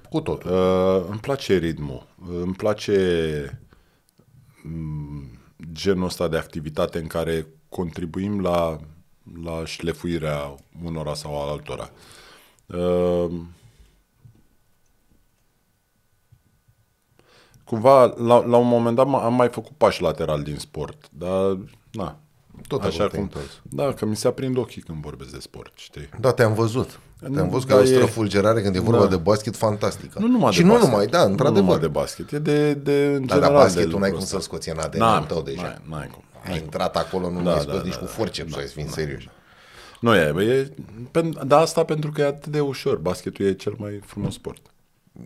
Cu 0.10 0.22
totul. 0.22 0.52
Uh, 0.52 1.06
îmi 1.10 1.20
place 1.20 1.58
ritmul. 1.58 2.06
Uh, 2.30 2.40
Îmi 2.42 2.54
place 2.54 2.92
mm, 3.52 3.67
genul 5.72 6.06
ăsta 6.06 6.28
de 6.28 6.38
activitate 6.38 7.00
în 7.00 7.08
care 7.08 7.48
contribuim 7.70 8.42
la, 8.42 8.78
la 9.44 9.66
șlefuirea 9.66 10.56
unora 10.84 11.14
sau 11.14 11.42
al 11.42 11.50
altora. 11.50 11.92
Uh, 12.66 13.42
cumva, 17.64 18.06
la, 18.06 18.46
la 18.46 18.58
un 18.58 18.68
moment 18.68 18.96
dat 18.96 19.08
m- 19.08 19.24
am 19.24 19.34
mai 19.34 19.50
făcut 19.50 19.78
pași 19.78 20.02
lateral 20.02 20.44
din 20.44 20.58
sport, 20.58 21.10
dar, 21.12 21.58
na, 21.92 22.20
Tot 22.68 22.84
așa 22.84 23.04
acolo 23.04 23.08
te-ai 23.10 23.22
cum... 23.24 23.32
întors. 23.34 23.62
Da, 23.64 23.94
că 23.94 24.06
mi 24.06 24.16
se 24.16 24.28
aprind 24.28 24.58
ochii 24.58 24.82
când 24.82 25.02
vorbesc 25.02 25.32
de 25.32 25.40
sport, 25.40 25.72
știi? 25.76 26.10
Da, 26.20 26.32
te-am 26.32 26.54
văzut. 26.54 27.00
Te-am 27.34 27.50
văzut 27.50 27.68
că 27.68 27.74
da, 27.74 27.80
ai 27.80 27.86
o 27.86 27.92
e- 27.92 27.94
străfulgerare 27.96 28.62
când 28.62 28.76
e 28.76 28.80
vorba 28.80 29.02
Da. 29.04 29.08
de 29.08 29.16
basket 29.18 29.56
fantastică. 29.56 30.20
Nu 30.20 30.28
numai 30.28 30.52
și 30.52 30.60
de 30.60 30.66
nu 30.66 30.72
basket. 30.72 30.90
numai, 30.90 31.08
da, 31.08 31.18
Nu 31.18 31.24
numai 31.24 31.32
într-adevăr. 31.48 31.80
de 31.80 31.88
basket, 31.88 32.32
e 32.32 32.40
de, 32.40 32.74
de 32.74 33.06
în 33.16 33.26
Da, 33.26 33.34
general 33.34 33.40
dar 33.40 33.50
de 33.50 33.56
basketul 33.58 34.00
n-ai 34.00 34.10
lucrul 34.10 34.10
cum 34.10 34.18
ăsta. 34.18 34.30
să-l 34.30 34.40
scoți 34.42 34.70
în 34.70 34.78
ADN-ul 34.78 35.00
N-am, 35.08 35.26
tău 35.26 35.42
deja. 35.42 35.62
N-ai, 35.62 35.82
n-ai 35.90 36.08
cum. 36.08 36.24
Ai 36.52 36.58
intrat 36.58 36.96
acolo, 36.98 37.30
nu 37.30 37.42
Da, 37.42 37.44
mai 37.54 37.66
da, 37.66 37.72
scos 37.72 37.82
nici 37.84 37.94
da, 37.94 37.98
cu 38.00 38.06
da, 38.06 38.12
forceps, 38.12 38.52
să 38.54 38.60
fii 38.60 38.88
serios. 38.90 39.22
Nu 40.00 40.16
e, 40.16 40.32
bă, 40.34 40.44
e 40.44 40.72
pen, 41.12 41.38
dar 41.46 41.62
asta 41.62 41.84
pentru 41.84 42.12
că 42.12 42.22
e 42.22 42.26
atât 42.26 42.52
de 42.52 42.60
ușor. 42.60 42.98
Basketul 42.98 43.46
e 43.46 43.54
cel 43.54 43.76
mai 43.78 44.02
frumos 44.06 44.34
sport. 44.34 44.62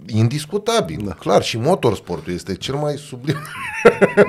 Indiscutabil, 0.07 1.01
da. 1.05 1.13
clar. 1.13 1.43
Și 1.43 1.57
motorsportul 1.57 2.33
este 2.33 2.55
cel 2.55 2.75
mai 2.75 2.97
sublim. 2.97 3.37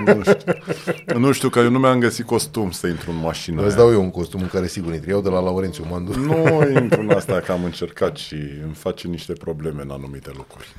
Nu 0.04 0.22
știu, 0.22 1.18
nu 1.18 1.32
știu 1.32 1.48
că 1.48 1.58
eu 1.58 1.70
nu 1.70 1.78
mi-am 1.78 1.98
găsit 1.98 2.26
costum 2.26 2.70
să 2.70 2.86
intru 2.86 3.10
în 3.10 3.16
mașină. 3.16 3.62
Îți 3.62 3.76
aia. 3.76 3.84
dau 3.84 3.92
eu 3.92 4.00
un 4.00 4.10
costum 4.10 4.40
în 4.40 4.48
care 4.48 4.66
sigur 4.66 4.92
intri. 4.92 5.10
Iau 5.10 5.20
de 5.20 5.28
la 5.28 5.40
Laurențiu 5.40 5.86
Mandu. 5.90 6.18
Nu 6.18 6.68
intru 6.80 7.00
în 7.00 7.10
asta 7.10 7.40
că 7.40 7.52
am 7.52 7.64
încercat 7.64 8.16
și 8.16 8.34
îmi 8.64 8.74
face 8.74 9.08
niște 9.08 9.32
probleme 9.32 9.82
în 9.82 9.90
anumite 9.90 10.30
lucruri. 10.36 10.74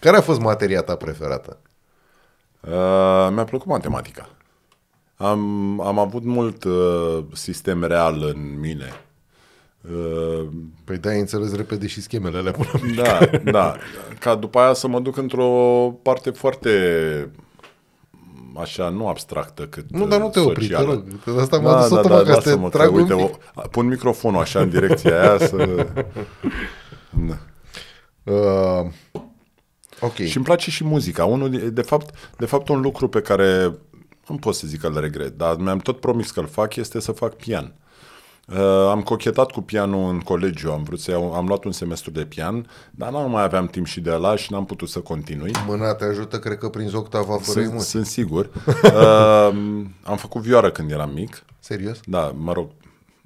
Care 0.00 0.16
a 0.16 0.20
fost 0.20 0.40
materia 0.40 0.82
ta 0.82 0.96
preferată? 0.96 1.58
Uh, 2.60 3.28
mi-a 3.34 3.44
plăcut 3.44 3.66
matematica. 3.66 4.28
Am, 5.16 5.40
am 5.80 5.98
avut 5.98 6.24
mult 6.24 6.64
uh, 6.64 7.24
sistem 7.32 7.84
real 7.84 8.22
în 8.22 8.60
mine. 8.60 8.92
Uh, 9.92 10.46
Păi 10.84 10.96
da, 10.98 11.10
ai 11.10 11.18
înțeles 11.20 11.54
repede 11.54 11.86
și 11.86 12.00
schemele 12.00 12.38
alea 12.38 12.52
până 12.52 12.92
Da, 12.94 13.18
da. 13.52 13.76
Ca 14.20 14.34
după 14.34 14.58
aia 14.58 14.72
să 14.72 14.88
mă 14.88 15.00
duc 15.00 15.16
într-o 15.16 15.46
parte 16.02 16.30
foarte 16.30 16.70
așa, 18.56 18.88
nu 18.88 19.08
abstractă 19.08 19.66
cât 19.66 19.84
Nu, 19.90 20.06
dar 20.06 20.20
nu 20.20 20.28
te 20.28 20.40
opri, 20.40 20.54
te 20.54 20.74
socială. 20.74 20.92
rog. 21.24 21.34
De 21.34 21.40
asta 21.40 21.58
m-a 21.58 21.80
dus 21.82 21.90
automat 21.90 22.24
ca 22.24 22.32
să 22.32 22.40
te 22.40 22.48
lasă-mă, 22.48 22.68
trag 22.68 22.92
un 22.94 23.00
uite, 23.00 23.14
pic. 23.14 23.24
o, 23.54 23.60
pun 23.70 23.86
microfonul 23.86 24.40
așa 24.40 24.60
în 24.60 24.68
direcția 24.70 25.20
aia 25.20 25.38
să... 25.38 25.86
Da. 27.28 27.38
Uh, 28.32 28.86
ok. 30.00 30.14
Și 30.14 30.36
îmi 30.36 30.44
place 30.44 30.70
și 30.70 30.84
muzica. 30.84 31.24
Unul, 31.24 31.50
de- 31.50 31.70
de 31.70 31.82
fapt, 31.82 32.14
de 32.36 32.46
fapt, 32.46 32.68
un 32.68 32.80
lucru 32.80 33.08
pe 33.08 33.20
care 33.20 33.72
nu 34.28 34.36
pot 34.36 34.54
să 34.54 34.66
zic 34.66 34.80
că 34.80 34.86
îl 34.86 35.00
regret, 35.00 35.36
dar 35.36 35.56
mi-am 35.56 35.78
tot 35.78 36.00
promis 36.00 36.30
că 36.30 36.40
îl 36.40 36.46
fac, 36.46 36.76
este 36.76 37.00
să 37.00 37.12
fac 37.12 37.34
pian. 37.34 37.64
Uh, 37.64 37.86
am 38.90 39.02
cochetat 39.02 39.50
cu 39.50 39.60
pianul 39.60 40.10
în 40.10 40.20
colegiu, 40.20 40.70
am 40.70 40.82
vrut 40.82 41.00
să 41.00 41.10
iau, 41.10 41.32
am 41.32 41.46
luat 41.46 41.64
un 41.64 41.72
semestru 41.72 42.10
de 42.10 42.24
pian, 42.24 42.66
dar 42.90 43.10
nu 43.10 43.28
mai 43.28 43.42
aveam 43.42 43.66
timp 43.66 43.86
și 43.86 44.00
de 44.00 44.10
la 44.10 44.36
și 44.36 44.52
n-am 44.52 44.64
putut 44.64 44.88
să 44.88 44.98
continui. 44.98 45.52
Mâna 45.66 45.94
te 45.94 46.04
ajută, 46.04 46.38
cred 46.38 46.58
că 46.58 46.68
prin 46.68 46.90
octava 46.94 47.36
fără 47.36 47.42
Sunt, 47.42 47.64
emoții. 47.64 47.88
sunt 47.88 48.06
sigur. 48.06 48.50
Uh, 48.84 49.54
am 50.02 50.16
făcut 50.16 50.42
vioară 50.42 50.70
când 50.70 50.90
eram 50.90 51.10
mic. 51.10 51.44
Serios? 51.60 52.00
Da, 52.04 52.34
mă 52.36 52.52
rog, 52.52 52.68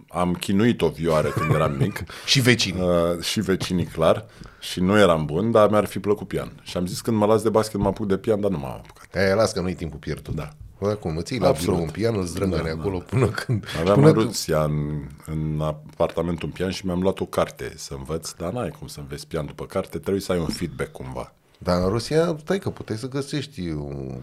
am 0.09 0.33
chinuit 0.35 0.83
o 0.83 0.89
vioară 0.89 1.29
când 1.29 1.55
eram 1.55 1.73
mic. 1.79 2.05
Și 2.27 2.41
vecinii. 2.41 2.83
Uh, 2.83 3.21
și 3.23 3.41
vecinii, 3.41 3.85
clar. 3.85 4.27
Și 4.61 4.81
nu 4.81 4.99
eram 4.99 5.25
bun, 5.25 5.51
dar 5.51 5.71
mi-ar 5.71 5.85
fi 5.85 5.99
plăcut 5.99 6.29
pian. 6.29 6.53
Și 6.63 6.77
am 6.77 6.87
zis 6.87 7.01
când 7.01 7.17
mă 7.17 7.27
las 7.27 7.43
de 7.43 7.49
basket 7.49 7.81
mă 7.81 7.87
apuc 7.89 8.07
de 8.07 8.17
pian, 8.17 8.41
dar 8.41 8.51
nu 8.51 8.59
m-am 8.59 8.71
apucat. 8.71 9.09
Aia, 9.15 9.35
las 9.35 9.53
că 9.53 9.61
nu-i 9.61 9.75
timpul 9.75 9.99
pierdut. 9.99 10.35
Da. 10.35 10.49
Bă, 10.83 10.95
cum, 10.95 11.17
îți 11.17 11.33
iei 11.33 11.41
la 11.41 11.49
Absolut. 11.49 11.71
birou 11.71 11.85
un 11.85 11.91
pian, 11.91 12.15
îl 12.15 12.25
zdrângăne 12.25 12.73
Da, 12.75 12.81
acolo 12.81 12.99
până 12.99 13.27
când... 13.27 13.65
Aveam 13.81 13.95
până 13.95 14.07
în 14.07 14.13
când... 14.13 14.27
Rusia, 14.27 14.63
în, 14.63 15.09
în 15.27 15.61
apartamentul 15.61 16.49
un 16.49 16.55
pian 16.55 16.71
și 16.71 16.87
mi-am 16.87 17.03
luat 17.03 17.21
o 17.21 17.25
carte 17.25 17.73
să 17.77 17.95
învăț, 17.95 18.31
dar 18.31 18.53
n-ai 18.53 18.75
cum 18.79 18.87
să 18.87 19.01
înveți 19.01 19.27
pian 19.27 19.47
după 19.47 19.67
carte, 19.67 19.99
trebuie 19.99 20.23
să 20.23 20.33
ai 20.33 20.39
un 20.39 20.47
feedback 20.47 20.93
cumva. 20.93 21.33
Dar 21.59 21.83
în 21.83 21.89
Rusia, 21.89 22.37
stai 22.41 22.59
că 22.59 22.71
puteai 22.71 22.99
să 22.99 23.09
găsești 23.09 23.69
un, 23.69 24.21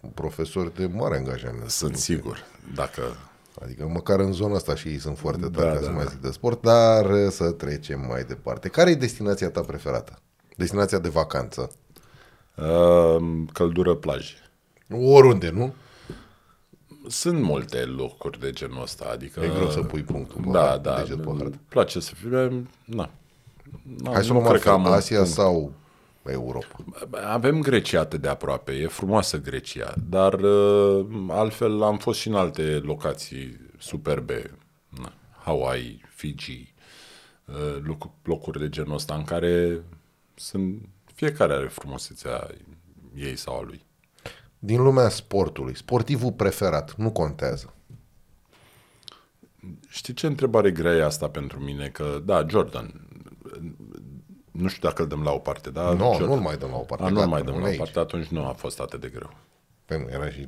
un 0.00 0.10
profesor 0.14 0.68
de 0.68 0.86
mare 0.86 1.16
angajament. 1.16 1.70
Sunt 1.70 1.96
sigur, 1.96 2.44
dacă... 2.74 3.02
Adică 3.62 3.86
măcar 3.92 4.20
în 4.20 4.32
zona 4.32 4.54
asta 4.54 4.74
și 4.74 4.88
ei 4.88 4.98
sunt 4.98 5.18
foarte 5.18 5.46
tari, 5.48 5.66
Da, 5.66 5.72
ca 5.72 5.80
da, 5.80 5.84
să 5.84 5.90
mai 5.90 6.04
da. 6.04 6.10
zic 6.10 6.20
de 6.20 6.30
sport, 6.30 6.62
dar 6.62 7.10
uh, 7.10 7.30
să 7.30 7.50
trecem 7.50 8.04
mai 8.08 8.24
departe. 8.24 8.68
Care 8.68 8.90
e 8.90 8.94
destinația 8.94 9.50
ta 9.50 9.60
preferată? 9.60 10.18
Destinația 10.56 10.98
de 10.98 11.08
vacanță? 11.08 11.70
Uh, 12.54 13.44
căldură 13.52 13.94
plaje. 13.94 14.34
Oriunde, 14.90 15.50
nu? 15.50 15.74
Sunt 17.08 17.40
multe 17.42 17.84
lucruri 17.84 18.40
de 18.40 18.50
genul 18.50 18.82
ăsta, 18.82 19.08
adică... 19.12 19.40
E 19.40 19.48
greu 19.48 19.70
să 19.70 19.80
pui 19.82 20.02
punctul 20.02 20.40
pe 20.44 20.50
Da, 20.50 20.60
hartă, 20.66 20.80
da, 20.88 20.96
deget 21.02 21.16
pe 21.20 21.28
hartă. 21.28 21.44
îmi 21.44 21.60
place 21.68 22.00
să 22.00 22.14
fie... 22.14 22.28
Na. 22.84 23.10
Na, 24.02 24.12
Hai 24.12 24.22
să 24.24 24.32
nu 24.32 24.38
luăm 24.38 24.48
cred 24.50 24.62
că 24.62 24.68
altfel, 24.68 24.72
am 24.72 24.84
un 24.84 24.92
Asia 24.92 25.16
punct. 25.16 25.32
sau 25.32 25.72
Europa? 26.26 26.76
Avem 27.26 27.60
Grecia 27.60 28.00
atât 28.00 28.20
de 28.20 28.28
aproape, 28.28 28.72
e 28.72 28.86
frumoasă 28.86 29.40
Grecia, 29.40 29.94
dar 30.08 30.32
uh, 30.34 31.06
altfel 31.28 31.82
am 31.82 31.98
fost 31.98 32.18
și 32.20 32.28
în 32.28 32.34
alte 32.34 32.62
locații 32.62 33.60
superbe, 33.78 34.50
na, 34.88 35.12
Hawaii, 35.44 36.02
Fiji, 36.14 36.74
uh, 37.44 37.78
loc- 37.82 38.22
locuri 38.22 38.58
de 38.58 38.68
genul 38.68 38.94
ăsta 38.94 39.14
în 39.14 39.24
care 39.24 39.82
sunt, 40.34 40.88
fiecare 41.14 41.52
are 41.52 41.68
frumusețea 41.68 42.46
ei 43.16 43.36
sau 43.36 43.58
a 43.58 43.62
lui. 43.62 43.86
Din 44.58 44.82
lumea 44.82 45.08
sportului, 45.08 45.76
sportivul 45.76 46.32
preferat, 46.32 46.94
nu 46.96 47.10
contează. 47.10 47.72
Știi 49.88 50.14
ce 50.14 50.26
întrebare 50.26 50.70
grea 50.70 50.92
e 50.92 51.04
asta 51.04 51.28
pentru 51.28 51.58
mine? 51.60 51.88
Că, 51.88 52.22
da, 52.24 52.46
Jordan, 52.48 53.06
nu 54.50 54.68
știu 54.68 54.88
dacă 54.88 55.02
îl 55.02 55.08
dăm 55.08 55.22
la 55.22 55.30
o 55.30 55.38
parte, 55.38 55.70
dar 55.70 55.94
Nu, 55.94 56.02
Jordan. 56.04 56.28
nu-l 56.28 56.38
mai 56.38 56.56
dăm 56.56 56.68
la 56.70 56.76
o 56.76 56.80
parte. 56.80 57.04
A, 57.04 57.08
nu 57.08 57.14
gata, 57.14 57.26
mai 57.26 57.42
dăm 57.42 57.46
la 57.48 57.52
rămâne 57.54 57.66
o 57.66 57.68
aici. 57.70 57.78
parte, 57.92 57.98
atunci 57.98 58.26
nu 58.26 58.46
a 58.46 58.52
fost 58.52 58.80
atât 58.80 59.00
de 59.00 59.08
greu. 59.08 59.30
Păi 59.84 59.98
nu, 59.98 60.06
era 60.12 60.30
și 60.30 60.46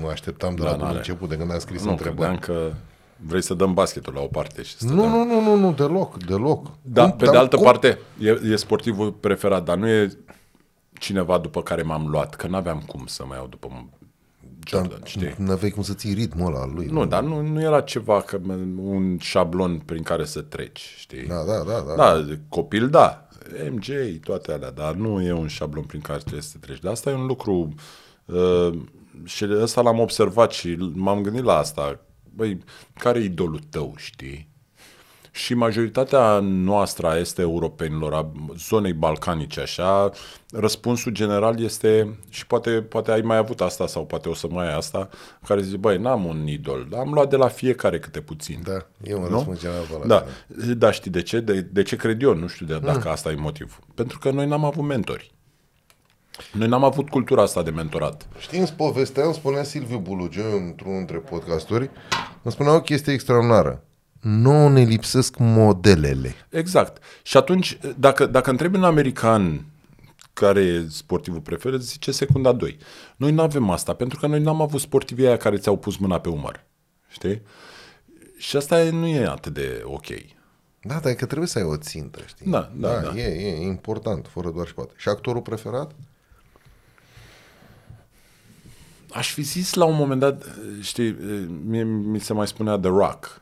mă 0.00 0.08
așteptam 0.08 0.54
de 0.54 0.62
Da, 0.62 0.70
la 0.70 0.74
bun 0.76 0.84
n-are. 0.84 0.96
început, 0.96 1.28
de 1.28 1.36
când 1.36 1.50
am 1.50 1.58
scris 1.58 1.84
Nu, 1.84 1.90
întrebări. 1.90 2.38
credeam 2.38 2.68
că 2.70 2.76
vrei 3.16 3.42
să 3.42 3.54
dăm 3.54 3.74
basketul 3.74 4.12
la 4.14 4.20
o 4.20 4.26
parte 4.26 4.62
și 4.62 4.76
să 4.76 4.86
Nu, 4.86 5.08
nu, 5.08 5.24
nu, 5.24 5.40
nu, 5.40 5.54
nu, 5.54 5.72
deloc, 5.72 6.24
deloc. 6.24 6.66
Da, 6.82 7.02
Cum- 7.08 7.16
pe 7.16 7.24
dar 7.24 7.32
de 7.34 7.38
altă 7.40 7.56
cum- 7.56 7.64
parte, 7.64 7.98
e, 8.20 8.28
e 8.28 8.56
sportivul 8.56 9.12
preferat, 9.12 9.64
dar 9.64 9.76
nu 9.76 9.88
e 9.88 10.18
cineva 10.98 11.38
după 11.38 11.62
care 11.62 11.82
m-am 11.82 12.08
luat, 12.08 12.34
că 12.34 12.46
n-aveam 12.46 12.82
cum 12.86 13.06
să 13.06 13.24
mă 13.26 13.34
iau 13.34 13.46
după 13.46 13.88
Jordan, 14.66 15.00
știi? 15.04 15.34
Nu 15.38 15.50
aveai 15.50 15.70
cum 15.70 15.82
să 15.82 15.94
ții 15.94 16.12
ritmul 16.12 16.46
ăla 16.46 16.60
al 16.60 16.70
lui. 16.74 16.86
Nu, 16.86 17.06
dar 17.06 17.22
nu, 17.22 17.40
nu 17.40 17.60
era 17.60 17.80
ceva, 17.80 18.20
că, 18.20 18.40
un 18.76 19.18
șablon 19.18 19.78
prin 19.78 20.02
care 20.02 20.24
să 20.24 20.40
treci, 20.40 20.94
știi? 20.96 21.26
Da, 21.26 21.44
da, 21.44 21.62
da, 21.62 21.84
da. 21.86 21.94
Da, 21.94 22.24
copil, 22.48 22.88
da. 22.88 23.28
MJ, 23.70 23.88
toate 24.24 24.52
alea, 24.52 24.70
dar 24.70 24.94
nu 24.94 25.22
e 25.22 25.32
un 25.32 25.46
șablon 25.46 25.84
prin 25.84 26.00
care 26.00 26.18
trebuie 26.18 26.42
să 26.42 26.56
treci. 26.60 26.78
Dar 26.78 26.92
asta 26.92 27.10
e 27.10 27.14
un 27.14 27.26
lucru 27.26 27.74
uh, 28.24 28.78
și 29.24 29.46
ăsta 29.50 29.80
l-am 29.80 29.98
observat 29.98 30.52
și 30.52 30.76
m-am 30.94 31.22
gândit 31.22 31.44
la 31.44 31.56
asta. 31.56 32.00
Băi, 32.34 32.58
care 32.94 33.18
e 33.18 33.24
idolul 33.24 33.60
tău, 33.70 33.94
știi? 33.96 34.48
Și 35.36 35.54
majoritatea 35.54 36.38
noastră 36.42 37.06
a 37.06 37.16
este 37.16 37.42
europenilor, 37.42 38.14
a 38.14 38.32
zonei 38.56 38.92
balcanice, 38.92 39.60
așa, 39.60 40.10
răspunsul 40.52 41.12
general 41.12 41.60
este, 41.60 42.18
și 42.28 42.46
poate, 42.46 42.70
poate 42.70 43.10
ai 43.10 43.20
mai 43.20 43.36
avut 43.36 43.60
asta 43.60 43.86
sau 43.86 44.06
poate 44.06 44.28
o 44.28 44.34
să 44.34 44.46
mai 44.50 44.66
ai 44.68 44.76
asta, 44.76 45.08
care 45.46 45.62
zice, 45.62 45.76
băi, 45.76 45.98
n-am 45.98 46.24
un 46.24 46.46
idol, 46.46 46.88
am 46.98 47.12
luat 47.12 47.30
de 47.30 47.36
la 47.36 47.48
fiecare 47.48 47.98
câte 47.98 48.20
puțin. 48.20 48.60
Da, 48.64 48.86
e 49.02 49.14
un 49.14 49.22
Nu? 49.22 49.28
răspuns 49.28 49.60
general 49.60 49.84
valabil. 49.90 50.08
Da, 50.08 50.24
da, 50.74 50.90
știi 50.90 51.10
de 51.10 51.22
ce? 51.22 51.40
De, 51.40 51.60
de 51.60 51.82
ce 51.82 51.96
cred 51.96 52.22
eu? 52.22 52.34
Nu 52.34 52.46
știu 52.46 52.66
de, 52.66 52.78
dacă 52.78 53.08
asta 53.08 53.30
e 53.30 53.34
motiv. 53.34 53.78
Pentru 53.94 54.18
că 54.18 54.30
noi 54.30 54.46
n-am 54.46 54.64
avut 54.64 54.84
mentori. 54.84 55.34
Noi 56.52 56.68
n-am 56.68 56.84
avut 56.84 57.08
cultura 57.08 57.42
asta 57.42 57.62
de 57.62 57.70
mentorat. 57.70 58.26
Știi, 58.38 58.58
îmi 58.58 58.72
povestea, 58.76 59.24
îmi 59.24 59.34
spunea 59.34 59.62
Silviu 59.62 59.98
Bulugiu 59.98 60.42
într-unul 60.66 60.96
dintre 60.96 61.16
podcasturi, 61.16 61.90
îmi 62.42 62.52
spunea 62.52 62.74
o 62.74 62.80
chestie 62.80 63.12
extraordinară. 63.12 63.80
Nu 64.20 64.68
ne 64.68 64.82
lipsesc 64.82 65.36
modelele. 65.38 66.34
Exact. 66.48 67.02
Și 67.22 67.36
atunci, 67.36 67.78
dacă, 67.98 68.26
dacă 68.26 68.50
întrebi 68.50 68.76
un 68.76 68.84
american 68.84 69.64
care 70.32 70.60
e 70.60 70.86
sportivul 70.88 71.40
preferat, 71.40 71.80
zice 71.80 72.10
secunda 72.12 72.52
2. 72.52 72.76
Noi 73.16 73.32
nu 73.32 73.42
avem 73.42 73.70
asta, 73.70 73.94
pentru 73.94 74.18
că 74.18 74.26
noi 74.26 74.40
n-am 74.40 74.60
avut 74.60 74.80
sportivii 74.80 75.26
aia 75.26 75.36
care 75.36 75.56
ți-au 75.56 75.76
pus 75.78 75.96
mâna 75.96 76.20
pe 76.20 76.28
umăr. 76.28 76.64
Știi? 77.08 77.42
Și 78.38 78.56
asta 78.56 78.82
e- 78.82 78.90
nu 78.90 79.06
e 79.06 79.26
atât 79.26 79.52
de 79.52 79.82
ok. 79.84 80.06
Da, 80.82 80.98
dar 80.98 81.10
e 81.12 81.14
că 81.14 81.26
trebuie 81.26 81.48
să 81.48 81.58
ai 81.58 81.64
o 81.64 81.76
țintă, 81.76 82.20
știi? 82.26 82.50
Da, 82.50 82.72
da, 82.76 83.00
da. 83.00 83.12
E, 83.16 83.22
e 83.22 83.62
important, 83.66 84.26
fără 84.26 84.50
doar 84.50 84.66
și 84.66 84.74
poate. 84.74 84.92
Și 84.96 85.08
actorul 85.08 85.42
preferat? 85.42 85.90
Aș 89.12 89.32
fi 89.32 89.42
zis 89.42 89.74
la 89.74 89.84
un 89.84 89.96
moment 89.96 90.20
dat, 90.20 90.44
știi, 90.80 91.16
mie, 91.64 91.82
mi 91.84 92.20
se 92.20 92.32
mai 92.32 92.46
spunea 92.46 92.78
The 92.78 92.88
Rock, 92.90 93.40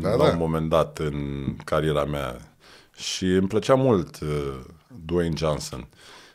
Da, 0.00 0.10
la 0.10 0.24
da. 0.24 0.30
un 0.30 0.38
moment 0.38 0.68
dat 0.68 0.98
în 0.98 1.46
cariera 1.64 2.04
mea. 2.04 2.56
Și 2.96 3.26
îmi 3.26 3.48
plăcea 3.48 3.74
mult 3.74 4.20
uh, 4.20 4.60
Dwayne 5.04 5.36
Johnson. 5.36 5.88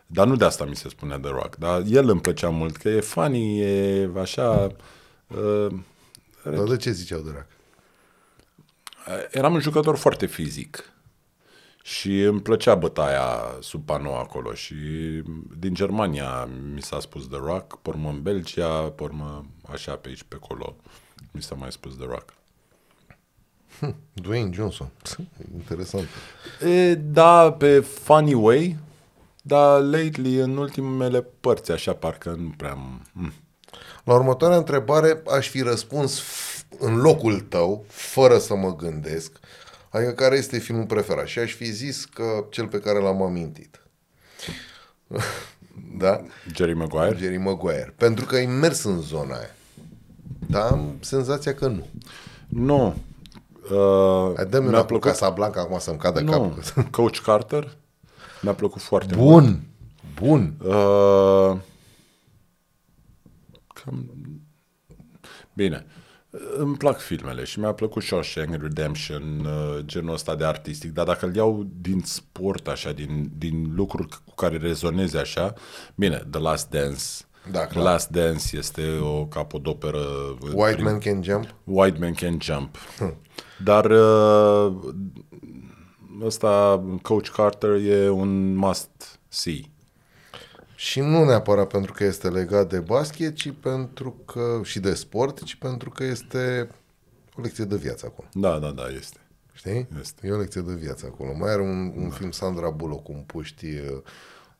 Dar 0.08 0.28
nu 0.28 0.36
de 0.36 0.46
asta 0.46 0.66
mi 0.66 0.76
se 0.76 0.90
spunea 0.90 1.20
The 1.20 1.32
Rock, 1.32 1.56
dar 1.56 1.84
el 1.88 2.10
îmi 2.10 2.22
plăcea 2.22 2.50
mult, 2.50 2.76
că 2.76 2.90
e 2.90 3.00
funny, 3.00 3.60
e 3.60 4.10
așa... 4.18 4.76
Uh, 5.28 5.68
Dar 6.44 6.64
de 6.64 6.78
ce 6.78 6.92
ziceau 6.92 7.20
de 7.20 7.32
rac? 7.34 7.48
eram 9.32 9.54
un 9.54 9.60
jucător 9.60 9.98
foarte 9.98 10.26
fizic 10.26 10.94
și 11.84 12.22
îmi 12.22 12.42
plăcea 12.42 12.76
bătaia 12.76 13.58
sub 13.60 13.86
panou 13.86 14.18
acolo 14.18 14.54
și 14.54 14.76
din 15.58 15.74
Germania 15.74 16.50
mi 16.74 16.82
s-a 16.82 17.00
spus 17.00 17.28
The 17.28 17.38
Rock, 17.38 17.82
pe 17.82 17.90
urmă 17.90 18.10
în 18.10 18.22
Belgia, 18.22 18.90
pe 18.90 19.04
urmă 19.04 19.46
așa 19.72 19.96
pe 19.96 20.08
aici, 20.08 20.24
pe 20.24 20.36
acolo 20.36 20.76
mi 21.32 21.42
s-a 21.42 21.56
mai 21.56 21.72
spus 21.72 21.96
The 21.96 22.06
Rock. 22.06 22.34
Dwayne 24.14 24.50
Johnson. 24.54 24.90
Interesant. 25.54 26.08
E, 26.68 26.96
da, 26.96 27.52
pe 27.52 27.80
funny 27.80 28.34
way, 28.34 28.78
dar 29.42 29.82
lately, 29.82 30.36
în 30.36 30.58
ultimele 30.58 31.22
părți, 31.40 31.72
așa, 31.72 31.94
parcă 31.94 32.36
nu 32.40 32.54
prea... 32.58 32.72
am- 32.72 33.02
Mm. 33.14 33.34
La 34.04 34.14
următoarea 34.14 34.58
întrebare 34.58 35.22
aș 35.38 35.50
fi 35.50 35.62
răspuns 35.62 36.22
f- 36.22 36.78
în 36.80 36.96
locul 36.96 37.40
tău, 37.40 37.86
fără 37.88 38.38
să 38.38 38.56
mă 38.56 38.76
gândesc, 38.76 39.32
adică 39.90 40.12
care 40.12 40.36
este 40.38 40.58
filmul 40.60 40.86
preferat. 40.86 41.28
Și 41.28 41.40
aș 41.40 41.54
fi 41.54 41.72
zis 41.72 42.06
că 42.06 42.46
cel 42.50 42.68
pe 42.68 42.80
care 42.80 43.00
l-am 43.00 43.22
amintit. 43.22 43.82
da? 45.98 46.22
Jerry 46.56 46.74
Maguire? 46.74 47.18
Jerry 47.18 47.38
Maguire. 47.38 47.94
Pentru 47.98 48.26
că 48.26 48.36
ai 48.36 48.46
mers 48.46 48.84
în 48.84 49.02
zona 49.02 49.36
aia. 49.38 49.56
Dar 50.48 50.72
am 50.72 50.98
senzația 51.00 51.54
că 51.54 51.68
nu. 51.68 51.88
Nu. 52.48 52.96
Uh, 53.72 54.34
Hai, 54.36 54.46
dă-mi 54.46 54.64
mi-a 54.64 54.72
una 54.72 54.80
cu 54.80 54.86
plăcut... 54.86 55.10
Casablanca 55.10 55.62
acum 55.62 55.80
să-mi 55.80 55.98
cadă 55.98 56.20
Nu, 56.20 56.32
capul. 56.32 56.64
Coach 56.92 57.20
Carter 57.20 57.78
mi-a 58.42 58.54
plăcut 58.54 58.82
foarte 58.82 59.16
mult. 59.16 59.30
Bun. 59.30 59.62
Bun. 60.16 60.56
Uh, 60.64 61.58
cam... 63.74 64.10
Bine. 65.54 65.86
Îmi 66.58 66.78
plac 66.78 67.00
filmele 67.00 67.44
și 67.44 67.60
mi-a 67.60 67.72
plăcut 67.72 68.04
Shawshank 68.04 68.62
Redemption, 68.62 69.46
uh, 69.46 69.80
genul 69.86 70.14
ăsta 70.14 70.36
de 70.36 70.46
artistic, 70.46 70.92
dar 70.94 71.06
dacă 71.06 71.26
îl 71.26 71.36
iau 71.36 71.68
din 71.82 72.02
sport, 72.06 72.68
așa, 72.68 72.92
din, 72.92 73.32
din 73.38 73.74
lucruri 73.76 74.08
cu 74.26 74.36
care 74.36 74.58
rezoneze 74.58 75.18
așa, 75.18 75.54
bine, 75.96 76.24
The 76.32 76.40
Last 76.40 76.70
Dance. 76.70 77.04
Da, 77.52 77.60
The 77.60 77.68
clar. 77.68 77.84
Last 77.84 78.10
Dance 78.10 78.58
este 78.58 78.98
o 79.02 79.26
capodoperă. 79.26 80.00
White 80.54 80.72
prin- 80.74 80.84
Man 80.84 81.00
Can 81.00 81.24
Jump. 81.24 81.56
White 81.64 81.98
Man 82.00 82.14
Can 82.14 82.38
Jump. 82.42 82.78
Dar 83.64 83.86
uh, 83.92 84.76
ăsta, 86.22 86.84
Coach 87.02 87.30
Carter, 87.30 87.70
e 87.70 88.10
un 88.10 88.56
must 88.56 89.20
see. 89.28 89.62
Și 90.76 91.00
nu 91.00 91.24
neapărat 91.26 91.68
pentru 91.68 91.94
că 91.94 92.04
este 92.04 92.30
legat 92.30 92.70
de 92.70 92.80
basket, 92.80 93.36
ci 93.36 93.54
pentru 93.60 94.16
că 94.26 94.60
și 94.64 94.80
de 94.80 94.94
sport, 94.94 95.44
ci 95.44 95.56
pentru 95.56 95.90
că 95.90 96.04
este 96.04 96.70
o 97.38 97.42
lecție 97.42 97.64
de 97.66 97.76
viață 97.76 98.06
acolo. 98.06 98.28
Da, 98.34 98.60
da, 98.60 98.72
da, 98.72 98.84
este. 98.98 99.18
Știi? 99.54 99.88
Este. 100.00 100.28
E 100.28 100.32
o 100.32 100.38
lecție 100.38 100.62
de 100.62 100.74
viață 100.74 101.06
acolo. 101.14 101.34
Mai 101.38 101.52
are 101.52 101.62
un, 101.62 101.94
un 101.98 102.10
film 102.10 102.32
Sandra 102.32 102.70
Bullock, 102.70 103.04
cum 103.04 103.24
puști... 103.26 103.66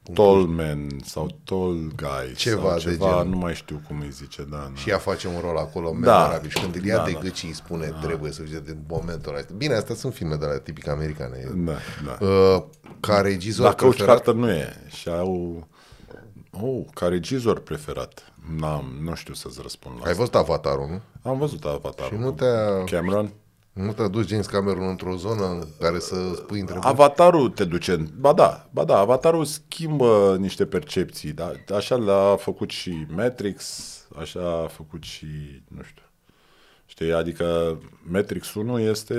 uh, 0.08 0.16
cum 0.16 0.26
Tall 0.26 0.46
man 0.46 0.88
sau 1.06 1.30
tall 1.44 1.92
guy 1.96 2.34
Ceva 2.36 2.70
sau 2.70 2.76
de 2.78 2.80
ceva, 2.92 3.08
genul. 3.10 3.26
nu 3.28 3.38
mai 3.38 3.56
știu 3.56 3.82
cum 3.88 4.00
îi 4.00 4.12
zice, 4.12 4.44
da. 4.50 4.58
da. 4.58 4.72
Și 4.76 4.90
ea 4.90 4.98
face 4.98 5.28
un 5.28 5.40
rol 5.42 5.58
acolo 5.58 5.96
Da. 6.02 6.18
memorabil. 6.18 6.50
Și 6.50 6.60
când 6.60 6.76
îl 6.76 6.86
ia 6.86 6.96
Da, 6.98 7.04
de 7.04 7.12
da. 7.12 7.20
gât 7.20 7.36
și 7.36 7.46
îi 7.46 7.54
spune 7.54 7.94
trebuie 8.02 8.32
să 8.32 8.42
fie 8.42 8.60
de 8.60 8.78
momentul 8.88 9.32
ăla. 9.34 9.44
Bine, 9.58 9.74
astea 9.74 9.96
sunt 9.96 10.14
filme 10.14 10.36
de 10.36 10.46
la 10.46 10.58
tipic 10.60 10.88
americane. 10.88 11.50
Da, 11.56 11.72
da. 12.06 12.26
Uh, 12.26 12.64
ca 13.00 13.22
regizor 13.22 13.66
Dar 13.66 13.76
Coach 13.76 13.96
preferat, 13.96 14.16
Carter 14.16 14.34
nu 14.34 14.52
e. 14.52 14.74
Și 14.88 15.10
au... 15.10 15.68
Oh, 16.62 16.82
ca 16.94 17.08
regizor 17.08 17.60
preferat. 17.60 18.24
N-am, 18.58 18.96
nu 19.04 19.16
știu 19.16 19.34
să-ți 19.34 19.60
răspund 19.62 19.96
la 19.98 20.04
ai 20.04 20.10
asta. 20.12 20.18
văzut 20.24 20.36
Avatarul, 20.36 20.88
nu? 20.90 21.02
Am 21.32 21.38
văzut 21.38 21.66
Avatar. 21.66 22.08
Și 22.08 22.14
nu 22.16 22.32
te-a, 22.32 22.84
Cameron? 22.84 23.32
Nu 23.86 23.92
te-a 23.92 24.08
dus 24.08 24.28
James 24.28 24.46
Cameron 24.46 24.88
într-o 24.88 25.16
zonă 25.16 25.46
în 25.46 25.64
care 25.80 26.00
să 26.00 26.16
spui 26.36 26.60
întrebări? 26.60 26.88
Avatarul 26.88 27.50
te 27.50 27.64
duce... 27.66 27.92
în- 27.92 28.08
Ba 28.20 28.34
da, 28.34 28.70
ba 28.72 28.84
da, 28.84 28.98
Avatarul 28.98 29.46
schimbă 29.46 30.36
niște 30.40 30.66
percepții. 30.66 31.32
Da? 31.32 31.52
Așa 31.76 31.96
l-a 31.96 32.36
făcut 32.40 32.70
și 32.70 33.06
Matrix, 33.16 33.64
așa 34.20 34.62
a 34.64 34.68
făcut 34.68 35.04
și... 35.04 35.26
Nu 35.68 35.82
știu. 35.84 36.04
Știi, 36.86 37.14
adică 37.14 37.78
Matrix 38.04 38.54
1 38.54 38.80
este 38.80 39.16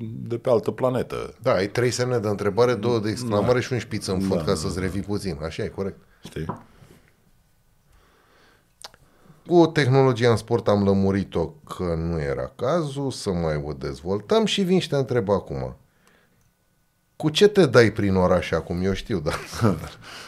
de 0.00 0.36
pe 0.38 0.50
altă 0.50 0.70
planetă. 0.70 1.34
Da, 1.42 1.52
ai 1.52 1.66
trei 1.68 1.90
semne 1.90 2.18
de 2.18 2.28
întrebare, 2.28 2.74
două 2.74 2.98
de 2.98 3.08
exclamare 3.10 3.60
și 3.60 3.72
un 3.72 3.78
șpiț 3.78 4.06
în 4.06 4.20
fund 4.20 4.40
Da, 4.40 4.44
ca 4.46 4.54
să-ți 4.54 4.80
revii 4.80 5.00
puțin. 5.00 5.38
Așa 5.44 5.62
e, 5.62 5.68
corect. 5.68 5.98
Știi? 6.24 6.44
Cu 9.46 9.66
tehnologia 9.66 10.30
în 10.30 10.36
sport 10.36 10.68
am 10.68 10.84
lămurit-o 10.84 11.46
că 11.46 11.94
nu 11.96 12.20
era 12.20 12.52
cazul, 12.56 13.10
să 13.10 13.30
mai 13.30 13.62
o 13.64 13.72
dezvoltăm 13.72 14.44
și 14.44 14.62
vin 14.62 14.78
și 14.78 14.88
te 14.88 14.96
întreb 14.96 15.30
acum. 15.30 15.76
Cu 17.16 17.28
ce 17.28 17.48
te 17.48 17.66
dai 17.66 17.90
prin 17.90 18.14
oraș 18.14 18.50
acum? 18.50 18.82
Eu 18.82 18.92
știu, 18.92 19.18
dar 19.18 19.38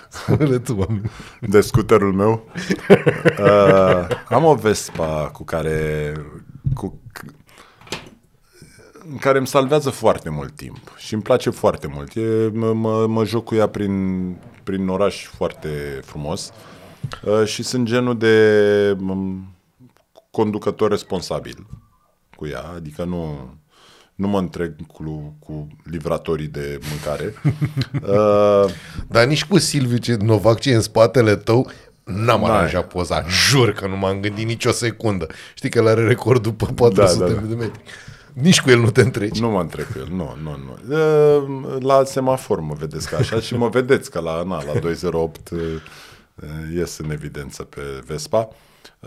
spune 0.09 0.59
tu, 0.59 0.77
oameni. 0.79 1.11
de 1.41 1.61
scuterul 1.61 2.13
meu. 2.13 2.45
uh, 3.39 4.09
am 4.29 4.45
o 4.45 4.55
Vespa 4.55 5.31
cu 5.33 5.45
care 5.45 6.13
cu, 6.75 7.01
în 9.11 9.17
care 9.17 9.39
îmi 9.39 9.47
salvează 9.47 9.91
foarte 9.91 10.29
mult 10.29 10.57
timp 10.57 10.95
și 10.97 11.15
îmi 11.15 11.23
place 11.23 11.51
foarte 11.51 11.87
mult. 11.87 12.17
E, 12.17 12.51
mă, 12.53 12.73
mă, 12.73 13.07
mă 13.07 13.25
joc 13.25 13.45
cu 13.45 13.55
ea 13.55 13.69
prin, 13.69 14.37
prin 14.63 14.89
oraș 14.89 15.27
foarte 15.27 16.01
frumos 16.05 16.49
uh, 16.49 16.74
și 17.45 17.63
sunt 17.63 17.87
genul 17.87 18.19
de 18.19 18.97
m, 18.99 19.45
conducător 20.31 20.91
responsabil 20.91 21.67
cu 22.37 22.47
ea, 22.47 22.65
adică 22.77 23.05
nu, 23.05 23.55
nu 24.15 24.29
mă 24.29 24.39
întreg 24.39 24.75
cu, 24.87 25.35
cu 25.39 25.69
livratorii 25.91 26.47
de 26.47 26.79
mâncare. 26.91 27.35
uh, 28.15 28.73
Dar 29.09 29.27
nici 29.27 29.45
cu 29.45 29.59
Silviu 29.59 29.97
ce 29.97 30.17
Novac 30.21 30.61
ce 30.61 30.71
e 30.71 30.75
în 30.75 30.81
spatele 30.81 31.37
tău, 31.37 31.71
n-am 32.05 32.41
N-ai. 32.41 32.51
aranjat 32.51 32.87
poza. 32.89 33.25
Jur 33.29 33.73
că 33.73 33.87
nu 33.87 33.97
m-am 33.97 34.21
gândit 34.21 34.47
nicio 34.47 34.71
secundă. 34.71 35.27
Știi 35.55 35.69
că 35.71 35.79
el 35.79 35.87
are 35.89 36.07
recordul 36.07 36.53
pe 36.53 36.67
400 36.75 37.19
Da, 37.19 37.27
da, 37.27 37.33
da. 37.41 37.47
de 37.47 37.55
metri. 37.55 37.83
Nici 38.33 38.61
cu 38.61 38.71
el 38.71 38.79
nu 38.81 38.91
te 38.91 39.01
întreci. 39.01 39.39
Nu 39.41 39.51
mă 39.51 39.61
întreb 39.61 39.85
cu 39.85 39.99
el, 39.99 40.09
nu, 40.11 40.37
nu, 40.43 40.57
nu. 40.65 40.97
E, 40.97 41.79
La 41.81 42.05
semafor 42.05 42.61
mă 42.61 42.75
vedeți 42.79 43.09
ca 43.09 43.17
așa 43.17 43.41
și 43.41 43.57
mă 43.57 43.69
vedeți 43.69 44.11
că 44.11 44.21
la, 44.21 44.43
na, 44.43 44.63
la 44.73 44.79
208 44.81 45.51
e, 45.51 45.57
ies 46.75 46.99
în 46.99 47.11
evidență 47.11 47.63
pe 47.65 47.81
Vespa. 48.07 48.49
E, 49.03 49.07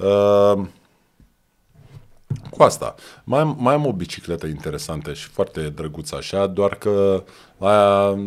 Cu 2.50 2.64
asta. 2.64 2.96
Mai, 3.24 3.40
am- 3.40 3.58
mai 3.60 3.74
am 3.74 3.86
o 3.86 3.94
bicicletă 3.94 4.46
interesantă 4.48 5.14
și 5.14 5.28
foarte 5.28 5.70
drăguță 5.70 6.16
așa, 6.16 6.48
doar 6.48 6.76
că 6.76 7.24
aia 7.60 8.18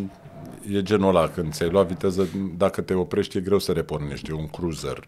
e 0.71 0.81
genul 0.81 1.15
ăla, 1.15 1.27
când 1.29 1.53
ți-ai 1.53 1.69
luat 1.69 1.87
viteză, 1.87 2.27
dacă 2.57 2.81
te 2.81 2.93
oprești, 2.93 3.37
e 3.37 3.41
greu 3.41 3.59
să 3.59 3.71
repornești. 3.71 4.29
E 4.29 4.33
un 4.33 4.47
cruiser 4.47 4.99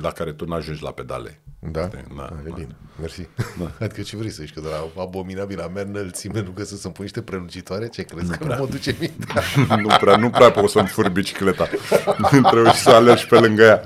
la 0.00 0.10
care 0.10 0.32
tu 0.32 0.44
n-ajungi 0.44 0.82
la 0.82 0.90
pedale. 0.90 1.40
Da? 1.72 1.86
Știi? 1.86 2.04
Da, 2.16 2.22
Ah, 2.22 2.30
e 2.46 2.48
da. 2.48 2.54
bine. 2.54 2.76
Mersi. 3.00 3.28
Adică 3.80 4.02
ce 4.02 4.16
vrei 4.16 4.30
să 4.30 4.42
zici? 4.42 4.52
Că 4.54 4.60
de 4.60 4.68
la 4.68 5.02
abominabilă 5.02 5.70
mea 5.74 5.82
înălțime 5.82 6.40
nu 6.42 6.50
găsesc 6.54 6.80
să-mi 6.80 6.94
pun 6.94 7.04
niște 7.04 7.22
prelungitoare? 7.22 7.88
Ce 7.88 8.02
crezi? 8.02 8.36
că 8.38 8.44
nu 8.44 8.54
mă 8.58 8.66
duce 8.70 8.96
mintea? 9.00 9.42
nu 9.82 9.88
prea, 10.00 10.16
nu 10.16 10.30
prea 10.30 10.50
pot 10.50 10.70
să-mi 10.70 10.86
fur 10.88 11.08
bicicleta. 11.08 11.68
Trebuie 12.50 12.72
să 12.72 12.90
alergi 12.90 13.26
pe 13.26 13.38
lângă 13.38 13.62
ea. 13.62 13.84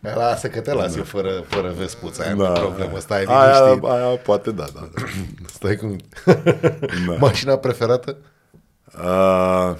Lasă 0.00 0.48
că 0.48 0.60
te 0.60 0.72
las 0.72 0.96
eu 0.96 1.02
fără, 1.04 1.44
fără 1.48 1.72
vespuța 1.76 2.22
aia, 2.24 2.34
da. 2.34 2.48
nu 2.48 2.54
problemă. 2.54 2.98
Stai 2.98 3.24
aia, 3.24 3.64
liniștit. 3.64 3.90
aia 3.90 4.06
poate 4.16 4.50
da, 4.50 4.64
da. 4.74 4.88
da. 4.94 5.02
Stai 5.56 5.76
cu 5.76 5.84
mine. 5.86 6.02
Mașina 7.18 7.56
preferată? 7.56 8.16
Uh, 8.98 9.76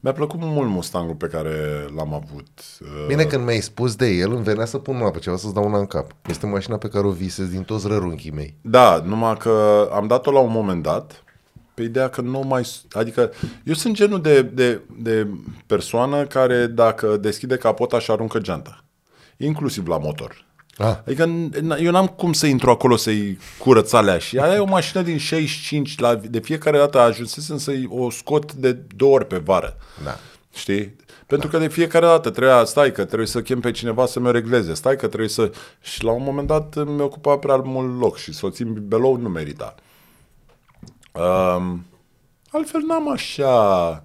mi-a 0.00 0.12
plăcut 0.12 0.38
mult 0.42 0.68
Mustangul 0.68 1.14
pe 1.14 1.26
care 1.26 1.86
l-am 1.96 2.14
avut. 2.14 2.48
Uh, 2.80 3.06
Bine, 3.06 3.24
când 3.24 3.44
mi-ai 3.44 3.60
spus 3.60 3.94
de 3.94 4.06
el, 4.06 4.32
îmi 4.32 4.42
venea 4.42 4.64
să 4.64 4.78
pun 4.78 4.96
mâna 4.96 5.10
pe 5.10 5.18
ceva, 5.18 5.36
să-ți 5.36 5.54
dau 5.54 5.64
una 5.64 5.78
în 5.78 5.86
cap. 5.86 6.12
Este 6.28 6.46
mașina 6.46 6.76
pe 6.76 6.88
care 6.88 7.06
o 7.06 7.10
visez 7.10 7.48
din 7.48 7.62
toți 7.62 7.86
rărunchii 7.86 8.30
mei. 8.30 8.54
Da, 8.60 9.02
numai 9.04 9.36
că 9.36 9.88
am 9.92 10.06
dat-o 10.06 10.30
la 10.30 10.38
un 10.38 10.50
moment 10.50 10.82
dat 10.82 11.24
pe 11.74 11.82
ideea 11.82 12.08
că 12.08 12.20
nu 12.20 12.40
mai... 12.40 12.66
Adică 12.92 13.32
eu 13.64 13.74
sunt 13.74 13.94
genul 13.94 14.20
de, 14.20 14.42
de, 14.42 14.80
de 14.98 15.28
persoană 15.66 16.24
care 16.24 16.66
dacă 16.66 17.16
deschide 17.16 17.56
capota 17.56 17.98
și 17.98 18.10
aruncă 18.10 18.38
geanta. 18.38 18.84
Inclusiv 19.36 19.86
la 19.86 19.98
motor. 19.98 20.44
Ah, 20.76 20.96
Adică 21.06 21.24
n- 21.26 21.80
eu 21.80 21.90
n-am 21.90 22.06
cum 22.06 22.32
să 22.32 22.46
intru 22.46 22.70
acolo 22.70 22.96
să-i 22.96 23.38
curăț 23.58 23.92
alea 23.92 24.18
și 24.18 24.38
aia 24.38 24.54
e 24.54 24.58
o 24.58 24.64
mașină 24.64 25.02
din 25.02 25.18
65, 25.18 25.98
la, 25.98 26.14
de 26.14 26.38
fiecare 26.40 26.78
dată 26.78 26.98
ajunsesem 26.98 27.58
să-i 27.58 27.86
o 27.90 28.10
scot 28.10 28.52
de 28.52 28.72
două 28.72 29.14
ori 29.14 29.26
pe 29.26 29.36
vară. 29.38 29.76
Da. 30.04 30.18
Știi? 30.54 30.96
Pentru 31.26 31.48
că 31.48 31.58
de 31.58 31.68
fiecare 31.68 32.06
dată 32.06 32.30
trebuia, 32.30 32.64
stai 32.64 32.92
că 32.92 33.04
trebuie 33.04 33.26
să 33.26 33.42
chem 33.42 33.60
pe 33.60 33.70
cineva 33.70 34.06
să 34.06 34.20
mi 34.20 34.32
regleze, 34.32 34.74
stai 34.74 34.96
că 34.96 35.06
trebuie 35.06 35.28
să... 35.28 35.52
Și 35.80 36.04
la 36.04 36.10
un 36.12 36.22
moment 36.22 36.46
dat 36.46 36.84
mi 36.84 37.00
ocupa 37.00 37.38
prea 37.38 37.56
mult 37.56 38.00
loc 38.00 38.16
și 38.16 38.32
să 38.32 38.46
o 38.46 38.50
țin 38.50 38.88
belou 38.88 39.16
nu 39.16 39.28
merita. 39.28 39.74
Um, 41.12 41.86
altfel 42.50 42.80
n-am 42.80 43.10
așa... 43.10 44.04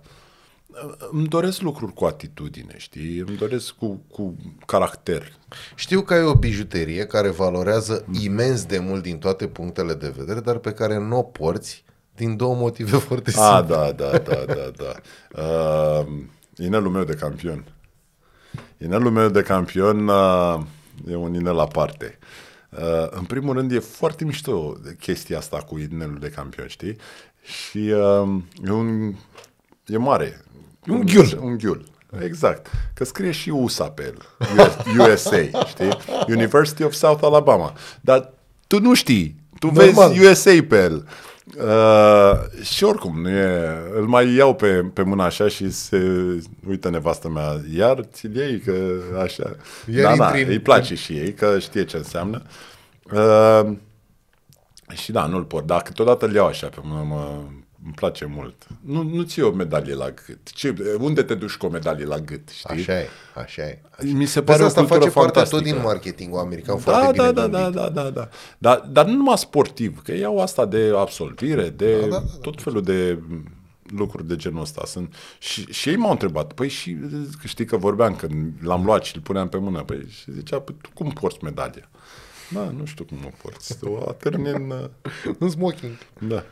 Îmi 1.11 1.27
doresc 1.27 1.61
lucruri 1.61 1.93
cu 1.93 2.05
atitudine, 2.05 2.73
știi? 2.77 3.17
Îmi 3.17 3.37
doresc 3.37 3.73
cu, 3.73 4.01
cu 4.11 4.35
caracter. 4.65 5.36
Știu 5.75 6.01
că 6.01 6.13
ai 6.13 6.23
o 6.23 6.33
bijuterie 6.33 7.05
care 7.05 7.29
valorează 7.29 8.05
imens 8.21 8.65
de 8.65 8.79
mult 8.79 9.01
din 9.01 9.17
toate 9.17 9.47
punctele 9.47 9.93
de 9.93 10.13
vedere, 10.17 10.39
dar 10.39 10.57
pe 10.57 10.71
care 10.71 10.97
nu 10.97 11.17
o 11.17 11.23
porți 11.23 11.83
din 12.15 12.35
două 12.35 12.55
motive 12.55 12.97
foarte 13.07 13.31
simple. 13.31 13.47
A, 13.49 13.61
da, 13.61 13.91
da, 13.91 14.17
da, 14.17 14.43
da, 14.45 14.71
da. 14.75 14.93
Uh, 15.41 16.07
inelul 16.57 16.91
meu 16.91 17.03
de 17.03 17.13
campion. 17.13 17.65
Inelul 18.77 19.11
meu 19.11 19.29
de 19.29 19.41
campion 19.41 20.07
uh, 20.07 20.59
e 21.09 21.15
un 21.15 21.33
inel 21.33 21.59
aparte. 21.59 22.17
Uh, 22.69 23.07
în 23.09 23.23
primul 23.23 23.53
rând, 23.53 23.71
e 23.71 23.79
foarte 23.79 24.23
mișto 24.23 24.77
chestia 24.99 25.37
asta 25.37 25.57
cu 25.57 25.77
inelul 25.77 26.17
de 26.19 26.29
campion, 26.29 26.67
știi? 26.67 26.95
Și 27.41 27.77
uh, 27.77 28.41
e 28.65 28.71
un... 28.71 29.13
e 29.85 29.97
mare. 29.97 30.41
Un 30.87 31.05
ghiul. 31.05 31.39
Un 31.41 31.57
ghiul. 31.57 31.85
Exact. 32.23 32.67
Că 32.93 33.03
scrie 33.05 33.31
și 33.31 33.49
USA 33.49 33.89
pe 33.89 34.03
el. 34.03 34.17
US- 34.57 34.97
USA, 34.97 35.37
știi? 35.71 35.97
University 36.27 36.83
of 36.83 36.93
South 36.93 37.23
Alabama. 37.23 37.73
Dar 38.01 38.29
tu 38.67 38.79
nu 38.79 38.93
știi. 38.93 39.35
Tu 39.59 39.71
Normal. 39.71 40.09
vezi 40.13 40.25
USA 40.25 40.65
pe 40.69 40.77
el. 40.83 41.07
Uh, 41.57 42.61
și 42.63 42.83
oricum, 42.83 43.21
nu 43.21 43.29
e, 43.29 43.77
îl 43.95 44.05
mai 44.07 44.33
iau 44.33 44.55
pe, 44.55 44.67
pe 44.93 45.01
mâna 45.01 45.25
așa 45.25 45.47
și 45.47 45.71
se 45.71 45.97
uită 46.67 46.89
nevastă 46.89 47.29
mea, 47.29 47.61
iar 47.75 47.99
ți-l 48.13 48.35
iei, 48.35 48.59
că 48.59 48.73
așa. 49.23 49.55
Iar 49.95 50.15
da, 50.15 50.15
da, 50.17 50.25
intri 50.25 50.43
în- 50.43 50.49
îi 50.49 50.59
place 50.59 50.95
și 50.95 51.13
ei, 51.13 51.33
că 51.33 51.59
știe 51.59 51.85
ce 51.85 51.97
înseamnă. 51.97 52.41
Uh, 53.13 53.71
și 54.93 55.11
da, 55.11 55.25
nu-l 55.25 55.43
pot, 55.43 55.65
dar 55.65 55.81
câteodată 55.81 56.25
îl 56.25 56.33
iau 56.33 56.45
așa 56.47 56.67
pe 56.67 56.77
mână, 56.83 57.03
mă, 57.07 57.37
îmi 57.87 57.95
place 57.95 58.25
mult. 58.25 58.67
Nu, 58.81 59.03
nu 59.03 59.21
ți 59.23 59.41
o 59.41 59.51
medalie 59.51 59.93
la 59.93 60.09
gât. 60.09 60.51
Ce, 60.51 60.95
unde 60.99 61.23
te 61.23 61.33
duci 61.35 61.55
cu 61.55 61.65
o 61.65 61.69
medalie 61.69 62.05
la 62.05 62.19
gât, 62.19 62.49
știi? 62.49 62.79
Așa 62.79 62.99
e, 62.99 63.07
așa 63.35 63.61
e. 63.61 63.79
Mi 64.01 64.25
se 64.25 64.39
Vezi, 64.39 64.51
pare 64.51 64.63
o 64.63 64.65
asta 64.65 64.79
cultură 64.79 64.99
face 64.99 65.11
parte 65.19 65.31
fantastică. 65.33 65.61
tot 65.61 65.71
din 65.73 65.81
marketingul 65.83 66.39
american 66.39 66.75
Da, 66.75 66.81
foarte 66.81 67.11
bine 67.11 67.31
da, 67.31 67.47
da, 67.47 67.59
gândit. 67.63 67.75
da, 67.75 67.89
da, 67.89 68.01
da, 68.01 68.09
da. 68.09 68.29
Dar, 68.57 68.77
dar 68.91 69.05
nu 69.05 69.15
numai 69.15 69.37
sportiv, 69.37 70.01
că 70.01 70.13
iau 70.15 70.41
asta 70.41 70.65
de 70.65 70.91
absolvire, 70.95 71.69
de 71.69 71.99
Da, 71.99 72.05
da, 72.07 72.17
da, 72.17 72.23
tot 72.41 72.61
felul 72.61 72.83
de 72.83 73.19
lucruri 73.95 74.27
de 74.27 74.35
genul 74.35 74.61
ăsta. 74.61 74.81
Sunt, 74.85 75.13
și, 75.39 75.71
și 75.71 75.89
ei 75.89 75.95
m-au 75.95 76.11
întrebat, 76.11 76.53
păi 76.53 76.69
și 76.69 76.97
că 77.41 77.47
știi 77.47 77.65
că 77.65 77.77
vorbeam 77.77 78.15
când 78.15 78.53
l-am 78.61 78.85
luat 78.85 79.03
și 79.03 79.15
îl 79.15 79.21
puneam 79.21 79.49
pe 79.49 79.57
mână, 79.57 79.81
păi 79.83 80.07
și 80.09 80.31
zicea, 80.31 80.59
păi 80.59 80.75
tu 80.81 80.89
cum 80.93 81.09
porți 81.09 81.43
medalia? 81.43 81.89
Da, 82.49 82.73
nu 82.77 82.85
știu 82.85 83.05
cum 83.05 83.17
o 83.25 83.29
porți. 83.41 83.77
O 83.83 83.97
atârni 84.09 84.49
în... 84.49 84.89
În 85.39 85.49
smoking. 85.49 85.91
Da. 86.19 86.43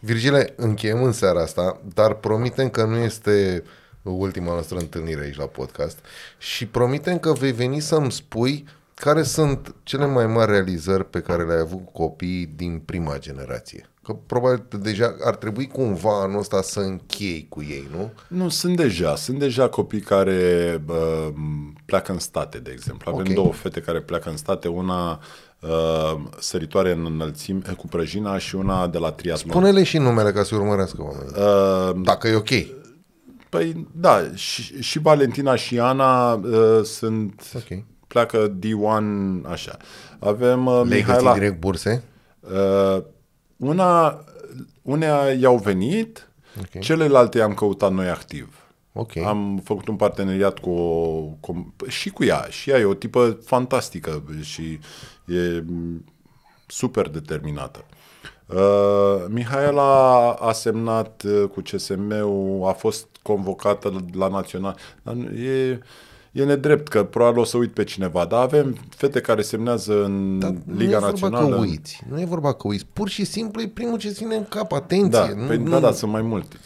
Virgile, 0.00 0.52
încheiem 0.56 1.02
în 1.02 1.12
seara 1.12 1.42
asta, 1.42 1.80
dar 1.94 2.14
promitem 2.14 2.68
că 2.68 2.84
nu 2.84 2.96
este 2.96 3.62
ultima 4.02 4.52
noastră 4.52 4.78
întâlnire 4.78 5.22
aici 5.22 5.36
la 5.36 5.44
podcast 5.46 5.98
și 6.38 6.66
promitem 6.66 7.18
că 7.18 7.32
vei 7.32 7.52
veni 7.52 7.80
să-mi 7.80 8.12
spui 8.12 8.64
care 8.94 9.22
sunt 9.22 9.74
cele 9.82 10.06
mai 10.06 10.26
mari 10.26 10.50
realizări 10.50 11.04
pe 11.04 11.20
care 11.20 11.44
le-ai 11.44 11.60
avut 11.60 11.84
cu 11.84 11.92
copiii 11.92 12.52
din 12.56 12.78
prima 12.84 13.18
generație? 13.18 13.88
Că 14.02 14.12
probabil 14.26 14.64
deja 14.80 15.16
ar 15.24 15.36
trebui 15.36 15.66
cumva 15.66 16.20
anul 16.22 16.38
ăsta 16.38 16.62
să 16.62 16.80
închei 16.80 17.46
cu 17.48 17.62
ei, 17.62 17.88
nu? 17.96 18.12
Nu, 18.28 18.48
sunt 18.48 18.76
deja. 18.76 19.16
Sunt 19.16 19.38
deja 19.38 19.68
copii 19.68 20.00
care 20.00 20.82
uh, 20.88 21.28
pleacă 21.84 22.12
în 22.12 22.18
state, 22.18 22.58
de 22.58 22.70
exemplu. 22.70 23.10
Avem 23.10 23.26
Ok. 23.26 23.34
două 23.34 23.52
fete 23.52 23.80
care 23.80 24.00
pleacă 24.00 24.28
în 24.30 24.36
state, 24.36 24.68
una 24.68 25.20
uh, 25.60 26.14
săritoare 26.38 26.92
în 26.92 27.04
înălțime 27.04 27.62
cu 27.76 27.86
prăjina 27.86 28.38
și 28.38 28.54
una 28.54 28.86
de 28.86 28.98
la 28.98 29.12
triatlon. 29.12 29.52
Pune-le 29.52 29.82
și 29.82 29.98
numele 29.98 30.32
ca 30.32 30.42
să 30.42 30.54
urmărească 30.54 31.02
oamenii. 31.02 31.32
Uh, 31.36 32.02
Dacă 32.04 32.28
e 32.28 32.34
ok. 32.34 32.50
Păi 33.48 33.86
da, 33.92 34.22
și, 34.34 34.82
și 34.82 34.98
Valentina 34.98 35.54
și 35.54 35.78
Ana 35.78 36.32
uh, 36.32 36.82
sunt, 36.84 37.42
Ok. 37.56 37.78
pleacă 38.06 38.58
D1, 38.58 39.02
așa. 39.50 39.76
Avem 40.18 40.66
uh, 40.66 40.72
Le-ai 40.72 40.84
găsit 41.02 41.06
Mihaela, 41.06 41.32
direct 41.32 41.60
burse? 41.60 42.02
uh, 42.40 43.02
una, 43.56 44.20
unea 44.82 45.32
i-au 45.32 45.56
venit, 45.56 46.28
Ok. 46.58 46.80
celelalte 46.80 47.38
i-am 47.38 47.54
căutat 47.54 47.92
noi 47.92 48.08
activ. 48.08 48.54
Ok. 48.92 49.16
Am 49.16 49.60
făcut 49.64 49.88
un 49.88 49.96
parteneriat 49.96 50.58
cu, 50.58 50.70
o, 50.70 51.20
cu 51.40 51.74
și 51.86 52.10
cu 52.10 52.24
ea. 52.24 52.46
Și 52.50 52.70
ea 52.70 52.78
e 52.78 52.84
o 52.84 52.94
tipă 52.94 53.38
fantastică 53.44 54.22
și 54.42 54.78
e 55.28 55.64
m, 55.66 56.04
super 56.66 57.08
determinată. 57.08 57.84
Uh, 58.46 59.24
Mihaela 59.28 60.30
a 60.32 60.52
semnat 60.52 61.22
uh, 61.26 61.48
cu 61.52 61.60
CSM-ul, 61.60 62.68
a 62.68 62.72
fost 62.72 63.06
convocată 63.22 64.04
la 64.12 64.28
național. 64.28 64.76
Dar 65.02 65.14
nu- 65.14 65.30
e, 65.36 65.80
e 66.32 66.44
nedrept 66.44 66.88
că 66.88 67.04
probabil 67.04 67.40
o 67.40 67.44
să 67.44 67.56
uit 67.56 67.72
pe 67.72 67.84
cineva, 67.84 68.24
dar 68.24 68.42
avem 68.42 68.76
fete 68.96 69.20
care 69.20 69.42
semnează 69.42 70.04
în 70.04 70.38
Dar 70.38 70.54
Liga 70.76 70.98
nu 70.98 71.06
e 71.06 71.10
vorba 71.10 71.28
Națională. 71.28 71.54
că 71.54 71.60
uiți. 71.60 72.02
Nu 72.10 72.20
e 72.20 72.24
vorba 72.24 72.52
că 72.52 72.66
uiți. 72.68 72.86
Pur 72.92 73.08
și 73.08 73.24
simplu 73.24 73.60
e 73.60 73.68
primul 73.74 73.98
ce 73.98 74.08
ține 74.10 74.34
în 74.34 74.44
cap. 74.48 74.72
Atenție. 74.72 75.08
Da, 75.10 75.34
nu, 75.34 75.46
păi, 75.46 75.56
nu, 75.56 75.70
da, 75.70 75.80
da, 75.80 75.92
sunt 75.92 76.12
mai 76.12 76.22
mulți. 76.22 76.56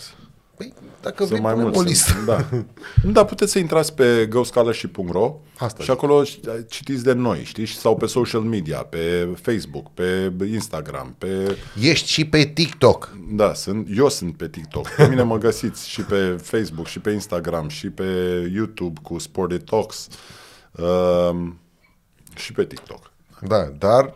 Păi, 0.56 0.72
dacă 1.02 1.24
vrei, 1.24 1.28
Sunt 1.28 1.40
mai 1.40 1.52
punem 1.52 1.66
mulți. 1.66 1.80
o 1.80 1.82
listă. 1.82 2.12
sunt- 2.12 2.26
Da. 2.26 2.46
da, 3.12 3.24
puteți 3.24 3.52
să 3.52 3.58
intrați 3.58 3.94
pe 3.94 4.26
ghostscholarship.ro 4.30 5.40
Asta 5.58 5.78
și 5.78 5.82
zic. 5.84 5.90
acolo 5.90 6.22
citiți 6.68 7.02
de 7.04 7.12
noi, 7.12 7.44
știi? 7.44 7.66
Sau 7.66 7.96
pe 7.96 8.06
social 8.06 8.40
media, 8.40 8.78
pe 8.78 9.28
Facebook, 9.42 9.90
pe 9.94 10.32
Instagram, 10.52 11.14
pe... 11.18 11.56
Ești 11.80 12.08
și 12.08 12.24
pe 12.24 12.44
TikTok. 12.44 13.16
Da, 13.30 13.54
sunt, 13.54 13.88
eu 13.96 14.08
sunt 14.08 14.36
pe 14.36 14.48
TikTok. 14.48 14.88
Pe 14.88 15.08
mine 15.08 15.22
mă 15.22 15.38
găsiți 15.38 15.88
și 15.88 16.00
pe 16.02 16.36
Facebook, 16.42 16.86
și 16.86 16.98
pe 17.00 17.10
Instagram, 17.10 17.68
și 17.68 17.90
pe 17.90 18.04
YouTube 18.54 19.00
cu 19.02 19.18
Sporty 19.18 19.58
Talks 19.58 20.08
um, 20.78 21.58
și 22.34 22.52
pe 22.52 22.64
TikTok. 22.64 23.10
Da, 23.40 23.62
dar 23.78 24.14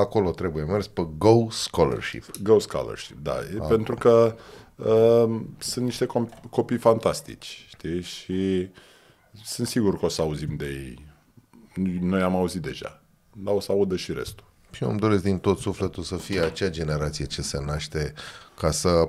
acolo 0.00 0.30
trebuie 0.30 0.64
mers 0.64 0.86
pe 0.86 1.06
Go 1.18 1.46
Scholarship. 1.50 2.24
Go 2.42 2.58
Scholarship, 2.58 3.16
da. 3.22 3.34
E 3.54 3.66
pentru 3.68 3.94
că 3.94 4.34
um, 4.84 5.54
sunt 5.58 5.84
niște 5.84 6.06
com- 6.06 6.50
copii 6.50 6.78
fantastici, 6.78 7.66
știi? 7.68 8.00
Și 8.00 8.70
sunt 9.44 9.66
sigur 9.66 9.98
că 9.98 10.04
o 10.04 10.08
să 10.08 10.22
auzim 10.22 10.56
de 10.56 10.66
ei. 10.66 11.06
Noi 12.00 12.22
am 12.22 12.36
auzit 12.36 12.62
deja, 12.62 13.02
dar 13.32 13.54
o 13.54 13.60
să 13.60 13.72
audă 13.72 13.96
și 13.96 14.12
restul. 14.12 14.44
Și 14.70 14.82
eu 14.82 14.90
îmi 14.90 14.98
doresc 14.98 15.22
din 15.22 15.38
tot 15.38 15.58
sufletul 15.58 16.02
să 16.02 16.16
fie 16.16 16.40
acea 16.40 16.68
generație 16.68 17.24
ce 17.24 17.42
se 17.42 17.60
naște 17.64 18.12
ca 18.56 18.70
să, 18.70 19.08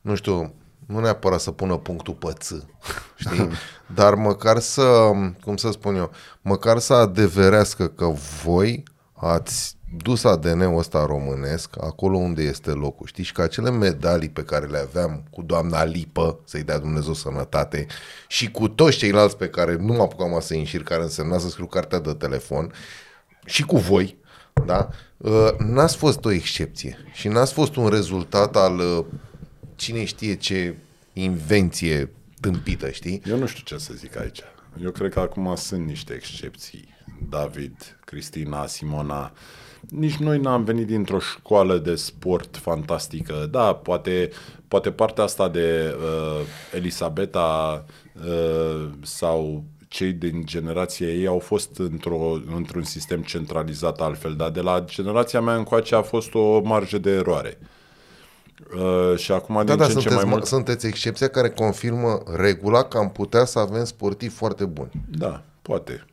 nu 0.00 0.14
știu, 0.14 0.54
nu 0.86 1.00
neapărat 1.00 1.40
să 1.40 1.50
pună 1.50 1.76
punctul 1.76 2.14
pe 2.14 2.32
ț, 2.32 2.52
știi? 3.16 3.48
Dar 3.94 4.14
măcar 4.14 4.58
să, 4.58 5.10
cum 5.44 5.56
să 5.56 5.70
spun 5.70 5.94
eu, 5.94 6.10
măcar 6.42 6.78
să 6.78 6.94
adeverească 6.94 7.88
că 7.88 8.06
voi 8.44 8.82
ați 9.12 9.77
dus 9.96 10.24
ADN-ul 10.24 10.78
ăsta 10.78 11.06
românesc 11.06 11.70
acolo 11.80 12.16
unde 12.16 12.42
este 12.42 12.70
locul, 12.70 13.06
știți? 13.06 13.26
Și 13.26 13.32
că 13.32 13.42
acele 13.42 13.70
medalii 13.70 14.28
pe 14.28 14.42
care 14.42 14.66
le 14.66 14.78
aveam 14.78 15.22
cu 15.30 15.42
doamna 15.42 15.84
Lipă, 15.84 16.40
să-i 16.44 16.62
dea 16.62 16.78
Dumnezeu 16.78 17.14
sănătate, 17.14 17.86
și 18.28 18.50
cu 18.50 18.68
toți 18.68 18.96
ceilalți 18.96 19.36
pe 19.36 19.48
care 19.48 19.76
nu 19.76 19.92
mă 19.92 20.02
apucam 20.02 20.40
să-i 20.40 20.58
înșir, 20.58 20.82
care 20.82 21.02
însemna 21.02 21.38
să 21.38 21.48
scriu 21.48 21.66
cartea 21.66 21.98
de 21.98 22.12
telefon, 22.12 22.72
și 23.44 23.62
cu 23.62 23.76
voi, 23.76 24.16
da? 24.66 24.88
Uh, 25.16 25.48
N-ați 25.58 25.96
fost 25.96 26.24
o 26.24 26.30
excepție 26.30 26.98
și 27.12 27.28
n-ați 27.28 27.52
fost 27.52 27.76
un 27.76 27.88
rezultat 27.88 28.56
al 28.56 28.78
uh, 28.78 29.04
cine 29.76 30.04
știe 30.04 30.34
ce 30.34 30.76
invenție 31.12 32.10
tâmpită, 32.40 32.90
știi? 32.90 33.22
Eu 33.26 33.38
nu 33.38 33.46
știu 33.46 33.62
ce 33.64 33.84
să 33.84 33.92
zic 33.94 34.18
aici. 34.18 34.40
Eu 34.82 34.90
cred 34.90 35.12
că 35.12 35.20
acum 35.20 35.54
sunt 35.56 35.86
niște 35.86 36.14
excepții. 36.14 36.96
David, 37.28 37.98
Cristina, 38.04 38.66
Simona. 38.66 39.32
Nici 39.88 40.16
noi 40.16 40.38
n-am 40.38 40.64
venit 40.64 40.86
dintr-o 40.86 41.18
școală 41.18 41.78
de 41.78 41.94
sport 41.94 42.56
fantastică. 42.56 43.48
Da, 43.50 43.72
poate, 43.72 44.30
poate 44.68 44.90
partea 44.90 45.24
asta 45.24 45.48
de 45.48 45.94
uh, 45.96 46.40
Elisabeta 46.74 47.84
uh, 48.26 48.88
sau 49.02 49.64
cei 49.88 50.12
din 50.12 50.42
generația 50.44 51.06
ei 51.06 51.26
au 51.26 51.38
fost 51.38 51.78
într-o, 51.78 52.40
într-un 52.56 52.82
sistem 52.82 53.22
centralizat 53.22 54.00
altfel, 54.00 54.34
dar 54.34 54.50
de 54.50 54.60
la 54.60 54.84
generația 54.88 55.40
mea 55.40 55.54
încoace 55.54 55.94
a 55.94 56.02
fost 56.02 56.34
o 56.34 56.60
marjă 56.60 56.98
de 56.98 57.10
eroare. 57.10 57.58
Uh, 58.74 59.16
și 59.16 59.32
acum 59.32 59.54
Da, 59.54 59.62
din 59.64 59.76
da, 59.76 59.84
ce 59.86 59.92
în 59.92 59.98
ce 59.98 60.00
sunteți, 60.00 60.14
mai 60.14 60.24
mă, 60.24 60.30
mult... 60.30 60.44
sunteți 60.46 60.86
excepția 60.86 61.28
care 61.28 61.50
confirmă 61.50 62.22
regula 62.34 62.82
că 62.82 62.98
am 62.98 63.10
putea 63.10 63.44
să 63.44 63.58
avem 63.58 63.84
sportivi 63.84 64.34
foarte 64.34 64.64
buni. 64.64 64.90
Da, 65.10 65.42
poate. 65.62 66.04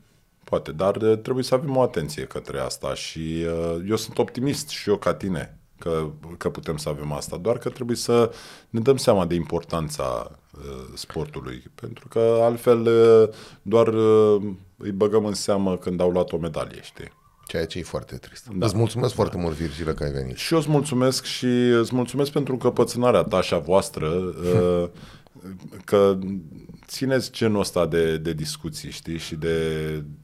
Poate, 0.46 0.72
dar 0.72 0.96
uh, 0.96 1.18
trebuie 1.18 1.44
să 1.44 1.54
avem 1.54 1.76
o 1.76 1.82
atenție 1.82 2.24
către 2.24 2.60
asta 2.60 2.94
și 2.94 3.46
uh, 3.46 3.84
eu 3.90 3.96
sunt 3.96 4.18
optimist 4.18 4.70
și 4.70 4.90
eu 4.90 4.98
ca 4.98 5.14
tine 5.14 5.60
că, 5.80 6.10
că 6.38 6.50
putem 6.50 6.78
să 6.78 6.90
avem 6.90 7.12
asta, 7.12 7.38
doar 7.38 7.58
că 7.58 7.70
trebuie 7.70 7.98
să 7.98 8.32
ne 8.70 8.80
dăm 8.80 8.98
seama 8.98 9.26
de 9.26 9.36
importanța 9.36 10.32
uh, 10.58 10.84
sportului, 10.94 11.64
pentru 11.76 12.08
că 12.08 12.40
altfel 12.42 12.80
uh, 12.82 13.36
doar 13.62 13.88
uh, 13.88 14.42
îi 14.78 14.92
băgăm 14.92 15.26
în 15.26 15.34
seamă 15.34 15.78
când 15.78 16.00
au 16.00 16.10
luat 16.10 16.32
o 16.32 16.38
medalie, 16.38 16.80
știi? 16.82 17.12
Ceea 17.48 17.66
ce 17.66 17.80
e 17.80 17.84
foarte 17.84 18.16
trist. 18.16 18.48
Da. 18.48 18.66
Îți 18.66 18.76
mulțumesc 18.76 19.10
da. 19.10 19.16
foarte 19.16 19.38
mult, 19.38 19.56
Virgile, 19.56 19.94
că 19.94 20.04
ai 20.04 20.12
venit. 20.12 20.36
Și 20.36 20.54
eu 20.54 20.60
îți 20.60 20.70
mulțumesc 20.70 21.24
și 21.24 21.46
îți 21.80 21.96
mulțumesc 21.96 22.32
pentru 22.32 22.58
căpățânarea 22.58 23.24
ta 23.24 23.42
și 23.42 23.54
a 23.54 23.58
voastră, 23.58 24.08
uh, 24.08 24.90
că 25.90 26.18
țineți 26.88 27.32
genul 27.32 27.60
ăsta 27.60 27.86
de, 27.88 28.18
de 28.18 28.34
discuții, 28.34 28.90
știi, 28.92 29.18
și 29.18 29.36
de, 29.36 29.58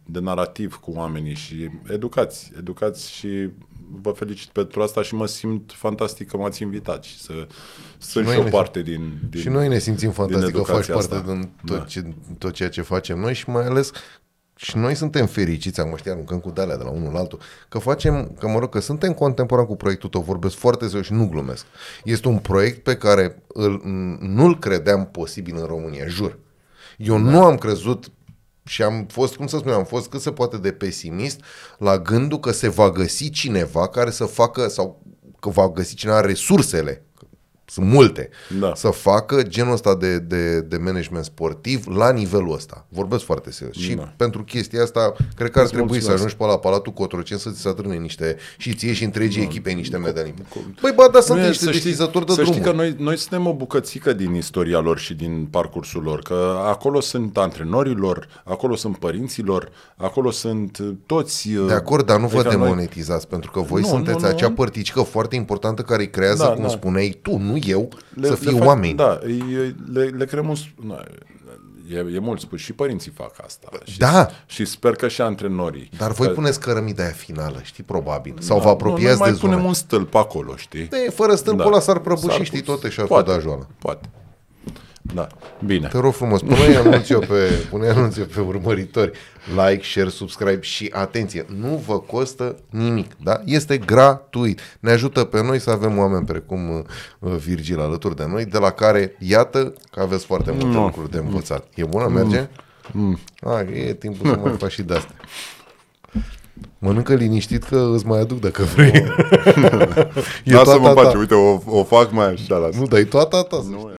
de 0.06 0.20
narativ 0.20 0.76
cu 0.76 0.92
oamenii 0.92 1.34
și 1.36 1.70
educați, 1.90 2.52
educați 2.58 3.12
și 3.12 3.50
vă 4.02 4.12
felicit 4.12 4.50
pentru 4.50 4.82
asta 4.82 5.02
și 5.02 5.16
mă 5.16 5.26
simt 5.28 5.72
fantastic 5.76 6.30
că 6.30 6.38
m-ați 6.38 6.62
invitat 6.62 7.04
și 7.04 7.20
să 7.20 7.48
sunt 7.98 8.26
și, 8.26 8.32
noi 8.32 8.40
o 8.40 8.44
ne- 8.44 8.50
parte 8.50 8.82
din, 8.82 9.20
din 9.30 9.42
Și 9.42 9.48
noi 9.50 9.68
ne 9.68 9.80
simțim 9.80 10.12
fantastic 10.12 10.56
că 10.56 10.62
faci 10.62 10.68
educația 10.88 10.94
parte 10.94 11.16
asta. 11.16 11.32
din 11.32 11.50
tot, 11.66 11.78
Da. 11.78 11.84
ce, 11.84 12.04
tot 12.38 12.54
ceea 12.54 12.70
ce 12.70 12.82
facem 12.82 13.20
noi 13.20 13.34
și 13.34 13.50
mai 13.50 13.66
ales 13.66 13.92
și 14.56 14.78
noi 14.78 14.96
suntem 14.96 15.26
fericiți, 15.26 15.80
acum 15.80 15.96
știi, 15.98 16.12
aruncăm 16.12 16.40
cu 16.40 16.50
dalea 16.50 16.78
de 16.78 16.84
la 16.84 16.90
unul 16.90 17.14
la 17.14 17.20
altul, 17.20 17.40
că 17.70 17.80
facem, 17.80 18.36
că 18.40 18.48
mă 18.48 18.60
rog, 18.60 18.70
că 18.70 18.80
suntem 18.80 19.14
contemporan 19.14 19.66
cu 19.66 19.76
proiectul 19.76 20.10
tău, 20.10 20.22
vorbesc 20.22 20.56
foarte 20.56 20.86
serios 20.88 21.06
și 21.06 21.14
nu 21.14 21.28
glumesc. 21.30 21.66
Este 22.04 22.28
un 22.28 22.38
proiect 22.38 22.84
pe 22.84 22.96
care 22.96 23.42
îl, 23.48 23.82
nu-l 24.20 24.60
credeam 24.60 25.06
posibil 25.12 25.56
în 25.58 25.66
România, 25.66 26.08
jur. 26.08 26.38
Eu 27.04 27.14
da. 27.14 27.30
nu 27.30 27.44
am 27.44 27.58
crezut 27.58 28.12
și 28.64 28.84
am 28.84 29.06
fost, 29.10 29.36
cum 29.36 29.48
să 29.48 29.58
spun, 29.58 29.72
am 29.72 29.86
fost 29.86 30.10
cât 30.10 30.22
se 30.22 30.32
poate 30.32 30.58
de 30.58 30.72
pesimist 30.72 31.42
la 31.78 31.98
gândul 31.98 32.40
că 32.40 32.52
se 32.52 32.70
va 32.70 32.90
găsi 32.90 33.30
cineva 33.30 33.88
care 33.88 34.12
să 34.12 34.26
facă 34.26 34.68
sau 34.68 35.02
că 35.40 35.50
va 35.50 35.70
găsi 35.70 35.96
cineva 35.96 36.22
resursele 36.22 37.06
sunt 37.72 37.86
multe, 37.88 38.30
Da. 38.60 38.72
să 38.76 38.88
facă 38.90 39.42
genul 39.44 39.74
ăsta 39.74 39.96
de, 39.96 40.20
de, 40.20 40.62
de 40.62 40.78
management 40.78 41.26
sportiv 41.26 41.88
la 41.88 42.12
nivelul 42.12 42.54
ăsta. 42.54 42.86
Vorbesc 42.90 43.24
foarte 43.24 43.52
serios. 43.52 43.76
Și 43.76 43.94
Da. 43.94 44.14
pentru 44.18 44.44
chestia 44.44 44.82
asta, 44.84 45.14
cred 45.36 45.50
că 45.52 45.58
ar 45.58 45.64
Îți 45.64 45.74
trebui 45.74 45.90
mulțumesc. 45.92 46.06
să 46.06 46.12
ajungi 46.12 46.36
pe 46.36 46.44
la 46.46 46.58
Palatul 46.58 46.92
Cotroceni 46.94 47.40
să 47.40 47.50
ți 47.50 47.62
se 47.62 47.68
atârne 47.68 47.96
niște, 47.96 48.36
și 48.58 48.74
ție 48.76 48.94
și 48.94 49.04
întregii 49.04 49.42
echipe 49.42 49.72
niște 49.72 49.98
medalii. 49.98 50.34
Păi 50.82 50.92
bă, 50.96 51.10
da, 51.14 51.20
sunt 51.20 51.38
Nu 51.38 51.44
e- 51.46 51.48
niște 51.48 51.66
deschizători 51.66 52.26
de 52.26 52.32
să 52.34 52.44
știi 52.44 52.54
drumuri. 52.62 52.78
că 52.78 52.82
noi, 52.84 52.96
noi 53.06 53.18
suntem 53.18 53.48
o 53.48 53.54
bucățică 53.54 54.14
din 54.14 54.34
istoria 54.36 54.80
lor 54.80 54.98
și 55.00 55.14
din 55.14 55.48
parcursul 55.52 56.04
lor, 56.04 56.20
că 56.20 56.60
acolo 56.66 57.00
sunt 57.00 57.38
antrenorilor, 57.38 58.28
acolo 58.44 58.76
sunt 58.76 58.98
părinților, 58.98 59.72
acolo 59.98 60.32
sunt 60.32 60.78
uh, 60.78 60.90
toți... 61.06 61.50
uh, 61.56 61.68
De 61.68 61.74
acord, 61.74 62.06
dar 62.06 62.20
nu 62.20 62.28
vă 62.28 62.40
adică 62.40 62.56
noi- 62.56 62.64
demonetizați, 62.64 63.28
pentru 63.28 63.52
că 63.52 63.60
voi 63.60 63.82
Nu, 63.82 63.88
sunteți 63.88 64.18
nu, 64.22 64.24
nu. 64.28 64.28
acea 64.34 64.52
părticică 64.52 65.02
foarte 65.02 65.36
importantă 65.36 65.82
care 65.82 66.02
îi 66.02 66.10
creează, 66.10 66.44
Da, 66.44 66.50
cum 66.50 66.62
da. 66.64 66.68
spuneai 66.70 67.20
tu, 67.22 67.38
nu 67.38 67.58
eu, 67.66 67.90
le, 68.14 68.28
să 68.28 68.36
fie 68.36 68.52
le 68.52 68.58
fac- 68.58 68.68
oameni. 68.68 68.94
Da, 68.94 69.20
îi- 69.24 69.76
le, 69.94 70.04
le 70.04 70.26
creăm 70.26 70.50
un... 70.50 70.56
s- 70.56 70.66
na, 70.86 71.04
E, 71.94 71.98
e 72.14 72.20
mult 72.20 72.40
spus, 72.40 72.60
și 72.60 72.74
părinții 72.74 73.12
fac 73.12 73.32
asta. 73.46 73.70
Și, 73.84 73.98
Da. 73.98 74.30
Și 74.46 74.66
sper 74.66 74.92
că 74.96 75.08
și 75.08 75.22
antrenorii. 75.22 75.90
Dar 75.98 76.12
voi 76.12 76.28
Că- 76.28 76.34
puneți 76.34 76.60
cărămida 76.60 77.04
aia 77.04 77.12
finală, 77.12 77.60
știi, 77.64 77.84
probabil. 77.84 78.34
Sau 78.40 78.58
Da, 78.58 78.64
vă 78.64 78.70
apropiați 78.70 79.02
nu, 79.04 79.08
noi 79.10 79.18
mai 79.20 79.30
de 79.32 79.36
zonă. 79.36 79.52
punem 79.54 79.68
un 79.68 79.74
stâlp 79.74 80.16
acolo, 80.16 80.56
știi? 80.56 80.86
De, 80.86 81.12
fără 81.14 81.36
stâlpul 81.36 81.66
ăla 81.66 81.80
s-ar 81.80 82.00
prăbuși, 82.00 82.44
știi, 82.44 82.62
tot 82.62 82.80
și 82.84 83.00
ar 83.00 83.06
fi 83.06 83.12
poate, 83.12 83.30
de 83.30 83.36
ajoală. 83.38 83.68
Poate. 83.80 84.10
Da. 85.02 85.28
Bine. 85.66 85.88
Te 85.88 85.98
rog 85.98 86.14
frumos, 86.14 86.42
pune 86.42 86.76
anunț 86.86 87.10
eu 87.10 87.20
pe, 87.20 87.66
pune 87.70 87.90
anunț 87.90 88.18
eu 88.18 88.26
pe 88.26 88.40
urmăritori. 88.40 89.12
Like, 89.68 89.84
share, 89.84 90.10
subscribe 90.10 90.62
și 90.62 90.90
atenție, 90.94 91.46
nu 91.60 91.84
vă 91.88 92.00
costă 92.00 92.56
nimic, 92.70 93.12
da? 93.24 93.42
Este 93.46 93.78
gratuit. 93.78 94.60
Ne 94.80 94.92
ajută 94.92 95.24
pe 95.24 95.42
noi 95.44 95.60
să 95.60 95.70
avem 95.70 95.98
oameni 95.98 96.26
precum 96.26 96.86
uh, 97.20 97.32
Virgil 97.46 97.80
alături 97.80 98.16
de 98.16 98.26
noi, 98.28 98.46
de 98.46 98.58
la 98.58 98.70
care, 98.72 99.16
iată, 99.20 99.74
că 99.92 100.00
aveți 100.02 100.26
foarte 100.26 100.52
multe 100.52 100.66
Nu. 100.78 100.84
lucruri 100.84 101.12
de 101.12 101.18
învățat. 101.18 101.68
E 101.76 101.84
bună? 101.84 102.08
Merge? 102.08 102.48
Mm. 102.92 103.20
A, 103.42 103.60
e 103.62 103.94
timpul 103.94 104.30
să 104.30 104.36
mai 104.44 104.52
faci 104.60 104.72
și 104.72 104.82
de 104.82 104.94
astea. 104.94 105.16
Mănâncă 106.80 107.14
liniștit 107.14 107.64
că 107.64 107.92
îți 107.94 108.06
mai 108.06 108.20
aduc 108.20 108.40
dacă 108.40 108.64
vrei. 108.64 108.92
e 110.44 110.54
Lasă-mă 110.54 110.64
toată 110.64 110.88
în 110.90 110.96
ta. 110.96 111.02
pace, 111.02 111.18
uite, 111.18 111.34
o, 111.34 111.60
o 111.66 111.84
fac 111.84 112.12
mai 112.12 112.26
așa 112.32 112.56
la 112.58 112.70
Nu, 112.80 112.86
dar 112.88 113.00
e 113.00 113.04
toată 113.04 113.42
ta. 113.50 113.62
să 113.64 113.70
Nu, 113.70 113.92